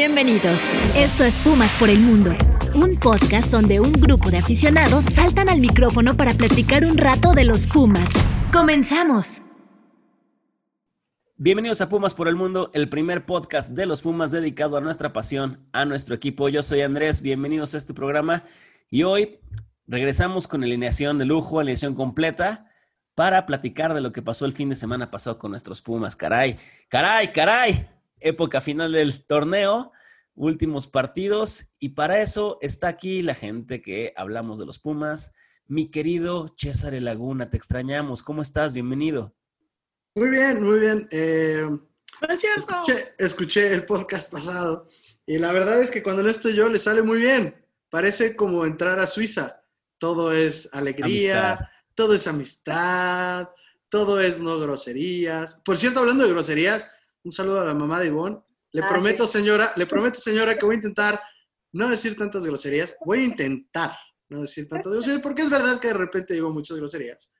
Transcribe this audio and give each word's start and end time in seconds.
Bienvenidos. 0.00 0.62
Esto 0.96 1.24
es 1.24 1.34
Pumas 1.34 1.70
por 1.78 1.90
el 1.90 2.00
Mundo, 2.00 2.34
un 2.74 2.96
podcast 2.96 3.52
donde 3.52 3.80
un 3.80 3.92
grupo 3.92 4.30
de 4.30 4.38
aficionados 4.38 5.04
saltan 5.04 5.50
al 5.50 5.60
micrófono 5.60 6.16
para 6.16 6.32
platicar 6.32 6.86
un 6.86 6.96
rato 6.96 7.34
de 7.34 7.44
los 7.44 7.66
Pumas. 7.66 8.08
¡Comenzamos! 8.50 9.42
Bienvenidos 11.36 11.82
a 11.82 11.90
Pumas 11.90 12.14
por 12.14 12.28
el 12.28 12.34
Mundo, 12.34 12.70
el 12.72 12.88
primer 12.88 13.26
podcast 13.26 13.72
de 13.72 13.84
los 13.84 14.00
Pumas 14.00 14.30
dedicado 14.30 14.78
a 14.78 14.80
nuestra 14.80 15.12
pasión, 15.12 15.68
a 15.74 15.84
nuestro 15.84 16.14
equipo. 16.14 16.48
Yo 16.48 16.62
soy 16.62 16.80
Andrés, 16.80 17.20
bienvenidos 17.20 17.74
a 17.74 17.76
este 17.76 17.92
programa 17.92 18.44
y 18.88 19.02
hoy 19.02 19.40
regresamos 19.86 20.48
con 20.48 20.64
alineación 20.64 21.18
de 21.18 21.26
lujo, 21.26 21.60
alineación 21.60 21.94
completa 21.94 22.70
para 23.14 23.44
platicar 23.44 23.92
de 23.92 24.00
lo 24.00 24.12
que 24.12 24.22
pasó 24.22 24.46
el 24.46 24.54
fin 24.54 24.70
de 24.70 24.76
semana 24.76 25.10
pasado 25.10 25.38
con 25.38 25.50
nuestros 25.50 25.82
Pumas. 25.82 26.16
Caray, 26.16 26.56
caray, 26.88 27.34
caray 27.34 27.99
época 28.20 28.60
final 28.60 28.92
del 28.92 29.24
torneo, 29.24 29.92
últimos 30.34 30.86
partidos, 30.86 31.70
y 31.78 31.90
para 31.90 32.22
eso 32.22 32.58
está 32.60 32.88
aquí 32.88 33.22
la 33.22 33.34
gente 33.34 33.82
que 33.82 34.12
hablamos 34.16 34.58
de 34.58 34.66
los 34.66 34.78
Pumas. 34.78 35.32
Mi 35.66 35.90
querido 35.90 36.52
César 36.56 36.94
Laguna, 36.94 37.48
te 37.50 37.56
extrañamos. 37.56 38.22
¿Cómo 38.22 38.42
estás? 38.42 38.74
Bienvenido. 38.74 39.34
Muy 40.16 40.30
bien, 40.30 40.62
muy 40.62 40.80
bien. 40.80 41.08
Eh, 41.12 41.64
escuché, 43.18 43.72
el 43.72 43.84
podcast 43.84 44.30
pasado 44.30 44.88
y 45.26 45.38
la 45.38 45.52
verdad 45.52 45.80
es 45.80 45.90
que 45.90 46.02
cuando 46.02 46.22
no 46.22 46.28
estoy 46.28 46.54
yo 46.54 46.68
le 46.68 46.78
sale 46.78 47.02
muy 47.02 47.18
bien. 47.18 47.54
Parece 47.88 48.34
como 48.34 48.66
entrar 48.66 48.98
a 48.98 49.06
Suiza. 49.06 49.62
Todo 49.98 50.32
es 50.32 50.68
alegría, 50.72 51.70
todo 51.94 52.14
es 52.14 52.26
amistad, 52.26 53.50
todo 53.88 54.20
es 54.20 54.40
no 54.40 54.58
groserías. 54.58 55.56
Por 55.64 55.78
cierto, 55.78 56.00
hablando 56.00 56.24
de 56.24 56.32
groserías, 56.32 56.90
un 57.24 57.32
saludo 57.32 57.60
a 57.60 57.64
la 57.64 57.74
mamá 57.74 58.00
de 58.00 58.06
Ivonne. 58.06 58.40
Le 58.72 58.82
ah, 58.82 58.88
prometo, 58.88 59.26
señora, 59.26 59.72
le 59.76 59.86
prometo, 59.86 60.18
señora, 60.18 60.56
que 60.56 60.64
voy 60.64 60.74
a 60.74 60.78
intentar 60.78 61.20
no 61.72 61.88
decir 61.88 62.16
tantas 62.16 62.44
groserías. 62.44 62.96
Voy 63.04 63.20
a 63.20 63.24
intentar 63.24 63.96
no 64.28 64.42
decir 64.42 64.68
tantas 64.68 64.92
groserías, 64.92 65.22
porque 65.22 65.42
es 65.42 65.50
verdad 65.50 65.80
que 65.80 65.88
de 65.88 65.94
repente 65.94 66.34
digo 66.34 66.50
muchas 66.50 66.76
groserías. 66.76 67.32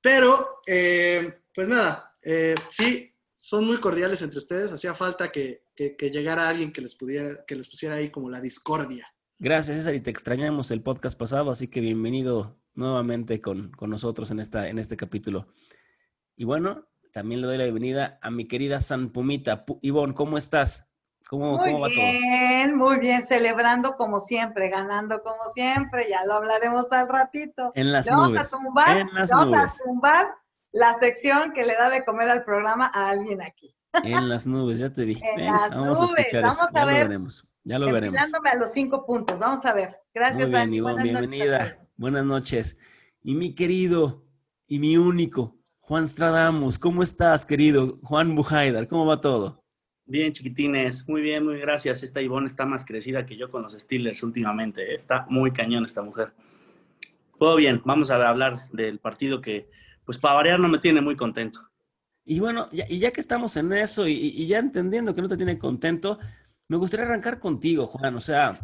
Pero, 0.00 0.60
eh, 0.66 1.42
pues 1.54 1.68
nada, 1.68 2.12
eh, 2.22 2.54
sí, 2.70 3.12
son 3.32 3.66
muy 3.66 3.78
cordiales 3.78 4.22
entre 4.22 4.38
ustedes. 4.38 4.72
Hacía 4.72 4.94
falta 4.94 5.30
que, 5.30 5.62
llegara 5.76 6.48
alguien 6.48 6.72
que 6.72 6.82
les, 6.82 6.94
pudiera, 6.94 7.44
que 7.46 7.56
les 7.56 7.68
pusiera 7.68 7.96
ahí 7.96 8.10
como 8.10 8.28
la 8.28 8.40
discordia. 8.40 9.06
Gracias, 9.38 9.78
César, 9.78 9.94
y 9.94 10.00
te 10.00 10.10
extrañamos 10.10 10.70
el 10.70 10.82
podcast 10.82 11.18
pasado, 11.18 11.50
así 11.50 11.68
que 11.68 11.80
bienvenido 11.80 12.60
nuevamente 12.74 13.40
con, 13.40 13.70
con 13.70 13.88
nosotros 13.88 14.30
en, 14.30 14.40
esta, 14.40 14.68
en 14.68 14.78
este 14.78 14.98
capítulo. 14.98 15.48
Y 16.36 16.44
bueno, 16.44 16.89
también 17.12 17.40
le 17.40 17.46
doy 17.46 17.58
la 17.58 17.64
bienvenida 17.64 18.18
a 18.22 18.30
mi 18.30 18.46
querida 18.46 18.80
San 18.80 19.10
Pumita. 19.10 19.64
Ivonne, 19.80 20.14
¿cómo 20.14 20.38
estás? 20.38 20.88
¿Cómo, 21.28 21.58
muy 21.58 21.72
va 21.74 21.88
todo? 21.88 21.94
Bien, 21.94 22.76
muy 22.76 22.98
bien, 22.98 23.22
celebrando 23.22 23.96
como 23.96 24.18
siempre, 24.18 24.68
ganando 24.68 25.22
como 25.22 25.44
siempre, 25.52 26.08
ya 26.10 26.24
lo 26.24 26.34
hablaremos 26.34 26.90
al 26.90 27.08
ratito. 27.08 27.70
En 27.74 27.92
las 27.92 28.08
vamos 28.08 28.30
nubes. 28.30 28.52
A 28.52 28.56
tumbar, 28.56 28.96
en 28.98 29.08
las 29.14 29.30
vamos 29.30 29.46
nubes. 29.46 29.80
a 29.80 29.84
tumbar 29.84 30.34
la 30.72 30.94
sección 30.94 31.52
que 31.52 31.64
le 31.64 31.74
da 31.74 31.88
de 31.90 32.04
comer 32.04 32.30
al 32.30 32.44
programa 32.44 32.90
a 32.92 33.10
alguien 33.10 33.42
aquí. 33.42 33.76
En 34.04 34.28
las 34.28 34.46
nubes, 34.46 34.78
ya 34.78 34.92
te 34.92 35.04
vi. 35.04 35.20
En 35.36 35.46
las 35.46 35.70
vamos 35.70 36.00
nubes, 36.00 36.12
a 36.12 36.20
escuchar 36.20 36.42
vamos 36.42 36.62
A 36.62 36.72
ya 36.72 36.84
ver, 36.84 36.94
lo 36.94 37.02
veremos. 37.08 37.48
Ya 37.62 37.78
lo 37.78 37.92
veremos. 37.92 38.20
a 38.20 38.56
los 38.56 38.72
cinco 38.72 39.06
puntos, 39.06 39.38
vamos 39.38 39.64
a 39.66 39.72
ver. 39.72 40.00
Gracias, 40.14 40.50
Muy 40.50 40.58
bien, 40.58 40.74
Ivonne, 40.74 41.02
bienvenida. 41.02 41.76
Buenas 41.96 42.24
noches. 42.24 42.78
Y 43.22 43.34
mi 43.34 43.54
querido 43.54 44.24
y 44.66 44.78
mi 44.78 44.96
único 44.96 45.59
Juan 45.90 46.06
Stradamos, 46.06 46.78
¿cómo 46.78 47.02
estás, 47.02 47.44
querido? 47.44 47.98
Juan 48.04 48.36
Bujaidar, 48.36 48.86
¿cómo 48.86 49.06
va 49.06 49.20
todo? 49.20 49.64
Bien, 50.06 50.32
chiquitines, 50.32 51.08
muy 51.08 51.20
bien, 51.20 51.44
muy 51.44 51.58
gracias. 51.58 52.04
Esta 52.04 52.22
Ivonne 52.22 52.46
está 52.46 52.64
más 52.64 52.84
crecida 52.84 53.26
que 53.26 53.36
yo 53.36 53.50
con 53.50 53.62
los 53.62 53.72
Steelers 53.72 54.22
últimamente. 54.22 54.82
¿eh? 54.82 54.94
Está 54.94 55.26
muy 55.28 55.50
cañón 55.50 55.84
esta 55.84 56.00
mujer. 56.00 56.32
Todo 57.40 57.56
bien, 57.56 57.82
vamos 57.84 58.08
a 58.12 58.28
hablar 58.28 58.68
del 58.70 59.00
partido 59.00 59.40
que, 59.40 59.68
pues 60.04 60.16
para 60.16 60.36
variar, 60.36 60.60
no 60.60 60.68
me 60.68 60.78
tiene 60.78 61.00
muy 61.00 61.16
contento. 61.16 61.60
Y 62.24 62.38
bueno, 62.38 62.68
ya, 62.70 62.84
y 62.88 63.00
ya 63.00 63.10
que 63.10 63.20
estamos 63.20 63.56
en 63.56 63.72
eso 63.72 64.06
y, 64.06 64.12
y 64.12 64.46
ya 64.46 64.60
entendiendo 64.60 65.12
que 65.12 65.22
no 65.22 65.28
te 65.28 65.36
tiene 65.36 65.58
contento, 65.58 66.20
me 66.68 66.76
gustaría 66.76 67.06
arrancar 67.06 67.40
contigo, 67.40 67.88
Juan. 67.88 68.14
O 68.14 68.20
sea, 68.20 68.56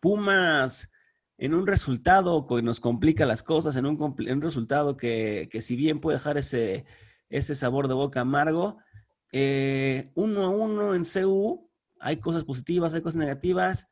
Pumas 0.00 0.92
en 1.40 1.54
un 1.54 1.66
resultado 1.66 2.46
que 2.46 2.60
nos 2.60 2.80
complica 2.80 3.24
las 3.24 3.42
cosas, 3.42 3.74
en 3.76 3.86
un, 3.86 4.42
resultado 4.42 4.98
que, 4.98 5.48
si 5.62 5.74
bien 5.74 5.98
puede 5.98 6.18
dejar 6.18 6.36
ese, 6.36 6.84
ese 7.30 7.54
sabor 7.54 7.88
de 7.88 7.94
boca 7.94 8.20
amargo, 8.20 8.76
eh, 9.32 10.12
uno 10.14 10.44
a 10.44 10.50
uno 10.50 10.94
en 10.94 11.02
CU, 11.02 11.66
hay 11.98 12.18
cosas 12.18 12.44
positivas, 12.44 12.92
hay 12.92 13.00
cosas 13.00 13.20
negativas. 13.20 13.90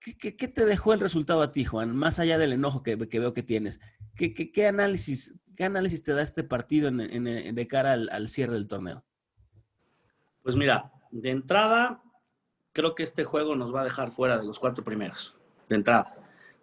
¿Qué, 0.00 0.32
te 0.32 0.66
dejó 0.66 0.92
el 0.92 0.98
resultado 0.98 1.42
a 1.42 1.52
ti, 1.52 1.64
Juan? 1.64 1.94
Más 1.94 2.18
allá 2.18 2.36
del 2.36 2.52
enojo 2.52 2.82
que, 2.82 2.96
veo 2.96 3.32
que 3.32 3.44
tienes. 3.44 3.78
¿Qué, 4.16 4.66
análisis, 4.66 5.40
¿Qué 5.54 5.62
análisis 5.62 6.02
te 6.02 6.14
da 6.14 6.22
este 6.22 6.42
partido 6.42 6.90
de 6.90 7.66
cara 7.68 7.92
al, 7.92 8.08
al 8.10 8.26
cierre 8.26 8.54
del 8.54 8.66
torneo? 8.66 9.04
Pues 10.42 10.56
mira, 10.56 10.90
de 11.12 11.30
entrada, 11.30 12.02
creo 12.72 12.96
que 12.96 13.04
este 13.04 13.22
juego 13.22 13.54
nos 13.54 13.72
va 13.72 13.82
a 13.82 13.84
dejar 13.84 14.10
fuera 14.10 14.36
de 14.36 14.44
los 14.44 14.58
cuatro 14.58 14.82
primeros. 14.82 15.36
De 15.68 15.76
entrada. 15.76 16.16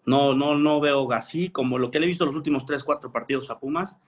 No, 0.06 0.34
no, 0.34 0.58
no 0.58 0.80
veo 0.80 1.12
así, 1.12 1.50
como 1.50 1.78
lo 1.78 1.92
que 1.92 2.00
le 2.00 2.06
he 2.06 2.10
visto 2.10 2.26
los 2.26 2.36
últimos 2.36 2.66
tres, 2.66 2.84
cuatro 2.84 3.12
partidos 3.12 3.50
a 3.50 3.60
Pumas, 3.60 4.00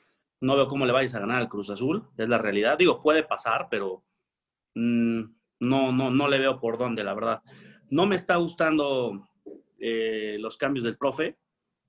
no 0.42 0.56
veo 0.56 0.68
cómo 0.68 0.86
le 0.86 0.92
vayas 0.92 1.14
a 1.16 1.20
ganar 1.20 1.38
al 1.38 1.50
Cruz 1.50 1.70
Azul, 1.70 2.04
es 2.18 2.28
la 2.28 2.40
realidad. 2.40 2.78
Digo, 2.78 3.02
puede 3.02 3.24
pasar, 3.24 3.68
pero 3.70 4.04
mm, 4.74 5.22
no, 5.60 5.92
no, 5.92 6.10
no 6.10 6.28
le 6.28 6.40
veo 6.40 6.60
por 6.60 6.78
dónde, 6.78 7.04
la 7.04 7.14
verdad. 7.14 7.44
No 7.90 8.08
me 8.08 8.16
está 8.16 8.38
gustando 8.38 9.30
eh, 9.80 10.38
los 10.40 10.58
cambios 10.58 10.84
del 10.84 10.98
profe, 10.98 11.38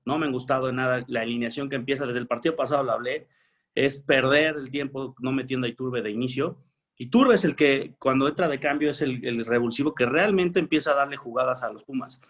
no 0.05 0.19
me 0.19 0.27
han 0.27 0.33
gustado 0.33 0.67
de 0.67 0.75
nada 0.75 1.05
la 1.07 1.23
alineación 1.23 1.71
que 1.71 1.77
empieza 1.77 2.07
desde 2.07 2.19
el 2.19 2.27
partido 2.27 2.55
pasado, 2.55 2.83
lo 2.83 2.93
hablé, 2.93 3.29
es 3.75 4.03
perder 4.03 4.57
el 4.57 4.71
tiempo 4.71 5.15
no 5.21 5.33
metiendo 5.33 5.67
a 5.67 5.71
Iturbe 5.71 6.03
de 6.03 6.11
inicio. 6.11 6.59
Iturbe 6.99 7.37
es 7.37 7.45
el 7.45 7.57
que 7.57 7.95
cuando 7.99 8.29
entra 8.29 8.49
de 8.49 8.61
cambio 8.61 8.91
es 8.91 9.01
el 9.01 9.47
revulsivo 9.47 9.95
que 9.95 10.05
realmente 10.05 10.61
empieza 10.61 10.93
a 10.93 10.97
darle 10.97 11.17
jugadas 11.17 11.63
a 11.63 11.73
los 11.73 11.85
Pumas. 11.85 12.21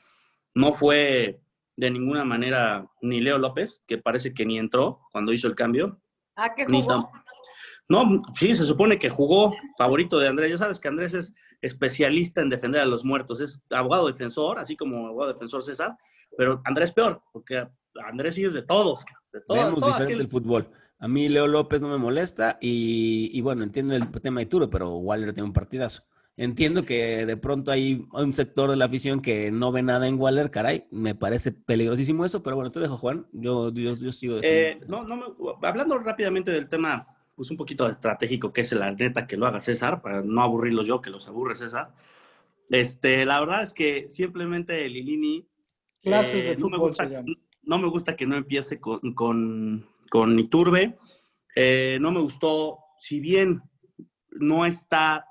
No 0.55 0.73
fue 0.73 1.41
de 1.83 1.91
ninguna 1.91 2.25
manera 2.25 2.87
ni 3.01 3.21
Leo 3.21 3.39
López, 3.39 3.83
que 3.89 3.99
parece 3.99 4.33
que 4.33 4.47
ni 4.47 4.57
entró 4.57 5.01
cuando 5.11 5.33
hizo 5.33 5.49
el 5.49 5.57
cambio. 5.57 6.01
¿Ah, 6.37 6.55
qué 6.55 6.65
jugó? 6.65 7.11
No, 7.89 8.23
sí, 8.39 8.55
se 8.55 8.65
supone 8.65 9.01
que 9.01 9.11
jugó 9.11 9.53
favorito 9.77 10.21
de 10.21 10.29
Andrés. 10.29 10.53
Ya 10.53 10.59
sabes 10.59 10.79
que 10.79 10.87
Andrés 10.87 11.15
es 11.15 11.35
especialista 11.61 12.41
en 12.41 12.51
defender 12.51 12.81
a 12.81 12.87
los 12.87 13.05
muertos. 13.05 13.41
Es 13.41 13.61
abogado 13.71 14.07
defensor, 14.07 14.61
así 14.61 14.77
como 14.77 15.09
abogado 15.09 15.33
defensor 15.33 15.65
César. 15.65 15.97
Pero 16.37 16.63
Andrés 16.65 16.93
peor, 16.93 17.21
porque 17.33 17.67
Andrés 18.09 18.37
sí 18.37 18.45
es 18.45 18.55
de 18.55 18.63
todos. 18.63 19.05
De 19.33 19.41
todos 19.41 19.65
Vemos 19.65 19.85
diferente 19.85 20.23
el 20.23 20.29
fútbol. 20.29 20.71
A 21.01 21.09
mí 21.09 21.29
Leo 21.29 21.49
López 21.49 21.83
no 21.83 21.89
me 21.89 21.99
molesta 21.99 22.59
y, 22.61 23.29
y 23.33 23.41
bueno, 23.41 23.65
entiendo 23.65 23.97
el 23.97 24.09
tema 24.23 24.39
de 24.39 24.47
Turo, 24.47 24.71
pero 24.71 24.99
Waller 24.99 25.33
tiene 25.33 25.49
un 25.49 25.53
partidazo. 25.53 26.05
Entiendo 26.37 26.85
que 26.85 27.27
de 27.27 27.37
pronto 27.37 27.71
hay 27.71 28.07
un 28.13 28.33
sector 28.33 28.71
de 28.71 28.77
la 28.77 28.87
afición 28.87 29.21
que 29.21 29.51
no 29.51 29.71
ve 29.71 29.83
nada 29.83 30.09
en 30.09 30.19
Waller, 30.19 30.51
caray, 30.51 30.85
me 30.91 31.15
parece 31.15 31.53
peligrosísimo 31.53 32.25
eso, 32.25 32.43
pero 32.43 32.57
bueno, 32.57 32.73
te 32.73 32.81
dejo, 32.81 32.97
Juan, 32.97 33.27
yo, 33.33 33.71
yo, 33.73 33.95
yo 33.95 34.13
sigo 34.13 34.39
eh, 34.43 34.81
no, 34.89 35.05
no 35.05 35.37
hablando 35.63 35.99
rápidamente 35.99 36.51
del 36.51 36.71
tema, 36.71 37.07
pues 37.35 37.51
un 37.51 37.59
poquito 37.59 37.87
estratégico, 37.87 38.51
que 38.51 38.63
es 38.63 38.73
la 38.73 38.91
neta 38.93 39.27
que 39.27 39.37
lo 39.37 39.47
haga 39.47 39.61
César, 39.61 40.01
para 40.01 40.23
no 40.23 40.43
aburrirlos 40.43 40.87
yo, 40.87 41.03
que 41.03 41.11
los 41.11 41.29
aburre 41.29 41.55
César. 41.55 41.93
Este, 42.71 43.27
la 43.27 43.39
verdad 43.41 43.65
es 43.65 43.75
que 43.75 44.09
simplemente 44.09 44.89
Lilini... 44.89 45.47
Clases 46.03 46.49
de 46.49 46.57
fútbol 46.57 46.71
no 46.71 46.79
me 46.79 46.85
gusta, 46.89 47.25
No 47.63 47.79
me 47.79 47.89
gusta 47.89 48.17
que 48.17 48.27
no 48.27 48.37
empiece 48.37 48.81
con, 48.81 49.13
con, 49.15 49.87
con 50.11 50.39
Iturbe. 50.39 50.99
Eh, 51.55 51.99
no 52.01 52.11
me 52.11 52.21
gustó, 52.21 52.79
si 52.99 53.21
bien 53.21 53.61
no 54.31 54.65
está 54.65 55.27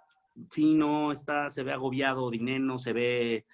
fino, 0.49 1.11
está, 1.11 1.49
se 1.49 1.63
ve 1.63 1.71
agobiado, 1.71 2.29
dinero, 2.29 2.77
se 2.77 2.93
ve, 2.93 3.45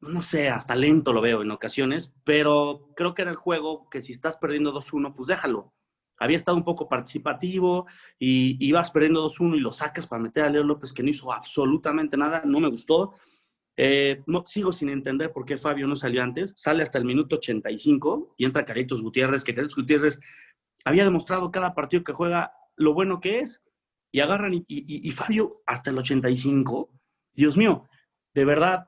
no 0.00 0.22
sé, 0.22 0.48
hasta 0.48 0.74
lento 0.74 1.12
lo 1.12 1.20
veo 1.20 1.42
en 1.42 1.50
ocasiones, 1.50 2.12
pero 2.24 2.88
creo 2.96 3.14
que 3.14 3.22
era 3.22 3.30
el 3.30 3.36
juego 3.36 3.88
que 3.88 4.02
si 4.02 4.12
estás 4.12 4.36
perdiendo 4.36 4.72
2-1, 4.72 5.14
pues 5.14 5.28
déjalo. 5.28 5.72
Había 6.18 6.36
estado 6.36 6.56
un 6.56 6.64
poco 6.64 6.88
participativo 6.88 7.86
y 8.18 8.56
ibas 8.64 8.90
perdiendo 8.90 9.28
2-1 9.28 9.56
y 9.56 9.60
lo 9.60 9.72
sacas 9.72 10.06
para 10.06 10.22
meter 10.22 10.44
a 10.44 10.50
Leo 10.50 10.62
López 10.62 10.92
que 10.92 11.02
no 11.02 11.10
hizo 11.10 11.32
absolutamente 11.32 12.16
nada, 12.16 12.42
no 12.44 12.60
me 12.60 12.68
gustó. 12.68 13.14
Eh, 13.76 14.22
no, 14.26 14.44
sigo 14.46 14.72
sin 14.72 14.90
entender 14.90 15.32
por 15.32 15.44
qué 15.44 15.56
Fabio 15.56 15.86
no 15.86 15.96
salió 15.96 16.22
antes. 16.22 16.54
Sale 16.56 16.82
hasta 16.82 16.98
el 16.98 17.04
minuto 17.04 17.36
85 17.36 18.34
y 18.36 18.44
entra 18.44 18.64
Caritos 18.64 19.02
Gutiérrez, 19.02 19.42
que 19.42 19.54
Caritos 19.54 19.76
Gutiérrez 19.76 20.20
había 20.84 21.04
demostrado 21.04 21.50
cada 21.50 21.74
partido 21.74 22.04
que 22.04 22.12
juega 22.12 22.52
lo 22.76 22.94
bueno 22.94 23.20
que 23.20 23.40
es 23.40 23.62
y 24.12 24.20
agarran 24.20 24.64
y, 24.68 25.10
Fabio 25.12 25.62
hasta 25.66 25.90
el 25.90 25.98
85. 25.98 26.90
Dios 27.32 27.56
mío, 27.56 27.88
de 28.34 28.44
verdad, 28.44 28.86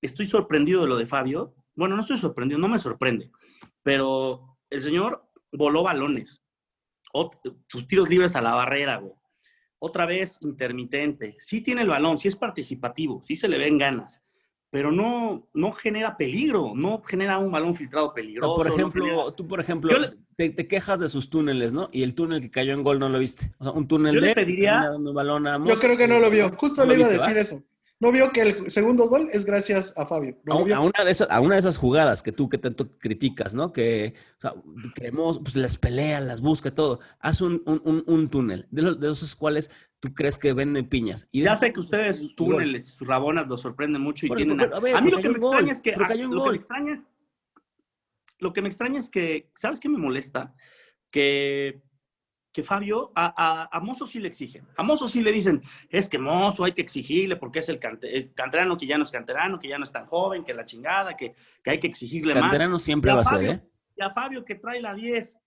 estoy 0.00 0.26
sorprendido 0.26 0.80
de 0.80 0.88
lo 0.88 0.96
de 0.96 1.06
Fabio. 1.06 1.54
Bueno, 1.74 1.94
no 1.94 2.02
estoy 2.02 2.16
sorprendido, 2.16 2.58
no 2.58 2.68
me 2.68 2.78
sorprende, 2.78 3.30
pero 3.82 4.56
el 4.70 4.80
señor 4.80 5.28
voló 5.52 5.82
balones, 5.82 6.42
sus 7.68 7.86
tiros 7.86 8.08
libres 8.08 8.34
a 8.34 8.40
la 8.40 8.54
barrera, 8.54 8.96
güey. 8.96 9.12
otra 9.78 10.06
vez 10.06 10.38
intermitente. 10.40 11.36
Sí 11.38 11.60
tiene 11.60 11.82
el 11.82 11.88
balón, 11.88 12.18
sí 12.18 12.28
es 12.28 12.36
participativo, 12.36 13.22
sí 13.24 13.36
se 13.36 13.48
le 13.48 13.58
ven 13.58 13.76
ganas, 13.76 14.24
pero 14.72 14.90
no, 14.90 15.46
no 15.52 15.72
genera 15.72 16.16
peligro, 16.16 16.72
no 16.74 17.02
genera 17.02 17.36
un 17.38 17.52
balón 17.52 17.74
filtrado 17.74 18.14
peligroso. 18.14 18.56
por 18.56 18.66
no 18.68 18.74
ejemplo, 18.74 19.04
genera- 19.04 19.36
tú, 19.36 19.46
por 19.46 19.60
ejemplo, 19.60 19.98
le- 19.98 20.12
te, 20.34 20.48
te 20.48 20.66
quejas 20.66 20.98
de 20.98 21.08
sus 21.08 21.28
túneles, 21.28 21.74
¿no? 21.74 21.90
Y 21.92 22.02
el 22.02 22.14
túnel 22.14 22.40
que 22.40 22.50
cayó 22.50 22.72
en 22.72 22.82
gol 22.82 22.98
no 22.98 23.10
lo 23.10 23.18
viste. 23.18 23.52
O 23.58 23.64
sea, 23.64 23.72
un 23.74 23.86
túnel 23.86 24.14
Yo 24.14 24.20
le 24.22 24.28
de 24.28 24.34
pediría- 24.34 24.70
termina 24.72 24.90
dando 24.92 25.10
un 25.10 25.14
balón 25.16 25.46
a 25.46 25.58
Yo 25.62 25.78
creo 25.78 25.96
que 25.98 26.08
no 26.08 26.18
lo 26.20 26.30
vio. 26.30 26.50
Justo 26.56 26.86
¿No 26.86 26.90
le 26.92 26.98
iba 26.98 27.06
a 27.06 27.10
decir 27.10 27.36
va? 27.36 27.40
eso. 27.42 27.62
No 28.00 28.10
vio 28.10 28.32
que 28.32 28.40
el 28.40 28.70
segundo 28.70 29.08
gol 29.08 29.28
es 29.30 29.44
gracias 29.44 29.92
a 29.96 30.06
Fabio. 30.06 30.36
No 30.44 30.54
A, 30.54 30.58
lo 30.60 30.64
vio. 30.64 30.74
a 30.76 30.80
una 30.80 31.04
de 31.04 31.10
esas, 31.12 31.30
a 31.30 31.38
una 31.40 31.54
de 31.56 31.60
esas 31.60 31.76
jugadas 31.76 32.22
que 32.22 32.32
tú 32.32 32.48
que 32.48 32.58
tanto 32.58 32.88
criticas, 32.98 33.54
¿no? 33.54 33.72
Que 33.74 34.14
o 34.38 34.40
sea, 34.40 34.54
creemos, 34.94 35.38
pues 35.38 35.54
las 35.54 35.76
pelea, 35.76 36.18
las 36.20 36.40
busca, 36.40 36.70
todo. 36.74 36.98
Haz 37.20 37.42
un, 37.42 37.62
un, 37.66 37.80
un- 37.84 38.02
un 38.06 38.28
túnel, 38.30 38.66
de, 38.70 38.82
los, 38.82 38.98
de 38.98 39.12
esos 39.12 39.36
cuales 39.36 39.70
tú 40.02 40.12
crees 40.12 40.36
que 40.36 40.52
venden 40.52 40.88
piñas. 40.88 41.28
Y 41.30 41.42
Ya 41.42 41.54
sé 41.54 41.72
que 41.72 41.78
ustedes 41.78 42.16
sus 42.16 42.34
túneles, 42.34 42.88
sus 42.88 43.06
rabonas 43.06 43.46
los 43.46 43.60
sorprenden 43.60 44.02
mucho 44.02 44.26
y 44.26 44.30
tienen... 44.30 44.58
pero, 44.58 44.74
a, 44.74 44.78
a 44.78 44.80
ver, 44.80 44.96
a 44.96 45.00
mí 45.00 45.12
lo 45.12 45.18
que 45.18 45.28
me 45.28 45.38
gol, 45.38 45.52
extraña 45.54 45.72
es 45.72 45.80
que... 45.80 45.92
pero 45.92 46.04
a- 46.04 46.08
cayó 46.08 46.28
un 46.28 46.34
lo 46.34 46.42
que 46.44 46.50
me 46.50 46.56
extraña 46.56 46.94
es... 46.94 47.00
Lo 48.40 48.52
que 48.52 48.62
me 48.62 48.68
extraña 48.68 48.98
es 48.98 49.08
que... 49.08 49.48
¿Sabes 49.54 49.78
qué 49.78 49.88
me 49.88 49.98
molesta? 49.98 50.52
Que, 51.12 51.82
que 52.52 52.64
Fabio... 52.64 53.12
A, 53.14 53.32
a, 53.36 53.68
a 53.76 53.80
Mozo 53.80 54.08
sí 54.08 54.18
le 54.18 54.26
exigen. 54.26 54.66
A 54.76 54.82
Mozo 54.82 55.08
sí 55.08 55.22
le 55.22 55.30
dicen, 55.30 55.62
es 55.88 56.08
que 56.08 56.18
Mozo 56.18 56.64
hay 56.64 56.72
que 56.72 56.82
exigirle 56.82 57.36
porque 57.36 57.60
es 57.60 57.68
el, 57.68 57.78
cante- 57.78 58.12
el 58.12 58.34
canterano 58.34 58.76
que 58.76 58.88
ya 58.88 58.98
no 58.98 59.04
es 59.04 59.10
canterano, 59.12 59.60
que 59.60 59.68
ya 59.68 59.78
no 59.78 59.84
es 59.84 59.92
tan 59.92 60.06
joven, 60.06 60.42
que 60.42 60.52
la 60.52 60.64
chingada, 60.66 61.16
que, 61.16 61.36
que 61.62 61.70
hay 61.70 61.78
que 61.78 61.86
exigirle 61.86 62.34
más. 62.34 62.42
Canterano 62.42 62.80
siempre 62.80 63.12
va 63.12 63.20
a 63.20 63.24
ser. 63.24 63.44
¿eh? 63.44 63.62
Y 63.96 64.02
a 64.02 64.10
Fabio 64.10 64.44
que 64.44 64.56
trae 64.56 64.82
la 64.82 64.94
10, 64.94 65.38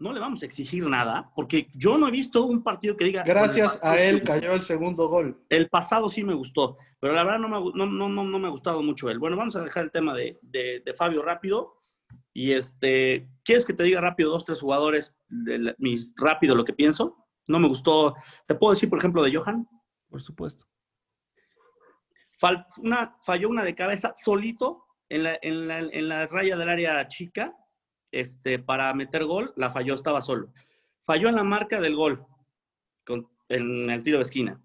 no 0.00 0.12
le 0.12 0.18
vamos 0.20 0.42
a 0.42 0.46
exigir 0.46 0.84
nada, 0.86 1.30
porque 1.36 1.68
yo 1.74 1.96
no 1.98 2.08
he 2.08 2.10
visto 2.10 2.44
un 2.44 2.62
partido 2.62 2.96
que 2.96 3.04
diga... 3.04 3.22
Gracias 3.22 3.76
"Con 3.76 3.92
el 3.92 3.96
a 3.98 4.02
él 4.02 4.22
cayó 4.24 4.52
el 4.52 4.60
segundo 4.62 5.08
gol. 5.08 5.44
el 5.48 5.68
pasado 5.68 6.08
sí 6.08 6.24
me 6.24 6.34
gustó, 6.34 6.76
pero 6.98 7.12
la 7.12 7.22
verdad 7.22 7.38
no 7.38 7.48
me, 7.48 7.56
no, 7.78 7.86
no, 7.86 8.08
no, 8.08 8.24
no 8.24 8.38
me 8.38 8.48
ha 8.48 8.50
gustado 8.50 8.82
mucho 8.82 9.10
él. 9.10 9.18
Bueno, 9.18 9.36
vamos 9.36 9.54
a 9.56 9.62
dejar 9.62 9.84
el 9.84 9.90
tema 9.92 10.14
de, 10.14 10.38
de- 10.42 10.82
de 10.84 10.94
Fabio 10.94 11.22
rápido. 11.22 11.76
Y 12.32 12.52
este, 12.52 13.28
¿quieres 13.44 13.64
que 13.66 13.74
te 13.74 13.82
diga 13.82 14.00
rápido 14.00 14.30
dos, 14.30 14.44
tres 14.44 14.60
jugadores 14.60 15.14
de 15.28 15.58
la- 15.58 15.74
mis 15.78 16.14
rápido 16.16 16.54
lo 16.54 16.64
que 16.64 16.72
pienso? 16.72 17.26
No 17.48 17.58
me 17.58 17.68
gustó. 17.68 18.14
Te 18.46 18.54
puedo 18.54 18.72
decir, 18.74 18.88
por 18.88 18.98
ejemplo, 18.98 19.22
de 19.22 19.34
Johan. 19.36 19.68
Por 20.08 20.20
supuesto. 20.22 20.64
Fal- 22.40 22.64
una, 22.78 23.16
falló 23.22 23.48
una 23.48 23.64
de 23.64 23.74
cabeza 23.74 24.14
solito 24.16 24.84
en 25.08 25.24
la, 25.24 25.38
en, 25.42 25.68
la, 25.68 25.78
en 25.80 26.08
la 26.08 26.26
raya 26.26 26.56
del 26.56 26.68
área 26.68 27.06
chica 27.08 27.54
este, 28.12 28.58
para 28.58 28.92
meter 28.94 29.24
gol. 29.24 29.52
La 29.56 29.70
falló, 29.70 29.94
estaba 29.94 30.20
solo. 30.20 30.52
Falló 31.02 31.28
en 31.28 31.36
la 31.36 31.44
marca 31.44 31.80
del 31.80 31.94
gol 31.96 32.24
con- 33.06 33.28
en 33.48 33.90
el 33.90 34.02
tiro 34.02 34.18
de 34.18 34.24
esquina. 34.24 34.60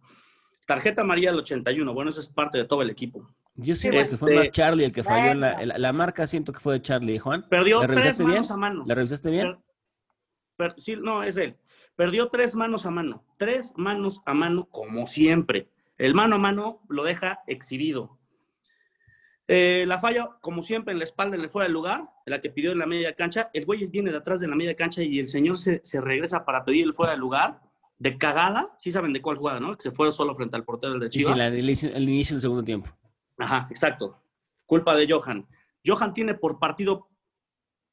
Tarjeta 0.68 1.01
amarilla 1.01 1.30
al 1.30 1.38
81. 1.38 1.94
Bueno, 1.94 2.09
eso 2.12 2.19
es 2.19 2.27
parte 2.30 2.57
de 2.57 2.65
todo 2.65 2.81
el 2.81 2.89
equipo. 2.89 3.27
Yo 3.56 3.75
siento 3.75 4.00
que 4.03 4.18
fue 4.18 4.31
Este- 4.33 4.39
más 4.39 4.51
Charlie 4.51 4.86
el 4.86 4.92
que 4.92 5.03
falló 5.03 5.31
en 5.31 5.39
la, 5.39 5.65
la, 5.65 5.77
la 5.77 5.94
marca, 5.94 6.27
siento 6.27 6.51
que 6.51 6.59
fue 6.59 6.74
de 6.74 6.81
Charlie, 6.81 7.19
Juan. 7.19 7.45
Perdió 7.50 7.80
¿La 7.81 7.88
tres 7.88 8.18
bien? 8.18 8.30
manos 8.30 8.51
a 8.51 8.57
mano. 8.57 8.83
¿La 8.86 8.95
revisaste 8.95 9.30
bien? 9.31 9.53
Per- 10.57 10.74
per- 10.74 10.81
sí, 10.81 10.95
no, 10.98 11.24
es 11.24 11.38
él. 11.38 11.56
Perdió 11.95 12.27
tres 12.30 12.56
manos 12.56 12.86
a 12.86 12.91
mano. 12.91 13.24
Tres 13.38 13.74
manos 13.77 14.21
a 14.25 14.33
mano, 14.33 14.65
como 14.65 15.07
siempre. 15.07 15.69
El 15.98 16.13
mano 16.13 16.36
a 16.36 16.39
mano 16.39 16.81
lo 16.89 17.06
deja 17.06 17.39
exhibido. 17.48 18.19
Eh, 19.47 19.86
la 19.88 20.00
falla, 20.00 20.30
como 20.42 20.63
siempre, 20.63 20.92
en 20.92 20.97
la 21.00 21.06
espalda, 21.06 21.36
en 21.36 21.44
el 21.44 21.50
fuera 21.50 21.65
del 21.65 21.74
lugar, 21.74 22.09
la 22.25 22.42
que 22.42 22.50
pidió 22.50 22.71
en 22.71 22.80
la 22.80 22.86
media 22.88 23.13
cancha. 23.13 23.50
El 23.53 23.65
güey 23.65 23.86
viene 23.86 24.12
de 24.12 24.18
atrás 24.18 24.39
de 24.39 24.47
la 24.47 24.56
media 24.56 24.75
cancha 24.75 25.03
y 25.03 25.19
el 25.19 25.27
señor 25.27 25.57
se, 25.59 25.81
se 25.83 26.01
regresa 26.01 26.45
para 26.45 26.65
pedir 26.65 26.86
el 26.86 26.94
fuera 26.94 27.12
del 27.12 27.19
lugar. 27.21 27.62
De 27.97 28.18
cagada, 28.18 28.75
sí 28.77 28.92
saben 28.92 29.13
de 29.13 29.21
cuál 29.21 29.38
jugada, 29.38 29.59
¿no? 29.59 29.75
Que 29.77 29.83
se 29.83 29.92
fue 29.92 30.12
solo 30.12 30.36
frente 30.36 30.56
al 30.57 30.65
portero 30.65 30.97
del 31.00 31.09
Sí, 31.12 31.19
sí, 31.19 31.24
Chivas. 31.24 31.38
la- 31.38 31.47
el, 31.47 31.59
inicio, 31.59 31.89
el 31.95 32.03
inicio 32.03 32.36
del 32.36 32.42
segundo 32.42 32.63
tiempo. 32.63 32.89
Ajá, 33.38 33.68
exacto. 33.69 34.19
Culpa 34.65 34.95
de 34.95 35.07
Johan. 35.09 35.48
Johan 35.86 36.13
tiene 36.13 36.33
por 36.33 36.59
partido, 36.59 37.07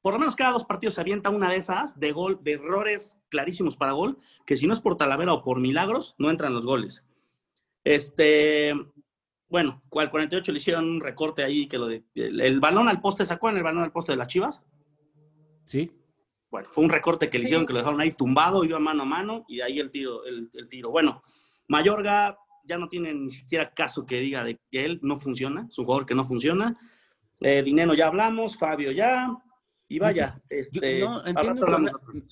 por 0.00 0.14
lo 0.14 0.18
menos 0.18 0.34
cada 0.34 0.52
dos 0.52 0.64
partidos 0.64 0.94
se 0.94 1.02
avienta 1.02 1.30
una 1.30 1.50
de 1.50 1.56
esas 1.58 2.00
de 2.00 2.10
gol, 2.10 2.40
de 2.42 2.52
errores 2.54 3.16
clarísimos 3.28 3.76
para 3.76 3.92
gol, 3.92 4.18
que 4.46 4.56
si 4.56 4.66
no 4.66 4.72
es 4.72 4.80
por 4.80 4.96
Talavera 4.96 5.34
o 5.34 5.44
por 5.44 5.60
milagros, 5.60 6.14
no 6.18 6.30
entran 6.30 6.52
los 6.54 6.64
goles. 6.66 7.04
Este, 7.84 8.74
bueno, 9.52 9.82
al 9.96 10.10
48 10.10 10.50
le 10.50 10.58
hicieron 10.58 10.88
un 10.88 11.00
recorte 11.02 11.44
ahí 11.44 11.68
que 11.68 11.76
lo 11.76 11.86
de, 11.86 12.02
el, 12.14 12.40
el 12.40 12.58
balón 12.58 12.88
al 12.88 13.02
poste, 13.02 13.26
¿sacó 13.26 13.50
en 13.50 13.58
el 13.58 13.62
balón 13.62 13.82
al 13.82 13.92
poste 13.92 14.12
de 14.12 14.16
las 14.16 14.28
Chivas? 14.28 14.64
¿Sí? 15.64 15.92
Bueno, 16.50 16.70
fue 16.72 16.84
un 16.84 16.88
recorte 16.88 17.28
que 17.28 17.36
le 17.36 17.44
hicieron, 17.44 17.66
que 17.66 17.74
lo 17.74 17.80
dejaron 17.80 18.00
ahí 18.00 18.12
tumbado, 18.12 18.64
iba 18.64 18.78
mano 18.78 19.02
a 19.02 19.04
mano, 19.04 19.44
y 19.48 19.56
de 19.56 19.64
ahí 19.64 19.78
el 19.78 19.90
tiro, 19.90 20.24
el, 20.24 20.48
el 20.54 20.68
tiro. 20.70 20.90
Bueno, 20.90 21.22
Mayorga 21.68 22.38
ya 22.64 22.78
no 22.78 22.88
tiene 22.88 23.12
ni 23.12 23.30
siquiera 23.30 23.74
caso 23.74 24.06
que 24.06 24.20
diga 24.20 24.42
de 24.42 24.58
que 24.70 24.86
él 24.86 25.00
no 25.02 25.20
funciona, 25.20 25.66
es 25.68 25.78
un 25.78 25.84
jugador 25.84 26.06
que 26.06 26.14
no 26.14 26.24
funciona. 26.24 26.78
Eh, 27.40 27.62
Dinero 27.62 27.92
ya 27.92 28.06
hablamos, 28.06 28.56
Fabio 28.56 28.90
ya, 28.90 29.36
y 29.86 29.98
vaya. 29.98 30.34
Este, 30.48 31.00
no, 31.00 31.26
entiendo 31.26 31.66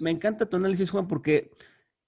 me 0.01 0.11
encanta 0.11 0.49
tu 0.49 0.57
análisis, 0.57 0.91
Juan, 0.91 1.07
porque 1.07 1.51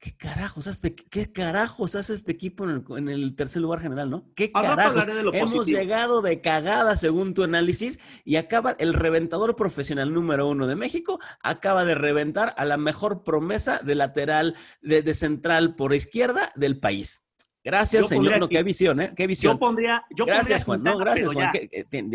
¿qué 0.03 0.17
carajos 0.17 0.67
hace, 0.67 0.97
qué 0.97 1.31
carajos 1.31 1.95
hace 1.95 2.13
este 2.13 2.33
equipo 2.33 2.65
en 2.65 2.71
el, 2.71 2.99
en 2.99 3.09
el 3.09 3.37
tercer 3.37 3.63
lugar 3.63 3.79
general, 3.79 4.11
no? 4.11 4.27
¿Qué 4.35 4.51
carajos? 4.51 5.07
Hemos 5.33 5.67
llegado 5.69 6.23
de 6.23 6.41
cagada 6.41 6.97
según 6.97 7.35
tu 7.35 7.45
análisis 7.45 8.01
y 8.25 8.35
acaba 8.35 8.73
el 8.81 8.95
reventador 8.95 9.55
profesional 9.55 10.13
número 10.13 10.49
uno 10.49 10.67
de 10.67 10.75
México, 10.75 11.21
acaba 11.41 11.85
de 11.85 11.95
reventar 11.95 12.53
a 12.57 12.65
la 12.65 12.79
mejor 12.79 13.23
promesa 13.23 13.79
de 13.79 13.95
lateral, 13.95 14.57
de, 14.81 15.03
de 15.03 15.15
central 15.15 15.77
por 15.77 15.95
izquierda 15.95 16.51
del 16.57 16.81
país. 16.81 17.29
Gracias, 17.63 18.03
Yo 18.03 18.09
señor. 18.09 18.41
No, 18.41 18.47
aquí- 18.47 18.57
qué 18.57 18.63
visión, 18.65 19.01
¿eh? 19.01 19.13
Qué 19.17 19.23
Yo 19.23 19.29
visión. 19.29 19.59
pondría, 19.61 20.03
yo 20.17 20.27
gracias, 20.27 20.65
pondría 20.65 20.95
Juan. 20.95 20.99
No, 20.99 21.05
gracias, 21.05 21.33
Juan. 21.33 21.53
ya. 21.53 21.61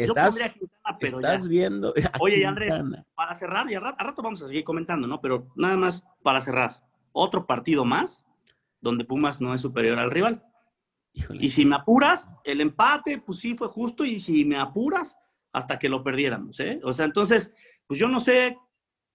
estás 0.04 0.52
Quintana, 0.52 0.98
pero 1.00 1.18
estás 1.20 1.44
ya. 1.44 1.50
viendo. 1.50 1.94
Oye, 2.20 2.46
Andrés, 2.46 2.76
para 3.16 3.34
cerrar, 3.34 3.72
y 3.72 3.76
a 3.76 3.80
rato, 3.80 3.96
a 3.98 4.04
rato 4.04 4.22
vamos 4.22 4.42
a 4.42 4.48
seguir 4.50 4.66
comentando, 4.66 5.08
¿no? 5.08 5.22
Pero 5.22 5.48
nada 5.56 5.78
más 5.78 6.04
para 6.22 6.42
cerrar. 6.42 6.87
Otro 7.20 7.46
partido 7.48 7.84
más 7.84 8.24
donde 8.80 9.04
Pumas 9.06 9.42
no 9.42 9.54
es 9.56 9.62
superior 9.62 9.98
al 9.98 10.12
rival. 10.12 10.44
Híjole. 11.14 11.44
Y 11.44 11.50
si 11.50 11.66
me 11.66 11.76
apuras, 11.76 12.30
el 12.44 12.62
empate, 12.62 13.18
pues 13.20 13.40
sí 13.40 13.56
fue 13.56 13.68
justo, 13.70 14.06
y 14.06 14.20
si 14.20 14.46
me 14.46 14.58
apuras, 14.58 15.18
hasta 15.52 15.80
que 15.80 15.90
lo 15.90 16.04
perdiéramos, 16.04 16.60
¿eh? 16.60 16.80
O 16.84 16.94
sea, 16.94 17.06
entonces, 17.06 17.52
pues 17.88 18.00
yo 18.00 18.08
no 18.08 18.20
sé, 18.20 18.56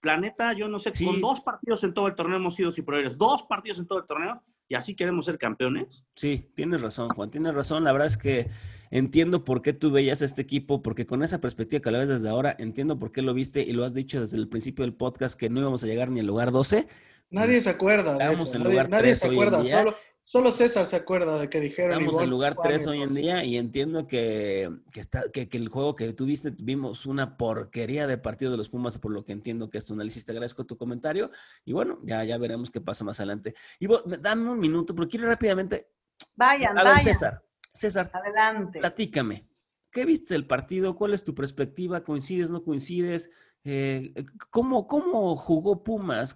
la 0.03 0.17
neta, 0.17 0.53
yo 0.53 0.67
no 0.67 0.81
sé, 0.81 0.93
Sí. 0.93 1.05
con 1.05 1.21
dos 1.21 1.41
partidos 1.43 1.85
en 1.85 1.95
todo 1.95 2.09
el 2.09 2.17
torneo 2.17 2.39
hemos 2.39 2.57
sido 2.57 2.73
superiores, 2.73 3.17
dos 3.17 3.45
partidos 3.45 3.79
en 3.79 3.87
todo 3.87 4.01
el 4.01 4.07
torneo, 4.07 4.43
y 4.69 4.75
así 4.75 4.97
queremos 4.97 5.27
ser 5.27 5.39
campeones. 5.39 6.05
Sí, 6.17 6.51
tienes 6.57 6.81
razón, 6.81 7.09
Juan, 7.11 7.31
tienes 7.31 7.55
razón. 7.55 7.85
La 7.85 7.93
verdad 7.93 8.09
es 8.09 8.17
que 8.17 8.49
entiendo 8.91 9.45
por 9.45 9.63
qué 9.63 9.73
tú 9.73 9.93
veías 9.93 10.23
a 10.23 10.25
este 10.25 10.43
equipo, 10.43 10.83
porque 10.83 11.07
con 11.07 11.23
esa 11.23 11.41
perspectiva 11.41 11.81
que 11.83 11.91
la 11.93 11.99
ves 11.99 12.09
desde 12.09 12.29
ahora, 12.29 12.57
entiendo 12.59 12.99
por 12.99 13.13
qué 13.13 13.23
lo 13.23 13.33
viste 13.35 13.63
y 13.63 13.75
lo 13.75 13.85
has 13.85 13.95
dicho 13.95 14.21
desde 14.21 14.39
el 14.39 14.49
principio 14.49 14.85
del 14.85 14.95
podcast 14.95 15.39
que 15.39 15.51
no 15.51 15.61
íbamos 15.61 15.85
a 15.85 15.87
llegar 15.87 16.11
ni 16.11 16.21
al 16.21 16.27
lugar 16.27 16.51
12. 16.51 16.89
Nadie 17.33 17.61
se 17.61 17.71
acuerda 17.71 18.13
de 18.17 18.25
Estamos 18.25 18.47
eso. 18.49 18.57
en 18.57 18.63
Nadie, 18.63 18.73
lugar 18.75 18.91
nadie 18.91 19.03
tres 19.05 19.19
se 19.19 19.29
hoy 19.29 19.35
en 19.37 19.43
acuerda. 19.43 19.63
día. 19.63 19.79
Solo, 19.79 19.97
solo 20.21 20.53
César 20.53 20.87
se 20.87 20.97
acuerda 20.97 21.39
de 21.39 21.49
que 21.51 21.61
dijeron. 21.61 21.93
Estamos 21.93 22.13
igual 22.13 22.25
en 22.25 22.31
lugar 22.31 22.55
Juan 22.55 22.69
3 22.69 22.83
y 22.85 22.89
hoy 22.89 23.03
en 23.03 23.15
día 23.15 23.45
y 23.45 23.57
entiendo 23.57 24.07
que, 24.07 24.71
que, 24.93 25.01
está, 25.01 25.25
que, 25.33 25.49
que 25.49 25.57
el 25.57 25.69
juego 25.69 25.95
que 25.95 26.13
tuviste, 26.13 26.55
vimos 26.63 27.07
una 27.07 27.37
porquería 27.39 28.07
de 28.07 28.19
partido 28.19 28.51
de 28.53 28.59
los 28.59 28.69
Pumas, 28.69 28.99
por 28.99 29.13
lo 29.13 29.25
que 29.25 29.33
entiendo 29.33 29.71
que 29.71 29.79
es 29.79 29.87
tu 29.87 29.95
análisis. 29.95 30.25
Te 30.25 30.33
agradezco 30.33 30.65
tu 30.67 30.77
comentario 30.77 31.31
y 31.65 31.73
bueno, 31.73 31.99
ya, 32.03 32.23
ya 32.25 32.37
veremos 32.39 32.71
qué 32.71 32.81
pasa 32.81 33.03
más 33.05 33.19
adelante. 33.19 33.55
Y 33.79 33.87
bueno, 33.87 34.05
dame 34.21 34.49
un 34.51 34.61
minuto, 34.61 34.95
pero 34.95 35.09
quiero 35.09 35.27
rápidamente. 35.27 35.89
Vayan, 36.37 36.79
A 36.79 36.85
ver, 36.85 36.93
vayan. 36.93 37.05
César, 37.15 37.45
César, 37.73 38.11
Adelante. 38.13 38.79
Platícame, 38.79 39.49
¿qué 39.91 40.05
viste 40.05 40.35
del 40.35 40.47
partido? 40.47 40.95
¿Cuál 40.97 41.15
es 41.15 41.25
tu 41.25 41.35
perspectiva? 41.35 42.05
¿Coincides, 42.05 42.51
no 42.51 42.63
coincides? 42.63 43.31
Eh, 43.65 44.13
¿cómo, 44.51 44.89
¿Cómo 44.89 45.37
jugó 45.37 45.85
Pumas? 45.85 46.35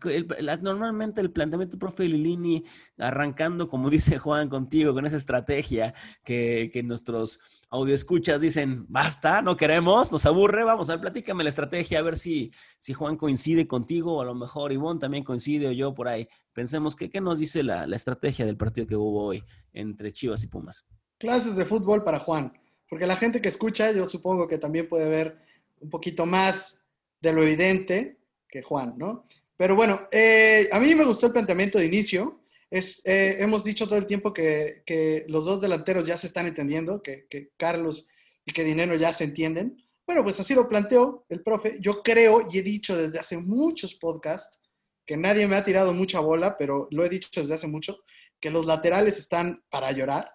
Normalmente 0.62 1.20
el 1.20 1.32
planteamiento 1.32 1.78
profe 1.78 2.08
Lilini, 2.08 2.64
arrancando, 2.98 3.68
como 3.68 3.90
dice 3.90 4.18
Juan 4.18 4.48
contigo, 4.48 4.94
con 4.94 5.06
esa 5.06 5.16
estrategia 5.16 5.94
que, 6.24 6.70
que 6.72 6.82
nuestros 6.82 7.40
audioescuchas 7.68 8.40
dicen, 8.40 8.86
basta, 8.88 9.42
no 9.42 9.56
queremos, 9.56 10.12
nos 10.12 10.24
aburre, 10.24 10.62
vamos 10.62 10.88
a 10.88 10.92
ver, 10.92 11.00
platícame 11.00 11.42
la 11.42 11.50
estrategia, 11.50 11.98
a 11.98 12.02
ver 12.02 12.16
si, 12.16 12.52
si 12.78 12.94
Juan 12.94 13.16
coincide 13.16 13.66
contigo, 13.66 14.16
o 14.16 14.22
a 14.22 14.24
lo 14.24 14.34
mejor 14.34 14.72
Ivonne 14.72 15.00
también 15.00 15.24
coincide, 15.24 15.66
o 15.66 15.72
yo 15.72 15.92
por 15.94 16.06
ahí. 16.06 16.28
Pensemos, 16.52 16.94
¿qué, 16.94 17.10
qué 17.10 17.20
nos 17.20 17.38
dice 17.38 17.64
la, 17.64 17.86
la 17.86 17.96
estrategia 17.96 18.46
del 18.46 18.56
partido 18.56 18.86
que 18.86 18.96
hubo 18.96 19.24
hoy 19.24 19.42
entre 19.72 20.12
Chivas 20.12 20.44
y 20.44 20.46
Pumas? 20.46 20.86
Clases 21.18 21.56
de 21.56 21.64
fútbol 21.64 22.04
para 22.04 22.20
Juan. 22.20 22.52
Porque 22.88 23.06
la 23.06 23.16
gente 23.16 23.42
que 23.42 23.48
escucha, 23.48 23.90
yo 23.90 24.06
supongo 24.06 24.46
que 24.46 24.58
también 24.58 24.88
puede 24.88 25.08
ver 25.08 25.38
un 25.80 25.90
poquito 25.90 26.24
más 26.24 26.85
de 27.20 27.32
lo 27.32 27.42
evidente 27.42 28.18
que 28.48 28.62
Juan, 28.62 28.94
¿no? 28.96 29.24
Pero 29.56 29.74
bueno, 29.74 30.06
eh, 30.10 30.68
a 30.70 30.78
mí 30.78 30.94
me 30.94 31.04
gustó 31.04 31.26
el 31.26 31.32
planteamiento 31.32 31.78
de 31.78 31.86
inicio. 31.86 32.40
Es, 32.70 33.00
eh, 33.06 33.36
hemos 33.40 33.64
dicho 33.64 33.86
todo 33.86 33.98
el 33.98 34.06
tiempo 34.06 34.32
que, 34.32 34.82
que 34.84 35.24
los 35.28 35.44
dos 35.44 35.60
delanteros 35.60 36.06
ya 36.06 36.16
se 36.18 36.26
están 36.26 36.46
entendiendo, 36.46 37.02
que, 37.02 37.26
que 37.28 37.50
Carlos 37.56 38.06
y 38.44 38.52
que 38.52 38.64
Dinero 38.64 38.94
ya 38.96 39.12
se 39.12 39.24
entienden. 39.24 39.76
Bueno, 40.06 40.22
pues 40.22 40.38
así 40.38 40.54
lo 40.54 40.68
planteó 40.68 41.24
el 41.28 41.42
profe. 41.42 41.78
Yo 41.80 42.02
creo 42.02 42.46
y 42.50 42.58
he 42.58 42.62
dicho 42.62 42.96
desde 42.96 43.18
hace 43.18 43.38
muchos 43.38 43.94
podcasts, 43.94 44.60
que 45.04 45.16
nadie 45.16 45.46
me 45.46 45.56
ha 45.56 45.64
tirado 45.64 45.92
mucha 45.92 46.20
bola, 46.20 46.56
pero 46.56 46.86
lo 46.90 47.04
he 47.04 47.08
dicho 47.08 47.28
desde 47.34 47.54
hace 47.54 47.66
mucho, 47.66 47.98
que 48.40 48.50
los 48.50 48.66
laterales 48.66 49.18
están 49.18 49.64
para 49.70 49.90
llorar. 49.92 50.30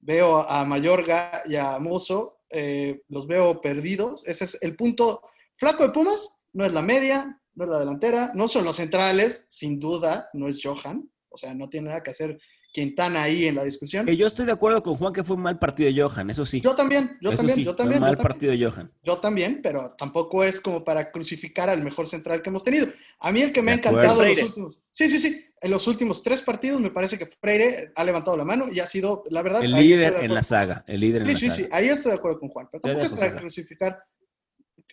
Veo 0.00 0.38
a 0.38 0.64
Mayorga 0.64 1.42
y 1.46 1.56
a 1.56 1.78
Mozo, 1.78 2.40
eh, 2.50 3.02
los 3.08 3.26
veo 3.26 3.60
perdidos. 3.60 4.26
Ese 4.26 4.44
es 4.44 4.58
el 4.62 4.74
punto 4.74 5.22
flaco 5.62 5.84
de 5.84 5.90
Pumas, 5.90 6.36
no 6.52 6.64
es 6.64 6.72
la 6.72 6.82
media, 6.82 7.40
no 7.54 7.64
es 7.64 7.70
la 7.70 7.78
delantera, 7.78 8.32
no 8.34 8.48
son 8.48 8.64
los 8.64 8.76
centrales, 8.76 9.46
sin 9.48 9.78
duda, 9.78 10.28
no 10.32 10.48
es 10.48 10.60
Johan. 10.60 11.08
O 11.28 11.36
sea, 11.36 11.54
no 11.54 11.68
tiene 11.68 11.88
nada 11.88 12.02
que 12.02 12.10
hacer 12.10 12.36
Quintana 12.72 13.22
ahí 13.22 13.46
en 13.46 13.54
la 13.54 13.62
discusión. 13.62 14.04
yo 14.06 14.26
estoy 14.26 14.44
de 14.44 14.52
acuerdo 14.52 14.82
con 14.82 14.96
Juan 14.96 15.12
que 15.12 15.22
fue 15.22 15.36
un 15.36 15.42
mal 15.42 15.60
partido 15.60 15.88
de 15.88 16.02
Johan, 16.02 16.30
eso 16.30 16.44
sí. 16.44 16.60
Yo 16.60 16.74
también, 16.74 17.16
yo 17.20 17.32
también, 17.36 17.58
yo 17.60 17.76
también. 17.76 18.00
Fue 18.00 18.08
un 18.08 18.16
mal 18.16 18.22
partido 18.22 18.52
de 18.52 18.64
Johan. 18.64 18.92
Yo 19.04 19.18
también, 19.18 19.60
pero 19.62 19.94
tampoco 19.96 20.42
es 20.42 20.60
como 20.60 20.82
para 20.82 21.12
crucificar 21.12 21.70
al 21.70 21.80
mejor 21.80 22.08
central 22.08 22.42
que 22.42 22.50
hemos 22.50 22.64
tenido. 22.64 22.88
A 23.20 23.30
mí 23.30 23.40
el 23.40 23.52
que 23.52 23.62
me 23.62 23.70
ha 23.70 23.74
encantado 23.74 24.20
en 24.24 24.30
los 24.30 24.42
últimos. 24.42 24.82
Sí, 24.90 25.08
sí, 25.08 25.20
sí. 25.20 25.46
En 25.60 25.70
los 25.70 25.86
últimos 25.86 26.24
tres 26.24 26.40
partidos 26.40 26.80
me 26.80 26.90
parece 26.90 27.16
que 27.16 27.26
Freire 27.26 27.92
ha 27.94 28.02
levantado 28.02 28.36
la 28.36 28.44
mano 28.44 28.66
y 28.72 28.80
ha 28.80 28.86
sido, 28.88 29.22
la 29.30 29.42
verdad. 29.42 29.62
El 29.62 29.72
líder 29.72 30.24
en 30.24 30.34
la 30.34 30.42
saga. 30.42 30.84
El 30.88 31.00
líder 31.00 31.22
en 31.22 31.28
sí, 31.28 31.32
la 31.32 31.38
sí, 31.38 31.46
saga. 31.46 31.56
Sí, 31.56 31.68
ahí 31.70 31.88
estoy 31.88 32.10
de 32.10 32.18
acuerdo 32.18 32.40
con 32.40 32.48
Juan. 32.48 32.68
Pero 32.72 32.80
tampoco 32.80 33.14
es 33.14 33.20
para 33.20 33.36
crucificar. 33.36 34.02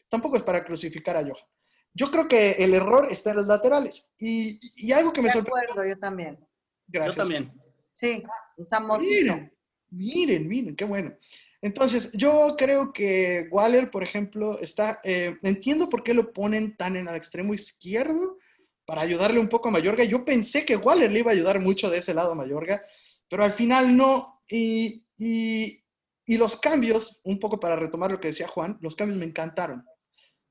Tampoco 0.10 0.38
es 0.38 0.44
para 0.44 0.66
crucificar 0.66 1.16
a 1.16 1.22
Johan. 1.22 1.46
Yo 1.94 2.12
creo 2.12 2.28
que 2.28 2.52
el 2.52 2.74
error 2.74 3.08
está 3.12 3.32
en 3.32 3.38
los 3.38 3.48
laterales. 3.48 4.10
Y, 4.18 4.60
y 4.76 4.92
algo 4.92 5.12
que 5.14 5.22
me 5.22 5.32
sorprende. 5.32 5.62
De 5.66 5.72
acuerdo, 5.72 5.90
yo 5.90 6.00
también. 6.00 6.48
Gracias. 6.88 7.16
Yo 7.16 7.22
también. 7.22 7.54
Sí, 7.94 8.24
usamos. 8.58 9.02
Miren, 9.02 9.54
miren, 9.90 10.48
miren, 10.48 10.76
qué 10.76 10.86
bueno. 10.86 11.14
Entonces, 11.62 12.12
yo 12.14 12.56
creo 12.58 12.94
que 12.94 13.48
Waller, 13.52 13.92
por 13.92 14.04
ejemplo, 14.04 14.60
está. 14.60 15.02
Eh, 15.04 15.36
entiendo 15.44 15.90
por 15.90 16.04
qué 16.04 16.14
lo 16.14 16.32
ponen 16.32 16.78
tan 16.78 16.96
en 16.96 17.08
el 17.08 17.16
extremo 17.16 17.54
izquierdo 17.54 18.38
para 18.86 19.02
ayudarle 19.02 19.40
un 19.40 19.50
poco 19.50 19.68
a 19.68 19.72
Mayorga. 19.72 20.04
Yo 20.04 20.24
pensé 20.24 20.66
que 20.66 20.78
Waller 20.78 21.12
le 21.12 21.20
iba 21.20 21.32
a 21.32 21.34
ayudar 21.34 21.60
mucho 21.60 21.90
de 21.90 21.98
ese 21.98 22.14
lado 22.14 22.32
a 22.32 22.36
Mayorga, 22.36 22.82
pero 23.28 23.44
al 23.44 23.52
final 23.52 23.96
no. 23.96 24.42
Y, 24.48 25.06
y, 25.18 25.84
y 26.26 26.38
los 26.38 26.58
cambios, 26.58 27.20
un 27.24 27.40
poco 27.40 27.60
para 27.60 27.76
retomar 27.76 28.12
lo 28.12 28.20
que 28.20 28.30
decía 28.30 28.48
Juan, 28.48 28.78
los 28.82 28.96
cambios 28.96 29.20
me 29.20 29.26
encantaron. 29.26 29.86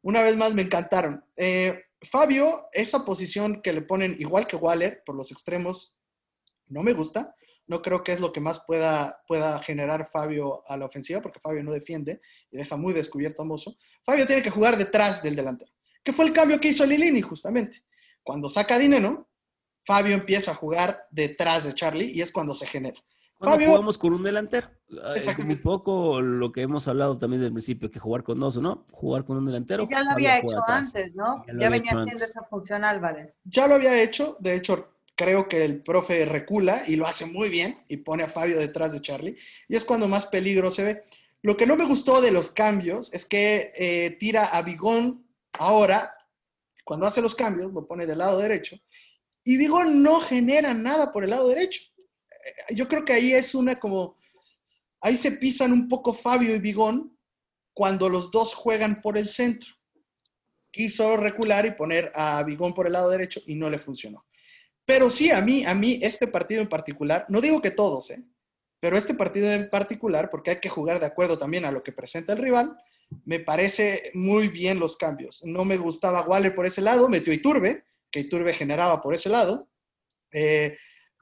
Una 0.03 0.23
vez 0.23 0.37
más, 0.37 0.55
me 0.55 0.63
encantaron. 0.63 1.25
Eh, 1.37 1.83
Fabio, 2.03 2.69
esa 2.73 3.05
posición 3.05 3.61
que 3.61 3.73
le 3.73 3.83
ponen 3.83 4.17
igual 4.19 4.47
que 4.47 4.57
Waller 4.57 5.03
por 5.05 5.17
los 5.17 5.33
extremos, 5.33 5.97
no 6.69 6.83
me 6.83 6.93
gusta. 6.93 7.35
No 7.67 7.83
creo 7.83 8.03
que 8.03 8.13
es 8.13 8.21
lo 8.21 8.33
que 8.33 8.41
más 8.41 8.61
pueda, 8.67 9.23
pueda 9.27 9.61
generar 9.63 10.09
Fabio 10.09 10.63
a 10.67 10.77
la 10.77 10.87
ofensiva, 10.87 11.21
porque 11.21 11.41
Fabio 11.41 11.63
no 11.63 11.73
defiende 11.73 12.19
y 12.51 12.57
deja 12.57 12.77
muy 12.77 12.95
descubierto 12.95 13.43
a 13.43 13.45
Mozo. 13.45 13.77
Fabio 14.05 14.27
tiene 14.27 14.41
que 14.41 14.51
jugar 14.51 14.79
detrás 14.79 15.23
del 15.23 15.37
delantero, 15.37 15.71
que 16.03 16.15
fue 16.15 16.25
el 16.25 16.33
cambio 16.33 16.59
que 16.59 16.69
hizo 16.69 16.87
Lilini 16.87 17.21
justamente. 17.21 17.83
Cuando 18.23 18.49
saca 18.49 18.79
dinero, 18.79 19.29
Fabio 19.85 20.15
empieza 20.15 20.53
a 20.53 20.55
jugar 20.55 21.07
detrás 21.11 21.65
de 21.65 21.75
Charlie 21.75 22.11
y 22.11 22.23
es 22.23 22.33
cuando 22.33 22.55
se 22.55 22.67
genera. 22.67 23.03
Cuando 23.39 23.55
Fabio, 23.57 23.69
jugamos 23.69 23.99
con 23.99 24.13
un 24.13 24.23
delantero. 24.23 24.69
Un 25.39 25.63
poco 25.63 26.21
lo 26.21 26.51
que 26.51 26.63
hemos 26.63 26.89
hablado 26.89 27.19
también 27.19 27.41
del 27.41 27.53
principio, 27.53 27.89
que 27.91 28.01
jugar 28.01 28.25
con 28.25 28.41
dos, 28.41 28.59
¿no? 28.59 28.85
Jugar 28.91 29.25
con 29.25 29.37
un 29.37 29.47
delantero. 29.47 29.87
Ya 29.89 30.03
lo 30.03 30.11
había 30.11 30.39
hecho 30.39 30.61
antes, 30.67 31.15
¿no? 31.15 31.45
Ya, 31.47 31.55
ya 31.61 31.71
venía 31.71 31.93
haciendo 31.93 32.25
esa 32.25 32.43
función 32.43 32.85
Álvarez. 32.85 33.37
Ya 33.45 33.69
lo 33.69 33.77
había 33.77 34.03
hecho, 34.03 34.37
de 34.41 34.57
hecho, 34.57 34.93
creo 35.15 35.49
que 35.49 35.65
el 35.65 35.83
profe 35.83 36.25
recula 36.25 36.83
y 36.89 36.97
lo 36.97 37.07
hace 37.07 37.27
muy 37.27 37.49
bien 37.49 37.85
y 37.87 37.99
pone 37.99 38.25
a 38.25 38.29
Fabio 38.29 38.59
detrás 38.59 38.93
de 38.93 39.03
Charlie. 39.03 39.37
Y 39.69 39.77
es 39.77 39.85
cuando 39.85 40.09
más 40.09 40.27
peligro 40.27 40.73
se 40.73 40.83
ve. 40.83 41.05
Lo 41.43 41.57
que 41.57 41.67
no 41.67 41.77
me 41.77 41.87
gustó 41.87 42.21
de 42.21 42.33
los 42.33 42.51
cambios 42.51 43.13
es 43.13 43.25
que 43.25 43.71
eh, 43.77 44.17
tira 44.19 44.47
a 44.47 44.63
Bigón 44.63 45.25
ahora, 45.53 46.13
cuando 46.85 47.07
hace 47.07 47.21
los 47.21 47.37
cambios, 47.37 47.73
lo 47.73 47.87
pone 47.87 48.05
del 48.05 48.19
lado 48.19 48.39
derecho. 48.39 48.77
Y 49.45 49.57
Bigón 49.57 50.03
no 50.03 50.21
genera 50.21 50.75
nada 50.75 51.13
por 51.13 51.23
el 51.23 51.31
lado 51.31 51.49
derecho. 51.49 51.83
Eh, 52.45 52.75
yo 52.75 52.89
creo 52.89 53.05
que 53.05 53.13
ahí 53.13 53.33
es 53.33 53.55
una 53.55 53.79
como... 53.79 54.17
Ahí 55.01 55.17
se 55.17 55.33
pisan 55.33 55.73
un 55.73 55.89
poco 55.89 56.13
Fabio 56.13 56.55
y 56.55 56.59
Bigón 56.59 57.17
cuando 57.73 58.09
los 58.09 58.31
dos 58.31 58.55
juegan 58.55 59.01
por 59.01 59.17
el 59.17 59.29
centro. 59.29 59.75
Quiso 60.73 61.17
recular 61.17 61.65
y 61.67 61.71
poner 61.71 62.11
a 62.15 62.43
Bigón 62.43 62.75
por 62.75 62.87
el 62.87 62.95
lado 62.95 63.11
derecho 63.11 63.41
y 63.47 63.55
no 63.55 63.71
le 63.71 63.79
funcionó. 63.79 64.27
Pero 64.85 65.09
sí, 65.11 65.31
a 65.31 65.41
mí, 65.41 65.65
a 65.65 65.75
mí, 65.75 66.01
este 66.03 66.27
partido 66.27 66.63
en 66.63 66.69
particular, 66.69 67.27
no 67.29 67.41
digo 67.41 67.63
que 67.63 67.71
todos, 67.71 68.11
¿eh? 68.11 68.25
pero 68.81 68.97
este 68.97 69.15
partido 69.15 69.51
en 69.53 69.69
particular, 69.71 70.31
porque 70.31 70.51
hay 70.51 70.61
que 70.61 70.69
jugar 70.69 71.01
de 71.01 71.07
acuerdo 71.07 71.39
también 71.39 71.65
a 71.65 71.73
lo 71.73 71.83
que 71.83 71.93
presenta 71.93 72.33
el 72.33 72.39
rival, 72.39 72.77
me 73.25 73.41
parece 73.41 74.11
muy 74.15 74.49
bien 74.49 74.79
los 74.79 74.97
cambios. 74.97 75.43
No 75.45 75.65
me 75.65 75.77
gustaba 75.77 76.23
Waller 76.23 76.55
por 76.55 76.67
ese 76.67 76.81
lado, 76.81 77.09
metió 77.09 77.33
Iturbe, 77.33 77.85
que 78.11 78.21
Iturbe 78.21 78.53
generaba 78.53 79.01
por 79.01 79.15
ese 79.15 79.29
lado. 79.29 79.69
Eh, 80.31 80.77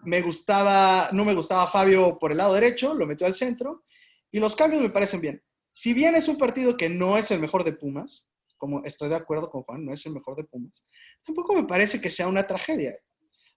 me 0.04 0.22
gustaba, 0.22 1.08
no 1.12 1.24
me 1.24 1.34
gustaba 1.34 1.66
Fabio 1.66 2.18
por 2.18 2.32
el 2.32 2.38
lado 2.38 2.54
derecho, 2.54 2.94
lo 2.94 3.06
metió 3.06 3.26
al 3.26 3.34
centro. 3.34 3.84
Y 4.30 4.38
los 4.38 4.56
cambios 4.56 4.82
me 4.82 4.90
parecen 4.90 5.20
bien. 5.20 5.42
Si 5.72 5.94
bien 5.94 6.14
es 6.14 6.28
un 6.28 6.38
partido 6.38 6.76
que 6.76 6.88
no 6.88 7.16
es 7.16 7.30
el 7.30 7.40
mejor 7.40 7.64
de 7.64 7.72
Pumas, 7.72 8.28
como 8.56 8.82
estoy 8.84 9.08
de 9.08 9.16
acuerdo 9.16 9.50
con 9.50 9.62
Juan, 9.62 9.84
no 9.84 9.92
es 9.92 10.04
el 10.06 10.12
mejor 10.12 10.36
de 10.36 10.44
Pumas, 10.44 10.86
tampoco 11.22 11.54
me 11.54 11.64
parece 11.64 12.00
que 12.00 12.10
sea 12.10 12.28
una 12.28 12.46
tragedia. 12.46 12.94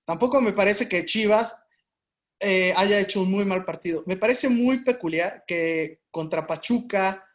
Tampoco 0.05 0.41
me 0.41 0.53
parece 0.53 0.89
que 0.89 1.05
Chivas 1.05 1.55
eh, 2.39 2.74
haya 2.75 3.00
hecho 3.00 3.22
un 3.22 3.31
muy 3.31 3.46
mal 3.46 3.65
partido. 3.65 4.03
Me 4.05 4.17
parece 4.17 4.50
muy 4.50 4.84
peculiar 4.84 5.43
que 5.46 6.01
contra 6.10 6.48
Pachuca, 6.48 7.25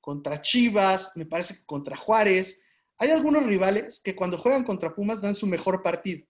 contra 0.00 0.40
Chivas, 0.40 1.12
me 1.14 1.26
parece 1.26 1.54
que 1.54 1.64
contra 1.64 1.96
Juárez, 1.96 2.60
hay 2.98 3.10
algunos 3.10 3.44
rivales 3.46 4.00
que 4.00 4.14
cuando 4.14 4.38
juegan 4.38 4.64
contra 4.64 4.94
Pumas 4.94 5.22
dan 5.22 5.34
su 5.34 5.46
mejor 5.46 5.82
partido. 5.82 6.26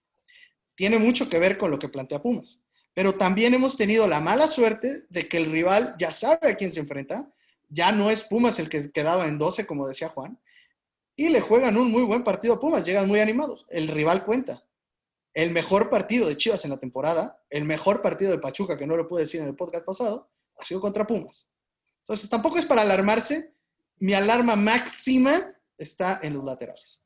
Tiene 0.81 0.97
mucho 0.97 1.29
que 1.29 1.37
ver 1.37 1.59
con 1.59 1.69
lo 1.69 1.77
que 1.77 1.89
plantea 1.89 2.23
Pumas. 2.23 2.63
Pero 2.95 3.13
también 3.13 3.53
hemos 3.53 3.77
tenido 3.77 4.07
la 4.07 4.19
mala 4.19 4.47
suerte 4.47 5.03
de 5.11 5.27
que 5.27 5.37
el 5.37 5.51
rival 5.51 5.93
ya 5.99 6.11
sabe 6.11 6.49
a 6.49 6.55
quién 6.55 6.71
se 6.71 6.79
enfrenta. 6.79 7.31
Ya 7.69 7.91
no 7.91 8.09
es 8.09 8.21
Pumas 8.23 8.57
el 8.57 8.67
que 8.67 8.91
quedaba 8.91 9.27
en 9.27 9.37
12, 9.37 9.67
como 9.67 9.87
decía 9.87 10.09
Juan. 10.09 10.39
Y 11.15 11.29
le 11.29 11.39
juegan 11.39 11.77
un 11.77 11.91
muy 11.91 12.01
buen 12.01 12.23
partido 12.23 12.55
a 12.55 12.59
Pumas, 12.59 12.83
llegan 12.83 13.07
muy 13.07 13.19
animados. 13.19 13.67
El 13.69 13.89
rival 13.89 14.25
cuenta 14.25 14.65
el 15.35 15.51
mejor 15.51 15.91
partido 15.91 16.27
de 16.27 16.35
Chivas 16.35 16.65
en 16.65 16.71
la 16.71 16.79
temporada, 16.79 17.39
el 17.51 17.63
mejor 17.63 18.01
partido 18.01 18.31
de 18.31 18.39
Pachuca, 18.39 18.75
que 18.75 18.87
no 18.87 18.97
lo 18.97 19.07
pude 19.07 19.21
decir 19.21 19.39
en 19.39 19.49
el 19.49 19.55
podcast 19.55 19.85
pasado, 19.85 20.31
ha 20.57 20.63
sido 20.63 20.81
contra 20.81 21.05
Pumas. 21.05 21.47
Entonces, 21.99 22.27
tampoco 22.27 22.57
es 22.57 22.65
para 22.65 22.81
alarmarse. 22.81 23.53
Mi 23.99 24.15
alarma 24.15 24.55
máxima 24.55 25.53
está 25.77 26.19
en 26.23 26.33
los 26.33 26.43
laterales. 26.43 27.03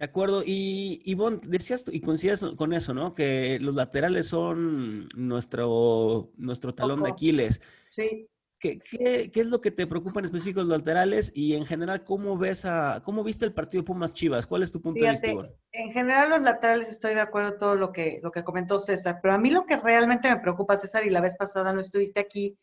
De 0.00 0.06
acuerdo. 0.06 0.42
Y 0.46 1.02
Ivonne, 1.04 1.40
decías 1.46 1.84
y 1.92 2.00
coincides 2.00 2.42
con 2.56 2.72
eso, 2.72 2.94
¿no? 2.94 3.14
Que 3.14 3.58
los 3.60 3.74
laterales 3.74 4.28
son 4.28 5.06
nuestro, 5.14 6.32
nuestro 6.38 6.74
talón 6.74 7.02
de 7.02 7.10
Aquiles. 7.10 7.60
Sí. 7.90 8.26
¿Qué, 8.58 8.78
qué, 8.78 9.30
qué 9.30 9.40
es 9.40 9.46
lo 9.48 9.60
que 9.60 9.70
te 9.70 9.86
preocupa 9.86 10.20
en 10.20 10.24
específico 10.24 10.60
los 10.60 10.70
laterales 10.70 11.32
y 11.34 11.54
en 11.54 11.66
general 11.66 12.02
cómo 12.04 12.38
ves 12.38 12.64
a 12.64 13.02
cómo 13.04 13.22
viste 13.22 13.44
el 13.44 13.52
partido 13.52 13.84
Pumas 13.84 14.14
Chivas? 14.14 14.46
¿Cuál 14.46 14.62
es 14.62 14.72
tu 14.72 14.80
punto 14.80 15.00
Fíjate, 15.00 15.26
de 15.26 15.32
vista? 15.34 15.48
En 15.72 15.92
general 15.92 16.30
los 16.30 16.40
laterales 16.40 16.88
estoy 16.88 17.12
de 17.12 17.20
acuerdo 17.20 17.58
todo 17.58 17.74
lo 17.74 17.92
que 17.92 18.20
lo 18.22 18.30
que 18.30 18.42
comentó 18.42 18.78
César, 18.78 19.18
pero 19.20 19.34
a 19.34 19.38
mí 19.38 19.50
lo 19.50 19.66
que 19.66 19.76
realmente 19.76 20.30
me 20.30 20.40
preocupa 20.40 20.78
César 20.78 21.06
y 21.06 21.10
la 21.10 21.20
vez 21.20 21.36
pasada 21.36 21.74
no 21.74 21.80
estuviste 21.80 22.20
aquí, 22.20 22.58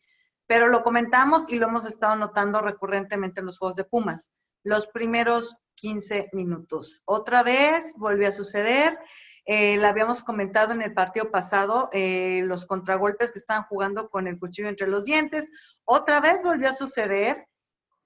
pero 0.48 0.66
lo 0.66 0.82
comentamos 0.82 1.44
y 1.48 1.56
lo 1.56 1.66
hemos 1.68 1.86
estado 1.86 2.16
notando 2.16 2.60
recurrentemente 2.62 3.40
en 3.40 3.46
los 3.46 3.58
juegos 3.58 3.76
de 3.76 3.84
Pumas. 3.84 4.30
Los 4.64 4.88
primeros 4.88 5.56
15 5.80 6.30
minutos. 6.32 7.02
Otra 7.04 7.42
vez 7.42 7.94
volvió 7.96 8.28
a 8.28 8.32
suceder. 8.32 8.98
Eh, 9.44 9.78
la 9.78 9.88
habíamos 9.88 10.22
comentado 10.22 10.74
en 10.74 10.82
el 10.82 10.92
partido 10.92 11.30
pasado, 11.30 11.88
eh, 11.92 12.42
los 12.44 12.66
contragolpes 12.66 13.32
que 13.32 13.38
estaban 13.38 13.64
jugando 13.64 14.10
con 14.10 14.26
el 14.26 14.38
cuchillo 14.38 14.68
entre 14.68 14.88
los 14.88 15.06
dientes. 15.06 15.50
Otra 15.84 16.20
vez 16.20 16.42
volvió 16.42 16.68
a 16.68 16.74
suceder 16.74 17.46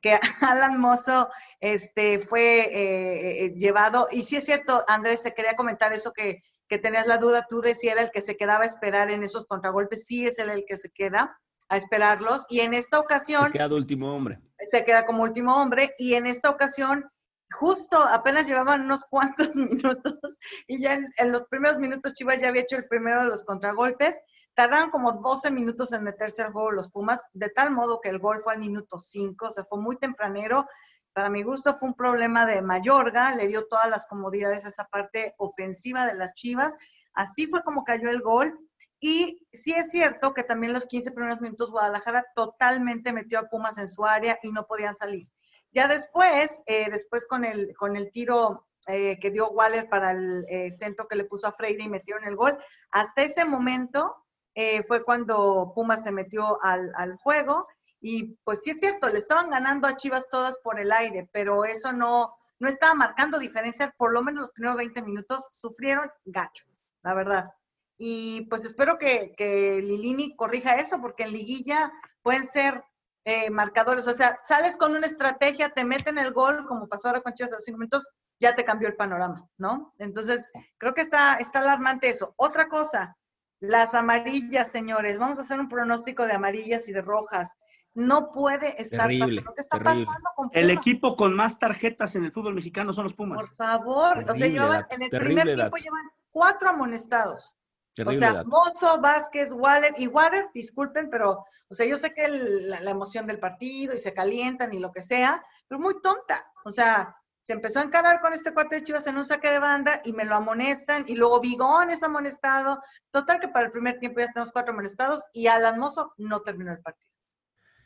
que 0.01 0.21
Alan 0.41 0.81
Mozo 0.81 1.29
este, 1.61 2.19
fue 2.19 2.69
eh, 2.71 3.55
llevado, 3.57 4.09
y 4.11 4.25
sí 4.25 4.37
es 4.37 4.45
cierto, 4.45 4.85
Andrés, 4.87 5.23
te 5.23 5.35
quería 5.35 5.57
comentar 5.57 5.93
eso 5.93 6.13
que, 6.13 6.43
que 6.69 6.79
tenías 6.79 7.07
la 7.07 7.19
duda 7.19 7.47
tú 7.49 7.61
de 7.61 7.75
si 7.75 7.89
era 7.89 8.03
el 8.03 8.11
que 8.11 8.21
se 8.21 8.37
quedaba 8.37 8.65
a 8.65 8.67
esperar 8.67 9.11
en 9.11 9.23
esos 9.23 9.47
contragolpes, 9.47 10.07
sí 10.07 10.27
es 10.27 10.39
él 10.39 10.51
el 10.51 10.65
que 10.67 10.77
se 10.77 10.91
queda 10.91 11.41
a 11.69 11.77
esperarlos, 11.77 12.45
y 12.51 12.61
en 12.61 12.75
esta 12.75 12.99
ocasión... 12.99 13.47
Se 13.47 13.53
queda 13.53 13.69
de 13.69 13.75
último 13.75 14.15
hombre. 14.15 14.39
Se 14.71 14.85
queda 14.85 15.07
como 15.07 15.23
último 15.23 15.57
hombre, 15.57 15.95
y 15.99 16.15
en 16.15 16.27
esta 16.27 16.51
ocasión 16.51 17.11
justo 17.53 17.97
apenas 18.11 18.47
llevaban 18.47 18.83
unos 18.83 19.05
cuantos 19.05 19.57
minutos 19.57 20.39
y 20.67 20.81
ya 20.81 20.95
en, 20.95 21.33
los 21.33 21.45
primeros 21.45 21.79
minutos 21.79 22.15
Chivas 22.15 22.41
ya 22.41 22.49
había 22.49 22.63
hecho 22.63 22.77
el 22.77 22.89
primero 22.89 23.23
de 23.23 23.29
los 23.29 23.45
contragolpes. 23.45 24.21
Tardaron 24.55 24.91
como 24.91 25.13
12 25.13 25.51
minutos 25.51 25.93
en 25.93 26.05
meterse 26.05 26.43
al 26.43 26.53
juego 26.53 26.73
los 26.73 26.91
Pumas, 26.91 27.29
de 27.33 27.49
tal 27.49 27.71
modo 27.71 28.01
que 28.01 28.11
el 28.11 28.19
gol 28.19 28.41
fue 28.43 28.55
al 28.55 28.59
minuto 28.59 28.99
5, 28.99 29.47
o 29.47 29.51
sea, 29.51 29.65
fue 29.65 29.81
muy 29.81 29.97
tempranero. 29.97 30.67
Para 31.15 31.31
mi 31.31 31.43
gusto 31.43 31.75
fue 31.75 31.89
un 31.89 31.95
problema 31.95 32.47
de 32.47 32.63
Mayorga, 32.63 33.35
le 33.35 33.47
dio 33.47 33.67
todas 33.67 33.89
las 33.89 34.07
comodidades 34.07 34.65
a 34.65 34.69
esa 34.69 34.85
parte 34.85 35.35
ofensiva 35.39 36.07
de 36.07 36.15
las 36.15 36.35
Chivas. 36.35 36.77
Así 37.15 37.47
fue 37.47 37.63
como 37.63 37.85
cayó 37.85 38.11
el 38.11 38.21
gol. 38.21 38.59
Y 39.01 39.45
sí 39.53 39.73
es 39.73 39.91
cierto 39.91 40.33
que 40.33 40.45
también 40.45 40.73
los 40.73 40.87
15 40.87 41.11
primeros 41.11 41.41
minutos 41.41 41.73
Guadalajara 41.73 42.25
totalmente 42.35 43.13
metió 43.13 43.41
a 43.41 43.49
Pumas 43.49 43.79
en 43.79 43.89
su 43.89 44.05
área 44.05 44.39
y 44.43 44.53
no 44.53 44.67
podían 44.67 44.95
salir. 44.95 45.27
Ya 45.73 45.89
después, 45.89 46.63
eh, 46.67 46.89
después 46.91 47.27
con 47.27 47.45
el, 47.45 47.75
con 47.77 47.97
el 47.97 48.11
tiro 48.11 48.67
eh, 48.89 49.19
que 49.21 49.31
dio 49.31 49.49
Waller 49.51 49.89
para 49.89 50.11
el 50.11 50.45
eh, 50.49 50.71
centro 50.73 51.07
que 51.07 51.15
le 51.15 51.25
puso 51.25 51.47
a 51.47 51.53
Freire 51.53 51.85
y 51.85 51.89
metieron 51.89 52.25
el 52.25 52.35
gol. 52.35 52.59
Hasta 52.91 53.23
ese 53.23 53.45
momento 53.45 54.27
eh, 54.55 54.83
fue 54.83 55.05
cuando 55.05 55.73
Pumas 55.75 56.03
se 56.03 56.11
metió 56.11 56.61
al, 56.63 56.93
al, 56.97 57.17
juego 57.17 57.69
y 58.01 58.35
pues 58.43 58.63
sí 58.63 58.71
es 58.71 58.81
cierto, 58.81 59.09
le 59.09 59.19
estaban 59.19 59.51
ganando 59.51 59.87
a 59.87 59.95
Chivas 59.95 60.29
todas 60.29 60.59
por 60.59 60.81
el 60.81 60.91
aire, 60.91 61.29
pero 61.33 61.65
eso 61.65 61.93
no, 61.93 62.35
no 62.59 62.69
estaba 62.69 62.95
marcando 62.95 63.39
diferencias, 63.39 63.93
por 63.97 64.13
lo 64.13 64.23
menos 64.23 64.43
los 64.43 64.51
primeros 64.51 64.77
20 64.77 65.03
minutos 65.03 65.49
sufrieron 65.53 66.11
gacho, 66.25 66.65
la 67.05 67.15
verdad. 67.15 67.51
Y 67.97 68.47
pues 68.47 68.65
espero 68.65 68.99
que, 68.99 69.33
que 69.37 69.81
Lilini 69.81 70.35
corrija 70.35 70.75
eso, 70.77 71.01
porque 71.01 71.23
en 71.23 71.33
liguilla 71.33 71.93
pueden 72.23 72.45
ser 72.45 72.83
eh, 73.25 73.51
marcadores. 73.51 74.07
O 74.07 74.15
sea, 74.15 74.39
sales 74.43 74.77
con 74.77 74.97
una 74.97 75.07
estrategia, 75.07 75.71
te 75.71 75.85
meten 75.85 76.19
el 76.19 76.33
gol, 76.33 76.67
como 76.67 76.89
pasó 76.89 77.09
ahora 77.09 77.21
con 77.21 77.33
Chivas 77.35 77.53
a 77.53 77.57
los 77.57 77.65
cinco 77.65 77.79
minutos, 77.79 78.09
ya 78.41 78.55
te 78.55 78.65
cambió 78.65 78.89
el 78.89 78.97
panorama, 78.97 79.47
¿no? 79.57 79.95
Entonces, 79.99 80.51
creo 80.79 80.95
que 80.95 81.03
está, 81.03 81.37
está 81.37 81.61
alarmante 81.61 82.09
eso. 82.09 82.35
Otra 82.37 82.69
cosa, 82.69 83.17
las 83.61 83.95
amarillas, 83.95 84.71
señores. 84.71 85.19
Vamos 85.19 85.39
a 85.39 85.43
hacer 85.43 85.61
un 85.61 85.69
pronóstico 85.69 86.27
de 86.27 86.33
amarillas 86.33 86.89
y 86.89 86.93
de 86.93 87.03
rojas. 87.03 87.53
No 87.95 88.33
puede 88.33 88.81
estar 88.81 89.03
Terrible, 89.07 89.43
pasando. 89.43 89.55
¿Qué 89.55 89.61
está 89.61 89.79
terrible. 89.79 90.07
pasando 90.07 90.31
con 90.35 90.51
El 90.53 90.71
equipo 90.71 91.15
con 91.17 91.35
más 91.35 91.59
tarjetas 91.59 92.15
en 92.17 92.25
el 92.25 92.33
fútbol 92.33 92.55
mexicano 92.55 92.93
son 92.93 93.05
los 93.05 93.15
Pumas. 93.15 93.39
Por 93.39 93.49
favor. 93.49 94.19
o 94.19 94.23
sea, 94.23 94.35
Terrible 94.35 94.49
llevan, 94.51 94.71
dato, 94.73 94.97
en 94.97 95.03
el 95.03 95.11
terrible 95.11 95.35
primer 95.35 95.47
tiempo 95.47 95.77
dato. 95.77 95.77
llevan 95.77 96.11
cuatro 96.31 96.71
amonestados. 96.71 97.57
Terrible 97.95 98.17
o 98.17 98.19
sea, 98.19 98.33
dato. 98.35 98.49
Mozo, 98.49 99.01
Vázquez, 99.01 99.53
Waller 99.53 99.95
y 99.99 100.07
Waller, 100.07 100.49
disculpen, 100.55 101.11
pero, 101.11 101.45
o 101.69 101.75
sea, 101.75 101.87
yo 101.87 101.97
sé 101.97 102.15
que 102.15 102.25
el- 102.25 102.71
la, 102.71 102.81
la 102.81 102.91
emoción 102.91 103.27
del 103.27 103.39
partido 103.39 103.95
y 103.95 103.99
se 103.99 104.15
calientan 104.15 104.73
y 104.73 104.79
lo 104.81 104.93
que 104.93 105.03
sea, 105.03 105.45
pero 105.69 105.79
muy 105.81 106.01
tonta. 106.01 106.51
O 106.65 106.71
sea, 106.71 107.15
se 107.41 107.53
empezó 107.53 107.81
a 107.81 107.83
encarar 107.83 108.21
con 108.21 108.33
este 108.33 108.55
cuate 108.55 108.77
de 108.77 108.83
Chivas 108.83 109.07
en 109.09 109.17
un 109.19 109.25
saque 109.27 109.51
de 109.51 109.59
banda 109.59 110.01
y 110.05 110.13
me 110.13 110.25
lo 110.25 110.37
amonestan 110.37 111.05
y 111.09 111.17
luego 111.17 111.41
Vigón 111.41 111.91
es 111.91 112.03
amonestado. 112.03 112.81
Total 113.11 113.41
que 113.41 113.49
para 113.49 113.67
el 113.67 113.73
primer 113.73 113.99
tiempo 113.99 114.21
ya 114.21 114.27
tenemos 114.29 114.53
cuatro 114.53 114.73
amonestados 114.73 115.25
y 115.33 115.49
Alan 115.49 115.79
Mozo 115.79 116.15
no 116.19 116.41
terminó 116.43 116.73
el 116.73 116.81
partido. 116.81 117.11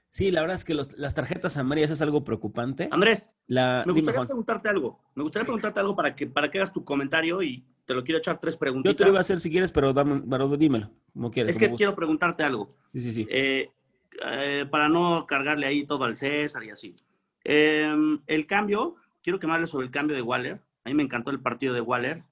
Sí, 0.08 0.30
la 0.30 0.40
verdad 0.42 0.54
es 0.54 0.64
que 0.64 0.74
los- 0.74 0.96
las 0.96 1.14
tarjetas 1.14 1.56
amarillas 1.56 1.90
es 1.90 2.00
algo 2.00 2.22
preocupante. 2.22 2.88
Andrés, 2.92 3.30
La, 3.48 3.82
me 3.86 3.92
gustaría 3.92 4.24
preguntarte 4.24 4.68
algo. 4.68 5.00
Me 5.14 5.22
gustaría 5.22 5.44
preguntarte 5.44 5.80
algo 5.80 5.96
para 5.96 6.14
que, 6.14 6.26
para 6.26 6.50
que 6.50 6.58
hagas 6.58 6.72
tu 6.72 6.84
comentario 6.84 7.42
y 7.42 7.66
te 7.86 7.94
lo 7.94 8.02
quiero 8.02 8.18
echar 8.18 8.40
tres 8.40 8.56
preguntitas. 8.56 8.92
Yo 8.92 8.96
te 8.96 9.04
lo 9.04 9.10
iba 9.10 9.18
a 9.18 9.20
hacer 9.20 9.40
si 9.40 9.50
quieres, 9.50 9.72
pero, 9.72 9.92
dame, 9.92 10.22
pero 10.28 10.48
dímelo, 10.56 10.90
como 11.12 11.30
quieres. 11.30 11.56
es 11.56 11.58
que 11.58 11.74
quiero 11.74 11.94
preguntarte 11.94 12.42
algo. 12.42 12.68
Sí, 12.92 13.00
sí, 13.00 13.12
sí. 13.12 13.26
Eh, 13.30 13.70
eh, 14.24 14.66
para 14.70 14.88
no 14.88 15.24
cargarle 15.26 15.66
ahí 15.66 15.86
todo 15.86 16.04
al 16.04 16.16
César 16.16 16.64
y 16.64 16.70
así. 16.70 16.94
Eh, 17.44 18.18
el 18.26 18.46
cambio, 18.46 18.96
quiero 19.22 19.38
que 19.38 19.46
me 19.46 19.54
hables 19.54 19.70
sobre 19.70 19.86
el 19.86 19.92
cambio 19.92 20.16
de 20.16 20.22
Waller. 20.22 20.60
A 20.84 20.88
mí 20.88 20.94
me 20.94 21.04
encantó 21.04 21.30
el 21.30 21.40
partido 21.40 21.74
de 21.74 21.80
Waller 21.80 22.24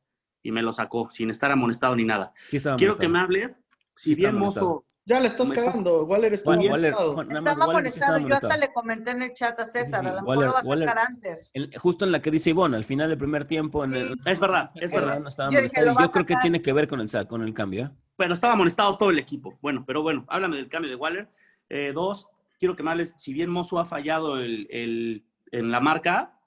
y 0.42 0.50
me 0.50 0.62
lo 0.62 0.72
sacó 0.72 1.08
sin 1.10 1.30
estar 1.30 1.52
amonestado 1.52 1.94
ni 1.94 2.04
nada. 2.04 2.34
Sí 2.48 2.58
quiero 2.58 2.76
que 2.76 3.08
molestado. 3.08 3.08
me 3.08 3.18
hables, 3.20 3.56
si 3.94 4.14
Sí 4.14 4.20
bien 4.20 4.36
amonestado. 4.36 4.66
Mozo, 4.66 4.84
Ya 5.06 5.20
le 5.20 5.26
estás 5.28 5.52
cagando. 5.52 6.04
Waller 6.06 6.32
está 6.32 6.46
Juan, 6.54 6.58
Waller, 6.60 6.72
amonestado. 6.72 7.12
Juan, 7.12 7.30
Estaba 7.30 7.66
Waller 7.66 7.90
sí 7.90 7.98
estaba 7.98 8.18
yo 8.20 8.34
hasta 8.34 8.56
le 8.56 8.72
comenté 8.72 9.10
en 9.10 9.22
el 9.22 9.32
chat 9.34 9.60
a 9.60 9.66
César, 9.66 10.00
a 10.06 10.14
lo 10.14 10.22
mejor 10.22 10.28
Waller- 10.28 10.46
lo 10.46 10.52
va 10.54 10.60
a 10.60 10.62
Waller- 10.62 10.88
sacar 10.88 11.04
antes. 11.06 11.50
El- 11.52 11.70
justo 11.76 12.04
en 12.06 12.12
la 12.12 12.22
que 12.22 12.30
dice 12.30 12.50
Ivonne, 12.50 12.76
al 12.76 12.84
final 12.84 13.10
del 13.10 13.18
primer 13.18 13.44
tiempo, 13.44 13.84
en 13.84 13.94
el, 13.94 14.16
es 14.24 14.40
verdad, 14.40 14.70
es 14.76 14.90
verdad. 14.90 15.20
no 15.20 15.28
estaba 15.28 15.50
Yo 15.50 15.60
dije, 15.60 15.74
y 15.82 15.84
yo 16.02 16.10
creo 16.10 16.24
que 16.24 16.36
tiene 16.40 16.62
que 16.62 16.72
ver 16.72 16.88
con 16.88 17.00
el, 17.00 17.26
con 17.28 17.42
el 17.42 17.52
cambio. 17.52 17.84
¿eh? 17.86 17.90
Pero 18.16 18.32
estaba 18.34 18.54
amonestado 18.54 18.96
todo 18.96 19.10
el 19.10 19.18
equipo. 19.18 19.58
Bueno, 19.60 19.84
pero 19.86 20.00
bueno, 20.02 20.24
háblame 20.28 20.56
del 20.56 20.68
cambio 20.70 20.90
de 20.90 20.96
Waller. 20.96 21.28
Eh, 21.68 21.92
dos, 21.94 22.26
quiero 22.58 22.74
que 22.74 22.82
me 22.82 22.90
hables, 22.90 23.12
si 23.18 23.34
bien 23.34 23.50
Mozo 23.50 23.78
ha 23.78 23.84
fallado 23.84 24.38
el, 24.38 24.66
el- 24.70 25.26
en 25.52 25.70
la 25.70 25.80
marca, 25.80 26.38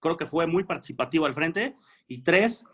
creo 0.00 0.16
que 0.16 0.24
fue 0.26 0.46
muy 0.46 0.64
participativo 0.64 1.26
al 1.26 1.34
frente. 1.34 1.76
Y 2.08 2.22
tres, 2.22 2.64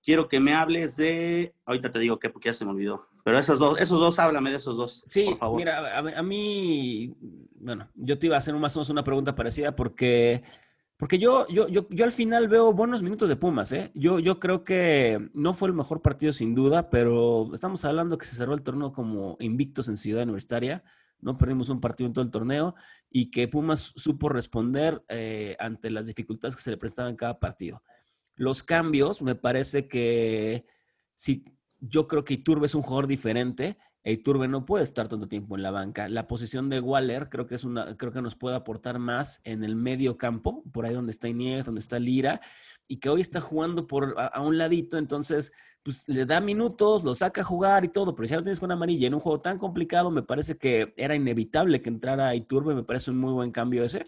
quiero 0.00 0.28
que 0.28 0.38
me 0.38 0.54
hables 0.54 0.94
de, 0.96 1.54
ahorita 1.64 1.90
te 1.90 1.98
digo 1.98 2.20
qué, 2.20 2.30
porque 2.30 2.50
ya 2.50 2.54
se 2.54 2.64
me 2.64 2.70
olvidó. 2.70 3.08
Pero 3.26 3.40
esos 3.40 3.58
dos, 3.58 3.80
esos 3.80 3.98
dos, 3.98 4.20
háblame 4.20 4.50
de 4.50 4.56
esos 4.58 4.76
dos, 4.76 5.02
Sí, 5.04 5.24
por 5.24 5.38
favor. 5.38 5.56
mira, 5.58 5.98
a, 5.98 6.20
a 6.20 6.22
mí, 6.22 7.12
bueno, 7.56 7.88
yo 7.96 8.20
te 8.20 8.26
iba 8.26 8.36
a 8.36 8.38
hacer 8.38 8.54
más 8.54 8.76
o 8.76 8.78
menos 8.78 8.90
una 8.90 9.02
pregunta 9.02 9.34
parecida 9.34 9.74
porque, 9.74 10.44
porque 10.96 11.18
yo, 11.18 11.44
yo, 11.48 11.66
yo, 11.66 11.88
yo 11.90 12.04
al 12.04 12.12
final 12.12 12.46
veo 12.46 12.72
buenos 12.72 13.02
minutos 13.02 13.28
de 13.28 13.34
Pumas, 13.34 13.72
¿eh? 13.72 13.90
Yo, 13.96 14.20
yo 14.20 14.38
creo 14.38 14.62
que 14.62 15.28
no 15.34 15.54
fue 15.54 15.66
el 15.66 15.74
mejor 15.74 16.02
partido 16.02 16.32
sin 16.32 16.54
duda, 16.54 16.88
pero 16.88 17.50
estamos 17.52 17.84
hablando 17.84 18.16
que 18.16 18.26
se 18.26 18.36
cerró 18.36 18.54
el 18.54 18.62
torneo 18.62 18.92
como 18.92 19.36
invictos 19.40 19.88
en 19.88 19.96
Ciudad 19.96 20.22
Universitaria, 20.22 20.84
no 21.18 21.36
perdimos 21.36 21.68
un 21.68 21.80
partido 21.80 22.06
en 22.06 22.12
todo 22.14 22.24
el 22.24 22.30
torneo 22.30 22.76
y 23.10 23.32
que 23.32 23.48
Pumas 23.48 23.92
supo 23.96 24.28
responder 24.28 25.02
eh, 25.08 25.56
ante 25.58 25.90
las 25.90 26.06
dificultades 26.06 26.54
que 26.54 26.62
se 26.62 26.70
le 26.70 26.76
prestaban 26.76 27.10
en 27.10 27.16
cada 27.16 27.40
partido. 27.40 27.82
Los 28.36 28.62
cambios, 28.62 29.20
me 29.20 29.34
parece 29.34 29.88
que 29.88 30.64
si 31.16 31.55
yo 31.88 32.06
creo 32.08 32.24
que 32.24 32.34
Iturbe 32.34 32.66
es 32.66 32.74
un 32.74 32.82
jugador 32.82 33.06
diferente. 33.06 33.76
e 34.04 34.12
Iturbe 34.12 34.46
no 34.46 34.64
puede 34.64 34.84
estar 34.84 35.08
tanto 35.08 35.26
tiempo 35.28 35.56
en 35.56 35.62
la 35.64 35.72
banca. 35.72 36.08
La 36.08 36.28
posición 36.28 36.68
de 36.70 36.78
Waller 36.78 37.28
creo 37.28 37.46
que 37.48 37.56
es 37.56 37.64
una, 37.64 37.96
creo 37.96 38.12
que 38.12 38.22
nos 38.22 38.36
puede 38.36 38.54
aportar 38.54 39.00
más 39.00 39.40
en 39.42 39.64
el 39.64 39.74
medio 39.74 40.16
campo, 40.16 40.62
por 40.72 40.86
ahí 40.86 40.94
donde 40.94 41.10
está 41.10 41.28
Inés, 41.28 41.66
donde 41.66 41.80
está 41.80 41.98
Lira, 41.98 42.40
y 42.86 42.98
que 42.98 43.08
hoy 43.08 43.20
está 43.20 43.40
jugando 43.40 43.88
por 43.88 44.14
a, 44.16 44.26
a 44.26 44.42
un 44.42 44.58
ladito, 44.58 44.96
entonces 44.96 45.52
pues 45.82 46.08
le 46.08 46.24
da 46.24 46.40
minutos, 46.40 47.02
lo 47.02 47.14
saca 47.16 47.40
a 47.40 47.44
jugar 47.44 47.84
y 47.84 47.88
todo, 47.88 48.14
pero 48.14 48.26
si 48.28 48.30
ya 48.30 48.36
lo 48.36 48.42
tienes 48.44 48.60
con 48.60 48.70
amarilla 48.70 49.08
en 49.08 49.14
un 49.14 49.20
juego 49.20 49.40
tan 49.40 49.58
complicado, 49.58 50.10
me 50.12 50.22
parece 50.22 50.56
que 50.56 50.94
era 50.96 51.14
inevitable 51.16 51.82
que 51.82 51.90
entrara 51.90 52.34
Iturbe, 52.34 52.74
me 52.76 52.84
parece 52.84 53.10
un 53.10 53.18
muy 53.18 53.32
buen 53.32 53.50
cambio 53.50 53.82
ese. 53.82 54.04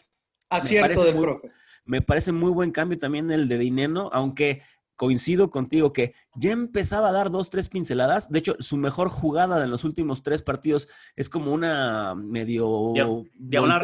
Acierto 0.49 1.03
del 1.05 1.15
muy- 1.17 1.25
profe. 1.25 1.51
Me 1.85 2.03
parece 2.03 2.33
muy 2.33 2.51
buen 2.53 2.71
cambio 2.71 2.99
también 2.99 3.31
el 3.31 3.49
de 3.49 3.57
Dineno, 3.59 4.11
aunque 4.13 4.61
coincido 4.99 5.49
contigo 5.49 5.93
que 5.93 6.13
ya 6.35 6.51
empezaba 6.51 7.09
a 7.09 7.13
dar 7.13 7.31
dos, 7.31 7.51
tres 7.51 7.69
pinceladas. 7.69 8.31
De 8.31 8.41
hecho, 8.41 8.57
su 8.59 8.77
mejor 8.77 9.09
jugada 9.09 9.61
de 9.61 9.69
los 9.69 9.85
últimos 9.85 10.25
tres 10.25 10.43
partidos 10.43 10.89
es 11.15 11.29
como 11.29 11.53
una 11.55 12.15
medio 12.17 12.93
Dia- 12.93 13.07
diagonal 13.39 13.81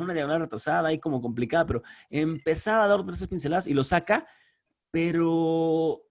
una 0.00 0.14
diagonal 0.14 0.40
retrasada 0.40 0.88
ahí 0.88 1.00
como 1.00 1.20
complicada, 1.20 1.66
pero 1.66 1.82
empezaba 2.08 2.84
a 2.84 2.88
dar 2.88 3.04
tres 3.04 3.26
pinceladas 3.26 3.66
y 3.66 3.74
lo 3.74 3.82
saca, 3.82 4.26
pero 4.92 6.02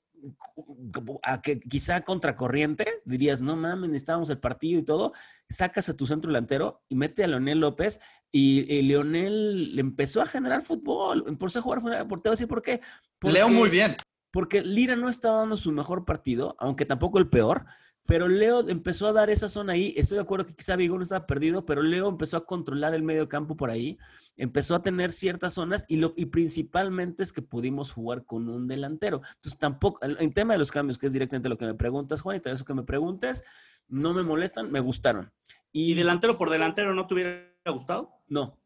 a 1.24 1.42
que 1.42 1.60
quizá 1.60 2.02
contracorriente, 2.02 2.86
dirías, 3.06 3.42
no 3.42 3.56
mames, 3.56 3.90
necesitábamos 3.90 4.30
el 4.30 4.40
partido 4.40 4.80
y 4.80 4.84
todo, 4.84 5.14
sacas 5.50 5.90
a 5.90 5.96
tu 5.98 6.06
centro 6.06 6.30
delantero 6.30 6.82
y 6.90 6.96
mete 6.96 7.24
a 7.24 7.28
Leonel 7.28 7.60
López 7.60 8.00
y, 8.32 8.66
y 8.74 8.82
Leonel 8.84 9.76
le 9.76 9.82
empezó 9.82 10.22
a 10.22 10.26
generar 10.26 10.62
fútbol, 10.62 11.24
empezó 11.28 11.60
a 11.60 11.62
jugar 11.62 11.82
fuera 11.82 12.08
por 12.08 12.20
te 12.22 12.30
voy 12.30 12.34
a 12.34 12.38
decir 12.38 12.48
por 12.48 12.62
qué. 12.62 12.82
Leo 13.22 13.46
Porque- 13.48 13.58
muy 13.58 13.70
bien. 13.70 13.96
Porque 14.34 14.64
Lira 14.64 14.96
no 14.96 15.10
estaba 15.10 15.38
dando 15.38 15.58
su 15.58 15.72
mejor 15.72 16.06
partido, 16.06 16.56
aunque 16.58 16.88
tampoco 16.88 17.20
el 17.20 17.30
peor, 17.30 17.68
pero 18.08 18.28
Leo 18.28 18.68
empezó 18.68 19.06
a 19.06 19.14
dar 19.14 19.30
esa 19.30 19.48
zona 19.48 19.74
ahí. 19.74 19.94
Estoy 19.96 20.16
de 20.16 20.24
acuerdo 20.24 20.48
que 20.48 20.56
quizá 20.56 20.76
Vigo 20.76 20.98
no 20.98 21.04
estaba 21.04 21.28
perdido, 21.28 21.68
pero 21.68 21.84
Leo 21.84 22.10
empezó 22.10 22.38
a 22.38 22.46
controlar 22.48 22.96
el 22.96 23.04
medio 23.04 23.30
campo 23.30 23.56
por 23.56 23.70
ahí, 23.70 24.00
empezó 24.36 24.74
a 24.74 24.82
tener 24.82 25.12
ciertas 25.12 25.54
zonas 25.54 25.86
y, 25.88 25.98
lo, 25.98 26.14
y 26.18 26.26
principalmente 26.26 27.22
es 27.22 27.32
que 27.32 27.44
pudimos 27.44 27.92
jugar 27.92 28.26
con 28.26 28.50
un 28.50 28.68
delantero. 28.68 29.18
Entonces 29.18 29.60
tampoco, 29.60 30.00
en 30.04 30.34
tema 30.34 30.54
de 30.54 30.60
los 30.60 30.72
cambios, 30.72 30.98
que 30.98 31.06
es 31.06 31.14
directamente 31.14 31.48
lo 31.48 31.58
que 31.60 31.66
me 31.66 31.76
preguntas, 31.76 32.22
Juan, 32.22 32.38
y 32.38 32.40
te 32.40 32.52
eso 32.52 32.66
que 32.66 32.74
me 32.74 32.84
preguntes, 32.84 33.44
no 33.88 34.16
me 34.16 34.24
molestan, 34.24 34.72
me 34.72 34.80
gustaron. 34.80 35.32
¿Y 35.72 35.94
delantero 35.94 36.40
por 36.40 36.50
delantero 36.50 36.96
no 36.96 37.06
te 37.06 37.14
hubiera 37.14 37.54
gustado? 37.68 38.10
No. 38.28 38.58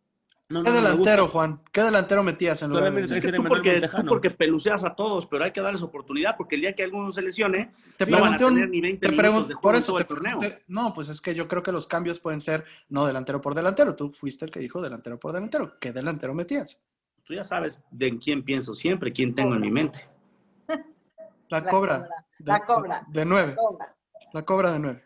No, 0.49 0.63
¿Qué 0.63 0.69
no, 0.71 0.75
me 0.77 0.81
delantero, 0.81 1.27
Juan? 1.27 1.62
¿Qué 1.73 1.81
delantero 1.83 2.23
metías 2.23 2.62
en 2.62 2.69
lugar 2.69 2.93
de 2.93 3.01
tú 3.33 3.43
porque, 3.49 3.79
tú 3.81 4.05
porque 4.07 4.29
peluceas 4.31 4.86
a 4.86 4.95
todos, 4.95 5.25
pero 5.25 5.43
hay 5.43 5.51
que 5.51 5.60
darles 5.60 5.81
oportunidad 5.81 6.38
porque 6.38 6.55
el 6.55 6.62
día 6.62 6.73
que 6.73 6.83
alguno 6.83 7.10
se 7.12 7.21
lesione, 7.21 7.73
Te 7.97 8.05
no 8.05 8.21
van 8.21 8.36
a 8.36 8.38
pregunté 8.38 8.45
un- 8.45 8.53
tener 8.55 8.69
ni 8.69 8.79
20 8.79 9.05
te 9.05 9.12
minutos 9.12 9.29
pregun- 9.29 9.47
de 9.47 9.53
juego 9.55 9.62
por 9.62 9.75
eso 9.75 9.88
todo 9.88 9.97
te 9.97 10.01
el 10.03 10.07
torneo. 10.07 10.39
pregunté. 10.39 10.63
No, 10.69 10.93
pues 10.93 11.10
es 11.10 11.19
que 11.19 11.36
yo 11.36 11.49
creo 11.49 11.63
que 11.63 11.73
los 11.73 11.86
cambios 11.86 12.21
pueden 12.21 12.39
ser 12.39 12.63
no 12.88 13.05
delantero 13.05 13.41
por 13.41 13.55
delantero. 13.55 13.93
Tú 13.97 14.13
fuiste 14.13 14.45
el 14.45 14.51
que 14.51 14.62
dijo 14.62 14.81
delantero 14.81 15.19
por 15.19 15.33
delantero. 15.33 15.77
¿Qué 15.81 15.91
delantero 15.91 16.33
metías? 16.33 16.79
Tú 17.25 17.33
ya 17.33 17.43
sabes 17.43 17.83
de 17.91 18.07
en 18.07 18.17
quién 18.17 18.41
pienso 18.43 18.73
siempre, 18.73 19.12
quién 19.12 19.36
tengo 19.36 19.53
en 19.53 19.60
mi 19.60 19.69
mente. 19.71 20.07
La, 21.49 21.60
La 21.60 21.69
cobra. 21.69 21.95
cobra. 21.99 22.10
De, 22.39 22.51
La 22.53 22.65
cobra. 22.65 23.05
De 23.10 23.25
nueve. 23.25 23.53
Cobra. 23.55 23.95
La 24.33 24.45
cobra 24.45 24.71
de 24.71 24.79
nueve. 24.79 25.03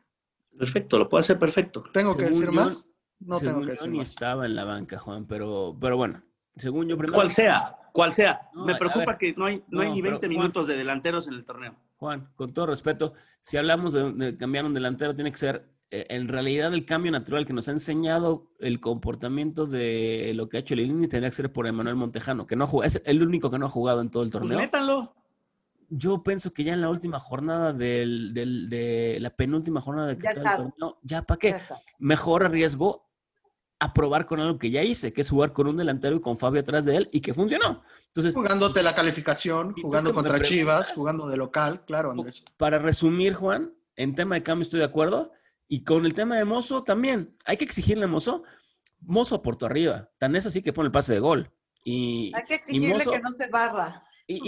Perfecto, 0.55 0.99
lo 0.99 1.09
puedo 1.09 1.19
hacer 1.21 1.39
perfecto. 1.39 1.83
¿Tengo 1.91 2.15
que 2.15 2.25
decir 2.25 2.45
yo- 2.45 2.51
más? 2.51 2.91
No 3.21 3.37
Según 3.37 3.61
tengo 3.61 3.73
que 3.73 3.77
yo 3.79 3.87
ni 3.91 3.97
más. 3.99 4.09
estaba 4.09 4.45
en 4.45 4.55
la 4.55 4.63
banca, 4.63 4.97
Juan, 4.97 5.25
pero, 5.25 5.77
pero 5.79 5.95
bueno, 5.97 6.21
según 6.55 6.87
yo 6.87 6.97
primero. 6.97 7.15
Cual 7.15 7.31
sea, 7.31 7.77
cual 7.93 8.13
sea. 8.13 8.49
No, 8.53 8.65
Me 8.65 8.75
preocupa 8.75 9.05
ver. 9.05 9.17
que 9.17 9.33
no 9.33 9.45
hay, 9.45 9.63
no 9.69 9.81
hay 9.81 9.91
ni 9.91 10.01
pero, 10.01 10.19
20 10.19 10.27
Juan- 10.27 10.37
minutos 10.39 10.67
de 10.67 10.75
delanteros 10.75 11.27
en 11.27 11.33
el 11.33 11.45
torneo. 11.45 11.75
Juan, 11.97 12.29
con 12.35 12.51
todo 12.53 12.65
respeto, 12.65 13.13
si 13.39 13.57
hablamos 13.57 13.93
de, 13.93 14.11
de 14.13 14.37
cambiar 14.37 14.65
un 14.65 14.73
delantero, 14.73 15.13
tiene 15.13 15.31
que 15.31 15.37
ser 15.37 15.69
eh, 15.91 16.07
en 16.09 16.27
realidad 16.29 16.73
el 16.73 16.83
cambio 16.85 17.11
natural 17.11 17.45
que 17.45 17.53
nos 17.53 17.67
ha 17.67 17.71
enseñado 17.73 18.47
el 18.59 18.79
comportamiento 18.79 19.67
de 19.67 20.31
lo 20.35 20.49
que 20.49 20.57
ha 20.57 20.59
hecho 20.61 20.73
Lilini 20.73 21.07
tendría 21.07 21.29
que 21.29 21.35
ser 21.35 21.53
por 21.53 21.67
Emanuel 21.67 21.95
Montejano, 21.97 22.47
que 22.47 22.55
no 22.55 22.65
juega, 22.65 22.87
es 22.87 23.01
el 23.05 23.21
único 23.21 23.51
que 23.51 23.59
no 23.59 23.67
ha 23.67 23.69
jugado 23.69 24.01
en 24.01 24.09
todo 24.09 24.23
el 24.23 24.29
Pues 24.31 24.41
torneo. 24.41 24.57
métanlo. 24.57 25.13
Yo 25.89 26.23
pienso 26.23 26.53
que 26.53 26.63
ya 26.63 26.73
en 26.73 26.79
la 26.81 26.89
última 26.89 27.19
jornada 27.19 27.73
del, 27.73 28.33
del- 28.33 28.69
de 28.69 29.17
la 29.19 29.29
penúltima 29.31 29.81
jornada 29.81 30.07
de 30.07 30.17
que 30.17 30.23
Ya 30.23 30.29
acaba 30.31 30.49
el 30.49 30.55
está. 30.61 30.69
torneo, 30.79 30.99
ya 31.03 31.21
para 31.23 31.37
qué, 31.37 31.49
está. 31.49 31.77
mejor 31.99 32.49
riesgo 32.49 33.10
a 33.81 33.95
probar 33.95 34.27
con 34.27 34.39
algo 34.39 34.59
que 34.59 34.69
ya 34.69 34.83
hice, 34.83 35.11
que 35.11 35.21
es 35.21 35.29
jugar 35.31 35.53
con 35.53 35.67
un 35.67 35.75
delantero 35.75 36.15
y 36.15 36.21
con 36.21 36.37
Fabio 36.37 36.61
atrás 36.61 36.85
de 36.85 36.97
él 36.97 37.09
y 37.11 37.19
que 37.19 37.33
funcionó. 37.33 37.81
Entonces, 38.05 38.35
jugándote 38.35 38.83
la 38.83 38.93
calificación, 38.93 39.73
jugando 39.73 40.13
contra 40.13 40.39
Chivas, 40.39 40.93
jugando 40.93 41.27
de 41.27 41.35
local, 41.35 41.83
claro, 41.87 42.11
Andrés. 42.11 42.45
Para 42.57 42.77
resumir, 42.77 43.33
Juan, 43.33 43.73
en 43.95 44.13
tema 44.13 44.35
de 44.35 44.43
cambio 44.43 44.61
estoy 44.61 44.81
de 44.81 44.85
acuerdo. 44.85 45.31
Y 45.67 45.83
con 45.83 46.05
el 46.05 46.13
tema 46.13 46.35
de 46.35 46.45
Mozo 46.45 46.83
también. 46.83 47.35
Hay 47.43 47.57
que 47.57 47.65
exigirle 47.65 48.03
a 48.03 48.07
Mozo. 48.07 48.43
Mozo 48.99 49.33
aportó 49.35 49.65
arriba. 49.65 50.11
Tan 50.19 50.35
eso 50.35 50.51
sí 50.51 50.61
que 50.61 50.73
pone 50.73 50.85
el 50.87 50.91
pase 50.91 51.13
de 51.13 51.19
gol. 51.19 51.51
Y, 51.83 52.31
Hay 52.35 52.43
que 52.43 52.55
exigirle 52.55 53.03
que 53.03 53.19
no 53.19 53.31
se 53.31 53.47
barra. 53.47 54.03
Y, 54.27 54.41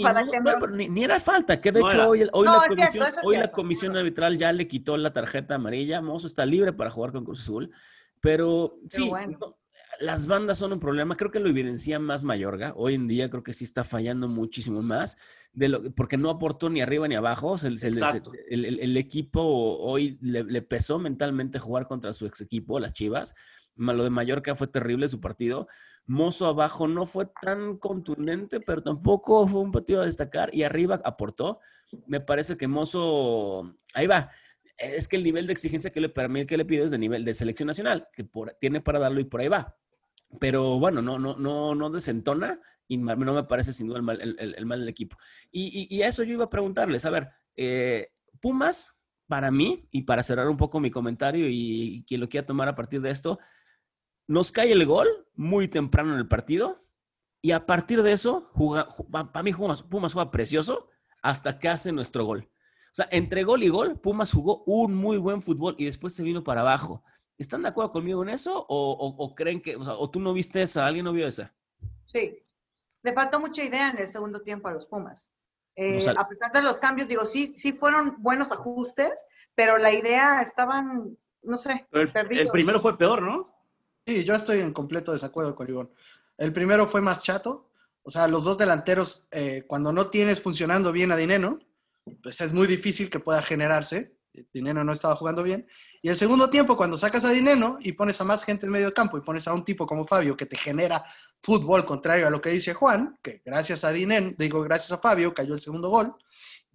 ni, 0.90 1.02
era 1.02 1.18
falta, 1.18 1.60
que 1.60 1.72
de 1.72 1.80
hecho 1.80 2.08
hoy, 2.08 2.20
la 2.20 2.62
comisión, 2.68 3.06
hoy 3.24 3.36
la 3.36 3.50
comisión 3.50 3.96
arbitral 3.96 4.38
ya 4.38 4.52
le 4.52 4.68
quitó 4.68 4.96
la 4.96 5.12
tarjeta 5.12 5.56
amarilla. 5.56 6.00
Mozo 6.00 6.28
está 6.28 6.46
libre 6.46 6.72
para 6.72 6.90
jugar 6.90 7.10
con 7.10 7.24
Cruz 7.24 7.40
Azul. 7.40 7.72
Pero, 8.24 8.78
sí, 8.88 9.12
las 10.00 10.26
bandas 10.26 10.56
son 10.56 10.72
un 10.72 10.80
problema. 10.80 11.14
Creo 11.14 11.30
que 11.30 11.40
lo 11.40 11.50
evidencia 11.50 11.98
más 11.98 12.24
Mayorga. 12.24 12.72
Hoy 12.74 12.94
en 12.94 13.06
día 13.06 13.28
creo 13.28 13.42
que 13.42 13.52
sí 13.52 13.64
está 13.64 13.84
fallando 13.84 14.28
muchísimo 14.28 14.80
más, 14.80 15.18
de 15.52 15.68
lo, 15.68 15.82
porque 15.94 16.16
no 16.16 16.30
aportó 16.30 16.70
ni 16.70 16.80
arriba 16.80 17.06
ni 17.06 17.16
abajo. 17.16 17.54
el, 17.62 18.96
equipo 18.96 19.42
hoy 19.42 20.18
le, 20.22 20.62
pesó 20.62 20.98
mentalmente 20.98 21.58
jugar 21.58 21.86
contra 21.86 22.14
su 22.14 22.24
ex 22.24 22.40
equipo, 22.40 22.80
las 22.80 22.94
Chivas. 22.94 23.34
Lo 23.76 24.02
de 24.02 24.08
Mallorca 24.08 24.54
fue 24.54 24.68
terrible 24.68 25.06
su 25.08 25.20
partido. 25.20 25.68
Mozo 26.06 26.46
abajo 26.46 26.88
no 26.88 27.04
fue 27.04 27.26
tan 27.42 27.76
contundente, 27.76 28.58
pero 28.58 28.82
tampoco 28.82 29.46
fue 29.46 29.60
un 29.60 29.70
partido 29.70 30.00
a 30.00 30.06
destacar. 30.06 30.48
Y 30.54 30.62
arriba 30.62 30.98
aportó. 31.04 31.60
Me 32.06 32.20
parece 32.20 32.56
que 32.56 32.68
Mozo, 32.68 33.76
ahí 33.92 34.06
va 34.06 34.30
es 34.76 35.08
que 35.08 35.16
el 35.16 35.22
nivel 35.22 35.46
de 35.46 35.52
exigencia 35.52 35.90
que 35.90 36.00
le, 36.00 36.08
para 36.08 36.28
que 36.46 36.56
le 36.56 36.64
pido 36.64 36.84
es 36.84 36.90
de 36.90 36.98
nivel 36.98 37.24
de 37.24 37.34
selección 37.34 37.66
nacional, 37.66 38.08
que 38.12 38.26
tiene 38.60 38.80
para 38.80 38.98
darlo 38.98 39.20
y 39.20 39.24
por 39.24 39.40
ahí 39.40 39.48
va. 39.48 39.76
Pero 40.40 40.78
bueno, 40.78 41.00
no, 41.00 41.18
no, 41.18 41.36
no, 41.36 41.74
no 41.74 41.90
desentona 41.90 42.60
y 42.88 42.98
no 42.98 43.16
me 43.16 43.44
parece 43.44 43.72
sin 43.72 43.86
duda 43.86 43.98
el 43.98 44.02
mal, 44.02 44.20
el, 44.20 44.66
mal 44.66 44.80
del 44.80 44.88
equipo. 44.88 45.16
Y, 45.50 46.02
a 46.02 46.08
eso 46.08 46.22
yo 46.22 46.34
iba 46.34 46.44
a 46.44 46.50
preguntarles, 46.50 47.04
a 47.04 47.10
ver, 47.10 47.30
eh, 47.56 48.12
Pumas, 48.40 48.98
para 49.26 49.50
mí, 49.50 49.88
y 49.90 50.02
para 50.02 50.22
cerrar 50.22 50.48
un 50.48 50.56
poco 50.56 50.80
mi 50.80 50.90
comentario 50.90 51.46
y, 51.48 52.04
quien 52.06 52.20
lo 52.20 52.28
quiera 52.28 52.46
tomar 52.46 52.68
a 52.68 52.74
partir 52.74 53.00
de 53.00 53.10
esto, 53.10 53.38
nos 54.26 54.52
cae 54.52 54.72
el 54.72 54.84
gol 54.86 55.06
muy 55.34 55.68
temprano 55.68 56.12
en 56.12 56.18
el 56.18 56.28
partido 56.28 56.84
y 57.40 57.52
a 57.52 57.66
partir 57.66 58.02
de 58.02 58.12
eso, 58.12 58.50
para 59.10 59.42
mí 59.42 59.52
Pumas, 59.52 59.82
Pumas 59.82 60.14
juega 60.14 60.30
precioso 60.30 60.88
hasta 61.22 61.58
que 61.58 61.68
hace 61.68 61.92
nuestro 61.92 62.24
gol. 62.24 62.48
O 62.94 62.96
sea, 62.96 63.08
entre 63.10 63.42
gol 63.42 63.64
y 63.64 63.68
gol, 63.68 63.98
Pumas 63.98 64.32
jugó 64.32 64.62
un 64.66 64.94
muy 64.94 65.16
buen 65.16 65.42
fútbol 65.42 65.74
y 65.78 65.84
después 65.84 66.14
se 66.14 66.22
vino 66.22 66.44
para 66.44 66.60
abajo. 66.60 67.02
¿Están 67.36 67.62
de 67.62 67.68
acuerdo 67.68 67.90
conmigo 67.90 68.22
en 68.22 68.28
eso? 68.28 68.64
¿O, 68.68 69.34
creen 69.34 69.60
que, 69.60 69.74
o, 69.74 69.84
sea, 69.84 69.94
o 69.94 70.08
tú 70.08 70.20
no 70.20 70.32
viste 70.32 70.62
esa? 70.62 70.86
¿Alguien 70.86 71.04
no 71.04 71.12
vio 71.12 71.26
esa? 71.26 71.52
Sí. 72.04 72.38
Le 73.02 73.12
faltó 73.12 73.40
mucha 73.40 73.64
idea 73.64 73.90
en 73.90 73.98
el 73.98 74.06
segundo 74.06 74.42
tiempo 74.42 74.68
a 74.68 74.72
los 74.72 74.86
Pumas. 74.86 75.32
Eh, 75.74 75.98
a 76.16 76.28
pesar 76.28 76.52
de 76.52 76.62
los 76.62 76.78
cambios, 76.78 77.08
digo, 77.08 77.24
sí, 77.24 77.54
sí 77.56 77.72
fueron 77.72 78.14
buenos 78.22 78.52
ajustes, 78.52 79.26
pero 79.56 79.76
la 79.76 79.92
idea 79.92 80.40
estaban, 80.40 81.18
no 81.42 81.56
sé, 81.56 81.88
el, 81.90 82.12
El 82.14 82.48
primero 82.48 82.78
fue 82.80 82.96
peor, 82.96 83.22
¿no? 83.22 83.52
Sí, 84.06 84.22
yo 84.22 84.34
estoy 84.34 84.60
en 84.60 84.72
completo 84.72 85.12
desacuerdo 85.12 85.56
con 85.56 85.68
Ivonne. 85.68 85.90
El 86.38 86.52
primero 86.52 86.86
fue 86.86 87.00
más 87.00 87.24
chato. 87.24 87.72
O 88.04 88.10
sea, 88.10 88.28
los 88.28 88.44
dos 88.44 88.56
delanteros, 88.56 89.26
eh, 89.32 89.64
cuando 89.66 89.92
no 89.92 90.10
tienes 90.10 90.40
funcionando 90.40 90.92
bien 90.92 91.10
a 91.10 91.16
Dineno, 91.16 91.58
pues 92.22 92.40
es 92.40 92.52
muy 92.52 92.66
difícil 92.66 93.10
que 93.10 93.20
pueda 93.20 93.42
generarse. 93.42 94.16
Dinero 94.52 94.82
no 94.82 94.92
estaba 94.92 95.14
jugando 95.14 95.42
bien. 95.42 95.66
Y 96.02 96.08
el 96.08 96.16
segundo 96.16 96.50
tiempo, 96.50 96.76
cuando 96.76 96.98
sacas 96.98 97.24
a 97.24 97.30
Dinero 97.30 97.78
y 97.80 97.92
pones 97.92 98.20
a 98.20 98.24
más 98.24 98.44
gente 98.44 98.66
en 98.66 98.72
medio 98.72 98.92
campo 98.92 99.16
y 99.16 99.20
pones 99.20 99.46
a 99.46 99.54
un 99.54 99.64
tipo 99.64 99.86
como 99.86 100.06
Fabio 100.06 100.36
que 100.36 100.46
te 100.46 100.56
genera 100.56 101.04
fútbol 101.40 101.84
contrario 101.84 102.26
a 102.26 102.30
lo 102.30 102.40
que 102.40 102.50
dice 102.50 102.74
Juan, 102.74 103.16
que 103.22 103.42
gracias 103.44 103.84
a 103.84 103.92
Dinero, 103.92 104.34
digo 104.36 104.62
gracias 104.62 104.90
a 104.90 104.98
Fabio, 104.98 105.32
cayó 105.32 105.54
el 105.54 105.60
segundo 105.60 105.88
gol, 105.88 106.14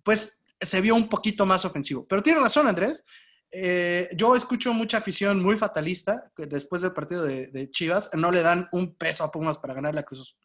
pues 0.03 0.41
se 0.61 0.81
vio 0.81 0.95
un 0.95 1.09
poquito 1.09 1.45
más 1.45 1.65
ofensivo. 1.65 2.05
Pero 2.07 2.23
tiene 2.23 2.39
razón, 2.39 2.67
Andrés. 2.67 3.03
Eh, 3.51 4.09
yo 4.15 4.35
escucho 4.35 4.71
mucha 4.73 4.99
afición 4.99 5.41
muy 5.41 5.57
fatalista 5.57 6.31
que 6.37 6.45
después 6.45 6.81
del 6.83 6.93
partido 6.93 7.23
de, 7.23 7.47
de, 7.47 7.71
Chivas 7.71 8.11
no 8.13 8.31
le 8.31 8.41
dan 8.41 8.69
un 8.71 8.95
peso 8.95 9.23
a 9.23 9.31
Pumas 9.31 9.57
para 9.57 9.73
ganar 9.73 9.95
la 9.95 10.03
Cruz. 10.03 10.37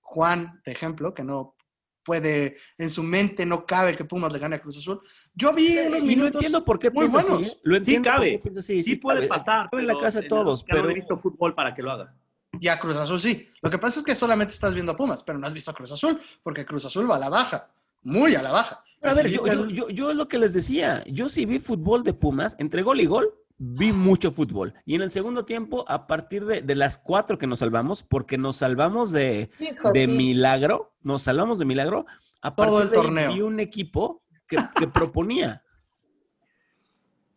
Juan, 0.00 0.60
de 0.64 0.72
ejemplo, 0.72 1.12
que 1.12 1.24
no 1.24 1.56
puede, 2.04 2.56
en 2.78 2.90
su 2.90 3.02
mente 3.02 3.46
no 3.46 3.66
cabe 3.66 3.96
que 3.96 4.04
Pumas 4.04 4.32
le 4.32 4.38
gane 4.38 4.56
a 4.56 4.60
Cruz 4.60 4.78
Azul. 4.78 5.00
Yo 5.34 5.52
vi 5.52 5.76
unos 5.78 6.00
y 6.02 6.16
no 6.16 6.26
entiendo 6.26 6.64
por 6.64 6.78
qué 6.78 6.90
piensa 6.90 7.20
así. 7.20 7.32
¿eh? 7.32 7.60
Lo 7.62 7.76
entiendo. 7.76 8.08
Sí 8.08 8.14
cabe. 8.14 8.42
Así. 8.58 8.82
Sí, 8.82 8.96
puede 8.96 9.26
pasar. 9.26 9.68
en 9.72 9.86
la 9.86 9.98
casa 9.98 10.20
de 10.20 10.28
todos, 10.28 10.64
pero... 10.64 10.82
No 10.82 10.90
he 10.90 10.94
visto 10.94 11.16
fútbol 11.16 11.54
para 11.54 11.74
que 11.74 11.82
lo 11.82 11.92
haga. 11.92 12.14
Y 12.60 12.68
a 12.68 12.78
Cruz 12.78 12.96
Azul 12.96 13.20
sí. 13.20 13.48
Lo 13.62 13.70
que 13.70 13.78
pasa 13.78 14.00
es 14.00 14.04
que 14.04 14.14
solamente 14.14 14.52
estás 14.52 14.74
viendo 14.74 14.92
a 14.92 14.96
Pumas, 14.96 15.22
pero 15.22 15.38
no 15.38 15.46
has 15.46 15.52
visto 15.52 15.70
a 15.70 15.74
Cruz 15.74 15.92
Azul, 15.92 16.20
porque 16.42 16.64
Cruz 16.64 16.84
Azul 16.84 17.10
va 17.10 17.16
a 17.16 17.20
la 17.20 17.28
baja, 17.28 17.70
muy 18.02 18.34
a 18.34 18.42
la 18.42 18.52
baja. 18.52 18.84
a 19.02 19.14
ver, 19.14 19.28
yo, 19.28 19.46
yo, 19.68 19.88
yo, 19.88 20.10
es 20.10 20.16
lo 20.16 20.28
que 20.28 20.38
les 20.38 20.52
decía. 20.52 21.02
Yo 21.06 21.28
sí 21.28 21.46
vi 21.46 21.58
fútbol 21.58 22.02
de 22.02 22.12
Pumas, 22.12 22.56
entre 22.58 22.82
gol 22.82 23.00
y 23.00 23.06
gol, 23.06 23.34
vi 23.64 23.92
mucho 23.92 24.32
fútbol. 24.32 24.74
Y 24.84 24.96
en 24.96 25.02
el 25.02 25.12
segundo 25.12 25.44
tiempo, 25.44 25.84
a 25.86 26.08
partir 26.08 26.44
de, 26.44 26.74
las 26.74 26.98
cuatro 26.98 27.38
que 27.38 27.46
nos 27.46 27.60
salvamos, 27.60 28.02
porque 28.02 28.36
nos 28.36 28.56
salvamos 28.56 29.12
de, 29.12 29.50
de 29.94 30.06
milagro, 30.08 30.94
nos 31.02 31.22
salvamos 31.22 31.60
de 31.60 31.64
milagro, 31.64 32.04
a 32.40 32.56
todo 32.56 32.82
el 32.82 32.90
torneo. 32.90 33.32
Vi 33.32 33.40
un 33.40 33.60
equipo 33.60 34.24
que, 34.48 34.58
proponía. 34.88 35.62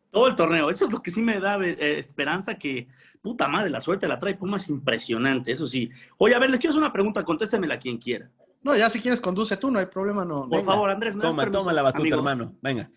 Todo 0.09 0.27
el 0.27 0.35
torneo. 0.35 0.71
Eso 0.71 0.85
es 0.85 0.91
lo 0.91 1.03
que 1.03 1.11
sí 1.11 1.21
me 1.21 1.39
da 1.39 1.63
eh, 1.63 1.99
esperanza 1.99 2.55
que, 2.55 2.87
puta 3.21 3.47
madre, 3.47 3.69
la 3.69 3.81
suerte 3.81 4.07
la 4.07 4.17
trae 4.17 4.33
Pumas 4.33 4.67
impresionante, 4.67 5.51
eso 5.51 5.67
sí. 5.67 5.91
Oye, 6.17 6.33
a 6.33 6.39
ver, 6.39 6.49
les 6.49 6.59
quiero 6.59 6.71
hacer 6.71 6.81
una 6.81 6.93
pregunta, 6.93 7.23
contéstemela 7.23 7.77
quien 7.77 7.99
quiera. 7.99 8.31
No, 8.63 8.75
ya 8.75 8.89
si 8.89 8.99
quieres 8.99 9.21
conduce 9.21 9.57
tú, 9.57 9.69
no 9.69 9.77
hay 9.77 9.85
problema, 9.85 10.25
no. 10.25 10.49
Por 10.49 10.65
favor, 10.65 10.89
Andrés. 10.89 11.15
toma, 11.19 11.51
toma 11.51 11.71
la 11.71 11.83
batuta, 11.83 12.15
hermano. 12.15 12.55
Venga. 12.63 12.89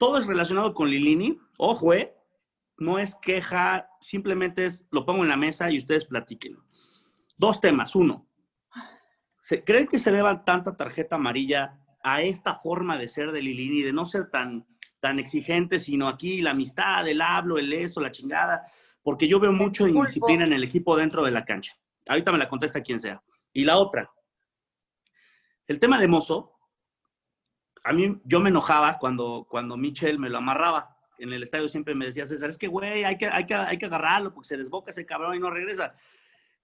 Todo 0.00 0.16
es 0.16 0.26
relacionado 0.26 0.72
con 0.72 0.88
Lilini. 0.88 1.38
Ojo, 1.58 1.92
eh. 1.92 2.16
No 2.78 2.98
es 2.98 3.14
queja, 3.16 3.90
simplemente 4.00 4.64
es, 4.64 4.88
lo 4.90 5.04
pongo 5.04 5.24
en 5.24 5.28
la 5.28 5.36
mesa 5.36 5.70
y 5.70 5.76
ustedes 5.76 6.06
platiquen. 6.06 6.56
Dos 7.36 7.60
temas. 7.60 7.94
Uno, 7.94 8.26
¿Creen 9.66 9.86
que 9.86 9.98
se 9.98 10.10
deba 10.10 10.42
tanta 10.42 10.74
tarjeta 10.74 11.16
amarilla 11.16 11.78
a 12.02 12.22
esta 12.22 12.54
forma 12.54 12.96
de 12.96 13.08
ser 13.08 13.30
de 13.30 13.42
Lilini, 13.42 13.82
de 13.82 13.92
no 13.92 14.06
ser 14.06 14.30
tan, 14.30 14.66
tan 15.00 15.18
exigente, 15.18 15.78
sino 15.78 16.08
aquí 16.08 16.40
la 16.40 16.52
amistad, 16.52 17.06
el 17.06 17.20
hablo, 17.20 17.58
el 17.58 17.70
esto, 17.70 18.00
la 18.00 18.10
chingada? 18.10 18.64
Porque 19.02 19.28
yo 19.28 19.38
veo 19.38 19.52
mucho 19.52 19.86
indisciplina 19.86 20.46
en 20.46 20.54
el 20.54 20.64
equipo 20.64 20.96
dentro 20.96 21.22
de 21.22 21.30
la 21.30 21.44
cancha. 21.44 21.74
Ahorita 22.08 22.32
me 22.32 22.38
la 22.38 22.48
contesta 22.48 22.80
quien 22.80 23.00
sea. 23.00 23.22
Y 23.52 23.64
la 23.64 23.76
otra, 23.76 24.10
el 25.66 25.78
tema 25.78 26.00
de 26.00 26.08
Mozo, 26.08 26.59
a 27.90 27.92
mí 27.92 28.20
yo 28.22 28.38
me 28.38 28.50
enojaba 28.50 28.98
cuando, 28.98 29.48
cuando 29.50 29.76
Michel 29.76 30.20
me 30.20 30.30
lo 30.30 30.38
amarraba. 30.38 30.96
En 31.18 31.32
el 31.32 31.42
estadio 31.42 31.68
siempre 31.68 31.92
me 31.92 32.06
decía 32.06 32.24
César, 32.24 32.48
es 32.48 32.56
que 32.56 32.68
güey, 32.68 33.02
hay 33.02 33.18
que, 33.18 33.26
hay, 33.26 33.46
que, 33.46 33.54
hay 33.54 33.78
que 33.78 33.86
agarrarlo 33.86 34.32
porque 34.32 34.46
se 34.46 34.56
desboca 34.56 34.92
ese 34.92 35.04
cabrón 35.04 35.34
y 35.34 35.40
no 35.40 35.50
regresa. 35.50 35.92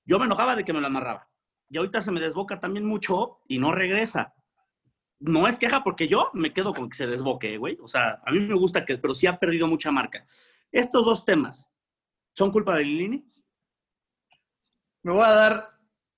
Yo 0.05 0.21
me 0.21 0.27
enojaba 0.27 0.55
de 0.55 0.65
que 0.65 0.73
me 0.73 0.81
lo 0.81 0.87
amarraba 0.87 1.29
y 1.69 1.79
ahorita 1.79 2.01
se 2.01 2.13
me 2.13 2.21
desboca 2.21 2.61
también 2.61 2.87
mucho 2.87 3.41
y 3.49 3.59
no 3.59 3.73
regresa. 3.73 4.35
No 5.19 5.49
es 5.49 5.59
queja 5.59 5.83
porque 5.83 6.07
yo 6.07 6.31
me 6.33 6.53
quedo 6.53 6.73
con 6.73 6.89
que 6.89 6.97
se 6.97 7.09
desboque, 7.09 7.59
güey. 7.59 7.77
O 7.83 7.89
sea, 7.89 8.23
a 8.25 8.31
mí 8.31 8.39
me 8.39 8.55
gusta 8.55 8.85
que, 8.85 8.97
pero 8.97 9.13
sí 9.13 9.27
ha 9.27 9.37
perdido 9.37 9.67
mucha 9.67 9.91
marca. 9.91 10.25
Estos 10.71 11.05
dos 11.05 11.25
temas, 11.25 11.73
¿son 12.35 12.53
culpa 12.53 12.77
de 12.77 12.85
Lilini? 12.85 13.29
Me 15.03 15.11
voy 15.11 15.25
a 15.25 15.33
dar 15.33 15.69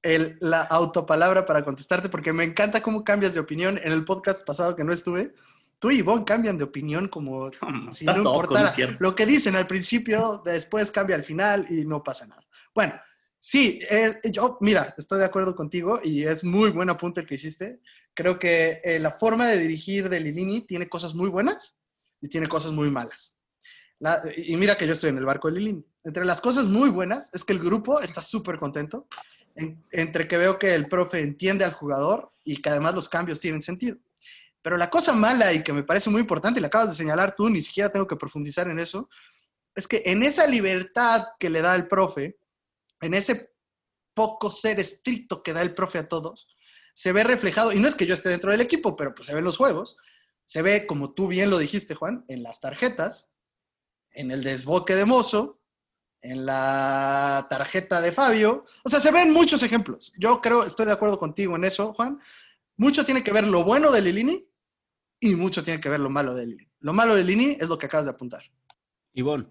el, 0.03 0.37
la 0.41 0.63
autopalabra 0.63 1.45
para 1.45 1.65
contestarte 1.65 2.09
porque 2.09 2.33
me 2.33 2.45
encanta 2.45 2.83
cómo 2.83 3.05
cambias 3.05 3.35
de 3.35 3.41
opinión. 3.41 3.79
En 3.83 3.93
el 3.93 4.05
podcast 4.05 4.47
pasado 4.47 4.77
que 4.77 4.85
no 4.85 4.93
estuve, 4.93 5.35
tú 5.81 5.91
y 5.91 5.99
Ivonne 5.99 6.25
cambian 6.25 6.59
de 6.59 6.65
opinión 6.65 7.09
como 7.09 7.51
si 7.91 8.05
no 8.05 8.17
importara. 8.17 8.75
Lo 8.99 9.15
que 9.15 9.27
dicen 9.27 9.57
al 9.57 9.67
principio, 9.67 10.43
después 10.45 10.91
cambia 10.91 11.17
al 11.17 11.25
final 11.25 11.67
y 11.71 11.85
no 11.85 12.03
pasa 12.03 12.27
nada. 12.27 12.43
Bueno, 12.75 12.95
Sí, 13.41 13.79
eh, 13.89 14.21
yo, 14.33 14.59
mira, 14.61 14.95
estoy 14.99 15.21
de 15.21 15.25
acuerdo 15.25 15.55
contigo 15.55 16.01
y 16.03 16.25
es 16.25 16.43
muy 16.43 16.71
buen 16.71 16.91
apunte 16.91 17.21
el 17.21 17.27
que 17.27 17.37
hiciste. 17.37 17.81
Creo 18.13 18.39
que 18.39 18.81
eh, 18.83 18.99
la 18.99 19.13
forma 19.13 19.47
de 19.47 19.59
dirigir 19.59 20.09
de 20.09 20.21
Lilini 20.21 20.63
tiene 20.63 20.89
cosas 20.89 21.15
muy 21.15 21.31
buenas 21.31 21.77
y 22.21 22.29
tiene 22.29 22.49
cosas 22.49 22.73
muy 22.73 22.91
malas. 22.91 23.39
y 24.37 24.57
mira 24.57 24.77
que 24.77 24.87
yo 24.87 24.93
estoy 24.93 25.11
en 25.11 25.19
el 25.19 25.25
barco 25.25 25.49
de 25.49 25.61
Lilini. 25.61 25.87
Entre 26.03 26.25
las 26.25 26.41
cosas 26.41 26.67
muy 26.67 26.91
buenas 26.91 27.31
es 27.33 27.45
que 27.45 27.53
el 27.53 27.61
grupo 27.61 28.01
está 28.01 28.21
súper 28.23 28.59
contento, 28.59 29.07
entre 29.91 30.29
que 30.29 30.37
veo 30.37 30.59
que 30.59 30.75
el 30.75 30.89
profe 30.89 31.21
entiende 31.21 31.65
al 31.65 31.73
jugador 31.73 32.33
y 32.45 32.63
que 32.63 32.71
además 32.71 32.95
los 32.95 33.09
cambios 33.09 33.41
tienen 33.41 33.63
sentido. 33.63 33.97
Pero 34.63 34.77
la 34.77 34.91
cosa 34.91 35.13
mala 35.13 35.53
y 35.53 35.63
que 35.63 35.73
me 35.73 35.83
parece 35.83 36.11
muy 36.11 36.21
importante, 36.21 36.59
y 36.59 36.63
la 36.63 36.69
acabas 36.69 36.91
de 36.91 36.97
señalar 36.97 37.35
tú, 37.35 37.49
ni 37.49 37.63
siquiera 37.63 37.91
tengo 37.91 38.07
que 38.07 38.17
profundizar 38.17 38.69
en 38.69 38.79
eso, 38.79 39.09
es 39.75 39.87
que 39.87 40.03
en 40.07 40.23
esa 40.23 40.47
libertad 40.47 41.25
que 41.39 41.51
le 41.51 41.63
da 41.63 41.75
el 41.75 41.87
profe, 41.87 42.39
en 43.01 43.15
ese 43.15 43.53
poco 44.15 44.51
ser 44.51 44.81
estricto 44.81 45.43
que 45.43 45.53
da 45.53 45.63
el 45.63 45.75
profe 45.75 45.99
a 45.99 46.09
todos, 46.09 46.49
se 46.95 47.13
ve 47.13 47.23
reflejado, 47.23 47.73
y 47.73 47.79
no 47.79 47.87
es 47.87 47.95
que 47.95 48.07
yo 48.07 48.15
esté 48.15 48.29
dentro 48.29 48.51
del 48.51 48.61
equipo, 48.61 48.97
pero 48.97 49.15
pues 49.15 49.27
se 49.27 49.33
ve 49.33 49.39
en 49.39 49.45
los 49.45 49.57
juegos, 49.57 49.97
se 50.45 50.63
ve, 50.63 50.87
como 50.87 51.13
tú 51.13 51.29
bien 51.29 51.51
lo 51.51 51.59
dijiste, 51.59 51.95
Juan, 51.95 52.25
en 52.27 52.43
las 52.43 52.61
tarjetas, 52.61 53.31
en 54.11 54.31
el 54.33 54.43
desboque 54.43 54.97
de 54.97 55.05
mozo, 55.05 55.58
en 56.23 56.47
la 56.47 57.47
tarjeta 57.49 58.01
de 58.01 58.13
Fabio. 58.13 58.65
O 58.85 58.91
sea, 58.91 59.01
se 59.01 59.11
ven 59.11 59.33
muchos 59.33 59.63
ejemplos. 59.63 60.13
Yo 60.19 60.41
creo, 60.41 60.65
estoy 60.65 60.87
de 60.87 60.93
acuerdo 60.93 61.19
contigo 61.19 61.57
en 61.57 61.65
eso, 61.65 61.93
Juan. 61.93 62.19
Mucho 62.77 63.05
tiene 63.05 63.25
que 63.25 63.33
ver 63.33 63.47
lo 63.47 63.65
bueno 63.65 63.91
de 63.91 64.03
Lilini 64.03 64.49
y 65.21 65.35
mucho 65.35 65.65
tiene 65.65 65.81
que 65.81 65.89
ver 65.89 66.01
lo 66.01 66.11
malo 66.11 66.35
de 66.35 66.47
Lilini. 66.47 66.71
Lo 66.81 66.93
malo 66.93 67.15
de 67.15 67.25
Lilini 67.25 67.57
es 67.61 67.69
lo 67.69 67.79
que 67.79 67.87
acabas 67.87 68.07
de 68.07 68.13
apuntar. 68.13 68.43
Ivonne. 69.13 69.49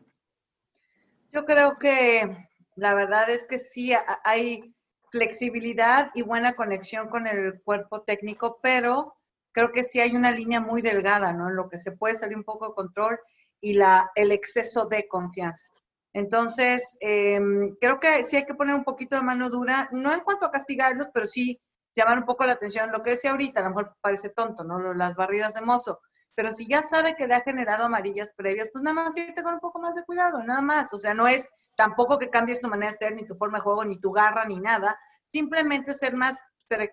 Yo 1.33 1.45
creo 1.45 1.77
que 1.77 2.49
la 2.75 2.93
verdad 2.93 3.29
es 3.29 3.47
que 3.47 3.59
sí 3.59 3.91
hay 4.23 4.73
flexibilidad 5.11 6.11
y 6.13 6.21
buena 6.21 6.55
conexión 6.55 7.09
con 7.09 7.27
el 7.27 7.61
cuerpo 7.63 8.01
técnico, 8.01 8.59
pero 8.61 9.15
creo 9.51 9.71
que 9.71 9.83
sí 9.83 9.99
hay 9.99 10.15
una 10.15 10.31
línea 10.31 10.61
muy 10.61 10.81
delgada, 10.81 11.33
¿no? 11.33 11.49
En 11.49 11.55
lo 11.55 11.69
que 11.69 11.77
se 11.77 11.91
puede 11.91 12.15
salir 12.15 12.37
un 12.37 12.43
poco 12.43 12.69
de 12.69 12.75
control 12.75 13.19
y 13.59 13.73
la, 13.73 14.11
el 14.15 14.31
exceso 14.31 14.85
de 14.85 15.07
confianza. 15.07 15.67
Entonces, 16.13 16.97
em, 16.99 17.75
creo 17.79 17.99
que 17.99 18.23
sí 18.25 18.37
hay 18.37 18.45
que 18.45 18.55
poner 18.55 18.75
un 18.75 18.83
poquito 18.83 19.15
de 19.15 19.21
mano 19.21 19.49
dura, 19.49 19.89
no 19.91 20.13
en 20.13 20.21
cuanto 20.21 20.45
a 20.45 20.51
castigarlos, 20.51 21.09
pero 21.13 21.25
sí 21.25 21.61
llamar 21.95 22.19
un 22.19 22.25
poco 22.25 22.45
la 22.45 22.53
atención. 22.53 22.91
Lo 22.91 23.01
que 23.01 23.11
decía 23.11 23.31
ahorita, 23.31 23.59
a 23.59 23.63
lo 23.63 23.69
mejor 23.69 23.95
parece 24.01 24.29
tonto, 24.29 24.63
¿no? 24.63 24.93
Las 24.93 25.15
barridas 25.15 25.53
de 25.55 25.61
mozo. 25.61 25.99
Pero 26.35 26.51
si 26.51 26.67
ya 26.67 26.83
sabe 26.83 27.15
que 27.15 27.27
le 27.27 27.33
ha 27.33 27.41
generado 27.41 27.85
amarillas 27.85 28.31
previas, 28.35 28.69
pues 28.71 28.83
nada 28.83 28.93
más 28.93 29.17
irte 29.17 29.41
con 29.43 29.55
un 29.55 29.59
poco 29.59 29.79
más 29.79 29.95
de 29.95 30.05
cuidado, 30.05 30.43
nada 30.43 30.61
más. 30.61 30.93
O 30.93 30.97
sea, 30.97 31.13
no 31.13 31.27
es 31.27 31.49
tampoco 31.75 32.19
que 32.19 32.29
cambies 32.29 32.61
tu 32.61 32.67
manera 32.67 32.91
de 32.91 32.97
ser, 32.97 33.15
ni 33.15 33.25
tu 33.25 33.35
forma 33.35 33.57
de 33.57 33.63
juego, 33.63 33.83
ni 33.83 33.99
tu 33.99 34.11
garra, 34.11 34.45
ni 34.45 34.59
nada. 34.59 34.99
Simplemente 35.23 35.93
ser 35.93 36.15
más, 36.15 36.41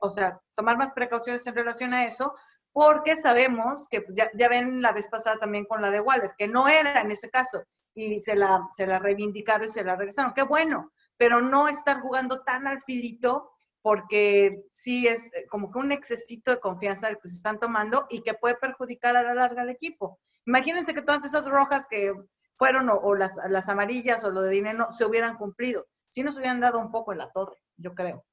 o 0.00 0.10
sea, 0.10 0.40
tomar 0.54 0.78
más 0.78 0.92
precauciones 0.92 1.46
en 1.46 1.54
relación 1.54 1.92
a 1.92 2.06
eso, 2.06 2.34
porque 2.72 3.16
sabemos 3.16 3.86
que 3.88 4.04
ya, 4.16 4.30
ya, 4.34 4.48
ven 4.48 4.82
la 4.82 4.92
vez 4.92 5.08
pasada 5.08 5.36
también 5.38 5.64
con 5.64 5.82
la 5.82 5.90
de 5.90 6.00
Waller, 6.00 6.32
que 6.36 6.48
no 6.48 6.66
era 6.66 7.00
en 7.00 7.10
ese 7.10 7.30
caso, 7.30 7.64
y 7.94 8.20
se 8.20 8.34
la, 8.34 8.68
se 8.72 8.86
la 8.86 8.98
reivindicaron 8.98 9.66
y 9.66 9.70
se 9.70 9.84
la 9.84 9.96
regresaron. 9.96 10.34
Qué 10.34 10.42
bueno, 10.42 10.92
pero 11.16 11.40
no 11.40 11.68
estar 11.68 12.00
jugando 12.00 12.42
tan 12.42 12.66
al 12.66 12.80
filito 12.82 13.52
porque 13.82 14.64
sí 14.70 15.06
es 15.06 15.32
eh, 15.34 15.46
como 15.48 15.70
que 15.70 15.78
un 15.78 15.92
excesito 15.92 16.50
de 16.50 16.60
confianza 16.60 17.14
que 17.14 17.28
se 17.28 17.34
están 17.34 17.58
tomando 17.58 18.06
y 18.10 18.22
que 18.22 18.34
puede 18.34 18.56
perjudicar 18.56 19.16
a 19.16 19.22
la 19.22 19.34
larga 19.34 19.62
al 19.62 19.70
equipo. 19.70 20.18
Imagínense 20.46 20.94
que 20.94 21.02
todas 21.02 21.24
esas 21.24 21.46
rojas 21.46 21.86
que 21.88 22.12
fueron 22.56 22.88
o, 22.90 23.14
las, 23.14 23.38
las, 23.48 23.68
amarillas 23.68 24.24
o 24.24 24.30
lo 24.30 24.42
de 24.42 24.50
dinero 24.50 24.90
se 24.90 25.04
hubieran 25.04 25.36
cumplido. 25.36 25.86
Si 26.08 26.22
nos 26.22 26.36
hubieran 26.36 26.60
dado 26.60 26.78
un 26.78 26.90
poco 26.90 27.12
en 27.12 27.18
la 27.18 27.30
torre, 27.30 27.56
yo 27.76 27.94
creo. 27.94 28.24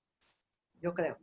Yo 0.80 0.94
creo. 0.94 1.18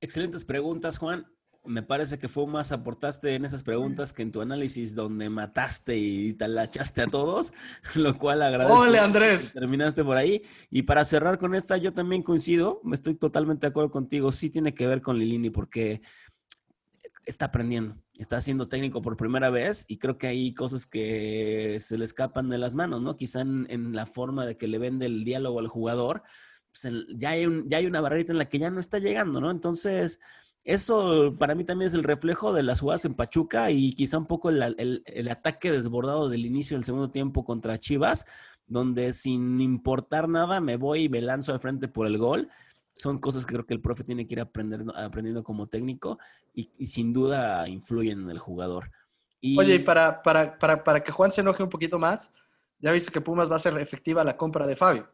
Excelentes 0.00 0.44
preguntas, 0.44 0.98
Juan 0.98 1.26
me 1.64 1.82
parece 1.82 2.18
que 2.18 2.28
fue 2.28 2.46
más 2.46 2.72
aportaste 2.72 3.34
en 3.34 3.44
esas 3.44 3.62
preguntas 3.62 4.12
que 4.12 4.22
en 4.22 4.32
tu 4.32 4.40
análisis 4.40 4.94
donde 4.94 5.28
mataste 5.28 5.96
y 5.96 6.32
talachaste 6.32 7.02
a 7.02 7.06
todos, 7.06 7.52
lo 7.94 8.16
cual 8.16 8.42
agradezco. 8.42 8.80
¡Ole, 8.80 8.98
Andrés! 8.98 9.52
Terminaste 9.52 10.04
por 10.04 10.16
ahí. 10.16 10.42
Y 10.70 10.82
para 10.82 11.04
cerrar 11.04 11.38
con 11.38 11.54
esta, 11.54 11.76
yo 11.76 11.92
también 11.92 12.22
coincido, 12.22 12.80
me 12.82 12.94
estoy 12.94 13.14
totalmente 13.14 13.66
de 13.66 13.70
acuerdo 13.70 13.90
contigo, 13.90 14.32
sí 14.32 14.50
tiene 14.50 14.74
que 14.74 14.86
ver 14.86 15.02
con 15.02 15.18
Lilini 15.18 15.50
porque 15.50 16.00
está 17.26 17.46
aprendiendo, 17.46 17.96
está 18.14 18.40
siendo 18.40 18.68
técnico 18.68 19.02
por 19.02 19.16
primera 19.16 19.50
vez 19.50 19.84
y 19.86 19.98
creo 19.98 20.18
que 20.18 20.26
hay 20.26 20.54
cosas 20.54 20.86
que 20.86 21.78
se 21.78 21.98
le 21.98 22.04
escapan 22.04 22.48
de 22.48 22.58
las 22.58 22.74
manos, 22.74 23.02
¿no? 23.02 23.16
Quizá 23.16 23.42
en, 23.42 23.94
la 23.94 24.06
forma 24.06 24.46
de 24.46 24.56
que 24.56 24.66
le 24.66 24.78
vende 24.78 25.06
el 25.06 25.24
diálogo 25.24 25.60
al 25.60 25.68
jugador, 25.68 26.22
pues 26.72 26.92
ya, 27.16 27.30
hay 27.30 27.46
ya 27.66 27.78
hay 27.78 27.86
una 27.86 28.00
barrerita 28.00 28.32
en 28.32 28.38
la 28.38 28.48
que 28.48 28.58
ya 28.58 28.70
no 28.70 28.80
está 28.80 28.98
llegando, 28.98 29.40
¿no? 29.40 29.50
Entonces 29.50 30.20
eso 30.70 31.34
para 31.36 31.56
mí 31.56 31.64
también 31.64 31.88
es 31.88 31.94
el 31.94 32.04
reflejo 32.04 32.52
de 32.52 32.62
las 32.62 32.80
jugadas 32.80 33.04
en 33.04 33.14
Pachuca 33.14 33.70
y 33.72 33.92
quizá 33.92 34.18
un 34.18 34.26
poco 34.26 34.50
el, 34.50 35.28
ataque 35.30 35.72
desbordado 35.72 36.28
del 36.28 36.46
inicio 36.46 36.76
del 36.76 36.84
segundo 36.84 37.10
tiempo 37.10 37.44
contra 37.44 37.78
Chivas, 37.78 38.24
donde 38.68 39.12
sin 39.12 39.60
importar 39.60 40.28
nada 40.28 40.60
me 40.60 40.76
voy 40.76 41.04
y 41.04 41.08
me 41.08 41.20
lanzo 41.22 41.52
al 41.52 41.58
frente 41.58 41.88
por 41.88 42.06
el 42.06 42.18
gol. 42.18 42.48
Son 42.92 43.18
cosas 43.18 43.46
que 43.46 43.54
creo 43.54 43.66
que 43.66 43.74
el 43.74 43.80
profe 43.80 44.04
tiene 44.04 44.26
que 44.26 44.34
ir 44.34 44.40
aprendiendo, 44.40 44.96
aprendiendo 44.96 45.42
como 45.42 45.66
técnico 45.66 46.18
y, 46.54 46.68
sin 46.86 47.12
duda 47.12 47.68
influyen 47.68 48.22
en 48.22 48.30
el 48.30 48.38
jugador. 48.38 48.92
Oye, 49.58 49.74
y 49.74 49.78
para, 49.80 50.22
para, 50.22 50.56
para, 50.58 50.84
para 50.84 51.02
que 51.02 51.10
Juan 51.10 51.32
se 51.32 51.40
enoje 51.40 51.62
un 51.62 51.70
poquito 51.70 51.98
más, 51.98 52.32
ya 52.78 52.92
viste 52.92 53.10
que 53.10 53.20
Pumas 53.20 53.50
va 53.50 53.56
a 53.56 53.60
ser 53.60 53.76
efectiva 53.78 54.22
la 54.22 54.36
compra 54.36 54.66
de 54.66 54.76
Fabio. 54.76 55.08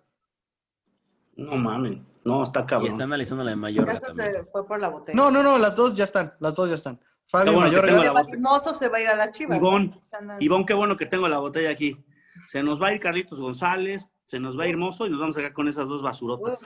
No 1.36 1.56
mames. 1.56 1.98
No, 2.24 2.42
está 2.42 2.66
cabrón. 2.66 2.86
Y 2.86 2.88
está 2.88 3.04
analizando 3.04 3.44
la 3.44 3.50
de 3.50 3.56
Mayor. 3.56 3.96
se 3.96 4.44
fue 4.44 4.66
por 4.66 4.80
la 4.80 4.88
botella. 4.88 5.16
No, 5.16 5.30
no, 5.30 5.42
no, 5.42 5.58
las 5.58 5.76
dos 5.76 5.96
ya 5.96 6.04
están. 6.04 6.34
Las 6.40 6.56
dos 6.56 6.68
ya 6.68 6.74
están. 6.74 7.00
Fabio 7.28 7.52
Mayor. 7.52 7.86
Mozo 8.38 8.74
se 8.74 8.88
va 8.88 8.98
a 8.98 9.00
ir 9.00 9.08
a 9.08 9.16
la 9.16 9.30
Chivas. 9.30 9.60
Ivón, 10.40 10.66
qué 10.66 10.74
bueno 10.74 10.96
que 10.96 11.06
tengo 11.06 11.28
la 11.28 11.38
botella 11.38 11.70
aquí. 11.70 11.96
Se 12.48 12.62
nos 12.62 12.80
va 12.80 12.88
a 12.88 12.94
ir 12.94 13.00
Carlitos 13.00 13.40
González, 13.40 14.10
se 14.26 14.40
nos 14.40 14.58
va 14.58 14.64
a 14.64 14.68
ir 14.68 14.76
Mozo 14.76 15.06
y 15.06 15.10
nos 15.10 15.20
vamos 15.20 15.36
a 15.36 15.38
quedar 15.38 15.52
con 15.52 15.68
esas 15.68 15.86
dos 15.86 16.02
basurotas. 16.02 16.60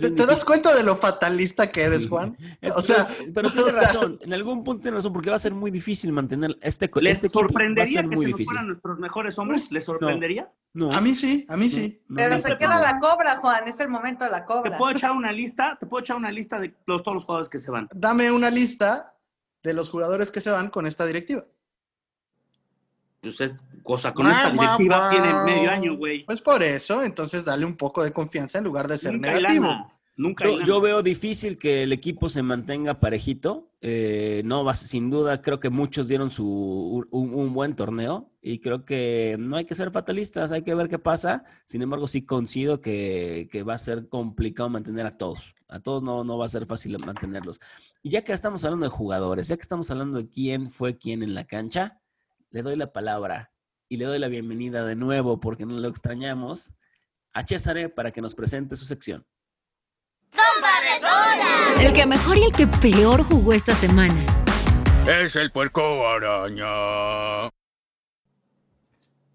¿Te, 0.00 0.10
das 0.10 0.44
cuenta 0.44 0.74
de 0.74 0.82
lo 0.82 0.96
fatalista 0.96 1.68
que 1.68 1.82
eres, 1.82 2.08
Juan? 2.08 2.36
O 2.76 2.82
sea, 2.82 3.06
pero, 3.32 3.50
tiene 3.50 3.70
razón, 3.70 4.18
en 4.20 4.32
algún 4.34 4.64
punto 4.64 4.82
tiene 4.82 4.96
razón, 4.96 5.12
porque 5.12 5.30
va 5.30 5.36
a 5.36 5.38
ser 5.38 5.54
muy 5.54 5.70
difícil 5.70 6.10
mantener 6.12 6.58
este, 6.60 6.90
¿Les 7.00 7.18
este 7.18 7.28
sorprendería 7.28 8.00
que 8.02 8.08
muy 8.08 8.16
se 8.16 8.26
difícil. 8.26 8.46
fueran 8.46 8.66
nuestros 8.66 8.98
mejores 8.98 9.38
hombres? 9.38 9.70
¿Les 9.70 9.84
sorprendería? 9.84 10.48
No. 10.72 10.92
A 10.92 11.00
mí 11.00 11.14
sí, 11.14 11.46
a 11.48 11.56
mí 11.56 11.68
sí. 11.68 12.02
pero 12.12 12.36
se 12.38 12.56
queda 12.56 12.80
la 12.80 12.98
cobra, 12.98 13.36
Juan, 13.36 13.68
es 13.68 13.78
el 13.78 13.88
momento 13.88 14.24
de 14.24 14.30
la 14.30 14.44
cobra. 14.44 14.72
Te 14.72 14.76
puedo 14.76 14.90
echar 14.90 15.12
una 15.12 15.30
lista, 15.30 15.76
te 15.78 15.86
puedo 15.86 16.02
echar 16.02 16.16
una 16.16 16.32
lista 16.32 16.58
de 16.58 16.74
todos 16.84 17.14
los 17.14 17.24
jugadores 17.24 17.48
que 17.48 17.60
se 17.60 17.70
van. 17.70 17.88
Dame 17.94 18.32
una 18.32 18.50
lista 18.50 19.14
de 19.62 19.72
los 19.72 19.88
jugadores 19.88 20.32
que 20.32 20.40
se 20.40 20.50
van 20.50 20.68
con 20.68 20.86
esta 20.86 21.06
directiva 21.06 21.44
pues 23.24 23.40
es 23.40 23.64
cosa 23.82 24.12
con 24.12 24.26
esta 24.26 24.50
directiva 24.50 25.10
tiene 25.10 25.34
medio 25.44 25.70
año, 25.70 25.96
güey. 25.96 26.24
Pues 26.24 26.40
por 26.40 26.62
eso, 26.62 27.02
entonces 27.02 27.44
dale 27.44 27.64
un 27.64 27.76
poco 27.76 28.02
de 28.02 28.12
confianza 28.12 28.58
en 28.58 28.64
lugar 28.64 28.88
de 28.88 28.98
ser 28.98 29.18
negativo. 29.18 29.68
Nunca 30.16 30.46
yo, 30.64 30.80
veo 30.80 31.02
difícil 31.02 31.58
que 31.58 31.82
el 31.82 31.92
equipo 31.92 32.28
se 32.28 32.42
mantenga 32.42 33.00
parejito. 33.00 33.70
Eh, 33.80 34.42
no 34.44 34.64
va, 34.64 34.74
sin 34.74 35.10
duda, 35.10 35.42
creo 35.42 35.58
que 35.58 35.70
muchos 35.70 36.06
dieron 36.06 36.30
su, 36.30 37.04
un, 37.10 37.52
buen 37.52 37.74
torneo 37.74 38.30
y 38.40 38.60
creo 38.60 38.84
que 38.84 39.36
no 39.38 39.56
hay 39.56 39.64
que 39.64 39.74
ser 39.74 39.90
fatalistas, 39.90 40.52
hay 40.52 40.62
que 40.62 40.74
ver 40.74 40.88
qué 40.88 41.00
pasa. 41.00 41.44
Sin 41.64 41.82
embargo, 41.82 42.06
sí 42.06 42.22
coincido 42.22 42.80
que, 42.80 43.48
que 43.50 43.64
va 43.64 43.74
a 43.74 43.78
ser 43.78 44.08
complicado 44.08 44.70
mantener 44.70 45.04
a 45.04 45.18
todos. 45.18 45.54
A 45.68 45.80
todos 45.80 46.02
no, 46.02 46.22
no 46.22 46.38
va 46.38 46.46
a 46.46 46.50
ser 46.50 46.64
fácil 46.64 46.96
mantenerlos. 46.98 47.58
Y 48.00 48.10
ya 48.10 48.22
que 48.22 48.32
estamos 48.32 48.64
hablando 48.64 48.84
de 48.84 48.90
jugadores, 48.90 49.48
ya 49.48 49.56
que 49.56 49.62
estamos 49.62 49.90
hablando 49.90 50.18
de 50.18 50.28
quién 50.28 50.70
fue 50.70 50.96
quién 50.96 51.24
en 51.24 51.34
la 51.34 51.44
cancha, 51.44 52.00
le 52.54 52.62
doy 52.62 52.76
la 52.76 52.92
palabra 52.92 53.52
y 53.88 53.96
le 53.96 54.04
doy 54.04 54.20
la 54.20 54.28
bienvenida 54.28 54.84
de 54.84 54.94
nuevo 54.94 55.40
porque 55.40 55.66
no 55.66 55.74
lo 55.74 55.88
extrañamos 55.88 56.72
a 57.32 57.44
César 57.44 57.92
para 57.94 58.12
que 58.12 58.20
nos 58.20 58.36
presente 58.36 58.76
su 58.76 58.84
sección. 58.84 59.26
¡Don 60.30 60.62
Barredora! 60.62 61.82
El 61.82 61.92
que 61.92 62.06
mejor 62.06 62.38
y 62.38 62.44
el 62.44 62.52
que 62.52 62.68
peor 62.68 63.24
jugó 63.24 63.54
esta 63.54 63.74
semana. 63.74 64.24
Es 65.04 65.34
el 65.34 65.50
puerco 65.50 66.06
araña. 66.06 67.50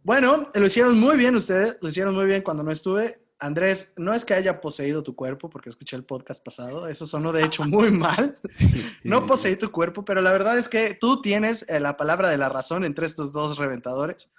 Bueno, 0.03 0.47
lo 0.53 0.65
hicieron 0.65 0.97
muy 0.97 1.17
bien 1.17 1.35
ustedes, 1.35 1.77
lo 1.81 1.89
hicieron 1.89 2.15
muy 2.15 2.25
bien 2.25 2.41
cuando 2.41 2.63
no 2.63 2.71
estuve. 2.71 3.21
Andrés, 3.39 3.93
no 3.95 4.13
es 4.13 4.25
que 4.25 4.33
haya 4.33 4.59
poseído 4.59 5.01
tu 5.01 5.15
cuerpo, 5.15 5.49
porque 5.49 5.69
escuché 5.69 5.95
el 5.95 6.03
podcast 6.03 6.43
pasado, 6.43 6.87
eso 6.87 7.07
sonó 7.07 7.31
de 7.31 7.45
hecho 7.45 7.63
muy 7.63 7.89
mal. 7.89 8.37
no 9.03 9.25
poseí 9.25 9.55
tu 9.55 9.71
cuerpo, 9.71 10.03
pero 10.03 10.21
la 10.21 10.31
verdad 10.31 10.57
es 10.57 10.67
que 10.67 10.95
tú 10.95 11.21
tienes 11.21 11.65
eh, 11.69 11.79
la 11.79 11.95
palabra 11.95 12.29
de 12.29 12.37
la 12.37 12.49
razón 12.49 12.83
entre 12.83 13.05
estos 13.05 13.31
dos 13.31 13.57
reventadores. 13.57 14.29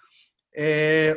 Eh, 0.52 1.16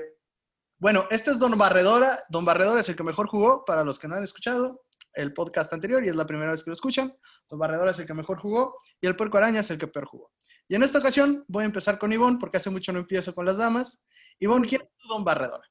bueno, 0.77 1.05
este 1.11 1.31
es 1.31 1.39
Don 1.39 1.57
Barredora. 1.57 2.23
Don 2.29 2.45
Barredora 2.45 2.81
es 2.81 2.89
el 2.89 2.95
que 2.95 3.03
mejor 3.03 3.27
jugó, 3.27 3.65
para 3.65 3.83
los 3.83 3.99
que 3.99 4.07
no 4.07 4.15
han 4.15 4.23
escuchado 4.23 4.83
el 5.13 5.33
podcast 5.33 5.71
anterior 5.73 6.03
y 6.03 6.09
es 6.09 6.15
la 6.15 6.25
primera 6.25 6.51
vez 6.51 6.63
que 6.63 6.69
lo 6.69 6.73
escuchan. 6.73 7.15
Don 7.49 7.59
Barredora 7.59 7.91
es 7.91 7.99
el 7.99 8.07
que 8.07 8.13
mejor 8.13 8.39
jugó 8.39 8.77
y 9.01 9.07
el 9.07 9.15
Puerco 9.15 9.37
Araña 9.37 9.59
es 9.59 9.69
el 9.71 9.77
que 9.77 9.87
peor 9.87 10.05
jugó. 10.05 10.31
Y 10.67 10.75
en 10.75 10.83
esta 10.83 10.99
ocasión 10.99 11.43
voy 11.47 11.63
a 11.63 11.67
empezar 11.67 11.99
con 11.99 12.13
Ivonne, 12.13 12.37
porque 12.39 12.57
hace 12.57 12.69
mucho 12.69 12.93
no 12.93 12.99
empiezo 12.99 13.35
con 13.35 13.45
las 13.45 13.57
damas. 13.57 14.01
Ivonne, 14.39 14.67
¿quién 14.67 14.81
es 14.81 15.07
Don 15.07 15.23
Barredora? 15.23 15.63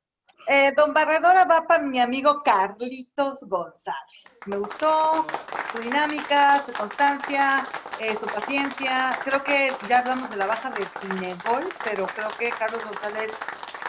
Eh, 0.49 0.73
don 0.77 0.93
Barredora 0.93 1.45
va 1.45 1.67
para 1.67 1.83
mi 1.83 2.01
amigo 2.01 2.43
Carlitos 2.43 3.45
González. 3.49 4.41
Me 4.47 4.57
gustó 4.57 5.25
su 5.73 5.79
dinámica, 5.79 6.61
su 6.61 6.73
constancia, 6.73 7.65
eh, 8.01 8.17
su 8.17 8.27
paciencia. 8.27 9.19
Creo 9.25 9.43
que 9.45 9.73
ya 9.89 10.01
hablamos 10.01 10.31
de 10.31 10.37
la 10.37 10.47
baja 10.47 10.71
de 10.71 10.85
Pinegol, 11.01 11.65
pero 11.85 12.07
creo 12.07 12.29
que 12.39 12.51
Carlos 12.51 12.85
González 12.85 13.37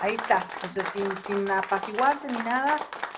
ahí 0.01 0.13
está. 0.13 0.45
O 0.63 0.67
sea, 0.67 0.83
sin, 0.83 1.17
sin 1.17 1.49
apaciguarse 1.49 2.27
ni 2.27 2.37
nada, 2.39 2.77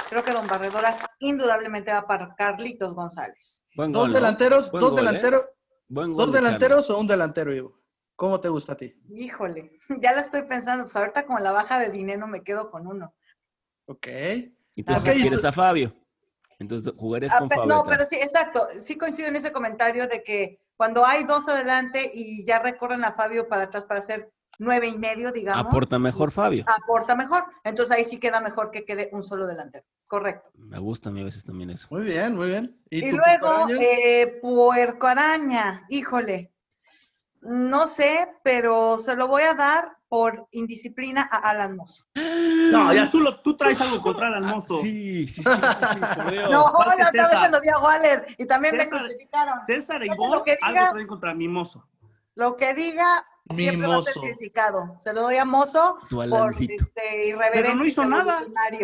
creo 0.10 0.24
que 0.24 0.32
Don 0.32 0.48
Barredora 0.48 0.96
indudablemente 1.20 1.92
va 1.92 2.08
para 2.08 2.34
Carlitos 2.36 2.96
González. 2.96 3.64
dos 3.76 4.14
delanteros, 4.14 4.72
dos 4.72 4.94
¿eh? 4.94 4.96
delanteros, 4.96 5.46
dos 5.90 6.32
delanteros 6.32 6.90
o 6.90 7.00
un 7.00 7.08
delantero, 7.08 7.54
Ivo. 7.54 7.86
¿Cómo 8.16 8.40
te 8.40 8.48
gusta 8.48 8.74
a 8.74 8.78
ti? 8.78 8.96
Híjole, 9.10 9.78
ya 10.00 10.14
la 10.14 10.22
estoy 10.22 10.44
pensando. 10.44 10.86
Pues 10.86 10.96
ahorita 10.96 11.26
con 11.26 11.44
la 11.44 11.52
baja 11.52 11.78
de 11.80 11.90
dinero 11.90 12.28
me 12.28 12.44
quedo 12.44 12.72
con 12.72 12.88
uno. 12.88 13.14
Ok. 13.86 14.08
Entonces 14.76 15.14
quieres 15.16 15.46
a 15.46 15.52
Fabio. 15.52 15.94
Entonces 16.60 16.94
jugarías 16.96 17.34
ah, 17.34 17.40
con 17.40 17.50
Fabio. 17.50 17.66
No, 17.66 17.84
pero 17.84 18.06
sí, 18.06 18.16
exacto. 18.16 18.68
Sí 18.78 18.98
coincido 18.98 19.28
en 19.28 19.36
ese 19.36 19.52
comentario 19.52 20.08
de 20.08 20.24
que 20.24 20.60
cuando 20.78 21.06
hay 21.06 21.24
dos 21.24 21.48
adelante 21.48 22.12
y 22.14 22.44
ya 22.44 22.60
recorren 22.60 23.04
a 23.06 23.14
Fabio 23.14 23.48
para 23.48 23.64
atrás 23.64 23.86
para 23.86 24.00
hacer 24.00 24.32
nueve 24.60 24.88
y 24.88 24.98
medio, 24.98 25.32
digamos. 25.32 25.66
Aporta 25.66 26.00
mejor 26.00 26.32
Fabio. 26.32 26.66
Aporta 26.68 27.16
mejor. 27.16 27.44
Entonces 27.64 27.96
ahí 27.96 28.04
sí 28.04 28.20
queda 28.20 28.42
mejor 28.42 28.72
que 28.72 28.86
quede 28.86 29.10
un 29.12 29.24
solo 29.24 29.48
delantero. 29.48 29.86
Correcto. 30.08 30.50
Me 30.56 30.80
gusta 30.80 31.10
a 31.10 31.12
mí 31.12 31.22
a 31.22 31.26
veces 31.26 31.46
también 31.46 31.70
eso. 31.70 31.88
Muy 31.90 32.04
bien, 32.04 32.36
muy 32.36 32.48
bien. 32.48 32.80
Y, 32.90 33.10
tu 33.10 33.18
luego, 33.18 33.70
eh, 33.80 34.40
puerco 34.42 35.08
araña. 35.08 35.86
Híjole. 35.90 36.52
No 37.42 37.88
sé, 37.88 38.28
pero 38.44 38.98
se 39.00 39.16
lo 39.16 39.28
voy 39.28 39.44
a 39.44 39.54
dar 39.54 39.95
por 40.08 40.48
indisciplina 40.52 41.28
a 41.32 41.38
Alan 41.50 41.76
Mozo. 41.76 42.06
No, 42.72 42.94
ya 42.94 43.10
tú, 43.10 43.20
lo, 43.22 43.40
tú 43.42 43.58
traes 43.58 43.80
algo 43.82 44.02
contra 44.02 44.28
el 44.28 44.36
almozo. 44.36 44.76
Ah, 44.76 44.82
Sí, 44.82 45.28
sí, 45.28 45.44
sí. 45.44 45.50
sí. 45.50 46.36
No, 46.52 46.68
aparte 46.68 47.02
la 47.04 47.10
otra 47.10 47.28
vez 47.30 47.40
se 47.40 47.50
lo 47.50 47.60
di 47.60 47.70
a 47.70 47.80
Waller 47.80 48.36
y 48.38 48.46
también 48.46 48.78
me 48.78 48.86
César- 48.86 49.00
crucificaron. 49.00 49.60
César 49.66 50.04
e 50.04 50.06
Oye, 50.06 50.16
Ivonne 50.16 50.36
lo 50.36 50.44
que 50.44 50.58
algo 50.62 50.80
diga- 50.80 50.92
traen 50.92 51.08
contra 51.08 51.34
Mimoso. 51.34 51.88
Lo 52.36 52.56
que 52.58 52.74
diga 52.74 53.24
siempre 53.56 53.88
va 53.88 53.96
a 53.98 54.02
ser 54.02 54.22
criticado. 54.22 54.98
Se 55.04 55.14
lo 55.14 55.22
doy 55.22 55.38
a 55.38 55.46
Mozo 55.46 56.00
Tu 56.10 56.18
por 56.18 56.24
Alancito. 56.26 56.74
este, 56.84 57.28
irreverente 57.28 57.62
Pero 57.64 57.76
no 57.76 57.86
hizo 57.86 58.04
y 58.04 58.08
nada. 58.08 58.40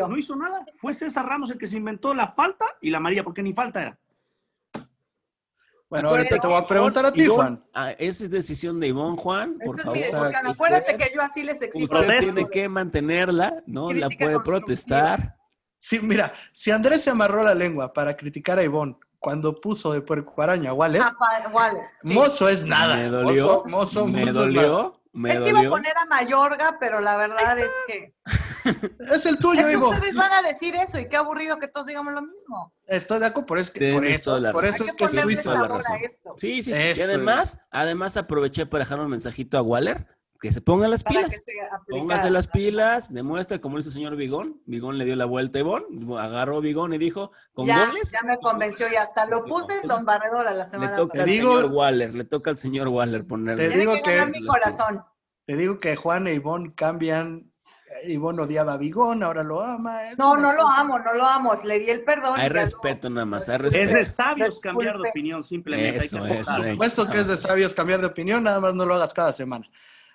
No 0.08 0.18
hizo 0.18 0.36
nada. 0.36 0.66
Fue 0.80 0.94
César 0.94 1.26
Ramos 1.26 1.52
el 1.52 1.58
que 1.58 1.66
se 1.68 1.78
inventó 1.78 2.14
la 2.14 2.32
falta 2.32 2.66
y 2.82 2.90
la 2.92 3.00
María, 3.00 3.24
porque 3.24 3.44
ni 3.44 3.54
falta 3.54 3.82
era. 3.82 4.00
Bueno, 5.92 6.08
ahorita 6.08 6.40
te 6.40 6.48
voy 6.48 6.56
a 6.58 6.66
preguntar 6.66 7.06
a 7.06 7.12
ti, 7.12 7.26
Juan. 7.28 7.62
ah, 7.74 7.92
esa 8.00 8.24
es 8.24 8.32
decisión 8.32 8.80
de 8.80 8.88
Ivonne, 8.88 9.18
Juan, 9.18 9.58
por 9.64 9.76
Esa 9.76 9.76
es 9.76 9.84
favor. 9.84 9.94
mi 9.98 10.00
decisión. 10.02 10.48
Acuérdate 10.48 10.92
Usted- 10.94 11.06
que 11.06 11.14
yo 11.14 11.22
así 11.22 11.44
les 11.44 11.62
exijo. 11.62 11.84
Usted 11.84 11.98
Protesto. 11.98 12.22
tiene 12.34 12.50
que 12.50 12.70
mantenerla, 12.70 13.62
¿no? 13.68 13.92
La 13.92 14.08
Crítica 14.08 14.26
puede 14.26 14.40
protestar. 14.40 15.36
Sí, 15.78 16.00
mira, 16.02 16.32
si 16.54 16.72
Andrés 16.72 17.02
se 17.04 17.10
amarró 17.10 17.44
la 17.44 17.54
lengua 17.54 17.92
para 17.92 18.16
criticar 18.16 18.58
a 18.58 18.64
Ivonne 18.64 18.96
cuando 19.20 19.60
puso 19.60 19.92
de 19.92 20.00
puerco 20.02 20.42
araña 20.42 20.70
a 20.70 20.74
Waller, 20.74 21.02
Ah, 21.04 21.14
pa- 21.20 21.50
Waller, 21.52 21.84
sí. 22.02 22.08
mozo 22.14 22.48
es 22.48 22.64
nada. 22.64 22.96
Me 22.96 23.10
dolió. 23.10 23.46
Mozo, 23.46 23.64
mozo, 23.68 24.08
me 24.08 24.20
mozo 24.26 24.30
es 24.30 24.36
nada. 24.36 24.68
dolió. 24.68 25.01
Me 25.14 25.34
es 25.34 25.42
que 25.42 25.50
iba 25.50 25.60
a 25.60 25.70
poner 25.70 25.98
a 25.98 26.06
Mayorga, 26.06 26.78
pero 26.80 27.02
la 27.02 27.18
verdad 27.18 27.60
es 27.60 27.70
que, 27.88 28.14
Es 29.12 29.26
el 29.26 29.36
es 29.36 29.40
tuyo, 29.40 29.66
que 29.66 29.74
Ivo. 29.74 29.90
ustedes 29.90 30.16
van 30.16 30.32
a 30.32 30.42
decir 30.48 30.76
eso 30.76 31.00
y 31.00 31.10
qué 31.10 31.18
aburrido 31.18 31.58
que 31.58 31.68
todos 31.68 31.88
digamos 31.88 32.14
lo 32.14 32.22
mismo. 32.22 32.74
Estoy 32.86 33.20
de 33.20 33.26
acuerdo, 33.26 33.48
por, 33.48 33.58
es 33.58 33.72
que, 33.72 33.94
por 33.94 34.06
eso, 34.06 34.40
la 34.40 34.52
por 34.52 34.66
eso 34.66 34.84
es 34.84 34.94
que 34.94 35.08
que 35.08 35.22
Suiza. 35.22 35.54
La 35.54 35.68
razón. 35.68 35.98
Sí, 36.38 36.64
sí. 36.64 36.72
Eso 36.74 37.02
y 37.02 37.04
además, 37.04 37.62
además 37.72 38.18
aproveché 38.18 38.66
para 38.66 38.84
dejar 38.84 39.00
un 39.00 39.10
mensajito 39.10 39.58
a 39.58 39.62
Waller, 39.62 40.06
que 40.42 40.52
se 40.52 40.60
ponga 40.60 40.88
las 40.88 41.04
Para 41.04 41.18
pilas. 41.28 41.46
Póngase 41.88 42.30
las 42.32 42.48
pilas, 42.48 43.14
demuestra 43.14 43.60
como 43.60 43.76
lo 43.76 43.82
hizo 43.82 43.90
el 43.90 43.94
señor 43.94 44.16
Vigón. 44.16 44.60
Vigón 44.66 44.98
le 44.98 45.06
dio 45.06 45.16
la 45.16 45.26
vuelta 45.26 45.60
a 45.60 45.62
Ivonne, 45.62 45.86
agarró 46.20 46.58
a 46.58 46.62
Vigón 46.62 46.94
y 46.94 46.98
dijo, 46.98 47.32
con 47.54 47.68
Ya, 47.68 47.86
goles, 47.86 48.12
ya 48.12 48.22
me 48.28 48.38
convenció 48.40 48.88
y 48.92 48.96
hasta 48.96 49.28
lo 49.28 49.46
puse 49.46 49.78
en 49.82 49.88
Don 49.88 50.04
Barredora 50.04 50.52
la 50.52 50.64
le 50.64 50.70
semana 50.70 50.96
toca 50.96 51.14
Te 51.14 51.20
al 51.20 51.26
pasada. 51.28 51.38
digo- 51.42 51.56
señor 51.62 51.72
Waller, 51.74 52.14
le 52.16 52.24
toca 52.26 52.50
al 52.50 52.58
señor 52.58 52.88
Waller 52.88 53.26
ponerle. 53.28 53.70
Te 53.70 53.78
digo 53.78 53.94
que 54.04 54.26
mi 54.26 54.46
corazón. 54.46 55.04
Te 55.46 55.56
digo 55.56 55.78
que 55.78 55.96
Juan 55.96 56.26
e 56.28 56.34
Ivonne 56.34 56.74
cambian. 56.76 57.48
Ivonne 58.08 58.42
odiaba 58.44 58.74
a 58.74 58.78
Vigón, 58.78 59.22
ahora 59.22 59.44
lo 59.44 59.62
ama. 59.62 60.10
es 60.10 60.18
No, 60.18 60.38
no 60.38 60.54
lo 60.54 60.66
amo, 60.68 60.98
no 60.98 61.14
lo 61.14 61.26
amo. 61.26 61.54
Le 61.66 61.78
di 61.80 61.90
el 61.90 62.04
perdón. 62.06 62.40
Hay 62.40 62.48
respeto 62.50 63.10
nada 63.10 63.26
más, 63.26 63.48
hay 63.50 63.58
Pues, 63.60 63.76
Es 63.76 63.92
respeto. 63.92 63.98
de 64.00 64.06
sabios 64.06 64.50
Disculpe. 64.50 64.70
cambiar 64.70 64.98
de 65.02 65.10
opinión, 65.10 65.44
simplemente. 65.44 65.98
Eso 65.98 66.18
hay 66.24 66.38
que. 66.38 66.44
Por 66.46 66.70
supuesto 66.72 67.10
que 67.10 67.20
es 67.20 67.28
de 67.28 67.38
sabios 67.38 67.74
cambiar 67.76 68.00
de 68.00 68.08
opinión, 68.08 68.44
nada 68.44 68.60
más 68.62 68.74
no 68.74 68.86
lo 68.86 68.96
hagas 68.96 69.14
cada 69.14 69.34
semana. 69.34 69.68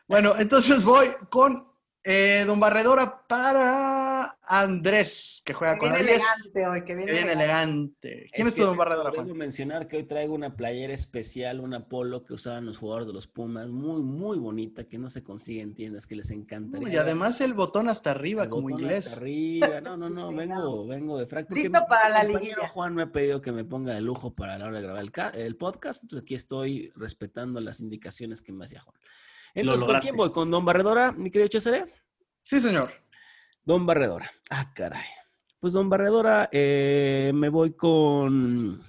Bueno, 0.09 0.35
entonces 0.39 0.85
voy 0.85 1.09
con 1.31 1.67
eh, 2.05 2.45
Don 2.47 2.61
Barredora 2.61 3.27
para 3.27 4.39
Andrés, 4.43 5.43
que 5.45 5.53
juega 5.53 5.75
Que 5.75 5.81
con 5.81 5.91
viene 5.91 6.05
10. 6.05 6.17
elegante 6.19 6.67
hoy, 6.69 6.81
que 6.83 6.87
Que 6.87 6.95
viene 6.95 7.13
viene 7.13 7.33
elegante. 7.33 8.09
elegante. 8.13 8.31
¿Quién 8.33 8.47
es, 8.47 8.55
tu 8.55 8.63
Don 8.63 8.77
Barredora, 8.77 9.11
Debo 9.11 9.25
Juan? 9.25 9.37
mencionar 9.37 9.89
que 9.89 9.97
hoy 9.97 10.05
traigo 10.05 10.33
una 10.33 10.55
playera 10.55 10.95
especial, 10.95 11.59
una 11.59 11.89
polo 11.89 12.23
que 12.23 12.35
usaban 12.35 12.65
los 12.65 12.79
jugadores 12.79 13.09
de 13.09 13.15
los 13.15 13.27
Pumas, 13.27 13.67
muy, 13.71 14.03
muy 14.03 14.39
bonita, 14.39 14.85
que 14.85 14.99
no 14.99 15.09
se 15.09 15.25
consigue 15.25 15.63
en 15.63 15.75
tiendas, 15.75 16.07
que 16.07 16.15
les 16.15 16.31
encantaría. 16.31 16.89
Y 16.89 16.97
además 16.97 17.41
el 17.41 17.55
botón 17.55 17.89
hasta 17.89 18.13
arriba, 18.13 18.45
El 18.45 18.51
como 18.51 18.69
botón 18.69 18.83
inglés. 18.83 19.07
hasta 19.07 19.17
arriba. 19.17 19.81
No, 19.81 19.97
no, 19.97 20.09
no, 20.11 20.31
Sí, 20.31 20.37
vengo, 20.37 20.55
no. 20.55 20.87
vengo 20.87 21.19
de 21.19 21.27
porque 21.27 21.55
Listo 21.55 21.85
para 21.89 22.09
la 22.11 22.23
liguilla. 22.23 22.69
Juan 22.69 22.95
me 22.95 23.03
ha 23.03 23.11
pedido 23.11 23.43
que 23.43 23.51
me 23.51 23.65
ponga 23.65 23.95
de 23.95 24.01
lujo 24.01 24.33
para 24.33 24.57
la 24.59 24.67
hora 24.67 24.77
de 24.77 24.83
grabar 24.85 25.03
el, 25.35 25.41
el 25.41 25.57
podcast, 25.57 26.05
entonces 26.05 26.23
aquí 26.23 26.37
estoy 26.37 26.93
respetando 26.95 27.61
las 27.61 27.81
indicaciones 27.81 28.43
que 28.43 28.53
me 28.53 28.65
hacía 28.65 28.81
Juan. 28.81 28.95
Entonces, 29.57 29.85
¿con 29.85 29.99
quién 30.01 30.17
voy? 30.17 30.31
¿Con 30.31 30.51
Don 30.51 30.65
Barredora, 30.67 31.13
mi 31.13 31.31
querido 31.31 31.49
Cesare? 31.51 31.87
Sí, 32.43 32.61
señor. 32.61 32.91
Don 33.65 33.87
Barredora. 33.87 34.31
Ah, 34.51 34.71
caray. 34.75 35.07
Pues 35.59 35.73
Don 35.73 35.89
Barredora, 35.89 36.51
eh, 36.53 37.33
me 37.35 37.49
voy 37.49 37.73
con... 37.73 38.83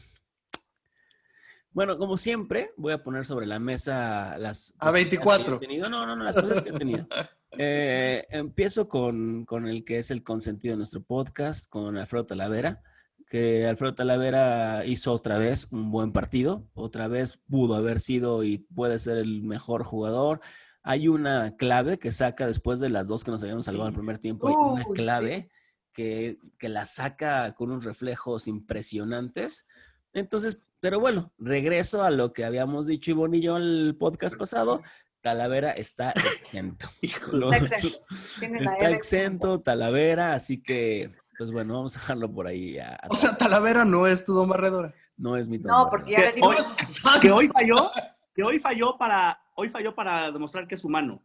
Bueno, 1.71 1.97
como 1.97 2.17
siempre, 2.17 2.73
voy 2.75 2.91
a 2.91 3.01
poner 3.01 3.25
sobre 3.25 3.45
la 3.45 3.60
mesa 3.60 4.38
las... 4.39 4.73
A 4.80 4.88
posibilidades 4.88 4.93
24. 4.93 5.60
que 5.60 5.65
he 5.65 5.67
tenido. 5.69 5.89
No, 5.89 6.06
no, 6.06 6.17
no, 6.17 6.23
las 6.25 6.36
cosas 6.36 6.62
que 6.62 6.69
he 6.69 6.73
tenido. 6.73 7.08
Eh, 7.60 8.27
empiezo 8.30 8.89
con, 8.89 9.45
con 9.45 9.67
el 9.67 9.86
que 9.86 9.99
es 9.99 10.12
el 10.12 10.21
consentido 10.21 10.73
de 10.73 10.77
nuestro 10.77 11.01
podcast, 11.01 11.67
con 11.69 11.97
Alfredo 11.97 12.25
Talavera, 12.25 12.84
que 13.27 13.67
Alfredo 13.67 13.95
Talavera 13.95 14.85
hizo 14.85 15.11
otra 15.11 15.37
vez 15.37 15.67
un 15.71 15.91
buen 15.91 16.11
partido, 16.11 16.65
otra 16.73 17.07
vez 17.07 17.37
pudo 17.49 17.75
haber 17.75 17.99
sido 17.99 18.43
y 18.43 18.59
puede 18.59 18.99
ser 18.99 19.17
el 19.17 19.43
mejor 19.43 19.83
jugador. 19.83 20.39
Hay 20.81 21.09
una 21.09 21.55
clave 21.57 21.99
que 21.99 22.13
saca 22.13 22.47
después 22.47 22.79
de 22.79 22.89
las 22.89 23.07
dos 23.07 23.23
que 23.23 23.31
nos 23.31 23.43
habíamos 23.43 23.65
salvado 23.65 23.89
en 23.89 23.93
el 23.93 23.99
primer 23.99 24.17
tiempo, 24.19 24.47
hay 24.47 24.55
una 24.55 24.85
clave 24.93 25.49
que, 25.91 26.37
que 26.57 26.69
la 26.69 26.85
saca 26.85 27.53
con 27.55 27.71
unos 27.71 27.83
reflejos 27.83 28.47
impresionantes. 28.47 29.67
Entonces, 30.13 30.59
pero 30.79 30.99
bueno, 30.99 31.33
regreso 31.37 32.03
a 32.03 32.11
lo 32.11 32.31
que 32.31 32.45
habíamos 32.45 32.87
dicho 32.87 33.11
Ivonne 33.11 33.37
y 33.37 33.41
yo 33.41 33.57
en 33.57 33.63
el 33.63 33.95
podcast 33.97 34.37
pasado. 34.37 34.81
Talavera 35.21 35.71
está 35.71 36.11
exento. 36.11 36.87
Lo-. 37.33 37.51
Está 37.51 38.89
exento 38.91 39.59
Talavera, 39.59 40.33
así 40.33 40.61
que, 40.61 41.11
pues 41.38 41.52
bueno, 41.52 41.76
vamos 41.76 41.95
a 41.95 42.00
dejarlo 42.00 42.32
por 42.32 42.47
ahí. 42.47 42.78
a- 42.80 43.00
O 43.10 43.15
sea, 43.15 43.38
Talavera 43.38 43.86
no 43.86 44.08
es 44.08 44.26
tu 44.26 44.34
Don 44.34 44.50
Barredora. 44.50 44.93
no 45.17 45.36
es 45.38 45.47
mi 45.47 45.58
No, 45.60 45.89
porque 45.89 46.12
ya 46.12 46.19
le 46.19 46.26
Que 46.30 46.34
dimos. 46.36 46.56
hoy, 46.56 47.19
que 47.21 47.32
hoy 47.32 47.47
falló, 47.47 47.91
que 48.34 48.43
hoy 48.43 48.60
falló 48.60 48.97
para, 48.97 49.39
hoy 49.56 49.69
falló 49.69 49.93
para 49.95 50.32
demostrar 50.32 50.67
que 50.67 50.76
es 50.76 50.84
humano. 50.84 51.21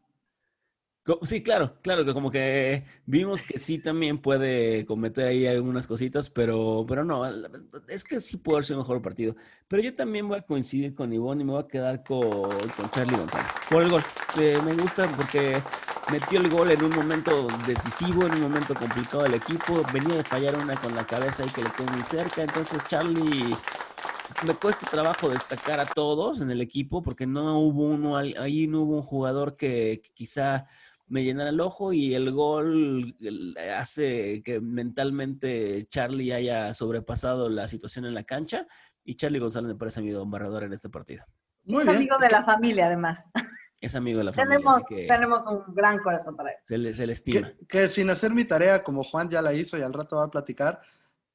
Sí, 1.23 1.43
claro, 1.43 1.75
claro, 1.83 2.05
que 2.05 2.13
como 2.13 2.31
que 2.31 2.85
vimos 3.07 3.43
que 3.43 3.59
sí 3.59 3.81
también 3.81 4.19
puede 4.19 4.87
cometer 4.87 5.27
ahí 5.27 5.49
algunas 5.49 5.89
cositas, 5.89 6.31
pero, 6.31 6.85
pero 6.87 7.05
no, 7.05 7.25
es 7.89 8.05
que 8.05 8.21
sí 8.21 8.37
puede 8.37 8.63
ser 8.63 8.77
un 8.77 8.83
mejor 8.83 9.03
partido. 9.03 9.35
Pero 9.67 9.83
yo 9.83 9.93
también 9.97 10.29
voy 10.29 10.39
a 10.39 10.43
coincidir 10.43 10.95
con 10.95 11.13
Ivonne 11.13 11.43
y 11.43 11.45
me 11.45 11.53
voy 11.55 11.63
a 11.65 11.67
quedar 11.67 12.05
con, 12.05 12.21
con 12.31 12.91
Charlie 12.93 13.17
González 13.17 13.51
por 13.69 13.83
el 13.83 13.91
gol. 13.91 14.05
Eh, 14.39 14.61
me 14.65 14.75
gusta 14.75 15.09
porque 15.17 15.61
metió 16.13 16.39
el 16.39 16.49
gol 16.49 16.71
en 16.71 16.85
un 16.85 16.95
momento 16.95 17.49
decisivo, 17.67 18.25
en 18.27 18.35
un 18.35 18.43
momento 18.43 18.73
complicado 18.77 19.25
del 19.25 19.35
equipo. 19.35 19.83
Venía 19.93 20.19
de 20.19 20.23
fallar 20.23 20.55
una 20.57 20.77
con 20.77 20.95
la 20.95 21.05
cabeza 21.05 21.43
ahí 21.43 21.51
que 21.51 21.65
le 21.65 21.71
quedó 21.73 21.91
muy 21.91 22.05
cerca. 22.05 22.43
Entonces 22.45 22.81
Charlie 22.87 23.57
me 24.47 24.55
cuesta 24.55 24.87
trabajo 24.89 25.29
destacar 25.29 25.81
a 25.81 25.87
todos 25.87 26.41
en 26.41 26.51
el 26.53 26.61
equipo 26.61 27.03
porque 27.03 27.27
no 27.27 27.59
hubo 27.59 27.87
uno 27.87 28.17
ahí- 28.17 28.35
ahí 28.39 28.67
no 28.69 28.83
hubo 28.83 28.97
un 28.99 29.03
jugador 29.03 29.57
que, 29.57 30.01
que 30.03 30.11
quizá 30.15 30.67
me 31.13 31.23
llenara 31.25 31.51
el 31.51 31.61
ojo 31.61 31.93
y 31.93 32.15
el 32.15 32.33
gol 32.33 33.15
hace 33.77 34.43
que 34.43 34.61
mentalmente 34.61 35.87
Charlie 35.89 36.33
haya 36.33 36.73
sobrepasado 36.73 37.51
la 37.51 37.69
situación 37.69 38.07
en 38.07 38.15
la 38.15 38.23
cancha 38.23 38.67
y 39.05 39.17
Charlie 39.17 39.39
González 39.39 39.69
me 39.69 39.75
parece 39.79 40.01
mi 40.01 40.11
don 40.11 40.31
barredor 40.31 40.65
en 40.65 40.73
este 40.73 40.89
partido. 40.89 41.25
Muy 41.65 41.81
Es 41.81 41.85
bien. 41.87 41.97
amigo 41.99 42.17
de 42.19 42.31
la 42.31 42.45
familia, 42.45 42.87
además. 42.87 43.27
Es 43.81 43.95
amigo 43.95 44.19
de 44.19 44.25
la 44.25 44.33
familia, 44.33 44.57
Tenemos, 44.57 44.77
así 44.77 44.85
que 44.95 45.07
tenemos 45.07 45.47
un 45.47 45.75
gran 45.75 45.99
corazón 45.99 46.35
para 46.35 46.51
él. 46.51 46.57
se 46.65 46.79
le, 46.79 46.95
se 46.95 47.07
le 47.07 47.13
estima. 47.13 47.49
Que, 47.49 47.67
que 47.67 47.89
sin 47.89 48.09
hacer 48.09 48.33
mi 48.33 48.45
tarea, 48.47 48.83
como 48.83 49.05
Juan 49.05 49.29
ya 49.29 49.43
la 49.43 49.53
hizo 49.53 49.77
y 49.77 49.83
al 49.83 49.93
rato 49.93 50.17
va 50.17 50.25
a 50.25 50.31
platicar, 50.31 50.81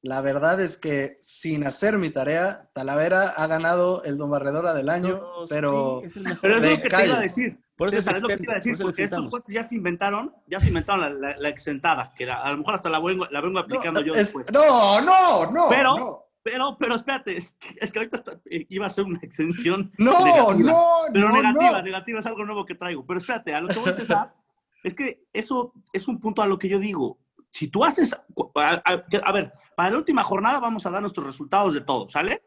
la 0.02 0.20
verdad 0.22 0.60
es 0.60 0.76
que 0.76 1.18
sin 1.20 1.64
hacer 1.66 1.98
mi 1.98 2.10
tarea, 2.10 2.68
Talavera 2.74 3.28
ha 3.28 3.46
ganado 3.46 4.02
el 4.04 4.16
Don 4.18 4.30
Barredora 4.30 4.74
del 4.74 4.88
año, 4.88 5.18
No, 5.18 5.46
pero 5.48 6.00
sí, 6.00 6.06
es 6.08 6.16
el 6.16 6.22
mejor. 6.24 6.40
Pero 6.40 6.56
es 6.56 6.62
De 6.62 6.70
lo 6.70 6.82
que 6.82 6.88
te 6.88 7.06
iba 7.06 7.16
a 7.18 7.20
decir. 7.20 7.60
Por 7.78 7.88
eso 7.88 7.98
es 7.98 8.06
es 8.08 8.22
lo 8.22 8.28
que 8.28 8.34
iba 8.42 8.52
a 8.52 8.56
decir, 8.56 8.72
por 8.76 8.82
porque 8.86 9.04
estos 9.04 9.28
cuates 9.30 9.54
ya 9.54 9.64
se 9.64 9.74
inventaron, 9.76 10.34
ya 10.48 10.60
se 10.60 10.68
inventaron 10.68 11.00
la, 11.00 11.10
la- 11.30 11.36
la 11.38 11.48
exentada, 11.48 12.12
que 12.14 12.24
era- 12.24 12.42
a 12.42 12.50
lo 12.50 12.58
mejor 12.58 12.74
hasta 12.74 12.90
la 12.90 12.98
vengo, 13.00 13.24
la 13.30 13.40
vengo 13.40 13.60
aplicando 13.60 14.00
no, 14.00 14.06
yo 14.06 14.12
es- 14.14 14.18
después. 14.18 14.52
no, 14.52 15.00
no, 15.00 15.50
no, 15.52 15.68
Pero- 15.70 15.96
no, 15.96 16.24
Pero, 16.42 16.76
pero 16.78 16.94
espérate, 16.94 17.36
es 17.36 17.54
que, 17.56 17.76
es 17.80 17.92
que 17.92 17.98
ahorita 17.98 18.16
está- 18.16 18.40
eh, 18.50 18.64
iba 18.70 18.86
a 18.86 18.90
ser 18.90 19.04
una 19.04 19.18
exención. 19.22 19.92
no, 19.98 20.12
negativa. 20.24 20.72
no, 20.72 20.82
Pero 21.12 21.28
no, 21.28 21.34
negativa, 21.42 21.70
no. 21.78 21.82
negativa 21.82 22.18
es 22.20 22.26
algo 22.26 22.44
nuevo 22.44 22.64
que 22.66 22.74
traigo. 22.74 23.04
Pero 23.06 23.20
espérate, 23.20 23.54
a 23.54 23.60
lo 23.60 23.68
que 23.68 23.78
voy 23.78 23.90
a 23.90 23.94
César, 23.94 24.34
es 24.84 24.94
que 24.94 25.24
eso 25.32 25.72
es 25.92 26.08
un 26.08 26.18
punto 26.20 26.40
a 26.42 26.46
lo 26.46 26.58
que 26.58 26.68
yo 26.68 26.78
digo. 26.78 27.18
Si 27.50 27.68
tú 27.68 27.84
haces, 27.84 28.12
a, 28.14 28.82
a- 28.84 29.04
a 29.24 29.32
ver, 29.32 29.52
para 29.76 29.90
la 29.90 29.98
última 29.98 30.22
jornada 30.24 30.58
vamos 30.58 30.84
a 30.86 30.90
dar 30.90 31.00
nuestros 31.02 31.26
resultados 31.26 31.74
de 31.74 31.80
todo, 31.82 32.08
¿sale? 32.08 32.42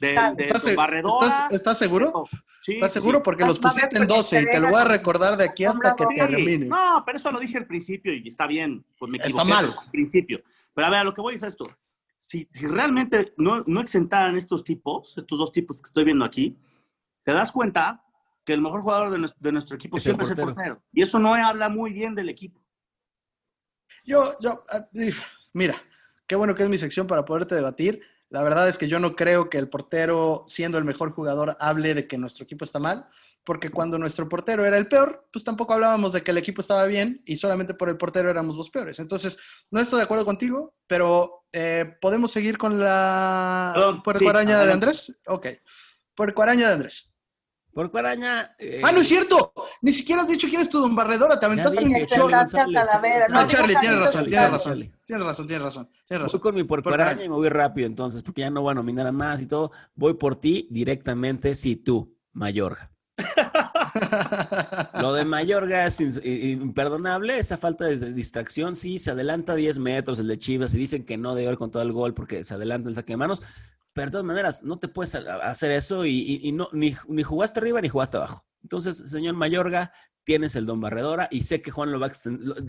De, 0.00 0.14
¿Estás, 0.38 0.62
tu 0.62 0.68
se- 0.70 0.76
barredora. 0.76 1.26
estás- 1.26 1.52
estás 1.52 1.78
seguro? 1.78 2.24
Sí, 2.62 2.74
¿Estás 2.74 2.92
seguro? 2.92 3.18
sí. 3.18 3.22
Porque 3.24 3.44
los 3.44 3.58
pusiste 3.58 3.96
en 3.96 4.06
porque 4.06 4.14
12 4.16 4.42
y 4.42 4.44
te 4.46 4.60
lo 4.60 4.68
voy 4.70 4.80
a 4.80 4.84
recordar 4.84 5.36
de 5.36 5.44
aquí 5.44 5.64
hasta 5.64 5.94
que 5.96 6.04
termine. 6.14 6.66
No, 6.66 7.02
pero 7.04 7.16
eso 7.16 7.30
lo 7.32 7.40
dije 7.40 7.58
al 7.58 7.66
principio 7.66 8.12
y 8.12 8.28
está 8.28 8.46
bien, 8.46 8.84
pues 8.98 9.10
me 9.10 9.16
Está 9.18 9.28
equivoqué 9.28 9.48
mal. 9.50 9.64
al 9.66 9.90
principio. 9.90 10.42
Pero 10.74 10.86
a 10.86 10.90
ver, 10.90 10.98
a 11.00 11.04
lo 11.04 11.14
que 11.14 11.20
voy 11.20 11.34
es 11.34 11.42
esto. 11.42 11.64
Si, 12.18 12.46
si 12.50 12.66
realmente 12.66 13.32
no, 13.38 13.64
no 13.66 13.80
exentaran 13.80 14.36
estos 14.36 14.62
tipos, 14.64 15.16
estos 15.16 15.38
dos 15.38 15.50
tipos 15.52 15.80
que 15.80 15.88
estoy 15.88 16.04
viendo 16.04 16.24
aquí, 16.24 16.56
te 17.24 17.32
das 17.32 17.50
cuenta 17.50 18.02
que 18.44 18.52
el 18.52 18.60
mejor 18.60 18.82
jugador 18.82 19.10
de 19.10 19.18
nuestro, 19.18 19.38
de 19.40 19.52
nuestro 19.52 19.76
equipo 19.76 19.96
Es 19.96 20.06
el 20.06 20.14
siempre 20.14 20.24
es 20.32 20.38
el 20.38 20.44
portero. 20.44 20.82
Y 20.92 21.02
eso 21.02 21.18
no 21.18 21.34
habla 21.34 21.68
muy 21.68 21.92
bien 21.92 22.14
del 22.14 22.28
equipo. 22.28 22.62
Yo, 24.04 24.24
yo, 24.40 24.62
ah, 24.72 24.86
mira, 25.52 25.76
qué 26.26 26.36
bueno 26.36 26.54
que 26.54 26.62
es 26.62 26.68
mi 26.68 26.78
sección 26.78 27.06
para 27.06 27.24
poderte 27.24 27.54
debatir. 27.54 28.00
La 28.30 28.42
verdad 28.42 28.68
es 28.68 28.76
que 28.76 28.88
yo 28.88 28.98
no 29.00 29.16
creo 29.16 29.48
que 29.48 29.56
el 29.56 29.70
portero, 29.70 30.44
siendo 30.46 30.76
el 30.76 30.84
mejor 30.84 31.12
jugador, 31.12 31.56
hable 31.60 31.94
de 31.94 32.06
que 32.06 32.18
nuestro 32.18 32.44
equipo 32.44 32.64
está 32.64 32.78
mal, 32.78 33.06
porque 33.42 33.70
cuando 33.70 33.98
nuestro 33.98 34.28
portero 34.28 34.66
era 34.66 34.76
el 34.76 34.88
peor, 34.88 35.26
pues 35.32 35.44
tampoco 35.44 35.72
hablábamos 35.72 36.12
de 36.12 36.22
que 36.22 36.32
el 36.32 36.38
equipo 36.38 36.60
estaba 36.60 36.86
bien 36.86 37.22
y 37.24 37.36
solamente 37.36 37.72
por 37.72 37.88
el 37.88 37.96
portero 37.96 38.28
éramos 38.28 38.58
los 38.58 38.68
peores. 38.68 38.98
Entonces, 38.98 39.38
no 39.70 39.80
estoy 39.80 39.98
de 39.98 40.04
acuerdo 40.04 40.26
contigo, 40.26 40.74
pero 40.86 41.44
eh, 41.54 41.96
¿podemos 42.02 42.30
seguir 42.30 42.58
con 42.58 42.78
la 42.78 43.72
Perdón, 43.74 44.02
sí, 44.58 44.66
de. 44.66 44.72
Andrés? 44.72 45.16
Ok. 45.26 45.46
Puercoaraña 46.14 46.68
de 46.68 46.74
Andrés. 46.74 47.14
Por 47.78 47.92
Cuaraña. 47.92 48.56
eh, 48.58 48.80
Ah, 48.82 48.90
no 48.90 49.02
es 49.02 49.06
cierto. 49.06 49.52
Ni 49.82 49.92
siquiera 49.92 50.22
has 50.22 50.28
dicho 50.28 50.48
quién 50.48 50.60
es 50.60 50.68
tu 50.68 50.80
don 50.80 50.96
Barredora. 50.96 51.38
Te 51.38 51.46
aventaste. 51.46 51.76
González, 51.76 52.50
Charlie 52.50 52.74
Talavera. 52.74 53.28
No, 53.28 53.42
No, 53.42 53.46
Charlie, 53.46 53.76
tienes 53.80 54.00
razón, 54.00 54.26
tienes 54.26 54.50
razón. 54.50 54.92
Tienes 55.04 55.24
razón, 55.24 55.46
tienes 55.46 55.62
razón. 55.62 55.88
Tienes 56.08 56.32
Voy 56.32 56.40
con 56.40 56.56
mi 56.56 56.64
por 56.64 56.82
Por 56.82 56.90
Cuaraña 56.94 57.22
y 57.22 57.28
me 57.28 57.36
voy 57.36 57.48
rápido 57.48 57.86
entonces, 57.86 58.24
porque 58.24 58.40
ya 58.40 58.50
no 58.50 58.62
voy 58.62 58.72
a 58.72 58.74
nominar 58.74 59.06
a 59.06 59.12
más 59.12 59.40
y 59.40 59.46
todo. 59.46 59.70
Voy 59.94 60.14
por 60.14 60.34
ti 60.34 60.66
directamente, 60.72 61.54
si 61.54 61.76
tú, 61.76 62.16
Mayorga. 62.32 62.90
Lo 65.00 65.12
de 65.12 65.24
Mayorga 65.24 65.86
es 65.86 66.00
imperdonable, 66.00 67.38
esa 67.38 67.58
falta 67.58 67.84
de 67.84 68.12
distracción. 68.12 68.74
Sí, 68.74 68.98
se 68.98 69.12
adelanta 69.12 69.54
10 69.54 69.78
metros 69.78 70.18
el 70.18 70.26
de 70.26 70.36
Chivas 70.36 70.74
y 70.74 70.78
dicen 70.78 71.04
que 71.04 71.16
no 71.16 71.36
debe 71.36 71.46
haber 71.46 71.58
con 71.58 71.70
todo 71.70 71.84
el 71.84 71.92
gol 71.92 72.12
porque 72.12 72.42
se 72.42 72.54
adelanta 72.54 72.88
el 72.88 72.96
saque 72.96 73.12
de 73.12 73.18
manos. 73.18 73.40
Pero 73.92 74.06
de 74.06 74.12
todas 74.12 74.26
maneras, 74.26 74.62
no 74.62 74.76
te 74.76 74.88
puedes 74.88 75.14
hacer 75.14 75.72
eso 75.72 76.04
y, 76.06 76.52
no, 76.52 76.68
ni, 76.72 76.94
ni 77.08 77.22
jugaste 77.22 77.60
arriba 77.60 77.80
ni 77.80 77.88
jugaste 77.88 78.16
abajo. 78.16 78.44
Entonces, 78.62 79.10
señor 79.10 79.34
Mayorga, 79.34 79.92
tienes 80.28 80.56
el 80.56 80.66
don 80.66 80.78
Barredora 80.78 81.26
y 81.30 81.42
sé 81.44 81.62
que 81.62 81.70
Juan 81.70 81.90
lo 81.90 81.98
va 81.98 82.08
a 82.08 82.10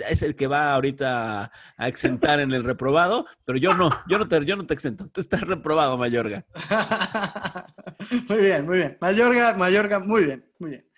es 0.09 0.24
el 0.24 0.36
que 0.38 0.47
va 0.47 0.74
ahorita 0.74 1.51
a 1.76 1.88
exentar 1.89 2.39
en 2.39 2.53
el 2.53 2.63
reprobado, 2.63 3.26
pero 3.43 3.57
yo 3.57 3.74
no, 3.74 3.89
yo 4.07 4.17
no 4.17 4.30
te, 4.30 4.45
yo 4.45 4.55
no 4.55 4.65
te 4.65 4.74
exento. 4.74 5.07
Tú 5.11 5.20
estás 5.20 5.41
reprobado, 5.41 5.97
Mayorga. 5.97 6.45
muy 8.30 8.38
bien, 8.38 8.65
muy 8.65 8.78
bien. 8.78 8.97
Mayorga, 9.01 9.55
Mayorga, 9.55 9.99
muy 9.99 10.24
bien, 10.24 10.49
muy 10.57 10.70
bien. 10.72 10.89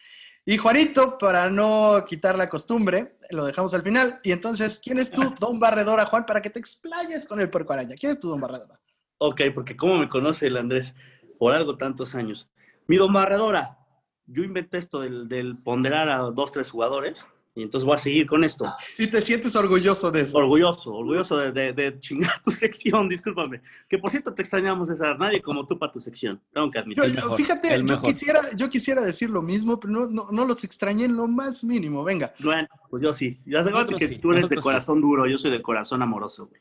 Y 0.45 0.57
Juanito, 0.57 1.17
para 1.17 1.49
no 1.49 2.05
quitar 2.07 2.37
la 2.37 2.47
costumbre, 2.47 3.17
lo 3.31 3.45
dejamos 3.45 3.73
al 3.73 3.81
final. 3.81 4.19
Y 4.23 4.31
entonces, 4.31 4.79
¿quién 4.83 4.99
es 4.99 5.09
tu 5.09 5.33
don 5.39 5.59
Barredora, 5.59 6.05
Juan, 6.05 6.27
para 6.27 6.43
que 6.43 6.51
te 6.51 6.59
explayes 6.59 7.25
con 7.25 7.39
el 7.39 7.49
puerco 7.49 7.73
araña? 7.73 7.95
¿Quién 7.99 8.11
es 8.11 8.19
tu 8.19 8.29
don 8.29 8.39
Barredora? 8.39 8.79
Ok, 9.23 9.41
porque 9.53 9.77
cómo 9.77 9.99
me 9.99 10.09
conoce 10.09 10.47
el 10.47 10.57
Andrés 10.57 10.95
por 11.37 11.53
algo 11.53 11.77
tantos 11.77 12.15
años. 12.15 12.49
Mi 12.87 12.97
don 12.97 13.13
Barredora, 13.13 13.77
yo 14.25 14.43
inventé 14.43 14.79
esto 14.79 15.01
del, 15.01 15.27
del 15.27 15.57
ponderar 15.57 16.09
a 16.09 16.17
dos, 16.17 16.51
tres 16.51 16.71
jugadores 16.71 17.23
y 17.53 17.61
entonces 17.61 17.85
voy 17.85 17.95
a 17.95 17.99
seguir 17.99 18.25
con 18.25 18.43
esto. 18.43 18.65
Y 18.97 19.05
te 19.07 19.21
sientes 19.21 19.55
orgulloso 19.55 20.09
de 20.09 20.21
eso. 20.21 20.39
Orgulloso, 20.39 20.91
orgulloso 20.95 21.37
de, 21.37 21.51
de- 21.51 21.73
de 21.73 21.99
chingar 21.99 22.41
tu 22.41 22.49
sección, 22.63 23.07
discúlpame. 23.09 23.61
Que 23.87 23.99
por 23.99 24.09
cierto 24.09 24.33
te 24.33 24.41
extrañamos, 24.41 24.87
César. 24.87 25.19
Nadie 25.19 25.39
como 25.39 25.67
tú 25.67 25.77
para 25.77 25.91
tu 25.91 25.99
sección. 25.99 26.41
Tengo 26.51 26.71
que 26.71 26.79
Yo- 26.79 26.81
admitir. 26.81 27.03
El 27.03 27.13
mejor, 27.13 27.37
fíjate, 27.37 27.77
yo 27.77 27.83
mejor. 27.83 28.09
quisiera, 28.09 28.41
yo 28.57 28.69
quisiera 28.71 29.03
decir 29.03 29.29
lo 29.29 29.43
mismo, 29.43 29.79
pero 29.79 29.93
no, 29.93 30.05
no, 30.07 30.31
no 30.31 30.45
los 30.45 30.63
extrañé 30.63 31.05
en 31.05 31.15
lo 31.15 31.27
más 31.27 31.63
mínimo. 31.63 32.03
Venga. 32.03 32.33
Bueno, 32.39 32.67
pues 32.89 33.03
yo 33.03 33.13
sí. 33.13 33.39
Ya 33.45 33.63
sé 33.63 33.69
Nosotros 33.69 33.99
que 33.99 34.07
sí, 34.07 34.17
tú 34.17 34.31
eres 34.31 34.49
de 34.49 34.55
sí. 34.55 34.61
corazón 34.63 34.99
duro, 34.99 35.27
yo 35.27 35.37
soy 35.37 35.51
de 35.51 35.61
corazón 35.61 36.01
amoroso, 36.01 36.47
güey. 36.47 36.59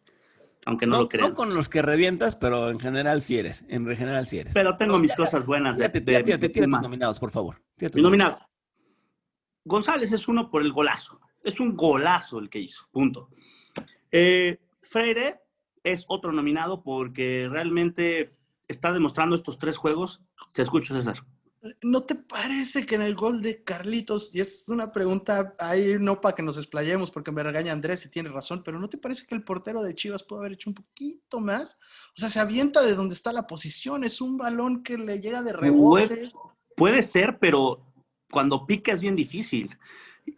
Aunque 0.67 0.87
no, 0.87 0.97
No, 0.97 1.03
lo 1.03 1.09
crean. 1.09 1.29
no 1.31 1.35
con 1.35 1.55
los 1.55 1.69
que 1.69 1.81
revientas, 1.83 2.37
pero 2.37 2.69
en 2.71 2.79
general 2.79 3.23
sí 3.23 3.39
eres. 3.39 3.65
En 3.69 3.87
general 3.97 4.27
sí 4.27 4.39
eres. 4.41 4.53
Pero 4.55 4.77
tengo 4.77 4.93
No, 4.95 4.99
mis 4.99 5.11
ya- 5.11 5.17
cosas 5.17 5.47
buenas. 5.47 5.79
de- 5.79 5.89
Tírate, 5.89 6.01
de- 6.01 6.23
tírate 6.23 6.49
tus 6.51 6.83
nominados, 6.83 7.19
por 7.19 7.31
favor. 7.31 7.63
Tírate 7.77 7.97
Mi 7.97 8.03
nominado. 8.03 8.39
González 9.65 10.13
es 10.13 10.29
uno 10.29 10.51
por 10.51 10.63
el 10.63 10.73
golazo. 10.73 11.21
Es 11.43 11.61
un 11.61 11.77
golazo 11.77 12.39
el 12.39 12.51
que 12.51 12.59
hizo. 12.61 12.87
Punto. 12.91 13.29
Eh, 14.11 14.59
Freire 14.83 15.41
es 15.83 16.05
otro 16.09 16.33
nominado 16.33 16.83
porque 16.83 17.49
realmente 17.51 18.35
está 18.69 18.93
demostrando 18.93 19.37
estos 19.37 19.59
tres 19.59 19.77
juegos. 19.77 20.21
Te 20.53 20.63
escucho, 20.63 20.95
César. 20.95 21.25
¿No 21.83 22.05
te 22.05 22.15
parece 22.15 22.87
que 22.87 22.95
en 22.95 23.03
el 23.03 23.15
gol 23.15 23.43
de 23.43 23.63
Carlitos, 23.63 24.35
y 24.35 24.41
es 24.41 24.67
una 24.69 24.91
pregunta 24.93 25.55
ahí 25.59 25.97
no 26.01 26.19
para 26.19 26.35
que 26.35 26.43
nos 26.43 26.57
explayemos 26.57 27.11
porque 27.11 27.33
me 27.33 27.43
regaña 27.43 27.73
Andrés 27.73 28.07
y 28.07 28.09
tiene 28.09 28.31
razón, 28.31 28.63
pero 28.65 28.79
¿no 28.79 28.89
te 28.89 28.97
parece 28.97 29.27
que 29.27 29.35
el 29.35 29.45
portero 29.45 29.83
de 29.83 29.95
Chivas 29.95 30.23
pudo 30.23 30.39
haber 30.41 30.53
hecho 30.53 30.71
un 30.71 30.75
poquito 30.75 31.39
más? 31.39 31.77
O 32.17 32.21
sea, 32.21 32.31
se 32.31 32.41
avienta 32.41 32.81
de 32.81 32.95
donde 32.95 33.15
está 33.15 33.31
la 33.33 33.47
posición, 33.47 34.05
es 34.05 34.23
un 34.23 34.39
balón 34.39 34.83
que 34.83 34.97
le 34.97 35.21
llega 35.21 35.43
de 35.43 35.53
rebote. 35.53 36.07
Puede, 36.07 36.33
puede 36.77 37.03
ser, 37.03 37.39
pero 37.39 37.85
cuando 38.31 38.65
pica 38.67 38.93
es 38.93 39.03
bien 39.03 39.15
difícil. 39.17 39.77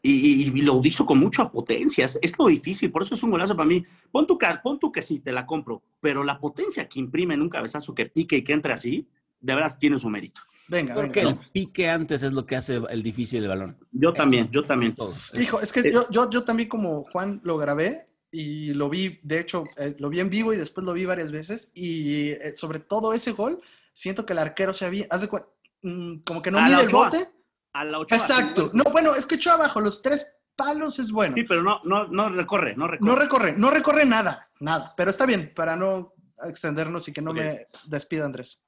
Y, 0.01 0.11
y- 0.11 0.43
y 0.49 0.63
lo 0.63 0.81
hizo 0.83 1.05
con 1.07 1.19
mucha 1.19 1.51
potencia. 1.51 2.07
Es, 2.21 2.39
lo 2.39 2.47
difícil, 2.47 2.91
por 2.91 3.03
eso 3.03 3.15
es 3.15 3.23
un 3.23 3.31
golazo 3.31 3.55
para 3.55 3.69
mí. 3.69 3.85
Pon 4.11 4.27
tu, 4.27 4.39
pon 4.63 4.79
tu 4.79 4.91
que 4.91 5.03
sí, 5.03 5.21
te 5.21 5.31
la 5.31 5.45
compro. 5.47 5.83
Pero 6.01 6.25
la 6.25 6.41
potencia 6.41 6.89
que 6.89 6.99
imprime 6.99 7.35
en 7.35 7.43
un 7.43 7.49
cabezazo 7.49 7.95
que 7.95 8.07
pique 8.07 8.39
y 8.39 8.45
que 8.45 8.55
entre 8.55 8.73
así, 8.73 9.07
de 9.41 9.55
veras 9.55 9.79
tiene 9.79 9.99
su 9.99 10.09
mérito. 10.09 10.41
Venga, 10.69 10.95
Creo 10.95 11.03
venga. 11.03 11.13
que 11.13 11.21
el 11.21 11.39
pique 11.53 11.89
antes 11.91 12.23
es 12.23 12.33
lo 12.33 12.47
que 12.47 12.57
hace 12.57 12.81
el 12.91 13.03
difícil 13.03 13.43
el 13.43 13.49
balón. 13.49 13.77
Yo 13.93 14.11
Eso. 14.11 14.23
también, 14.23 14.51
yo 14.53 14.65
también. 14.65 14.95
Todo. 14.95 15.13
Hijo, 15.39 15.61
es 15.61 15.73
que 15.73 15.81
Eh, 15.81 15.93
yo, 15.93 16.09
yo, 16.11 16.31
yo 16.31 16.45
también 16.45 16.69
como 16.69 17.05
Juan 17.13 17.41
lo 17.45 17.59
grabé 17.59 18.09
y 18.31 18.73
lo 18.73 18.89
vi, 18.89 19.19
de 19.23 19.41
hecho, 19.41 19.65
eh, 19.77 19.95
lo 19.99 20.09
vi 20.09 20.21
en 20.21 20.31
vivo 20.31 20.53
y 20.53 20.57
después 20.57 20.87
lo 20.87 20.93
vi 20.95 21.05
varias 21.05 21.31
veces 21.33 21.71
y 21.75 22.31
eh, 22.31 22.55
sobre 22.57 22.79
todo 22.79 23.13
ese 23.13 23.33
gol, 23.33 23.61
siento 23.93 24.25
que 24.25 24.33
el 24.33 24.39
arquero 24.39 24.73
se 24.73 24.87
había, 24.87 25.07
cuen- 25.09 25.47
mm, 25.83 26.19
como 26.25 26.41
que 26.41 26.51
no 26.51 26.59
A 26.59 26.65
mide 26.67 26.83
el 26.83 26.89
bote. 26.89 27.29
A 27.75 27.85
la 27.85 27.99
Ochoa, 27.99 28.17
Exacto. 28.19 28.71
No, 28.75 28.85
bueno, 28.93 29.15
es 29.15 29.27
que 29.27 29.35
echó 29.35 29.53
abajo 29.53 29.81
los 29.81 30.01
tres 30.03 30.27
palos 30.57 30.99
es 30.99 31.11
bueno. 31.11 31.35
Sí, 31.35 31.45
pero 31.49 31.63
no, 31.63 31.81
no, 31.85 32.07
no 32.09 32.29
recorre, 32.29 32.77
no 32.77 32.87
recorre. 32.87 33.11
No 33.11 33.17
recorre, 33.17 33.55
no 33.57 33.71
recorre 33.71 34.05
nada, 34.05 34.49
nada. 34.61 34.95
Pero 34.97 35.11
está 35.11 35.25
bien, 35.27 35.53
para 35.57 35.75
no 35.77 36.13
extendernos 36.47 37.09
y 37.09 37.13
que 37.13 37.23
no 37.23 37.33
me 37.33 37.67
despida 37.87 38.25
Andrés. 38.27 38.63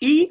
Y 0.00 0.30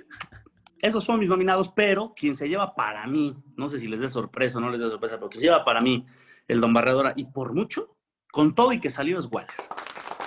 esos 0.81 1.03
son 1.03 1.19
mis 1.19 1.29
nominados, 1.29 1.69
pero 1.69 2.13
quien 2.15 2.35
se 2.35 2.47
lleva 2.47 2.75
para 2.75 3.05
mí, 3.07 3.35
no 3.55 3.69
sé 3.69 3.79
si 3.79 3.87
les 3.87 3.99
dé 3.99 4.09
sorpresa 4.09 4.57
o 4.57 4.61
no 4.61 4.69
les 4.69 4.79
dé 4.79 4.89
sorpresa, 4.89 5.17
pero 5.17 5.29
quien 5.29 5.41
se 5.41 5.47
lleva 5.47 5.65
para 5.65 5.81
mí 5.81 6.05
el 6.47 6.61
Don 6.61 6.73
Barredora, 6.73 7.13
y 7.15 7.25
por 7.25 7.53
mucho, 7.53 7.95
con 8.31 8.55
todo 8.55 8.73
y 8.73 8.79
que 8.79 8.91
salió 8.91 9.19
es 9.19 9.27
Waller. 9.31 9.49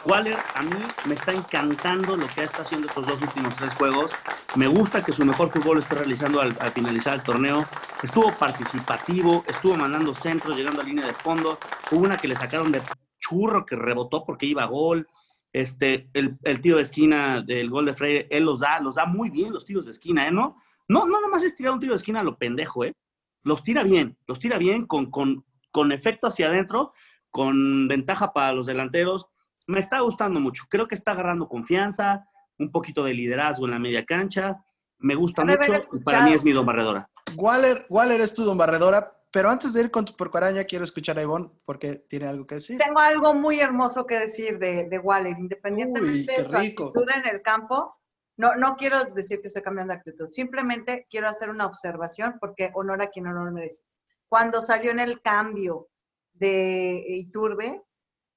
Waller 0.05 0.37
a 0.55 0.63
mí 0.63 0.71
me 1.07 1.15
está 1.15 1.33
encantando 1.33 2.17
lo 2.17 2.27
que 2.27 2.43
está 2.43 2.63
haciendo 2.63 2.89
estos 2.89 3.07
dos 3.07 3.21
últimos 3.23 3.55
tres 3.57 3.73
juegos. 3.75 4.13
Me 4.57 4.67
gusta 4.67 5.03
que 5.03 5.13
su 5.13 5.25
mejor 5.25 5.51
fútbol 5.51 5.79
esté 5.79 5.95
realizando 5.95 6.41
al, 6.41 6.57
al 6.61 6.73
finalizar 6.73 7.15
el 7.15 7.23
torneo. 7.23 7.65
Estuvo 8.03 8.33
participativo, 8.33 9.45
estuvo 9.47 9.77
mandando 9.77 10.15
centros, 10.15 10.57
llegando 10.57 10.81
a 10.81 10.85
línea 10.85 11.07
de 11.07 11.15
fondo. 11.15 11.59
Hubo 11.91 12.01
una 12.01 12.17
que 12.17 12.29
le 12.29 12.35
sacaron 12.35 12.73
de 12.73 12.83
churro 13.21 13.65
que 13.65 13.77
rebotó 13.77 14.25
porque 14.25 14.47
iba 14.47 14.65
a 14.65 14.67
gol. 14.67 15.07
Este, 15.53 16.09
el, 16.15 16.39
el 16.45 16.61
tiro 16.61 16.79
de 16.79 16.85
esquina 16.85 17.43
del 17.43 17.69
gol 17.69 17.87
de 17.87 17.95
Freire, 17.95 18.27
él 18.31 18.45
los 18.45 18.61
da, 18.61 18.81
los 18.81 18.95
da 18.95 19.05
muy 19.05 19.29
bien 19.29 19.53
los 19.53 19.65
tiros 19.65 19.85
de 19.85 19.91
esquina, 19.91 20.27
¿eh? 20.27 20.31
No, 20.31 20.57
no, 20.89 21.07
no 21.07 21.13
nada 21.13 21.29
más 21.29 21.43
es 21.43 21.55
tirar 21.55 21.75
un 21.75 21.81
tiro 21.81 21.93
de 21.93 21.99
esquina 21.99 22.21
a 22.21 22.25
lo 22.25 22.39
pendejo, 22.39 22.85
¿eh? 22.85 22.95
Los 23.45 23.63
tira 23.63 23.83
bien, 23.83 24.17
los 24.27 24.39
tira 24.39 24.57
bien 24.57 24.87
con, 24.87 25.11
con, 25.11 25.45
con 25.71 25.93
efecto 25.93 26.29
hacia 26.29 26.47
adentro, 26.47 26.93
con 27.31 27.89
ventaja 27.89 28.33
para 28.33 28.53
los 28.53 28.67
delanteros. 28.67 29.27
Me 29.67 29.81
está 29.81 30.01
gustando 30.01 30.41
mucho. 30.41 30.65
Creo 30.69 30.89
que 30.89 30.95
está 30.95 31.13
agarrando 31.13 31.49
confianza, 31.49 32.27
un 32.59 32.71
poquito 32.71 33.05
de 33.05 33.15
liderazgo 33.15 33.65
en 33.67 33.73
la 33.73 33.79
media 33.79 34.05
cancha. 34.05 34.65
Me 34.99 35.15
gusta 35.15 35.45
mucho 35.45 35.59
y 35.93 36.01
para 36.03 36.25
mí 36.25 36.33
es 36.33 36.45
mi 36.45 36.53
don 36.53 36.65
barredora. 36.65 37.11
Waller, 37.37 37.87
Waller 37.89 38.21
es 38.21 38.35
tu 38.35 38.45
don 38.45 38.57
barredora, 38.57 39.13
pero 39.33 39.49
antes 39.49 39.73
de 39.73 39.81
ir 39.81 39.91
con 39.91 40.05
tu 40.05 40.15
porcoaraña, 40.15 40.65
quiero 40.65 40.85
escuchar 40.85 41.19
a 41.19 41.23
Ivonne 41.23 41.51
porque 41.65 41.97
tiene 41.97 42.27
algo 42.27 42.47
que 42.47 42.57
decir. 42.57 42.79
Tengo 42.79 43.01
algo 43.01 43.35
muy 43.35 43.61
hermoso 43.61 44.07
que 44.07 44.19
decir 44.19 44.59
de, 44.59 44.85
de 44.89 44.99
Waller, 44.99 45.37
independientemente 45.39 46.33
Uy, 46.33 46.37
de 46.39 46.45
su 46.45 46.53
rico. 46.53 46.89
actitud 46.89 47.09
en 47.17 47.27
el 47.27 47.43
campo. 47.43 47.97
No, 48.37 48.55
no 48.57 48.77
quiero 48.77 49.05
decir 49.05 49.41
que 49.41 49.49
estoy 49.49 49.63
cambiando 49.63 49.93
de 49.93 49.99
actitud, 49.99 50.29
simplemente 50.31 51.07
quiero 51.09 51.29
hacer 51.29 51.51
una 51.51 51.67
observación 51.67 52.37
porque 52.41 52.71
honor 52.75 53.03
a 53.03 53.09
quien 53.09 53.27
honor 53.27 53.53
merece. 53.53 53.83
Cuando 54.29 54.61
salió 54.63 54.91
en 54.91 55.01
el 55.01 55.21
cambio 55.21 55.89
de 56.33 57.05
Iturbe, 57.09 57.83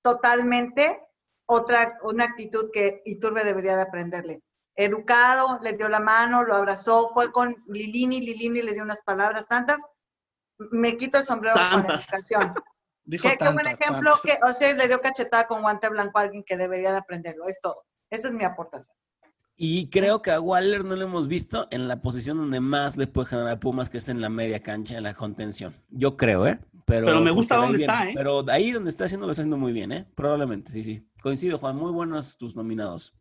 totalmente 0.02 1.02
otra, 1.46 1.98
una 2.04 2.26
actitud 2.26 2.70
que 2.72 3.02
Iturbe 3.06 3.44
debería 3.44 3.76
de 3.76 3.84
aprenderle. 3.84 4.42
Educado, 4.76 5.60
le 5.62 5.74
dio 5.74 5.88
la 5.88 6.00
mano, 6.00 6.44
lo 6.44 6.56
abrazó, 6.56 7.10
fue 7.14 7.32
con 7.32 7.56
Lilini, 7.68 8.20
Lilini 8.20 8.62
le 8.62 8.74
dio 8.74 8.84
unas 8.84 9.02
palabras 9.02 9.48
tantas. 9.48 9.82
Me 10.72 10.96
quito 10.98 11.18
el 11.18 11.26
sombrero 11.26 11.56
con 11.56 11.64
la 11.64 11.70
Santas. 11.70 12.04
educación. 12.04 12.54
Dijo 13.08 13.28
Qué, 13.30 13.38
qué 13.38 13.44
buen 13.46 13.58
tantas, 13.66 13.82
ejemplo 13.82 14.12
tantas. 14.24 14.38
que, 14.40 14.46
o 14.46 14.54
sea, 14.54 14.74
le 14.74 14.88
dio 14.88 15.00
cachetada 15.00 15.46
con 15.46 15.62
guante 15.62 15.90
blanco 15.90 16.18
a 16.18 16.24
alguien 16.24 16.44
que 16.44 16.58
debería 16.58 16.92
de 16.92 16.98
aprenderlo. 16.98 17.48
Es 17.48 17.62
todo. 17.62 17.84
Esa 18.10 18.30
es 18.30 18.34
mi 18.34 18.44
aportación. 18.44 18.96
Y 19.58 19.90
creo 19.90 20.22
que 20.22 20.32
a 20.32 20.40
Waller 20.42 20.84
no 20.84 20.96
lo 20.96 21.06
hemos 21.06 21.28
visto 21.28 21.68
en 21.72 21.88
la 21.88 22.02
posición 22.02 22.38
donde 22.38 22.60
más 22.60 22.98
le 22.98 23.08
puede 23.08 23.28
generar 23.30 23.52
a 23.54 23.60
Pumas, 23.60 23.90
que 23.90 24.00
es 24.00 24.10
en 24.10 24.20
la 24.22 24.30
media 24.30 24.62
cancha, 24.62 24.98
en 24.98 25.04
la 25.04 25.14
contención. 25.14 25.74
Yo 25.90 26.18
creo, 26.18 26.46
¿eh? 26.48 26.60
Pero, 26.86 27.06
Pero 27.06 27.22
me 27.22 27.32
gusta 27.32 27.56
dónde 27.56 27.78
viene. 27.78 27.94
está, 27.94 28.10
¿eh? 28.10 28.14
Pero 28.16 28.44
de 28.44 28.52
ahí 28.52 28.72
donde 28.72 28.90
está 28.90 29.06
haciendo, 29.06 29.26
lo 29.28 29.32
está 29.32 29.44
haciendo 29.44 29.58
muy 29.58 29.72
bien, 29.72 29.92
¿eh? 29.92 30.06
Probablemente, 30.16 30.72
sí, 30.72 30.84
sí. 30.84 31.08
Coincido, 31.22 31.58
Juan. 31.58 31.78
Muy 31.78 31.92
buenos 31.92 32.38
tus 32.38 32.56
nominados. 32.56 33.16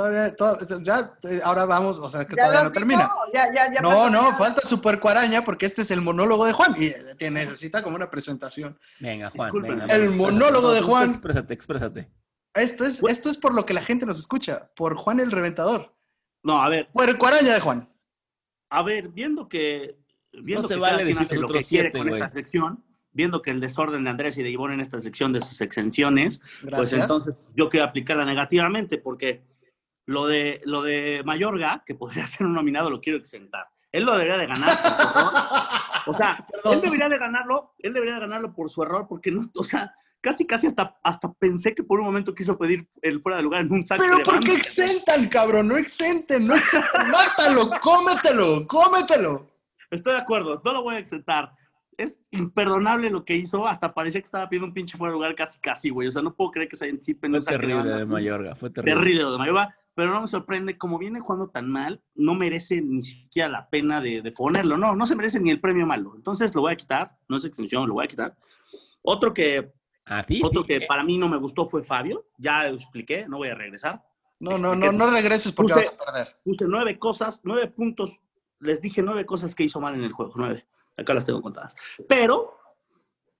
Todavía, 0.00 0.34
todavía- 0.36 0.78
ya, 0.82 1.28
eh, 1.30 1.40
ahora 1.44 1.64
vamos, 1.66 1.98
o 1.98 2.08
sea, 2.08 2.24
que 2.26 2.34
¿Ya 2.36 2.44
todavía 2.44 2.64
no 2.64 2.72
termina. 2.72 3.02
dijo? 3.02 3.16
Ya, 3.34 3.52
ya, 3.54 3.72
ya 3.72 3.80
No, 3.80 4.08
no, 4.10 4.30
ya. 4.30 4.36
falta 4.36 4.62
su 4.66 4.80
puercoaraña 4.80 5.42
porque 5.44 5.66
este 5.66 5.82
es 5.82 5.90
el 5.90 6.00
monólogo 6.00 6.46
de 6.46 6.52
Juan 6.52 6.74
y 6.78 6.86
eh, 6.86 7.14
tiene- 7.18 7.40
necesita 7.44 7.82
como 7.82 7.96
una 7.96 8.08
presentación. 8.10 8.78
Venga, 9.00 9.30
Juan, 9.30 9.52
venga. 9.60 9.84
El 9.86 10.04
exprésate. 10.04 10.16
monólogo 10.32 10.72
de 10.72 10.80
Juan. 10.82 11.08
Exprésate, 11.10 11.54
exprésate. 11.54 12.10
Esto 12.54 12.84
es, 12.84 13.02
esto 13.04 13.30
es 13.30 13.36
por 13.36 13.54
lo 13.54 13.64
que 13.66 13.74
la 13.74 13.82
gente 13.82 14.06
nos 14.06 14.18
escucha, 14.18 14.70
por 14.74 14.96
Juan 14.96 15.20
el 15.20 15.30
Reventador. 15.30 15.94
No, 16.42 16.62
a 16.62 16.68
ver, 16.68 16.88
Puercoaraña 16.92 17.52
de 17.54 17.60
Juan. 17.60 17.88
a 18.70 18.82
ver, 18.82 19.08
viendo 19.08 19.48
que. 19.48 19.98
Viendo 20.32 20.62
No 20.62 20.68
se 20.68 20.74
que 20.74 20.80
vale 20.80 21.04
decir 21.04 21.22
los 21.22 21.30
lo 21.32 21.46
que 21.48 21.52
otros 21.52 21.68
quiere 21.68 21.90
siete, 21.90 21.98
con 21.98 22.14
esta 22.14 22.30
sección, 22.30 22.84
viendo 23.12 23.42
que 23.42 23.50
el 23.50 23.58
desorden 23.60 24.04
de 24.04 24.10
Andrés 24.10 24.38
y 24.38 24.44
de 24.44 24.50
Ivonne 24.50 24.74
en 24.74 24.80
esta 24.80 25.00
sección 25.00 25.32
de 25.32 25.40
sus 25.40 25.60
exenciones, 25.60 26.40
pues 26.72 26.92
entonces 26.92 27.34
yo 27.56 27.68
quiero 27.68 27.86
aplicarla 27.86 28.24
negativamente 28.24 28.98
porque 28.98 29.42
lo 30.10 30.26
de, 30.26 30.60
lo 30.64 30.82
de 30.82 31.22
Mayorga, 31.24 31.84
que 31.86 31.94
podría 31.94 32.26
ser 32.26 32.46
un 32.46 32.54
nominado, 32.54 32.90
lo 32.90 33.00
quiero 33.00 33.18
exentar. 33.18 33.68
Él 33.92 34.04
lo 34.04 34.12
debería 34.12 34.38
de 34.38 34.46
ganar. 34.46 34.76
por 34.76 34.94
su 34.94 35.18
error. 35.18 35.32
O 36.06 36.12
sea, 36.12 36.46
Perdón. 36.52 36.74
él 36.74 36.80
debería 36.80 37.08
de 37.08 37.18
ganarlo, 37.18 37.74
él 37.78 37.92
debería 37.92 38.14
de 38.14 38.20
ganarlo 38.20 38.52
por 38.52 38.70
su 38.70 38.82
error, 38.82 39.06
porque 39.08 39.30
no, 39.30 39.48
o 39.56 39.64
sea, 39.64 39.94
casi 40.20 40.46
casi 40.46 40.66
hasta, 40.66 40.98
hasta 41.02 41.32
pensé 41.32 41.74
que 41.74 41.84
por 41.84 42.00
un 42.00 42.06
momento 42.06 42.34
quiso 42.34 42.58
pedir 42.58 42.88
el 43.02 43.20
fuera 43.20 43.36
de 43.38 43.44
lugar 43.44 43.62
en 43.62 43.72
un 43.72 43.86
saque 43.86 44.02
Pero 44.02 44.16
de 44.18 44.24
¿por 44.24 44.40
qué 44.40 44.50
banda. 44.50 44.58
exentan, 44.60 45.28
cabrón? 45.28 45.68
No 45.68 45.76
exenten, 45.76 46.46
no 46.46 46.54
exenten. 46.56 47.08
Mátalo, 47.10 47.70
cómetelo, 47.80 48.66
cómetelo. 48.66 49.48
Estoy 49.90 50.14
de 50.14 50.20
acuerdo, 50.20 50.60
no 50.64 50.72
lo 50.72 50.82
voy 50.82 50.96
a 50.96 50.98
exentar. 50.98 51.52
Es 51.96 52.20
imperdonable 52.30 53.10
lo 53.10 53.24
que 53.24 53.36
hizo, 53.36 53.66
hasta 53.66 53.92
parecía 53.92 54.20
que 54.20 54.24
estaba 54.26 54.48
pidiendo 54.48 54.68
un 54.68 54.74
pinche 54.74 54.96
fuera 54.96 55.12
de 55.12 55.16
lugar 55.16 55.34
casi 55.34 55.60
casi, 55.60 55.90
güey. 55.90 56.08
O 56.08 56.10
sea, 56.10 56.22
no 56.22 56.34
puedo 56.34 56.50
creer 56.50 56.68
que 56.68 56.76
se 56.76 56.88
anticipen 56.88 57.32
Fue 57.32 57.42
terrible 57.42 57.94
de 57.94 58.04
Mayorga, 58.06 58.54
fue 58.54 58.70
terrible. 58.70 58.98
Terrible 58.98 59.22
lo 59.22 59.32
de 59.32 59.38
Mayorga, 59.38 59.76
pero 60.00 60.14
no 60.14 60.22
me 60.22 60.28
sorprende, 60.28 60.78
como 60.78 60.96
viene 60.96 61.20
jugando 61.20 61.50
tan 61.50 61.68
mal, 61.70 62.00
no 62.14 62.34
merece 62.34 62.80
ni 62.80 63.02
siquiera 63.02 63.50
la 63.50 63.68
pena 63.68 64.00
de, 64.00 64.22
de 64.22 64.32
ponerlo, 64.32 64.78
no, 64.78 64.96
no 64.96 65.04
se 65.06 65.14
merece 65.14 65.38
ni 65.40 65.50
el 65.50 65.60
premio 65.60 65.84
malo. 65.86 66.14
Entonces 66.16 66.54
lo 66.54 66.62
voy 66.62 66.72
a 66.72 66.76
quitar, 66.76 67.18
no 67.28 67.36
es 67.36 67.44
extensión, 67.44 67.86
lo 67.86 67.92
voy 67.92 68.06
a 68.06 68.08
quitar. 68.08 68.34
Otro 69.02 69.34
que, 69.34 69.74
Ah, 70.06 70.24
otro 70.42 70.64
que 70.64 70.76
eh, 70.76 70.86
para 70.88 71.04
mí 71.04 71.18
no 71.18 71.28
me 71.28 71.36
gustó 71.36 71.68
fue 71.68 71.84
Fabio, 71.84 72.24
ya 72.38 72.64
lo 72.66 72.76
expliqué, 72.76 73.26
no 73.28 73.36
voy 73.36 73.48
a 73.48 73.54
regresar. 73.54 74.02
No, 74.38 74.56
no, 74.56 74.74
no, 74.74 74.90
no 74.90 75.10
regreses 75.10 75.52
porque 75.52 75.74
Puse- 75.74 75.84
vas 75.84 75.94
a 76.00 76.04
perder. 76.14 76.36
Puse 76.42 76.64
nueve 76.66 76.98
cosas, 76.98 77.42
nueve 77.44 77.66
puntos, 77.66 78.18
les 78.58 78.80
dije 78.80 79.02
nueve 79.02 79.26
cosas 79.26 79.54
que 79.54 79.64
hizo 79.64 79.82
mal 79.82 79.94
en 79.96 80.04
el 80.04 80.12
juego, 80.12 80.32
nueve. 80.34 80.66
Acá 80.96 81.12
las 81.12 81.26
tengo 81.26 81.42
contadas. 81.42 81.76
Pero, 82.08 82.56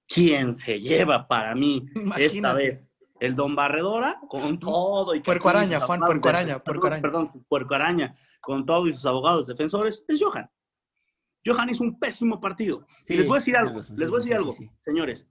¿quién 0.06 0.54
se 0.54 0.78
lleva 0.78 1.26
para 1.26 1.54
mí 1.54 1.86
esta 2.18 2.52
vez? 2.52 2.86
El 3.20 3.36
Don 3.36 3.54
Barredora 3.54 4.18
con 4.28 4.58
todo 4.58 5.14
y 5.14 5.20
Puerco 5.20 5.48
araña, 5.48 5.80
Juan, 5.80 6.00
puerco 6.00 6.28
araña, 6.28 6.58
perdón, 6.58 6.64
puerco 6.64 6.86
araña. 6.86 7.02
Perdón, 7.02 7.44
puerco 7.48 7.74
araña, 7.74 8.16
con 8.40 8.66
todo 8.66 8.86
y 8.88 8.92
sus 8.92 9.06
abogados 9.06 9.46
defensores, 9.46 10.04
es 10.08 10.20
Johan. 10.20 10.50
Johan 11.44 11.70
hizo 11.70 11.84
un 11.84 11.98
pésimo 11.98 12.40
partido. 12.40 12.86
Sí, 13.04 13.14
Y 13.14 13.18
les 13.18 13.28
voy 13.28 13.36
a 13.36 13.38
decir 13.38 13.56
algo, 13.56 13.78
razón, 13.78 13.96
les 13.96 14.06
sí, 14.06 14.10
voy 14.10 14.18
a 14.18 14.22
sí, 14.22 14.28
decir 14.28 14.36
sí, 14.36 14.40
algo, 14.42 14.52
sí, 14.52 14.64
sí. 14.64 14.70
señores. 14.84 15.28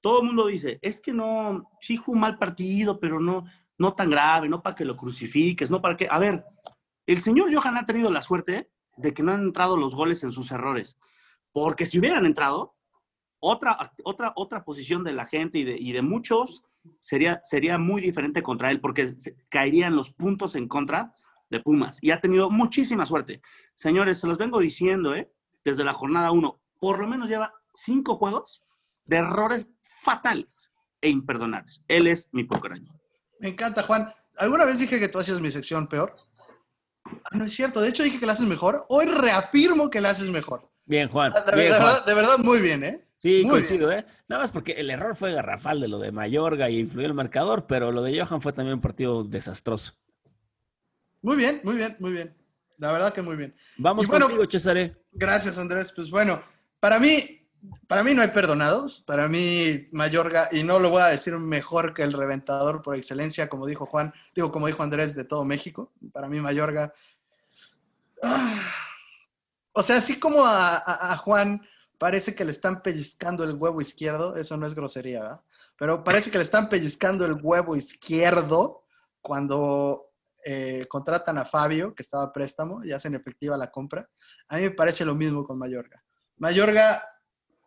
Todo 0.00 0.20
el 0.20 0.26
mundo 0.26 0.46
dice, 0.46 0.78
es 0.82 1.00
que 1.00 1.12
no, 1.12 1.70
sí 1.80 1.96
fue 1.96 2.14
un 2.14 2.20
mal 2.20 2.38
partido, 2.38 2.98
pero 2.98 3.20
no, 3.20 3.44
no 3.78 3.94
tan 3.94 4.10
grave, 4.10 4.48
no 4.48 4.62
para 4.62 4.74
que 4.74 4.84
lo 4.84 4.96
crucifiques, 4.96 5.70
no 5.70 5.80
para 5.80 5.96
que... 5.96 6.08
A 6.10 6.18
ver, 6.18 6.44
el 7.06 7.22
señor 7.22 7.54
Johan 7.54 7.76
ha 7.76 7.86
tenido 7.86 8.10
la 8.10 8.22
suerte 8.22 8.70
de 8.96 9.14
que 9.14 9.22
no 9.22 9.32
han 9.32 9.42
entrado 9.42 9.76
los 9.76 9.94
goles 9.94 10.22
en 10.24 10.32
sus 10.32 10.50
errores. 10.50 10.96
Porque 11.52 11.86
si 11.86 11.98
hubieran 11.98 12.26
entrado, 12.26 12.74
otra, 13.38 13.92
otra, 14.04 14.32
otra 14.36 14.64
posición 14.64 15.04
de 15.04 15.12
la 15.12 15.26
gente 15.26 15.58
y 15.58 15.64
de, 15.64 15.76
y 15.78 15.92
de 15.92 16.02
muchos 16.02 16.62
sería, 17.00 17.40
sería 17.44 17.78
muy 17.78 18.02
diferente 18.02 18.42
contra 18.42 18.70
él, 18.70 18.80
porque 18.80 19.14
caerían 19.48 19.96
los 19.96 20.10
puntos 20.10 20.54
en 20.54 20.68
contra 20.68 21.14
de 21.50 21.60
Pumas. 21.60 21.98
Y 22.02 22.10
ha 22.10 22.20
tenido 22.20 22.50
muchísima 22.50 23.06
suerte. 23.06 23.42
Señores, 23.74 24.18
se 24.18 24.26
los 24.26 24.38
vengo 24.38 24.58
diciendo, 24.58 25.14
¿eh? 25.14 25.30
Desde 25.64 25.84
la 25.84 25.92
jornada 25.92 26.32
1, 26.32 26.60
por 26.80 26.98
lo 26.98 27.06
menos 27.06 27.28
lleva 27.28 27.52
cinco 27.74 28.16
juegos 28.16 28.62
de 29.04 29.18
errores 29.18 29.68
fatales 30.02 30.70
e 31.00 31.08
imperdonables. 31.08 31.84
Él 31.88 32.06
es 32.06 32.28
mi 32.32 32.44
pocaraño. 32.44 32.92
Me 33.40 33.48
encanta, 33.48 33.82
Juan. 33.82 34.12
¿Alguna 34.38 34.64
vez 34.64 34.78
dije 34.78 34.98
que 34.98 35.08
tú 35.08 35.18
hacías 35.18 35.40
mi 35.40 35.50
sección 35.50 35.86
peor? 35.86 36.14
Ah, 37.04 37.36
no 37.36 37.44
es 37.44 37.52
cierto. 37.52 37.80
De 37.80 37.88
hecho, 37.88 38.02
dije 38.02 38.18
que 38.18 38.26
la 38.26 38.32
haces 38.32 38.48
mejor. 38.48 38.84
Hoy 38.88 39.06
reafirmo 39.06 39.90
que 39.90 40.00
la 40.00 40.10
haces 40.10 40.30
mejor. 40.30 40.70
Bien, 40.84 41.08
Juan. 41.08 41.32
De, 41.32 41.52
bien, 41.54 41.70
de 41.70 41.76
Juan. 41.76 41.84
verdad, 41.84 42.06
de 42.06 42.14
verdad, 42.14 42.38
muy 42.38 42.60
bien, 42.60 42.84
¿eh? 42.84 43.06
Sí, 43.22 43.42
Muy 43.42 43.50
coincido, 43.52 43.92
¿eh? 43.92 44.04
Nada 44.26 44.42
más 44.42 44.50
porque 44.50 44.72
el 44.72 44.90
error 44.90 45.14
fue 45.14 45.32
garrafal 45.32 45.80
de 45.80 45.86
lo 45.86 46.00
de 46.00 46.10
Mayorga 46.10 46.68
y 46.68 46.80
influyó 46.80 47.06
el 47.06 47.14
marcador, 47.14 47.68
pero 47.68 47.92
lo 47.92 48.02
de 48.02 48.20
Johan 48.20 48.42
fue 48.42 48.52
también 48.52 48.74
un 48.74 48.80
partido 48.80 49.22
desastroso. 49.22 49.92
Muy 51.20 51.36
bien, 51.36 51.60
muy 51.62 51.76
bien, 51.76 51.94
muy 52.00 52.10
bien. 52.10 52.36
La 52.78 52.90
verdad 52.90 53.14
que 53.14 53.22
muy 53.22 53.36
bien. 53.36 53.54
Vamos 53.78 54.08
bueno- 54.08 54.26
contigo, 54.26 54.44
Cesare. 54.50 54.96
Gracias, 55.12 55.56
Andrés. 55.56 55.92
Pues 55.94 56.10
bueno, 56.10 56.42
para 56.80 56.98
mí, 56.98 57.46
para 57.86 58.02
mí 58.02 58.12
no 58.12 58.22
hay 58.22 58.28
perdonados. 58.32 58.98
Para 59.06 59.28
mí, 59.28 59.86
Mayorga, 59.92 60.48
y 60.50 60.64
no 60.64 60.80
lo 60.80 60.90
voy 60.90 61.02
a 61.02 61.06
decir 61.06 61.38
mejor 61.38 61.94
que 61.94 62.02
el 62.02 62.12
reventador 62.12 62.82
por 62.82 62.96
excelencia, 62.96 63.48
como 63.48 63.68
dijo 63.68 63.86
Juan, 63.86 64.12
digo, 64.34 64.50
como 64.50 64.66
dijo 64.66 64.82
Andrés, 64.82 65.14
de 65.14 65.22
todo 65.22 65.44
México. 65.44 65.92
Para 66.12 66.26
mí, 66.26 66.40
Mayorga. 66.40 66.92
ah, 68.24 68.60
o 69.74 69.82
sea, 69.84 69.98
así 69.98 70.18
como 70.18 70.44
a, 70.44 70.76
a- 70.76 71.12
a 71.12 71.16
Juan 71.18 71.62
parece 72.02 72.34
que 72.34 72.44
le 72.44 72.50
están 72.50 72.82
pellizcando 72.82 73.44
el 73.44 73.54
huevo 73.54 73.80
izquierdo, 73.80 74.34
eso 74.34 74.56
no 74.56 74.66
es 74.66 74.74
grosería, 74.74 75.20
¿verdad? 75.20 75.40
Pero 75.78 76.02
parece 76.02 76.32
que 76.32 76.38
le 76.38 76.42
están 76.42 76.68
pellizcando 76.68 77.24
el 77.24 77.38
huevo 77.40 77.76
izquierdo 77.76 78.82
cuando 79.20 80.10
eh, 80.44 80.84
contratan 80.88 81.38
a 81.38 81.44
Fabio, 81.44 81.94
que 81.94 82.02
estaba 82.02 82.24
a 82.24 82.32
préstamo, 82.32 82.84
y 82.84 82.90
hacen 82.90 83.14
efectiva 83.14 83.56
la 83.56 83.70
compra. 83.70 84.10
A 84.48 84.56
mí 84.56 84.62
me 84.62 84.72
parece 84.72 85.04
lo 85.04 85.14
mismo 85.14 85.44
con 85.44 85.60
Mayorga. 85.60 86.02
Mayorga, 86.38 87.00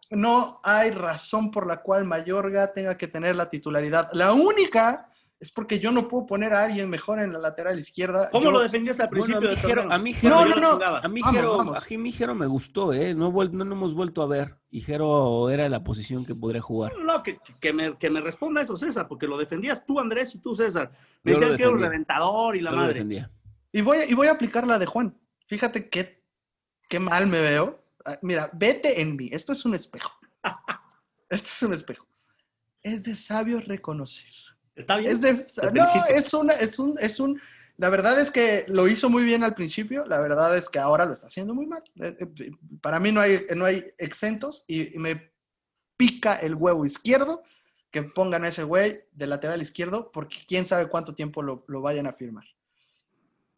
no 0.10 0.60
hay 0.66 0.92
razón 0.92 1.50
por 1.50 1.66
la 1.66 1.82
cual 1.82 2.04
Mayorga 2.04 2.74
tenga 2.74 2.98
que 2.98 3.08
tener 3.08 3.38
la 3.38 3.48
titularidad. 3.48 4.10
La 4.12 4.34
única 4.34 5.08
es 5.40 5.52
porque 5.52 5.80
yo 5.80 5.92
no 5.92 6.08
puedo 6.08 6.26
poner 6.26 6.54
a 6.54 6.64
alguien 6.64 6.90
mejor 6.90 7.20
en 7.20 7.34
la 7.34 7.40
lateral 7.40 7.78
izquierda. 7.78 8.30
¿Cómo 8.32 8.46
Yo- 8.46 8.52
lo 8.52 8.60
defendías 8.62 9.00
al 9.00 9.10
Bueno, 9.10 9.26
principio 9.26 9.38
a 9.38 9.42
mí 9.42 9.48
del 9.48 9.58
Jero- 9.58 9.82
torneo? 9.82 9.94
a 9.96 10.00
mí 10.00 10.14
Jero- 10.14 10.30
No, 10.30 10.46
no, 10.56 10.72
jugaba. 10.74 11.00
A 11.04 11.08
mí, 11.10 11.22
Vamos, 11.22 11.36
Jero, 11.36 11.58
vamos. 11.58 11.92
a 11.92 11.98
mí 11.98 12.12
Jero 12.12 12.36
me 12.36 12.46
gustó, 12.48 12.94
¿eh? 12.94 13.14
No, 13.14 13.32
no, 13.32 13.66
no 13.66 13.76
hemos 13.76 13.94
vuelto 13.94 14.22
a 14.22 14.28
ver. 14.28 14.58
Y 14.72 14.82
Jero 14.82 15.50
era 15.50 15.68
la 15.70 15.84
posición 15.84 16.26
que 16.26 16.36
podría 16.36 16.62
jugar. 16.62 16.94
No, 16.98 17.22
que, 17.22 17.40
que, 17.60 17.74
me, 17.74 17.98
que 17.98 18.10
me 18.10 18.22
responda 18.22 18.62
eso, 18.62 18.78
César, 18.78 19.08
porque 19.08 19.28
lo 19.28 19.38
defendías 19.38 19.86
tú, 19.86 20.00
Andrés, 20.00 20.34
y 20.36 20.40
tú, 20.40 20.56
César. 20.56 20.92
Me 21.24 21.34
Yo 21.34 21.40
decían 21.40 21.58
que 21.58 21.64
era 21.64 21.72
un 21.72 21.80
reventador 21.80 22.56
y 22.56 22.62
la 22.62 22.70
Yo 22.72 22.76
lo 22.76 22.82
madre. 22.84 22.94
defendía. 22.94 23.32
Y 23.74 23.82
voy, 23.82 23.98
a- 23.98 24.06
y 24.06 24.14
voy 24.14 24.28
a 24.28 24.32
aplicar 24.32 24.66
la 24.66 24.80
de 24.80 24.86
Juan. 24.86 25.18
Fíjate 25.48 25.90
qué, 25.90 26.24
qué 26.90 27.00
mal 27.00 27.28
me 27.28 27.42
veo. 27.42 27.84
Ah, 28.06 28.18
Mira, 28.22 28.50
vete 28.54 29.02
en 29.02 29.16
mí. 29.18 29.30
Esto 29.34 29.52
es 29.52 29.66
un 29.66 29.76
espejo. 29.76 30.12
Esto 31.30 31.50
es 31.50 31.64
un 31.64 31.74
espejo. 31.74 32.08
Es 32.82 33.04
de 33.04 33.16
sabio 33.16 33.60
reconocer. 33.60 34.32
¿Está 34.76 34.98
bien? 34.98 35.14
Es 35.14 35.22
de, 35.22 35.34
Te 35.34 35.72
no, 35.72 35.86
es 36.10 36.34
una, 36.34 36.54
es 36.54 36.80
un, 36.80 36.98
es 37.00 37.20
un. 37.20 37.40
La 37.78 37.90
verdad 37.90 38.20
es 38.20 38.32
que 38.32 38.66
lo 38.68 38.88
hizo 38.88 39.10
muy 39.10 39.24
bien 39.24 39.44
al 39.44 39.54
principio. 39.56 40.06
La 40.06 40.20
verdad 40.22 40.56
es 40.56 40.70
que 40.70 40.80
ahora 40.80 41.06
lo 41.06 41.14
está 41.14 41.28
haciendo 41.28 41.54
muy 41.54 41.66
mal. 41.66 41.84
Eh, 42.02 42.16
eh, 42.20 42.52
Para 42.82 43.00
mí 43.00 43.12
no 43.12 43.20
hay, 43.22 43.42
no 43.56 43.66
hay 43.66 43.86
exentos 43.98 44.64
y, 44.68 44.96
y 44.96 44.98
me 45.00 45.32
pica 45.98 46.36
el 46.36 46.56
huevo 46.56 46.86
izquierdo 46.86 47.42
que 47.92 48.04
pongan 48.04 48.44
a 48.44 48.50
ese 48.50 48.64
güey 48.64 49.04
de 49.14 49.28
lateral 49.28 49.62
izquierdo 49.62 50.12
porque 50.12 50.38
quién 50.48 50.66
sabe 50.66 50.88
cuánto 50.90 51.16
tiempo 51.16 51.42
lo, 51.42 51.64
lo 51.68 51.82
vayan 51.82 52.08
a 52.08 52.14
firmar. 52.14 52.46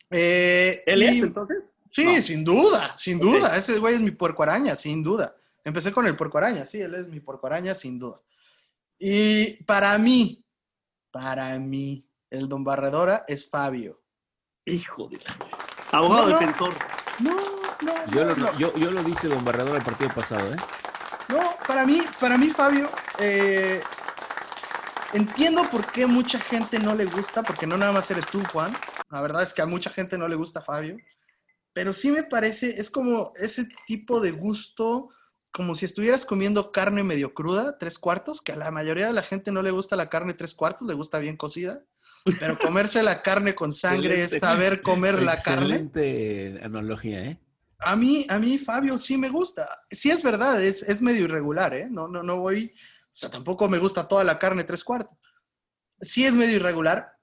Eh, 0.09 0.84
¿Él 0.86 1.03
es, 1.03 1.15
y- 1.15 1.20
entonces? 1.20 1.63
Sí, 1.91 2.03
No. 2.05 2.22
sin 2.22 2.43
duda, 2.43 2.95
sin 2.97 3.20
duda. 3.20 3.55
Ese 3.57 3.80
güey 3.80 3.95
es 3.95 4.01
mi 4.01 4.11
puerco 4.11 4.43
araña, 4.43 4.76
sin 4.76 5.01
duda. 5.03 5.36
Empecé 5.63 5.91
con 5.91 6.05
el 6.05 6.15
puerco 6.15 6.38
araña, 6.38 6.65
sí, 6.68 6.80
él 6.80 6.93
es 6.93 7.07
mi 7.07 7.20
puerco 7.20 7.47
araña, 7.47 7.74
sin 7.74 7.97
duda. 7.97 8.22
Y 8.99 9.63
para 9.63 9.97
mí, 9.97 10.43
para 11.18 11.57
mí, 11.57 12.07
el 12.30 12.47
Don 12.47 12.63
Barredora 12.63 13.26
es 13.28 13.49
Fabio. 13.49 14.03
Hijo 14.65 15.07
de 15.09 15.18
la... 15.18 15.36
Abogado 15.91 16.28
No, 16.28 16.30
no. 16.30 16.39
defensor. 16.39 16.74
No, 17.20 17.36
no, 17.82 18.05
Yo 18.11 18.24
no, 18.26 18.36
lo, 18.36 18.36
no. 18.36 18.57
yo, 18.59 18.76
yo 18.78 18.91
lo 18.91 19.01
dice 19.03 19.28
Don 19.28 19.43
Barredor 19.43 19.78
el 19.78 19.84
partido 19.84 20.11
pasado, 20.13 20.53
¿eh? 20.53 20.57
No, 21.30 21.55
para 21.68 21.86
mí, 21.88 22.03
para 22.20 22.38
mí, 22.38 22.49
Fabio, 22.51 22.88
eh, 23.20 23.82
entiendo 25.13 25.68
por 25.72 25.91
qué 25.91 26.05
mucha 26.05 26.39
gente 26.39 26.78
no 26.78 26.93
le 26.93 27.05
gusta, 27.05 27.41
porque 27.41 27.65
no 27.65 27.78
nada 27.78 27.93
más 27.93 28.11
eres 28.11 28.28
tú, 28.28 28.43
Juan. 28.53 28.78
La 29.09 29.22
verdad 29.22 29.41
es 29.41 29.55
que 29.55 29.63
a 29.63 29.65
mucha 29.65 29.89
gente 29.89 30.20
no 30.20 30.28
le 30.28 30.36
gusta 30.36 30.61
Fabio. 30.61 30.97
Pero 31.74 31.93
sí 31.93 32.11
me 32.11 32.24
parece, 32.24 32.80
es 32.80 32.91
como 32.91 33.32
ese 33.38 33.68
tipo 33.88 34.20
de 34.22 34.32
gusto, 34.32 35.09
como 35.57 35.73
si 35.73 35.85
estuvieras 35.85 36.23
comiendo 36.23 36.71
carne 36.71 37.01
medio 37.01 37.33
cruda, 37.33 37.79
tres 37.79 37.97
cuartos, 37.97 38.43
que 38.43 38.51
a 38.51 38.55
la 38.55 38.69
mayoría 38.69 39.07
de 39.07 39.13
la 39.13 39.23
gente 39.23 39.51
no 39.51 39.63
le 39.63 39.71
gusta 39.71 39.95
la 39.95 40.07
carne 40.07 40.35
tres 40.35 40.53
cuartos, 40.53 40.87
le 40.87 40.93
gusta 40.93 41.17
bien 41.17 41.35
cocida. 41.35 41.83
Pero 42.39 42.59
comerse 42.59 43.01
la 43.01 43.23
carne 43.23 43.55
con 43.55 43.71
sangre 43.71 44.23
es 44.23 44.37
saber 44.37 44.83
comer 44.83 45.19
la 45.19 45.35
carne. 45.35 45.77
Excelente 45.77 46.59
analogía, 46.61 47.25
¿eh? 47.25 47.41
A 47.79 47.95
mí, 47.95 48.27
a 48.29 48.37
mí, 48.37 48.59
Fabio, 48.59 48.99
sí 48.99 49.17
me 49.17 49.29
gusta. 49.29 49.67
Sí 49.89 50.11
es 50.11 50.21
verdad, 50.21 50.63
es, 50.63 50.83
es 50.83 51.01
medio 51.01 51.23
irregular, 51.23 51.73
¿eh? 51.73 51.87
No, 51.89 52.07
no, 52.07 52.21
no 52.21 52.37
voy, 52.37 52.75
o 52.75 53.09
sea, 53.09 53.31
tampoco 53.31 53.67
me 53.67 53.79
gusta 53.79 54.07
toda 54.07 54.23
la 54.23 54.37
carne 54.37 54.63
tres 54.63 54.83
cuartos. 54.83 55.17
Sí 55.99 56.23
es 56.23 56.35
medio 56.35 56.57
irregular, 56.57 57.16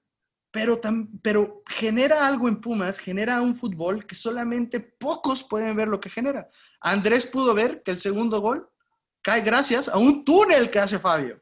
pero, 0.55 0.79
pero 1.21 1.63
genera 1.67 2.25
algo 2.25 2.47
en 2.47 2.61
Pumas, 2.61 2.97
genera 2.99 3.41
un 3.41 3.55
fútbol 3.55 4.05
que 4.05 4.15
solamente 4.15 4.79
pocos 4.79 5.43
pueden 5.43 5.75
ver 5.75 5.89
lo 5.89 5.99
que 5.99 6.09
genera. 6.09 6.47
Andrés 6.79 7.27
pudo 7.27 7.53
ver 7.53 7.83
que 7.83 7.91
el 7.91 7.97
segundo 7.97 8.39
gol 8.39 8.65
cae 9.21 9.41
gracias 9.41 9.89
a 9.89 9.97
un 9.97 10.23
túnel 10.23 10.71
que 10.71 10.79
hace 10.79 10.97
Fabio. 10.97 11.41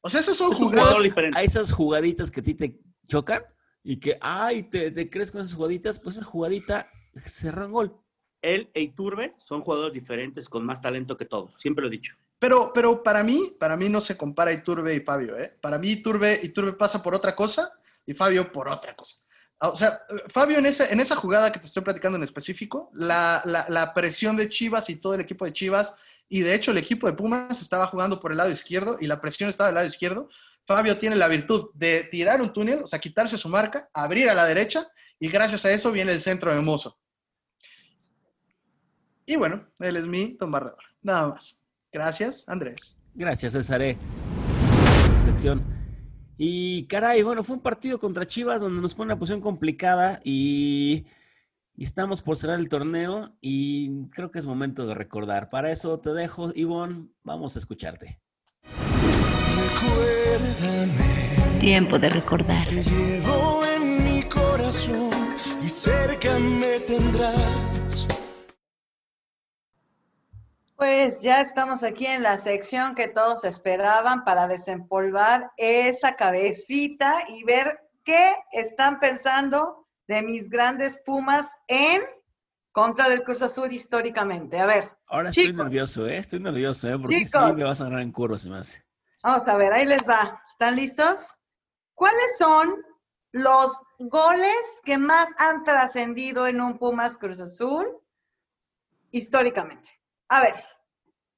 O 0.00 0.08
sea, 0.08 0.20
esas 0.20 0.36
son 0.36 0.52
jugadas. 0.52 0.94
A 1.34 1.42
esas 1.42 1.72
jugaditas 1.72 2.30
que 2.30 2.38
a 2.38 2.42
ti 2.44 2.54
te 2.54 2.78
chocan 3.08 3.42
y 3.82 3.98
que, 3.98 4.16
ay, 4.20 4.62
te, 4.70 5.10
crees 5.10 5.32
con 5.32 5.40
esas 5.40 5.56
jugaditas, 5.56 5.98
pues 5.98 6.18
esa 6.18 6.24
jugadita 6.24 6.88
cerró 7.16 7.64
en 7.64 7.72
gol. 7.72 7.96
Él 8.42 8.70
e 8.74 8.82
Iturbe 8.82 9.34
son 9.44 9.62
jugadores 9.62 9.92
diferentes 9.92 10.48
con 10.48 10.64
más 10.64 10.80
talento 10.80 11.16
que 11.16 11.24
todos, 11.24 11.50
siempre 11.58 11.82
lo 11.82 11.88
he 11.88 11.90
dicho. 11.90 12.14
Pero, 12.38 12.70
pero 12.72 13.02
para 13.02 13.24
mí, 13.24 13.56
para 13.58 13.76
mí 13.76 13.88
no 13.88 14.00
se 14.00 14.16
compara 14.16 14.52
Iturbe 14.52 14.94
y 14.94 15.00
Fabio, 15.00 15.36
¿eh? 15.36 15.50
Para 15.60 15.78
mí 15.78 15.90
Iturbe, 15.90 16.38
Iturbe 16.44 16.74
pasa 16.74 17.02
por 17.02 17.12
otra 17.12 17.34
cosa 17.34 17.72
y 18.06 18.14
Fabio 18.14 18.50
por 18.50 18.68
otra 18.68 18.94
cosa. 18.94 19.16
Ah, 19.60 19.68
o 19.68 19.76
sea, 19.76 20.00
Fabio, 20.26 20.58
en 20.58 20.66
esa, 20.66 20.88
en 20.88 20.98
esa 20.98 21.14
jugada 21.14 21.52
que 21.52 21.60
te 21.60 21.66
estoy 21.66 21.84
platicando 21.84 22.16
en 22.16 22.24
específico, 22.24 22.90
la, 22.94 23.42
la, 23.44 23.94
presión 23.94 24.36
de 24.36 24.48
Chivas 24.48 24.90
y 24.90 24.96
todo 24.96 25.14
el 25.14 25.20
equipo 25.20 25.44
de 25.44 25.52
Chivas, 25.52 25.94
y 26.28 26.40
de 26.40 26.54
hecho 26.54 26.72
el 26.72 26.78
equipo 26.78 27.06
de 27.06 27.12
Pumas 27.12 27.62
estaba 27.62 27.86
jugando 27.86 28.18
por 28.18 28.32
el 28.32 28.38
lado 28.38 28.50
izquierdo 28.50 28.96
y 29.00 29.06
la 29.06 29.20
presión 29.20 29.48
estaba 29.48 29.68
del 29.68 29.76
lado 29.76 29.86
izquierdo. 29.86 30.28
Fabio 30.66 30.98
tiene 30.98 31.14
la 31.14 31.28
virtud 31.28 31.70
de 31.74 32.04
tirar 32.10 32.42
un 32.42 32.52
túnel, 32.52 32.82
o 32.82 32.86
sea, 32.86 32.98
quitarse 32.98 33.38
su 33.38 33.48
marca, 33.48 33.88
abrir 33.94 34.28
a 34.30 34.34
la 34.34 34.46
derecha, 34.46 34.88
y 35.20 35.28
gracias 35.28 35.64
a 35.64 35.70
eso 35.70 35.92
viene 35.92 36.10
el 36.10 36.20
centro 36.20 36.52
de 36.52 36.60
Mozo. 36.60 36.98
Y 39.26 39.36
bueno, 39.36 39.68
él 39.78 39.96
es 39.96 40.06
mi 40.06 40.36
Tom 40.36 40.50
Barredor. 40.50 40.82
Nada 41.02 41.28
más. 41.28 41.60
Gracias, 41.92 42.48
Andrés. 42.48 42.98
Gracias, 43.14 43.52
César. 43.52 43.82
Sección. 45.24 45.81
Y 46.44 46.88
caray, 46.88 47.22
bueno, 47.22 47.44
fue 47.44 47.54
un 47.54 47.62
partido 47.62 48.00
contra 48.00 48.26
Chivas 48.26 48.60
donde 48.60 48.82
nos 48.82 48.96
pone 48.96 49.12
una 49.12 49.16
posición 49.16 49.40
complicada 49.40 50.20
y, 50.24 51.06
estamos 51.78 52.20
por 52.20 52.36
cerrar 52.36 52.58
el 52.58 52.68
torneo 52.68 53.36
y 53.40 54.08
creo 54.08 54.32
que 54.32 54.40
es 54.40 54.46
momento 54.46 54.84
de 54.84 54.94
recordar. 54.94 55.50
Para 55.50 55.70
eso 55.70 56.00
te 56.00 56.12
dejo, 56.12 56.50
Ivonne, 56.56 57.10
vamos 57.22 57.54
a 57.54 57.60
escucharte. 57.60 58.18
Tiempo 61.60 62.00
de 62.00 62.10
recordar. 62.10 62.66
Te 62.66 62.82
llevo 62.82 63.62
en 63.64 64.04
mi 64.04 64.22
corazón 64.24 65.10
y 65.62 65.68
cerca 65.68 66.40
me 66.40 66.80
tendrás. 66.80 68.08
Pues 70.82 71.22
ya 71.22 71.40
estamos 71.40 71.84
aquí 71.84 72.06
en 72.06 72.24
la 72.24 72.38
sección 72.38 72.96
que 72.96 73.06
todos 73.06 73.44
esperaban 73.44 74.24
para 74.24 74.48
desempolvar 74.48 75.52
esa 75.56 76.16
cabecita 76.16 77.22
y 77.28 77.44
ver 77.44 77.88
qué 78.02 78.34
están 78.50 78.98
pensando 78.98 79.86
de 80.08 80.22
mis 80.22 80.48
grandes 80.48 80.98
Pumas 81.06 81.56
en 81.68 82.02
contra 82.72 83.08
del 83.08 83.22
Cruz 83.22 83.42
Azul 83.42 83.72
históricamente. 83.72 84.58
A 84.58 84.66
ver. 84.66 84.88
Ahora 85.06 85.30
estoy 85.30 85.52
nervioso, 85.52 86.04
¿eh? 86.08 86.16
Estoy 86.16 86.40
nervioso, 86.40 86.88
¿eh? 86.88 86.98
Porque 86.98 87.28
sí 87.28 87.38
me 87.38 87.62
vas 87.62 87.80
a 87.80 87.84
ganar 87.84 88.00
en 88.00 88.10
curva, 88.10 88.36
se 88.36 88.48
me 88.50 88.58
hace. 88.58 88.84
Vamos 89.22 89.46
a 89.46 89.56
ver, 89.56 89.72
ahí 89.72 89.86
les 89.86 90.02
va. 90.02 90.42
¿Están 90.50 90.74
listos? 90.74 91.36
¿Cuáles 91.94 92.38
son 92.38 92.84
los 93.30 93.70
goles 94.00 94.80
que 94.84 94.98
más 94.98 95.28
han 95.38 95.62
trascendido 95.62 96.48
en 96.48 96.60
un 96.60 96.76
Pumas 96.76 97.18
Cruz 97.18 97.38
Azul 97.38 97.86
históricamente? 99.12 100.01
A 100.32 100.40
ver, 100.40 100.54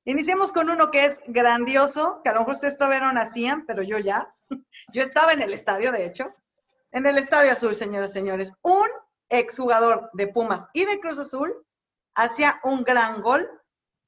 iniciemos 0.04 0.52
con 0.52 0.70
uno 0.70 0.92
que 0.92 1.04
es 1.04 1.20
grandioso, 1.26 2.20
que 2.22 2.30
a 2.30 2.32
lo 2.32 2.38
mejor 2.38 2.54
ustedes 2.54 2.76
todavía 2.76 3.00
no 3.00 3.10
nacían, 3.10 3.66
pero 3.66 3.82
yo 3.82 3.98
ya. 3.98 4.32
Yo 4.92 5.02
estaba 5.02 5.32
en 5.32 5.42
el 5.42 5.52
estadio, 5.52 5.90
de 5.90 6.06
hecho. 6.06 6.32
En 6.92 7.04
el 7.04 7.18
Estadio 7.18 7.50
Azul, 7.50 7.74
señoras 7.74 8.12
y 8.12 8.14
señores. 8.14 8.52
Un 8.62 8.86
exjugador 9.28 10.10
de 10.12 10.28
Pumas 10.28 10.68
y 10.72 10.84
de 10.84 11.00
Cruz 11.00 11.18
Azul 11.18 11.66
hacía 12.14 12.60
un 12.62 12.84
gran 12.84 13.20
gol 13.20 13.50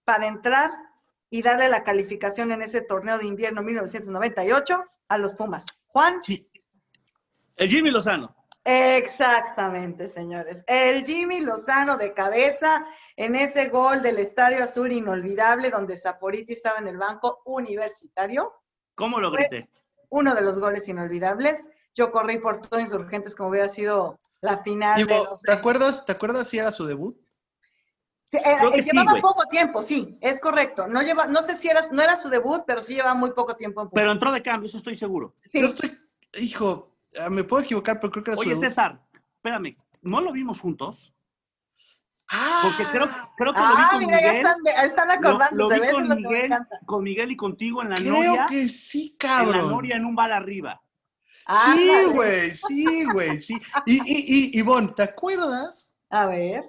para 0.04 0.28
entrar 0.28 0.70
y 1.30 1.42
darle 1.42 1.68
la 1.68 1.82
calificación 1.82 2.52
en 2.52 2.62
ese 2.62 2.80
torneo 2.80 3.18
de 3.18 3.26
invierno 3.26 3.64
1998 3.64 4.84
a 5.08 5.18
los 5.18 5.34
Pumas. 5.34 5.66
Juan. 5.88 6.22
El 7.56 7.68
Jimmy 7.68 7.90
Lozano. 7.90 8.36
Exactamente, 8.68 10.08
señores. 10.08 10.64
El 10.66 11.06
Jimmy 11.06 11.40
Lozano 11.40 11.96
de 11.96 12.12
cabeza 12.12 12.84
en 13.14 13.36
ese 13.36 13.68
gol 13.68 14.02
del 14.02 14.18
Estadio 14.18 14.64
Azul 14.64 14.90
inolvidable 14.90 15.70
donde 15.70 15.96
Zaporiti 15.96 16.54
estaba 16.54 16.80
en 16.80 16.88
el 16.88 16.98
banco 16.98 17.42
universitario. 17.44 18.52
¿Cómo 18.96 19.20
lo 19.20 19.30
grité? 19.30 19.70
Uno 20.08 20.34
de 20.34 20.42
los 20.42 20.58
goles 20.58 20.88
inolvidables. 20.88 21.68
Yo 21.94 22.10
corrí 22.10 22.38
por 22.38 22.60
todo 22.60 22.80
Insurgentes 22.80 23.36
como 23.36 23.50
hubiera 23.50 23.68
sido 23.68 24.18
la 24.40 24.58
final. 24.58 25.06
¿te, 25.06 25.52
acuerdas, 25.52 26.04
¿Te 26.04 26.10
acuerdas 26.10 26.48
si 26.48 26.58
era 26.58 26.72
su 26.72 26.86
debut? 26.86 27.16
Eh, 28.32 28.82
llevaba 28.82 29.20
poco 29.20 29.44
tiempo, 29.48 29.80
sí, 29.80 30.18
es 30.20 30.40
correcto. 30.40 30.88
No 30.88 31.02
lleva, 31.02 31.28
no 31.28 31.40
sé 31.42 31.54
si 31.54 31.68
era, 31.68 31.82
no 31.92 32.02
era 32.02 32.16
su 32.16 32.28
debut, 32.28 32.64
pero 32.66 32.82
sí 32.82 32.94
llevaba 32.96 33.14
muy 33.14 33.32
poco 33.32 33.54
tiempo. 33.54 33.82
En 33.82 33.90
pero 33.90 34.10
entró 34.10 34.32
de 34.32 34.42
cambio, 34.42 34.66
eso 34.66 34.78
estoy 34.78 34.96
seguro. 34.96 35.36
Sí. 35.44 35.60
Yo 35.60 35.68
estoy, 35.68 35.96
hijo, 36.40 36.95
me 37.30 37.44
puedo 37.44 37.62
equivocar, 37.62 37.98
pero 38.00 38.12
creo 38.12 38.24
que 38.24 38.30
era 38.30 38.40
Oye, 38.40 38.56
César, 38.56 39.00
espérame, 39.36 39.76
¿no 40.02 40.20
lo 40.20 40.32
vimos 40.32 40.60
juntos? 40.60 41.12
Ah, 42.30 42.60
porque 42.62 42.84
creo, 42.90 43.08
creo 43.36 43.52
que 43.54 43.60
lo 43.60 43.66
vi 43.68 43.74
ah, 43.76 43.88
con 43.92 43.98
mira, 44.00 44.16
Miguel. 44.16 44.32
Ya 44.32 44.38
están, 44.38 44.84
están 44.84 45.10
acordándose. 45.12 45.54
Lo, 45.56 45.70
lo 45.70 45.80
vi 45.80 46.08
con 46.08 46.16
Miguel, 46.16 46.54
con 46.84 47.04
Miguel 47.04 47.30
y 47.30 47.36
contigo 47.36 47.82
en 47.82 47.90
la 47.90 47.96
creo 47.96 48.14
Noria. 48.14 48.32
Creo 48.32 48.46
que 48.48 48.68
sí, 48.68 49.14
cabrón. 49.18 49.54
En 49.54 49.62
la 49.62 49.70
Noria 49.70 49.96
en 49.96 50.04
un 50.04 50.16
bar 50.16 50.32
arriba. 50.32 50.82
sí, 51.66 51.90
güey, 52.12 52.50
sí, 52.50 53.04
güey, 53.12 53.38
sí. 53.40 53.60
Y, 53.86 53.94
y, 53.94 54.56
y, 54.56 54.58
Ivonne, 54.58 54.88
¿te 54.88 55.04
acuerdas? 55.04 55.94
A 56.10 56.26
ver. 56.26 56.64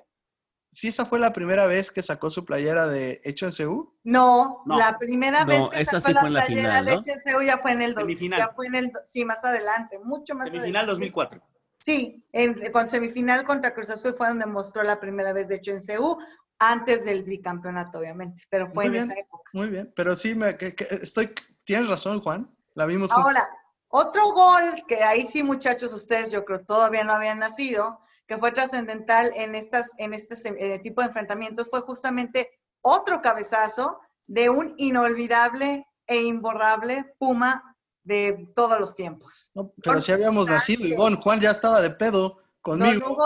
¿Sí 0.77 0.89
esa 0.89 1.07
fue 1.07 1.17
la 1.17 1.33
primera 1.33 1.65
vez 1.65 1.89
que 1.89 2.03
sacó 2.03 2.29
su 2.29 2.45
playera 2.45 2.85
de 2.85 3.19
Hecho 3.23 3.47
en 3.47 3.51
Seúl? 3.51 3.89
No, 4.03 4.61
la 4.67 4.99
primera 4.99 5.43
vez 5.43 5.67
que 5.71 5.81
esa 5.81 5.99
sacó 5.99 6.07
sí 6.07 6.13
la 6.13 6.19
fue 6.19 6.27
en 6.27 6.33
la 6.35 6.45
playera 6.45 6.69
final, 6.69 6.85
de 6.85 6.93
Hecho 6.93 7.11
en 7.13 7.19
Seúl 7.19 7.45
ya 7.47 7.57
fue 7.57 7.71
en 7.71 7.81
el 7.81 7.95
semifinal. 7.95 8.39
Ya 8.39 8.53
fue 8.55 8.67
en 8.67 8.75
el 8.75 8.91
sí, 9.03 9.25
más 9.25 9.43
adelante, 9.43 9.97
mucho 9.97 10.35
más 10.35 10.51
semifinal 10.51 10.83
adelante. 10.83 10.91
2004. 10.91 11.41
Sí, 11.79 12.23
en, 12.31 12.71
con 12.71 12.87
semifinal 12.87 13.43
contra 13.43 13.73
Cruz 13.73 13.89
Azul 13.89 14.13
fue 14.13 14.27
donde 14.27 14.45
mostró 14.45 14.83
la 14.83 14.99
primera 14.99 15.33
vez 15.33 15.47
de 15.47 15.55
Hecho 15.55 15.71
en 15.71 15.81
Seúl, 15.81 16.23
antes 16.59 17.05
del 17.05 17.23
bicampeonato 17.23 17.97
obviamente, 17.97 18.43
pero 18.47 18.67
fue 18.67 18.85
en 18.85 18.97
esa 18.97 19.13
época. 19.13 19.49
Muy 19.53 19.69
bien, 19.69 19.91
pero 19.95 20.15
sí 20.15 20.35
me 20.35 20.55
estoy 21.01 21.33
tienes 21.63 21.89
razón, 21.89 22.21
Juan. 22.21 22.55
La 22.75 22.85
vimos 22.85 23.11
Ahora, 23.11 23.49
otro 23.87 24.31
gol 24.31 24.75
que 24.87 25.03
ahí 25.03 25.25
sí, 25.25 25.41
muchachos, 25.41 25.91
ustedes 25.91 26.29
yo 26.29 26.45
creo 26.45 26.63
todavía 26.63 27.03
no 27.03 27.13
habían 27.13 27.39
nacido 27.39 27.99
que 28.27 28.37
fue 28.37 28.51
trascendental 28.51 29.31
en, 29.35 29.55
estas, 29.55 29.93
en 29.97 30.13
este 30.13 30.35
eh, 30.59 30.79
tipo 30.79 31.01
de 31.01 31.07
enfrentamientos 31.07 31.69
fue 31.69 31.81
justamente 31.81 32.51
otro 32.81 33.21
cabezazo 33.21 33.99
de 34.27 34.49
un 34.49 34.73
inolvidable 34.77 35.87
e 36.05 36.23
imborrable 36.23 37.13
Puma 37.17 37.75
de 38.03 38.49
todos 38.55 38.79
los 38.79 38.93
tiempos. 38.93 39.51
pero 39.83 39.99
si 39.99 40.11
habíamos 40.11 40.47
nacido, 40.47 40.85
Ivonne, 40.85 41.17
Juan 41.17 41.41
ya 41.41 41.51
estaba 41.51 41.81
de 41.81 41.91
pedo 41.91 42.37
conmigo. 42.61 43.17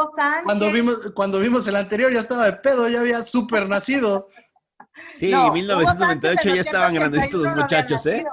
cuando 0.43 0.71
vimos, 0.71 1.11
cuando 1.15 1.39
vimos 1.39 1.67
el 1.67 1.75
anterior 1.75 2.11
ya 2.11 2.21
estaba 2.21 2.45
de 2.45 2.53
pedo, 2.53 2.87
ya 2.89 3.01
había 3.01 3.23
súper 3.23 3.67
nacido. 3.67 4.29
Sí, 5.15 5.31
en 5.31 5.53
1998 5.53 6.55
ya 6.55 6.61
estaban 6.61 6.93
grandecitos 6.93 7.41
los 7.41 7.55
muchachos, 7.55 8.05
¿eh? 8.07 8.25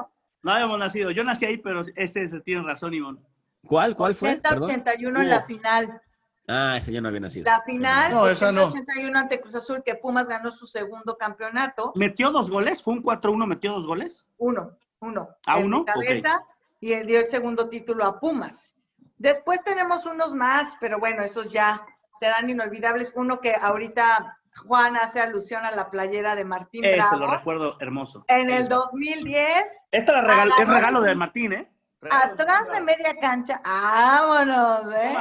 No 0.42 0.52
habíamos 0.52 0.78
nacido. 0.78 1.10
Yo 1.10 1.24
nací 1.24 1.44
ahí, 1.44 1.58
pero 1.58 1.82
ese, 1.96 2.28
tiene 2.40 2.62
razón, 2.62 2.94
Ivonne. 2.94 3.20
¿Cuál? 3.66 3.94
¿Cuál 3.94 4.14
fue? 4.14 4.40
81 4.42 5.20
en 5.20 5.28
la 5.28 5.42
final. 5.42 6.00
Ah, 6.48 6.76
ese 6.78 6.92
ya 6.92 7.02
no 7.02 7.08
había 7.08 7.20
nacido. 7.20 7.44
La 7.44 7.60
final, 7.60 8.10
no, 8.10 8.26
esa 8.26 8.50
no. 8.50 8.66
81 8.66 9.18
ante 9.18 9.38
Cruz 9.38 9.54
Azul, 9.54 9.82
que 9.84 9.94
Pumas 9.96 10.28
ganó 10.28 10.50
su 10.50 10.66
segundo 10.66 11.18
campeonato. 11.18 11.92
¿Metió 11.94 12.30
dos 12.30 12.50
goles? 12.50 12.82
¿Fue 12.82 12.94
un 12.94 13.02
4-1? 13.02 13.46
¿Metió 13.46 13.72
dos 13.72 13.86
goles? 13.86 14.26
Uno, 14.38 14.72
uno. 15.00 15.28
¿A 15.46 15.58
uno? 15.58 15.84
cabeza 15.84 16.42
y 16.80 16.92
él 16.94 17.06
dio 17.06 17.20
el 17.20 17.26
segundo 17.26 17.68
título 17.68 18.04
a 18.06 18.18
Pumas. 18.18 18.76
Después 19.18 19.62
tenemos 19.62 20.06
unos 20.06 20.34
más, 20.34 20.76
pero 20.80 20.98
bueno, 20.98 21.22
esos 21.22 21.50
ya 21.50 21.84
serán 22.18 22.48
inolvidables. 22.48 23.12
Uno 23.14 23.40
que 23.40 23.54
ahorita 23.54 24.38
Juan 24.56 24.96
hace 24.96 25.20
alusión 25.20 25.64
a 25.64 25.70
la 25.72 25.90
playera 25.90 26.34
de 26.34 26.44
Martín 26.44 26.84
Ese 26.84 27.16
lo 27.16 27.30
recuerdo 27.30 27.76
hermoso. 27.80 28.24
En 28.28 28.48
el 28.48 28.68
2010. 28.68 29.88
Este 29.90 30.12
es 30.12 30.68
regalo 30.68 31.02
de 31.02 31.14
Martín, 31.14 31.52
¿eh? 31.52 31.70
Atrás 32.00 32.70
de 32.72 32.80
media 32.80 33.16
cancha, 33.20 33.60
vámonos, 33.64 34.94
¿eh? 34.94 35.14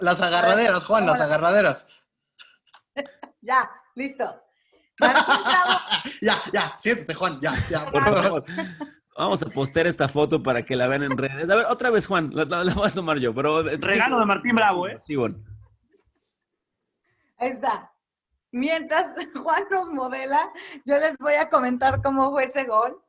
las, 0.00 0.22
agarraderas, 0.22 0.84
Juan, 0.84 1.04
las 1.04 1.20
agarraderas. 1.20 1.86
ya, 3.42 3.70
listo. 3.94 4.42
ya, 6.22 6.40
ya, 6.54 6.74
siéntate, 6.78 7.12
Juan, 7.12 7.38
ya, 7.40 7.54
ya, 7.68 7.90
por 7.90 8.02
favor. 8.02 8.44
Vamos 9.18 9.42
a 9.42 9.50
postear 9.50 9.86
esta 9.86 10.08
foto 10.08 10.42
para 10.42 10.62
que 10.62 10.74
la 10.74 10.86
vean 10.88 11.02
en 11.02 11.18
redes. 11.18 11.50
A 11.50 11.56
ver, 11.56 11.66
otra 11.68 11.90
vez, 11.90 12.06
Juan, 12.06 12.30
la, 12.32 12.44
voy 12.74 12.88
a 12.88 12.90
tomar 12.90 13.18
yo, 13.18 13.34
pero... 13.34 13.62
Regalo 13.62 14.18
de 14.18 14.26
Martín 14.26 14.56
Bravo, 14.56 14.88
¿eh? 14.88 14.96
Sí, 15.00 15.16
bueno. 15.16 15.36
Ahí 17.36 17.50
está. 17.50 17.92
Mientras 18.52 19.14
Juan 19.42 19.64
nos 19.70 19.90
modela, 19.90 20.50
yo 20.86 20.96
les 20.96 21.18
voy 21.18 21.34
a 21.34 21.50
comentar 21.50 22.00
cómo 22.02 22.30
fue 22.30 22.44
ese 22.44 22.64
gol 22.64 23.02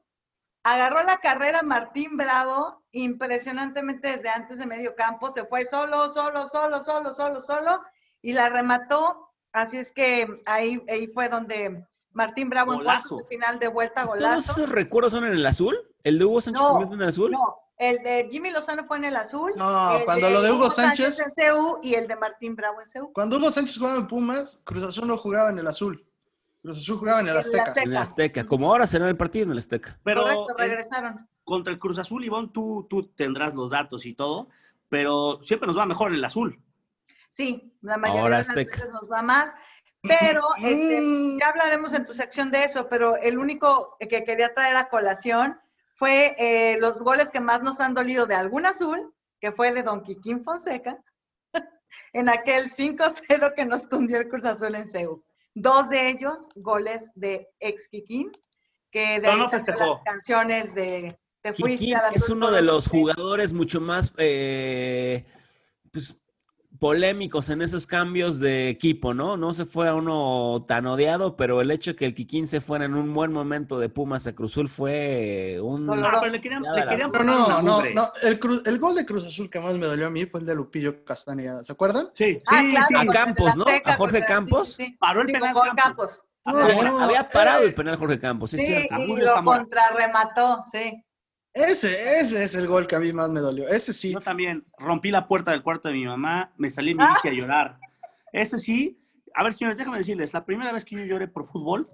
agarró 0.67 1.01
la 1.03 1.17
carrera 1.17 1.61
Martín 1.63 2.17
Bravo 2.17 2.83
impresionantemente 2.91 4.09
desde 4.09 4.29
antes 4.29 4.59
de 4.59 4.65
medio 4.65 4.95
campo, 4.95 5.29
se 5.29 5.45
fue 5.45 5.65
solo, 5.65 6.09
solo, 6.09 6.47
solo, 6.47 6.83
solo, 6.83 7.13
solo, 7.13 7.41
solo 7.41 7.81
y 8.21 8.33
la 8.33 8.49
remató. 8.49 9.29
Así 9.53 9.77
es 9.77 9.91
que 9.91 10.27
ahí, 10.45 10.81
ahí 10.89 11.07
fue 11.07 11.29
donde 11.29 11.85
Martín 12.11 12.49
Bravo 12.49 12.73
en 12.73 12.83
cuartos 12.83 13.27
final 13.27 13.59
de 13.59 13.67
vuelta 13.67 14.03
¿Todos 14.03 14.15
golazo. 14.15 14.51
esos 14.53 14.69
recuerdos 14.69 15.13
son 15.13 15.25
en 15.25 15.33
el 15.33 15.45
azul? 15.45 15.75
¿El 16.03 16.19
de 16.19 16.25
Hugo 16.25 16.41
Sánchez 16.41 16.61
No, 16.61 16.69
también 16.69 16.87
fue 16.89 16.95
en 16.97 17.01
el 17.03 17.09
azul? 17.09 17.31
No, 17.31 17.55
el 17.77 17.97
de 18.03 18.27
Jimmy 18.29 18.51
Lozano 18.51 18.83
fue 18.83 18.97
en 18.97 19.05
el 19.05 19.15
azul. 19.15 19.51
No, 19.55 19.97
el 19.97 20.05
cuando 20.05 20.29
lo 20.29 20.41
de 20.41 20.51
Hugo 20.51 20.69
Sánchez- 20.69 21.19
en 21.19 21.53
CU 21.55 21.79
y 21.83 21.95
el 21.95 22.07
de 22.07 22.15
Martín 22.15 22.55
Bravo 22.55 22.79
en 22.81 23.01
CU. 23.01 23.13
Cuando 23.13 23.37
Hugo 23.37 23.51
Sánchez 23.51 23.77
jugaba 23.77 23.97
en 23.97 24.07
Pumas, 24.07 24.61
Cruz 24.63 24.83
Azul 24.83 25.07
no 25.07 25.17
jugaba 25.17 25.49
en 25.49 25.59
el 25.59 25.67
azul. 25.67 26.03
Cruz 26.61 26.77
Azul 26.77 26.97
jugaba 26.97 27.19
en 27.21 27.29
el 27.29 27.37
Azteca. 27.37 27.73
En 27.75 27.91
el 27.91 27.97
Azteca. 27.97 28.45
Como 28.45 28.69
ahora 28.69 28.87
será 28.87 29.07
el 29.07 29.15
partido 29.17 29.45
en 29.45 29.51
el 29.51 29.59
Azteca. 29.59 29.99
Pero 30.03 30.21
Correcto, 30.21 30.55
regresaron. 30.57 31.29
Contra 31.47 31.71
el 31.71 31.79
Cruz 31.79 31.97
Azul, 31.97 32.25
Ivonne, 32.25 32.49
tú, 32.53 32.85
tú 32.89 33.07
tendrás 33.15 33.55
los 33.55 33.69
datos 33.69 34.05
y 34.05 34.13
todo, 34.13 34.49
pero 34.89 35.39
siempre 35.41 35.65
nos 35.65 35.77
va 35.77 35.85
mejor 35.85 36.13
el 36.13 36.23
azul. 36.25 36.61
Sí, 37.29 37.73
la 37.81 37.97
mayoría 37.97 38.21
Ahora 38.23 38.37
de 38.41 38.43
las 38.43 38.53
veces 38.53 38.89
nos 38.91 39.09
va 39.09 39.21
más. 39.21 39.53
Pero 40.01 40.41
este, 40.61 40.99
Mm. 40.99 41.39
ya 41.39 41.47
hablaremos 41.47 41.93
en 41.93 42.05
tu 42.05 42.13
sección 42.13 42.51
de 42.51 42.65
eso, 42.65 42.89
pero 42.89 43.15
el 43.15 43.37
único 43.37 43.95
que 43.97 44.25
quería 44.25 44.53
traer 44.53 44.75
a 44.75 44.89
colación 44.89 45.57
fue 45.95 46.35
eh, 46.37 46.77
los 46.79 47.01
goles 47.01 47.31
que 47.31 47.39
más 47.39 47.63
nos 47.63 47.79
han 47.79 47.93
dolido 47.93 48.25
de 48.25 48.35
algún 48.35 48.65
azul, 48.65 49.13
que 49.39 49.53
fue 49.53 49.71
de 49.71 49.83
Don 49.83 50.03
Quiquín 50.03 50.43
Fonseca, 50.43 51.01
en 52.13 52.27
aquel 52.27 52.69
5-0 52.69 53.53
que 53.55 53.65
nos 53.65 53.87
tundió 53.87 54.17
el 54.17 54.27
Cruz 54.27 54.43
Azul 54.43 54.75
en 54.75 54.87
CEU. 54.87 55.23
Dos 55.55 55.87
de 55.89 56.09
ellos, 56.09 56.49
goles 56.55 57.09
de 57.15 57.47
ex 57.61 57.87
Quiquín, 57.87 58.31
que 58.91 59.21
de 59.21 59.27
ahí 59.27 59.39
no 59.39 59.49
las 59.49 59.99
canciones 60.03 60.75
de 60.75 61.17
Te 61.41 61.53
fuiste 61.53 61.79
Kikín 61.85 61.95
al 61.97 62.13
es 62.15 62.29
uno 62.29 62.51
de 62.51 62.61
los 62.61 62.87
jugadores 62.87 63.53
mucho 63.53 63.79
más 63.79 64.13
eh, 64.17 65.25
pues, 65.91 66.23
polémicos 66.79 67.49
en 67.49 67.61
esos 67.63 67.87
cambios 67.87 68.39
de 68.39 68.69
equipo, 68.69 69.13
¿no? 69.13 69.35
No 69.37 69.53
se 69.53 69.65
fue 69.65 69.87
a 69.87 69.95
uno 69.95 70.63
tan 70.67 70.85
odiado, 70.85 71.35
pero 71.35 71.61
el 71.61 71.71
hecho 71.71 71.91
de 71.91 71.95
que 71.95 72.05
el 72.05 72.13
Kikín 72.13 72.45
se 72.47 72.61
fuera 72.61 72.85
en 72.85 72.93
un 72.93 73.13
buen 73.15 73.31
momento 73.33 73.79
de 73.79 73.89
Pumas 73.89 74.27
a 74.27 74.35
Cruzul 74.35 74.67
fue 74.67 75.57
un... 75.61 75.87
Doloroso. 75.87 76.17
Ah, 76.17 76.19
pero 76.21 76.31
le 76.33 76.41
querían, 76.41 76.61
le 76.63 76.85
querían 76.85 77.09
no, 77.25 77.61
no, 77.63 77.81
no. 77.93 78.11
El, 78.21 78.39
Cruz- 78.39 78.61
el 78.67 78.77
gol 78.77 78.93
de 78.93 79.05
Cruz 79.07 79.25
Azul 79.25 79.49
que 79.49 79.59
más 79.59 79.73
me 79.75 79.87
dolió 79.87 80.05
a 80.07 80.09
mí 80.11 80.25
fue 80.27 80.41
el 80.41 80.45
de 80.45 80.53
Lupillo 80.53 81.03
Castañeda. 81.03 81.63
¿Se 81.63 81.71
acuerdan? 81.71 82.11
Sí, 82.13 82.37
Ah, 82.45 82.61
sí, 82.61 82.69
claro, 82.69 82.85
sí. 82.89 82.95
A 82.95 83.11
Campos, 83.11 83.55
¿no? 83.55 83.65
A 83.83 83.93
Jorge 83.95 84.23
Campos. 84.25 84.69
sí, 84.73 84.85
sí. 84.85 84.97
Paró 84.99 85.21
el 85.21 85.27
Sí, 85.27 85.33
penal 85.33 85.53
Campos. 85.53 85.83
Campos. 85.83 86.23
No, 86.45 86.57
había, 86.59 86.83
no, 86.83 86.99
había 86.99 87.27
parado 87.27 87.65
el 87.65 87.73
penal 87.73 87.97
Jorge 87.97 88.19
Campos, 88.19 88.51
sí, 88.51 88.57
es 88.57 88.65
Sí, 88.65 88.73
cierto. 88.87 89.01
y 89.03 89.17
lo 89.17 89.43
contrarremató, 89.43 90.63
sí. 90.71 91.03
Ese, 91.65 92.19
ese 92.19 92.43
es 92.43 92.55
el 92.55 92.67
gol 92.67 92.87
que 92.87 92.95
a 92.95 92.99
mí 92.99 93.11
más 93.13 93.29
me 93.29 93.39
dolió. 93.39 93.67
Ese 93.67 93.93
sí. 93.93 94.13
Yo 94.13 94.21
también 94.21 94.65
rompí 94.77 95.11
la 95.11 95.27
puerta 95.27 95.51
del 95.51 95.63
cuarto 95.63 95.87
de 95.89 95.95
mi 95.95 96.05
mamá, 96.05 96.51
me 96.57 96.69
salí 96.69 96.91
en 96.91 96.97
mi 96.97 97.03
Ah. 97.03 97.13
bici 97.15 97.27
a 97.27 97.31
llorar. 97.39 97.79
Ese 98.31 98.59
sí. 98.59 98.99
A 99.35 99.43
ver, 99.43 99.53
señores, 99.53 99.77
déjame 99.77 99.97
decirles, 99.99 100.33
la 100.33 100.45
primera 100.45 100.71
vez 100.71 100.83
que 100.85 100.95
yo 100.95 101.05
lloré 101.05 101.27
por 101.27 101.47
fútbol, 101.47 101.89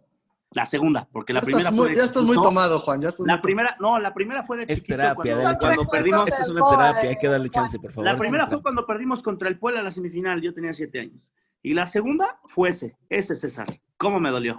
la 0.52 0.66
segunda, 0.66 1.08
porque 1.12 1.34
la 1.34 1.40
Ya 1.42 1.46
primera 1.46 1.72
fue 1.72 1.90
de 1.90 1.96
ya 1.96 2.04
estás 2.04 2.24
muy 2.24 2.36
tomado, 2.36 2.80
Juan. 2.80 3.02
Ya 3.02 3.10
estás 3.10 3.26
La 3.26 3.34
muy 3.36 3.42
primera, 3.42 3.76
no, 3.80 4.00
la 4.00 4.14
primera 4.14 4.44
fue 4.44 4.58
de 4.58 4.64
Es 4.68 4.80
chiquito 4.82 4.98
terapia, 4.98 5.16
cuando, 5.34 5.44
dale 5.44 5.54
Son 5.54 5.60
chance. 5.60 5.76
cuando 5.76 5.92
perdimos. 5.92 6.28
Esto 6.28 6.42
es 6.42 6.50
una 6.50 6.68
terapia, 6.70 7.10
hay 7.10 7.16
que 7.18 7.28
darle 7.28 7.50
chance, 7.50 7.80
por 7.80 7.92
favor. 7.92 8.06
La 8.12 8.18
primera 8.18 8.48
fue 8.48 8.62
cuando 8.62 8.86
perdimos 8.86 9.24
contra 9.24 9.50
el 9.50 9.58
Puebla 9.58 9.80
en 9.80 9.86
la 9.86 9.92
semifinal, 9.92 10.42
yo 10.42 10.54
tenía 10.54 10.74
siete 10.74 11.00
años. 11.00 11.32
Y 11.64 11.74
la 11.74 11.88
segunda 11.88 12.40
fue 12.46 12.70
ese, 12.70 12.96
ese 13.10 13.36
César. 13.36 13.68
¿Cómo 13.98 14.20
me 14.20 14.30
dolió? 14.30 14.56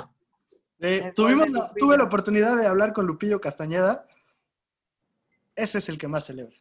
Eh, 0.81 1.13
tuvimos 1.15 1.49
la- 1.51 1.71
tuve 1.79 1.97
la 1.97 2.05
oportunidad 2.05 2.57
de 2.57 2.67
hablar 2.67 2.93
con 2.93 3.07
Lupillo 3.07 3.41
Castañeda. 3.41 4.05
Ese 5.57 5.79
es 5.79 5.89
el 5.89 5.99
que 5.99 6.09
más 6.09 6.27
celebra. 6.27 6.57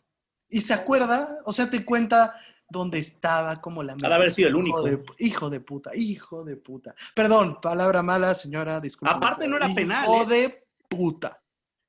Y 0.50 0.62
se 0.62 0.74
acuerda, 0.74 1.40
o 1.46 1.54
sea, 1.54 1.70
te 1.70 1.84
cuenta 1.84 2.36
dónde 2.70 3.00
estaba, 3.00 3.62
cómo 3.62 3.84
la 3.84 3.96
de 3.96 4.14
haber 4.14 4.32
sido 4.32 4.50
el 4.50 4.56
único. 4.56 4.88
Hijo 4.88 4.98
de, 4.98 5.06
hijo 5.20 5.50
de 5.50 5.60
puta, 5.60 5.92
hijo 5.96 6.44
de 6.44 6.58
puta. 6.58 6.94
Perdón, 7.16 7.60
palabra 7.62 8.02
mala, 8.02 8.34
señora, 8.36 8.80
disculpe. 8.80 9.16
Aparte, 9.16 9.48
no 9.48 9.58
era 9.58 9.74
penal, 9.74 10.04
Hijo 10.06 10.24
¿eh? 10.24 10.26
de 10.26 10.68
puta. 10.88 11.42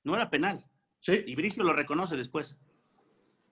No 0.04 0.14
era 0.14 0.28
penal. 0.30 0.64
Sí. 0.98 1.24
Y 1.26 1.34
Bricio 1.34 1.62
lo 1.62 1.72
reconoce 1.72 2.16
después. 2.16 2.58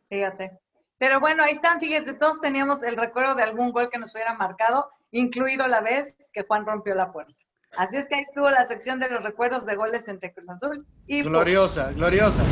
Fíjate. 0.09 0.59
Pero 0.98 1.18
bueno, 1.20 1.42
ahí 1.42 1.53
están, 1.53 1.80
fíjense, 1.80 2.14
todos 2.14 2.40
teníamos 2.40 2.82
el 2.82 2.96
recuerdo 2.96 3.34
de 3.34 3.42
algún 3.42 3.72
gol 3.72 3.90
que 3.90 3.98
nos 3.98 4.14
hubiera 4.14 4.34
marcado, 4.34 4.90
incluido 5.11 5.66
la 5.66 5.80
vez 5.80 6.30
que 6.32 6.44
Juan 6.44 6.64
rompió 6.64 6.94
la 6.94 7.11
puerta. 7.11 7.34
Así 7.76 7.96
es 7.96 8.06
que 8.06 8.16
ahí 8.16 8.20
estuvo 8.20 8.50
la 8.50 8.64
sección 8.66 9.00
de 9.00 9.08
los 9.08 9.22
recuerdos 9.22 9.64
de 9.64 9.76
goles 9.76 10.06
entre 10.08 10.32
Cruz 10.34 10.48
Azul 10.50 10.86
y. 11.06 11.22
Gloriosa, 11.22 11.92
gloriosa. 11.92 12.44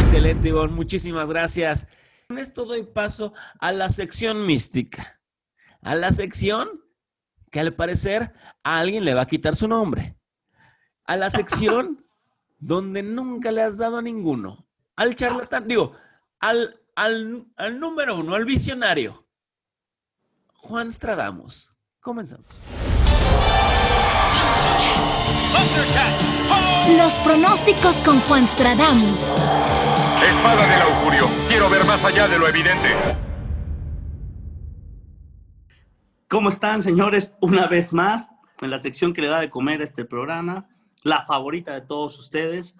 Excelente, 0.00 0.48
Ivonne. 0.48 0.74
Muchísimas 0.74 1.30
gracias. 1.30 1.88
Con 2.28 2.38
esto 2.38 2.66
doy 2.66 2.82
paso 2.82 3.32
a 3.58 3.72
la 3.72 3.88
sección 3.88 4.46
mística. 4.46 5.20
A 5.80 5.94
la 5.94 6.12
sección 6.12 6.68
que 7.50 7.60
al 7.60 7.74
parecer 7.74 8.34
a 8.64 8.80
alguien 8.80 9.04
le 9.04 9.14
va 9.14 9.22
a 9.22 9.26
quitar 9.26 9.56
su 9.56 9.66
nombre. 9.66 10.18
A 11.04 11.16
la 11.16 11.30
sección 11.30 12.04
donde 12.58 13.02
nunca 13.02 13.52
le 13.52 13.62
has 13.62 13.78
dado 13.78 13.98
a 13.98 14.02
ninguno. 14.02 14.66
Al 14.96 15.14
charlatán, 15.14 15.68
digo, 15.68 15.94
al, 16.38 16.80
al, 16.96 17.46
al 17.56 17.80
número 17.80 18.18
uno, 18.18 18.34
al 18.34 18.44
visionario. 18.44 19.26
Juan 20.52 20.92
Stradamos. 20.92 21.76
Comenzamos. 22.00 22.46
Los 26.98 27.14
pronósticos 27.18 27.96
con 28.02 28.20
Juan 28.20 28.46
Stradamus. 28.46 29.34
Espada 30.28 30.66
del 30.66 30.82
augurio. 30.82 31.26
Quiero 31.48 31.68
ver 31.68 31.84
más 31.84 32.04
allá 32.04 32.28
de 32.28 32.38
lo 32.38 32.48
evidente. 32.48 32.88
¿Cómo 36.28 36.48
están, 36.48 36.82
señores? 36.82 37.36
Una 37.40 37.66
vez 37.66 37.92
más, 37.92 38.28
en 38.60 38.70
la 38.70 38.78
sección 38.78 39.12
que 39.12 39.20
le 39.22 39.28
da 39.28 39.40
de 39.40 39.50
comer 39.50 39.80
a 39.80 39.84
este 39.84 40.04
programa, 40.04 40.68
la 41.02 41.24
favorita 41.26 41.72
de 41.72 41.82
todos 41.82 42.18
ustedes 42.18 42.76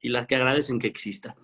y 0.00 0.08
la 0.10 0.26
que 0.26 0.36
agradecen 0.36 0.78
que 0.78 0.86
exista. 0.86 1.34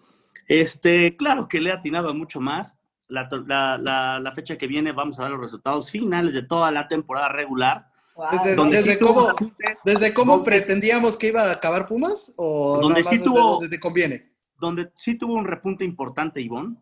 Este, 0.48 1.16
claro 1.16 1.48
que 1.48 1.60
le 1.60 1.70
he 1.70 1.72
atinado 1.72 2.10
a 2.10 2.14
mucho 2.14 2.40
más. 2.40 2.76
La, 3.08 3.28
la- 3.46 3.78
la- 3.78 4.18
la 4.18 4.32
fecha 4.32 4.58
que 4.58 4.66
viene 4.66 4.92
vamos 4.92 5.18
a 5.18 5.22
dar 5.22 5.30
los 5.32 5.40
resultados 5.40 5.90
finales 5.90 6.34
de 6.34 6.42
toda 6.42 6.70
la 6.70 6.88
temporada 6.88 7.28
regular. 7.28 7.88
Wow. 8.16 8.26
Desde, 8.32 8.54
Donde 8.54 8.76
desde 8.78 8.92
sí 8.94 8.98
tuvo 8.98 9.14
cómo, 9.14 9.28
ajuste, 9.28 9.78
¿Desde 9.84 10.14
cómo 10.14 10.32
Donde- 10.36 10.50
pretendíamos 10.50 11.18
que 11.18 11.26
iba 11.28 11.42
a 11.42 11.52
acabar 11.52 11.86
Pumas? 11.86 12.32
¿O 12.36 12.78
Donde 12.80 13.04
sí 13.04 13.10
desde 13.18 13.24
tuvo- 13.24 13.52
donde 13.52 13.68
te 13.68 13.78
conviene? 13.80 14.32
donde 14.58 14.90
sí 14.96 15.16
tuvo 15.18 15.34
un 15.34 15.44
repunte 15.44 15.84
importante, 15.84 16.40
Ivonne, 16.40 16.76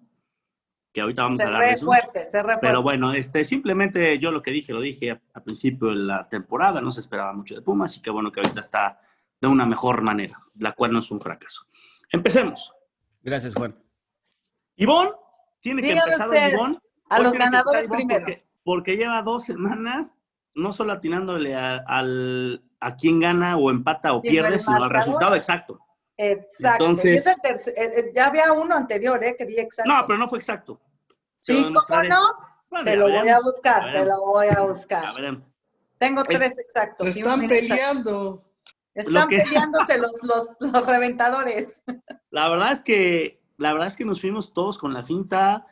que 0.92 1.00
ahorita 1.00 1.22
vamos 1.22 1.38
Se 1.38 1.42
a 1.42 1.46
hablar 1.46 1.60
de 1.62 1.66
re 1.66 1.74
eso. 1.74 1.86
fuerte, 1.86 2.24
se 2.24 2.36
re 2.40 2.42
fuerte. 2.44 2.60
Pero 2.68 2.82
bueno, 2.82 3.12
este, 3.12 3.42
simplemente 3.42 4.16
yo 4.20 4.30
lo 4.30 4.42
que 4.42 4.52
dije, 4.52 4.72
lo 4.72 4.80
dije 4.80 5.20
al 5.32 5.42
principio 5.42 5.88
de 5.88 5.96
la 5.96 6.28
temporada, 6.28 6.80
no 6.80 6.92
se 6.92 7.00
esperaba 7.00 7.32
mucho 7.32 7.56
de 7.56 7.62
Pumas 7.62 7.96
y 7.96 8.00
qué 8.00 8.10
bueno 8.10 8.30
que 8.30 8.38
ahorita 8.38 8.60
está 8.60 9.00
de 9.40 9.48
una 9.48 9.66
mejor 9.66 10.02
manera, 10.02 10.38
la 10.56 10.70
cual 10.72 10.92
no 10.92 11.00
es 11.00 11.10
un 11.10 11.18
fracaso. 11.20 11.66
Empecemos. 12.12 12.72
Gracias, 13.24 13.56
Juan. 13.56 13.76
Ivonne, 14.76 15.10
tiene 15.58 15.82
que 15.82 15.90
empezar 15.94 16.28
usted, 16.28 16.52
Ivonne. 16.52 16.78
a 17.10 17.16
Hoy 17.18 17.22
los 17.24 17.32
que 17.32 17.38
ganadores 17.40 17.88
primero. 17.88 18.20
Porque, 18.24 18.44
porque 18.62 18.96
lleva 18.96 19.20
dos 19.22 19.42
semanas 19.44 20.14
no 20.54 20.72
solo 20.72 20.92
atinándole 20.92 21.54
a, 21.54 21.76
al, 21.86 22.62
a 22.80 22.96
quién 22.96 23.20
gana 23.20 23.56
o 23.56 23.70
empata 23.70 24.12
o 24.12 24.22
pierde, 24.22 24.58
sino 24.58 24.82
al 24.84 24.90
resultado 24.90 25.34
exacto. 25.34 25.80
Exacto. 26.16 26.84
Entonces- 26.86 27.26
es 27.26 27.66
el 27.66 27.74
eh, 27.76 27.92
eh, 27.96 28.12
ya 28.14 28.26
había 28.26 28.52
uno 28.52 28.74
anterior, 28.74 29.22
¿eh? 29.24 29.34
Que 29.36 29.44
di 29.46 29.58
exacto. 29.58 29.90
No, 29.92 30.06
pero 30.06 30.18
no 30.18 30.28
fue 30.28 30.38
exacto. 30.38 30.80
Sí, 31.40 31.62
¿cómo 31.62 32.02
no? 32.04 32.18
Bueno, 32.70 32.84
Te 32.84 32.96
lo 32.96 33.08
voy 33.08 33.28
a 33.28 33.40
buscar, 33.40 33.92
te 33.92 34.04
lo 34.04 34.20
voy 34.24 34.46
a 34.48 34.60
buscar. 34.62 35.04
Tengo 35.98 36.22
Es- 36.22 36.28
tres 36.28 36.58
exactos. 36.58 37.08
Se 37.12 37.20
están 37.20 37.46
peleando. 37.46 38.44
Están 38.94 39.14
Lo 39.14 39.28
que- 39.28 39.38
peleándose 39.44 39.98
los, 39.98 40.22
los, 40.22 40.56
los 40.60 40.86
reventadores. 40.86 41.82
La 42.30 42.48
verdad 42.48 42.72
es 42.72 42.80
que, 42.82 43.42
la 43.56 43.72
verdad 43.72 43.88
es 43.88 43.96
que 43.96 44.04
nos 44.04 44.20
fuimos 44.20 44.52
todos 44.52 44.78
con 44.78 44.92
la 44.94 45.02
finta. 45.02 45.66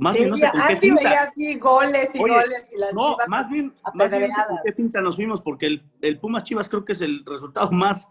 Más 0.00 0.14
Sí, 0.14 0.20
bien 0.20 0.30
no 0.30 0.36
sé 0.38 0.50
con 0.50 0.80
qué 0.80 0.92
veía 0.94 1.22
así 1.22 1.54
goles 1.58 2.14
y 2.14 2.18
Oye, 2.22 2.34
goles 2.34 2.72
y 2.74 2.78
las 2.78 2.94
No, 2.94 3.12
chivas. 3.12 3.28
más 3.28 3.50
bien, 3.50 3.74
más 3.94 4.10
bien 4.10 4.22
no 4.22 4.28
sé 4.28 4.34
con 4.48 4.58
qué 4.64 4.72
finta 4.72 5.00
nos 5.00 5.16
fuimos, 5.16 5.40
porque 5.42 5.66
el, 5.66 5.82
el 6.00 6.18
Pumas 6.18 6.42
Chivas 6.44 6.68
creo 6.68 6.84
que 6.84 6.92
es 6.92 7.02
el 7.02 7.22
resultado 7.24 7.70
más 7.70 8.08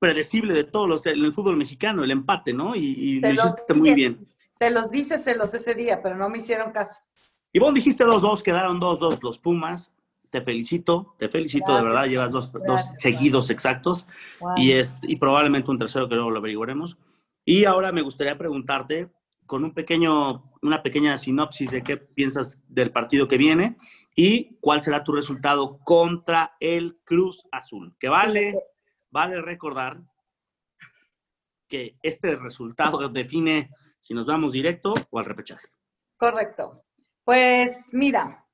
predecible 0.00 0.52
de 0.54 0.64
todos 0.64 0.88
los 0.88 1.06
en 1.06 1.24
el 1.24 1.32
fútbol 1.32 1.56
mexicano, 1.56 2.04
el 2.04 2.10
empate, 2.10 2.52
¿no? 2.52 2.74
Y, 2.74 3.20
lo 3.20 3.30
hiciste 3.30 3.74
muy 3.74 3.94
bien. 3.94 4.26
Se 4.52 4.70
los 4.70 4.90
dice, 4.90 5.18
se 5.18 5.36
los 5.36 5.54
ese 5.54 5.74
día, 5.74 6.02
pero 6.02 6.16
no 6.16 6.28
me 6.28 6.38
hicieron 6.38 6.72
caso. 6.72 7.00
Y 7.52 7.60
vos 7.60 7.72
dijiste 7.72 8.04
2-2, 8.04 8.42
quedaron 8.42 8.80
2-2 8.80 9.22
los 9.22 9.38
Pumas. 9.38 9.94
Te 10.30 10.42
felicito, 10.42 11.14
te 11.18 11.28
felicito, 11.30 11.64
Gracias. 11.68 11.84
de 11.84 11.90
verdad, 11.90 12.06
llevas 12.10 12.32
dos, 12.32 12.52
dos 12.52 12.62
Gracias, 12.62 13.00
seguidos 13.00 13.48
exactos. 13.48 14.06
Wow. 14.40 14.58
y, 14.58 14.72
es, 14.72 14.96
y 15.02 15.16
probablemente 15.16 15.70
un 15.70 15.78
tercero 15.78 16.06
que 16.08 16.16
luego 16.16 16.30
lo 16.30 16.38
averiguaremos. 16.40 16.98
Y 17.46 17.64
ahora 17.64 17.92
me 17.92 18.02
gustaría 18.02 18.36
preguntarte, 18.36 19.08
con 19.48 19.64
un 19.64 19.74
pequeño, 19.74 20.52
una 20.62 20.82
pequeña 20.84 21.18
sinopsis 21.18 21.72
de 21.72 21.82
qué 21.82 21.96
piensas 21.96 22.62
del 22.68 22.92
partido 22.92 23.26
que 23.26 23.38
viene 23.38 23.76
y 24.14 24.56
cuál 24.60 24.82
será 24.82 25.02
tu 25.02 25.12
resultado 25.12 25.78
contra 25.78 26.56
el 26.60 27.00
Cruz 27.02 27.42
Azul. 27.50 27.96
Que 27.98 28.08
vale, 28.08 28.52
vale 29.10 29.40
recordar 29.40 30.00
que 31.66 31.96
este 32.02 32.36
resultado 32.36 33.08
define 33.08 33.70
si 33.98 34.14
nos 34.14 34.26
vamos 34.26 34.52
directo 34.52 34.94
o 35.10 35.18
al 35.18 35.24
repechaje. 35.24 35.66
Correcto. 36.16 36.84
Pues 37.24 37.90
mira, 37.92 38.46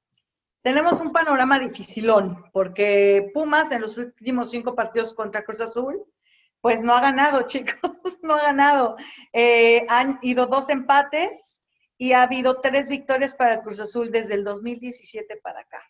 tenemos 0.63 1.01
un 1.01 1.13
panorama 1.13 1.59
dificilón, 1.59 2.45
porque 2.53 3.31
Pumas 3.35 3.71
en 3.73 3.83
los 3.83 3.99
últimos 3.99 4.51
cinco 4.51 4.75
partidos 4.75 5.13
contra 5.13 5.45
Cruz 5.45 5.61
Azul, 5.61 6.05
pues 6.65 6.83
no 6.83 6.95
ha 6.95 7.01
ganado, 7.03 7.43
chicos, 7.47 8.19
no 8.23 8.37
ha 8.37 8.43
ganado. 8.43 8.97
Eh, 9.35 9.85
han 9.91 10.19
ido 10.23 10.47
dos 10.47 10.71
empates 10.71 11.62
y 11.99 12.12
ha 12.12 12.23
habido 12.23 12.62
tres 12.62 12.89
victorias 12.89 13.35
para 13.35 13.61
Cruz 13.61 13.81
Azul 13.81 14.11
desde 14.11 14.33
el 14.33 14.45
2017 14.45 15.41
para 15.43 15.61
acá. 15.61 15.83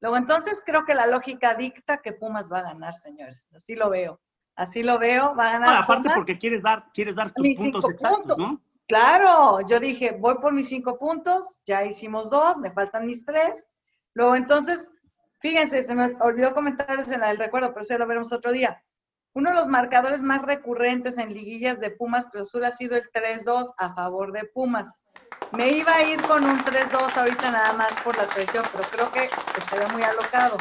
Luego, 0.00 0.16
entonces 0.16 0.60
creo 0.66 0.84
que 0.84 0.94
la 0.94 1.06
lógica 1.06 1.54
dicta 1.54 1.98
que 1.98 2.14
Pumas 2.14 2.52
va 2.52 2.58
a 2.58 2.62
ganar, 2.62 2.94
señores. 2.94 3.48
Así 3.54 3.76
lo 3.76 3.90
veo. 3.90 4.20
Así 4.56 4.82
lo 4.82 4.98
veo, 4.98 5.36
va 5.36 5.50
a 5.50 5.52
ganar. 5.52 5.68
Bueno, 5.68 5.82
aparte 5.84 6.02
Pumas. 6.02 6.18
porque 6.18 6.36
quieres 6.36 6.64
dar, 6.64 6.90
quieres 6.92 7.14
dar 7.14 7.32
tus 7.32 7.46
Mis 7.46 7.58
puntos 7.58 7.84
cinco 7.84 7.90
exactos, 7.92 8.18
puntos. 8.18 8.38
¿no? 8.38 8.62
Claro, 8.88 9.60
yo 9.68 9.78
dije, 9.78 10.16
voy 10.18 10.34
por 10.38 10.52
mis 10.52 10.68
cinco 10.68 10.98
puntos, 10.98 11.60
ya 11.64 11.84
hicimos 11.84 12.28
dos, 12.28 12.58
me 12.58 12.72
faltan 12.72 13.06
mis 13.06 13.24
tres. 13.24 13.68
Luego, 14.14 14.34
entonces, 14.34 14.90
fíjense, 15.38 15.80
se 15.84 15.94
me 15.94 16.06
olvidó 16.18 16.52
comentarles 16.54 17.08
en 17.12 17.20
la 17.20 17.28
del 17.28 17.38
recuerdo, 17.38 17.68
pero 17.68 17.82
eso 17.82 17.96
lo 17.98 18.06
veremos 18.08 18.32
otro 18.32 18.50
día. 18.50 18.82
Uno 19.34 19.48
de 19.50 19.56
los 19.56 19.66
marcadores 19.66 20.20
más 20.20 20.42
recurrentes 20.42 21.16
en 21.16 21.32
liguillas 21.32 21.80
de 21.80 21.90
Pumas 21.90 22.28
Cruz 22.28 22.48
Azul 22.48 22.64
ha 22.64 22.72
sido 22.72 22.96
el 22.96 23.10
3-2 23.12 23.72
a 23.78 23.94
favor 23.94 24.30
de 24.32 24.44
Pumas. 24.52 25.06
Me 25.52 25.70
iba 25.70 25.94
a 25.94 26.02
ir 26.02 26.20
con 26.22 26.44
un 26.44 26.62
3-2 26.62 27.16
ahorita 27.16 27.50
nada 27.50 27.72
más 27.72 27.92
por 28.04 28.14
la 28.16 28.26
traición, 28.26 28.62
pero 28.72 28.84
creo 28.90 29.10
que 29.10 29.30
estaría 29.58 29.88
muy 29.88 30.02
alocado. 30.02 30.58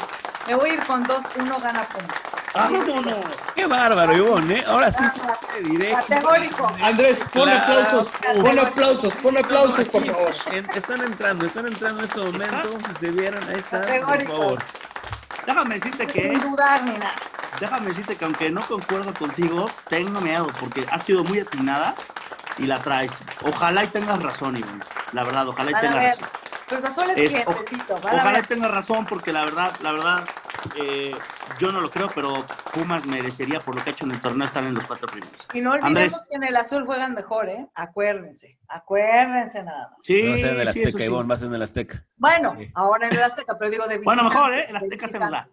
Me 0.48 0.56
voy 0.56 0.70
a 0.70 0.74
ir 0.76 0.86
con 0.86 1.04
2-1 1.06 1.62
gana 1.62 1.84
Pumas. 1.84 2.18
¡Vámonos! 2.54 3.20
Qué 3.56 3.66
bárbaro, 3.66 4.16
Ivonne, 4.16 4.56
¿eh? 4.60 4.64
Ahora 4.68 4.92
sí 4.92 5.04
fuiste 5.06 5.70
directo. 5.70 6.06
Categórico. 6.08 6.72
Andrés, 6.82 7.24
pon 7.34 7.44
Claro. 7.44 7.62
aplausos, 7.64 8.10
pon 8.42 8.60
aplausos, 8.60 9.16
pon 9.18 9.38
aplausos, 9.38 9.86
por 9.90 10.06
favor. 10.06 10.30
están 10.76 11.02
entrando, 11.02 11.46
están 11.46 11.68
entrando 11.68 12.00
en 12.00 12.06
este 12.06 12.20
momento. 12.22 12.70
Si 12.88 12.94
se 12.96 13.12
vieran, 13.12 13.44
ahí 13.50 13.56
están, 13.56 13.82
por 13.82 13.88
Categórico. 13.90 14.32
favor. 14.38 14.64
Déjame 15.46 15.76
decirte 15.76 16.08
que, 16.08 16.22
Sin 16.30 16.42
dudar 16.52 16.84
ni 16.84 16.92
nada. 16.92 17.16
Déjame 17.62 17.88
decirte 17.88 18.18
que 18.18 18.26
aunque 18.26 18.50
no 18.50 18.62
concuerdo 18.62 19.14
contigo, 19.14 19.70
tengo 19.88 20.20
miedo 20.20 20.48
porque 20.60 20.86
has 20.92 21.04
sido 21.04 21.24
muy 21.24 21.40
atinada 21.40 21.96
y 22.58 22.66
la 22.66 22.80
traes. 22.80 23.12
Ojalá 23.44 23.84
y 23.86 23.88
tengas 23.88 24.22
razón, 24.22 24.58
Ivonne. 24.58 24.84
La 25.14 25.24
verdad, 25.24 25.48
ojalá 25.48 25.72
y 25.72 25.74
tengas 25.76 25.96
ver. 25.96 26.16
razón. 26.20 26.30
Cruz 26.68 26.84
Azul 26.86 27.10
es, 27.12 27.18
Es- 27.18 27.46
Ojalá 27.90 28.40
y 28.40 28.44
tengas 28.44 28.72
razón 28.72 29.06
porque 29.06 29.32
la 29.34 29.44
verdad, 29.46 29.74
la 29.82 29.92
verdad, 29.92 30.24
eh, 30.76 31.14
yo 31.60 31.72
no 31.72 31.82
lo 31.82 31.90
creo, 31.92 32.10
pero 32.16 32.46
Pumas 32.74 33.06
merecería 33.06 33.60
por 33.60 33.76
lo 33.76 33.84
que 33.84 33.90
ha 33.90 33.94
hecho 33.94 34.06
en 34.06 34.12
el 34.12 34.22
torneo 34.22 34.48
estar 34.48 34.64
en 34.64 34.74
los 34.74 34.86
cuatro 34.86 35.08
primeros. 35.08 35.48
Y 35.54 35.60
no 35.62 35.72
olvidemos 35.72 35.88
Andrés. 35.98 36.26
que 36.30 36.36
en 36.38 36.44
el 36.44 36.56
azul 36.56 36.86
juegan 36.86 37.14
mejor, 37.14 37.50
¿eh? 37.50 37.68
Acuérdense, 37.76 38.58
acuérdense 38.70 39.62
nada 39.64 39.90
más. 39.90 40.00
Sí, 40.02 40.22
No 40.24 40.30
va 40.30 40.34
a 40.36 40.38
ser 40.38 40.54
en 40.54 40.62
el 40.62 40.68
Azteca, 40.70 40.98
sí. 40.98 41.04
Ivonne, 41.04 41.28
va 41.30 41.36
a 41.36 41.38
ser 41.38 41.48
en 41.50 41.54
el 41.56 41.62
Azteca. 41.62 42.06
Bueno, 42.18 42.56
Sí. 42.58 42.72
ahora 42.74 43.08
en 43.08 43.14
el 43.16 43.24
Azteca, 43.24 43.58
pero 43.58 43.70
digo 43.72 43.88
de 43.88 43.98
Bueno, 44.00 44.24
visitante, 44.24 44.50
mejor, 44.50 44.60
¿eh? 44.60 44.66
El 44.70 44.72
de 44.72 44.78
Azteca 44.96 45.08
se 45.10 45.20
nos 45.20 45.32
da. 45.32 45.48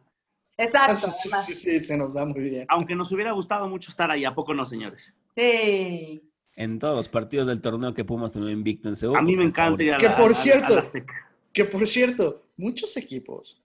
Exacto. 0.59 1.07
Ah, 1.33 1.43
sí, 1.43 1.55
sí, 1.55 1.55
sí, 1.55 1.79
sí, 1.81 1.87
se 1.87 1.97
nos 1.97 2.15
da 2.15 2.27
muy 2.27 2.41
bien. 2.41 2.67
Aunque 2.69 2.95
nos 2.97 3.11
hubiera 3.13 3.33
gustado 3.33 3.69
mucho 3.69 3.91
estar 3.91 4.11
ahí, 4.11 4.25
¿a 4.25 4.35
poco 4.35 4.53
no, 4.53 4.67
señores? 4.67 5.15
Sí. 5.35 6.23
En 6.57 6.79
todos 6.81 6.97
los 6.97 7.09
partidos 7.09 7.47
del 7.47 7.61
torneo 7.61 7.95
que 7.95 8.05
Pumas 8.05 8.33
terminó 8.33 8.51
invicto 8.53 8.89
en 8.89 8.97
Seúl. 8.97 9.17
A 9.17 9.23
mí 9.23 9.33
me 9.37 9.45
pues, 9.45 9.55
encanta 9.55 9.83
ir 9.85 9.95
a 9.95 9.97
Que 9.99 10.11
por 10.11 10.31
a- 10.31 10.33
a- 10.33 10.35
cierto, 10.35 10.79
Azteca. 10.79 11.15
Que 11.53 11.65
por 11.65 11.87
cierto, 11.87 12.49
muchos 12.57 12.97
equipos, 12.97 13.63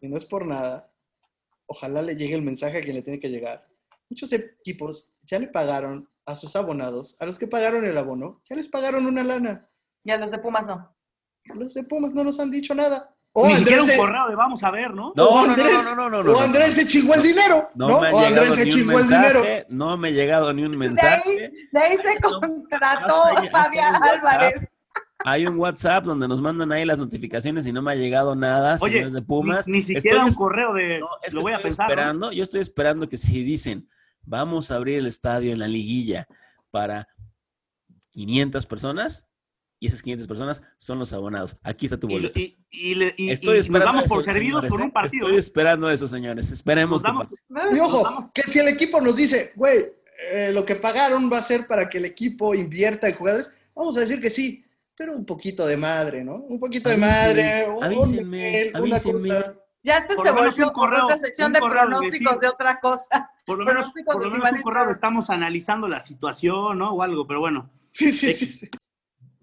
y 0.00 0.08
no 0.08 0.16
es 0.16 0.24
por 0.24 0.46
nada, 0.46 0.90
ojalá 1.66 2.00
le 2.02 2.14
llegue 2.14 2.36
el 2.36 2.42
mensaje 2.42 2.78
a 2.78 2.80
quien 2.80 2.94
le 2.94 3.02
tiene 3.02 3.18
que 3.18 3.28
llegar. 3.28 3.66
Muchos 4.08 4.32
equipos 4.32 5.14
ya 5.24 5.40
le 5.40 5.48
pagaron 5.48 6.08
a 6.26 6.36
sus 6.36 6.54
abonados, 6.54 7.16
a 7.18 7.26
los 7.26 7.38
que 7.40 7.48
pagaron 7.48 7.84
el 7.84 7.98
abono, 7.98 8.40
ya 8.48 8.54
les 8.54 8.68
pagaron 8.68 9.04
una 9.06 9.24
lana. 9.24 9.68
Y 10.04 10.12
a 10.12 10.16
los 10.18 10.30
de 10.30 10.38
Pumas 10.38 10.64
no. 10.66 10.94
Los 11.56 11.74
de 11.74 11.82
Pumas 11.82 12.12
no 12.12 12.22
nos 12.22 12.38
han 12.38 12.52
dicho 12.52 12.72
nada. 12.74 13.15
O 13.38 13.46
Ni 13.48 13.54
siquiera 13.56 13.82
Andrés, 13.82 13.82
un 13.82 13.86
se, 13.90 13.96
correo 13.98 14.28
de 14.28 14.34
vamos 14.34 14.62
a 14.64 14.70
ver, 14.70 14.94
¿no? 14.94 15.12
No, 15.14 15.26
o 15.26 15.40
no, 15.42 15.46
no, 15.48 15.52
Andrés- 15.52 15.84
no, 15.84 15.94
no, 15.94 16.08
no, 16.08 16.22
no, 16.24 16.30
o 16.30 16.34
no, 16.36 16.40
Andrés 16.40 16.68
no. 16.68 16.74
se 16.74 16.86
chingó 16.86 17.14
el 17.16 17.22
dinero, 17.22 17.68
No, 17.74 17.86
¿no? 17.88 18.00
me 18.00 18.08
ha 18.08 18.14
o 18.14 18.18
Andrés 18.18 18.30
llegado 18.30 18.54
se 18.56 18.64
ni 18.64 18.70
un 18.70 18.76
chingó 18.78 18.98
el 18.98 19.04
dinero. 19.08 19.40
mensaje, 19.40 19.66
no 19.68 19.96
me 19.98 20.08
ha 20.08 20.10
llegado 20.10 20.52
ni 20.54 20.62
un 20.64 20.70
De 20.72 20.78
mensaje. 20.78 21.22
ahí, 21.28 21.50
de 21.70 21.78
ahí 21.78 21.96
se 21.98 22.16
contrató 22.22 23.22
Fabián. 23.50 23.94
Álvarez. 24.02 24.68
Hay 25.26 25.46
un 25.46 25.58
WhatsApp 25.58 26.04
donde 26.04 26.28
nos 26.28 26.40
mandan 26.40 26.72
ahí 26.72 26.86
las 26.86 26.98
notificaciones 26.98 27.66
y 27.66 27.72
no 27.72 27.82
me 27.82 27.92
ha 27.92 27.94
llegado 27.94 28.34
nada, 28.34 28.78
Oye, 28.80 28.92
señores 28.94 29.12
de 29.12 29.20
Pumas. 29.22 29.68
ni, 29.68 29.74
ni 29.78 29.82
siquiera 29.82 30.16
Estoy 30.16 30.30
un 30.30 30.34
correo 30.34 30.72
de 30.72 31.00
No, 31.00 31.08
es 31.22 31.34
lo 31.34 31.40
que 31.40 31.44
voy 31.44 31.52
a 31.52 31.58
pensar. 31.58 32.14
yo 32.32 32.42
estoy 32.42 32.60
esperando 32.62 33.06
que 33.08 33.18
si 33.18 33.42
dicen, 33.42 33.86
vamos 34.22 34.70
a 34.70 34.76
abrir 34.76 34.98
el 34.98 35.06
estadio 35.06 35.52
en 35.52 35.58
la 35.58 35.68
liguilla 35.68 36.26
para 36.70 37.08
500 38.12 38.64
personas, 38.66 39.26
y 39.78 39.86
esas 39.88 40.02
500 40.02 40.26
personas 40.28 40.62
son 40.78 40.98
los 40.98 41.12
abonados. 41.12 41.56
Aquí 41.62 41.86
está 41.86 41.98
tu 41.98 42.08
boleto. 42.08 42.40
y- 42.40 42.56
y 42.70 43.30
Estoy 43.30 43.54
y 43.54 43.56
nos 43.58 43.66
esperando 43.66 43.86
damos 43.98 44.04
por 44.08 44.22
eso, 44.22 44.32
servidos 44.32 44.50
señores, 44.62 44.70
con 44.70 44.80
¿eh? 44.80 44.84
un 44.84 44.90
partido. 44.90 45.26
Estoy 45.26 45.38
esperando 45.38 45.90
eso, 45.90 46.06
señores. 46.06 46.50
Esperemos 46.50 47.02
que 47.02 47.12
pase. 47.12 47.36
Y 47.76 47.80
ojo, 47.80 48.30
que 48.34 48.42
si 48.42 48.58
el 48.58 48.68
equipo 48.68 49.00
nos 49.00 49.16
dice, 49.16 49.52
güey, 49.56 49.78
eh, 50.32 50.50
lo 50.52 50.64
que 50.64 50.76
pagaron 50.76 51.30
va 51.30 51.38
a 51.38 51.42
ser 51.42 51.66
para 51.66 51.88
que 51.88 51.98
el 51.98 52.06
equipo 52.06 52.54
invierta 52.54 53.08
en 53.08 53.14
jugadores, 53.16 53.52
vamos 53.74 53.96
a 53.96 54.00
decir 54.00 54.20
que 54.20 54.30
sí, 54.30 54.64
pero 54.94 55.12
un 55.14 55.26
poquito 55.26 55.66
de 55.66 55.76
madre, 55.76 56.24
¿no? 56.24 56.36
Un 56.36 56.58
poquito 56.58 56.88
de 56.88 56.96
madre, 56.96 57.68
un 57.68 57.84
avísenme, 57.84 58.70
una 58.70 58.78
avísenme. 58.78 59.28
cosa. 59.28 59.54
Ya 59.82 59.98
este 59.98 60.14
Por 60.16 60.24
se 60.24 60.30
lo 60.32 60.36
menos 60.36 60.50
volvió 60.54 60.66
un 60.68 60.72
correo, 60.72 61.04
otra 61.04 61.18
sección 61.18 61.48
un 61.48 61.52
de 61.52 61.60
pronósticos 61.60 62.32
decir- 62.34 62.40
de 62.40 62.48
otra 62.48 62.80
cosa. 62.80 63.30
Por 63.44 63.58
lo 63.58 63.64
menos, 63.66 63.82
pronósticos 63.84 64.14
por 64.14 64.24
lo 64.24 64.30
menos 64.30 64.50
un 64.52 64.62
correo 64.62 64.90
estamos 64.90 65.30
analizando 65.30 65.86
la 65.86 66.00
situación, 66.00 66.78
¿no? 66.78 66.92
O 66.94 67.02
algo, 67.02 67.26
pero 67.26 67.40
bueno. 67.40 67.70
Sí, 67.90 68.12
sí, 68.12 68.32
sí, 68.32 68.46
sí. 68.46 68.68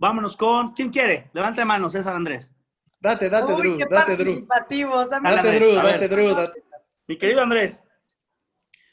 Vámonos 0.03 0.35
con. 0.35 0.73
¿Quién 0.73 0.89
quiere? 0.89 1.29
Levante 1.31 1.63
mano, 1.63 1.89
César 1.89 2.13
Andrés. 2.13 2.51
Date, 2.99 3.29
date, 3.29 3.53
Uy, 3.53 3.61
Drew, 3.61 3.77
qué 3.77 3.85
date, 3.89 4.17
Drew. 4.17 4.45
Date, 4.45 4.75
Drew, 4.75 5.75
date, 5.75 6.07
Drew, 6.09 6.35
date. 6.35 6.61
Mi 7.07 7.17
querido 7.17 7.41
Andrés, 7.41 7.85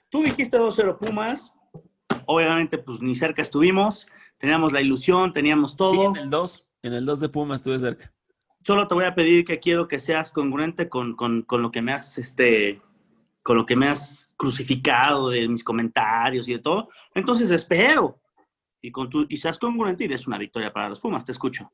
tú 0.08 0.22
dijiste 0.22 0.56
2-0 0.56 0.98
Pumas. 0.98 1.52
Obviamente, 2.26 2.78
pues 2.78 3.02
ni 3.02 3.16
cerca 3.16 3.42
estuvimos. 3.42 4.06
Teníamos 4.38 4.72
la 4.72 4.80
ilusión, 4.80 5.32
teníamos 5.32 5.72
Sí, 5.72 5.76
todo. 5.78 6.10
en 6.10 6.16
el 6.16 6.30
2, 6.30 6.64
en 6.84 6.92
el 6.94 7.04
2 7.04 7.18
de 7.20 7.28
Pumas 7.28 7.56
estuve 7.60 7.80
cerca. 7.80 8.12
Solo 8.64 8.86
te 8.86 8.94
voy 8.94 9.04
a 9.06 9.14
pedir 9.16 9.44
que 9.44 9.58
quiero 9.58 9.88
que 9.88 9.98
seas 9.98 10.30
congruente 10.30 10.88
con, 10.88 11.16
con- 11.16 11.42
con 11.42 11.60
lo 11.60 11.72
que 11.72 11.82
me 11.82 11.92
has, 11.92 12.18
este, 12.18 12.80
con 13.42 13.56
lo 13.56 13.66
que 13.66 13.74
me 13.74 13.88
has 13.88 14.32
crucificado 14.36 15.30
de 15.30 15.48
mis 15.48 15.64
comentarios 15.64 16.48
y 16.48 16.52
de 16.52 16.60
todo. 16.60 16.88
Entonces 17.14 17.50
espero 17.50 18.20
y, 18.82 18.90
con 18.92 19.10
tu, 19.10 19.26
y 19.28 19.36
seas 19.36 19.58
congruente 19.58 20.04
y 20.04 20.08
des 20.08 20.26
una 20.26 20.38
victoria 20.38 20.72
para 20.72 20.88
los 20.88 21.00
Pumas. 21.00 21.24
Te 21.24 21.32
escucho. 21.32 21.70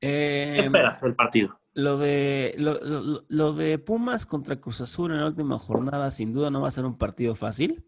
Eh, 0.00 0.52
¿Qué 0.56 0.64
esperas 0.66 1.00
del 1.00 1.14
partido? 1.14 1.60
Lo 1.74 1.96
de, 1.96 2.54
lo, 2.58 2.74
lo- 2.84 3.24
lo 3.28 3.52
de 3.54 3.78
Pumas 3.78 4.26
contra 4.26 4.60
Cruz 4.60 4.80
Azul 4.80 5.12
en 5.12 5.18
la 5.18 5.26
última 5.26 5.58
jornada, 5.58 6.10
sin 6.10 6.32
duda 6.32 6.50
no 6.50 6.60
va 6.60 6.68
a 6.68 6.72
ser 6.72 6.84
un 6.84 6.98
partido 6.98 7.34
fácil. 7.34 7.84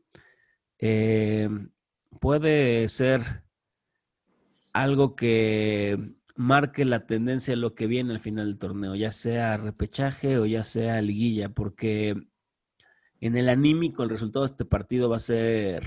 Eh, 0.78 1.48
puede 2.20 2.88
ser 2.88 3.42
algo 4.72 5.14
que 5.16 5.98
marque 6.36 6.84
la 6.84 7.06
tendencia 7.06 7.52
de 7.52 7.60
lo 7.60 7.74
que 7.74 7.86
viene 7.86 8.12
al 8.12 8.20
final 8.20 8.46
del 8.46 8.58
torneo, 8.58 8.94
ya 8.94 9.12
sea 9.12 9.56
repechaje 9.56 10.38
o 10.38 10.46
ya 10.46 10.64
sea 10.64 11.00
liguilla, 11.00 11.48
porque 11.50 12.16
en 13.20 13.36
el 13.36 13.48
anímico 13.48 14.02
el 14.02 14.10
resultado 14.10 14.44
de 14.44 14.50
este 14.50 14.64
partido 14.64 15.08
va 15.08 15.16
a 15.16 15.20
ser 15.20 15.84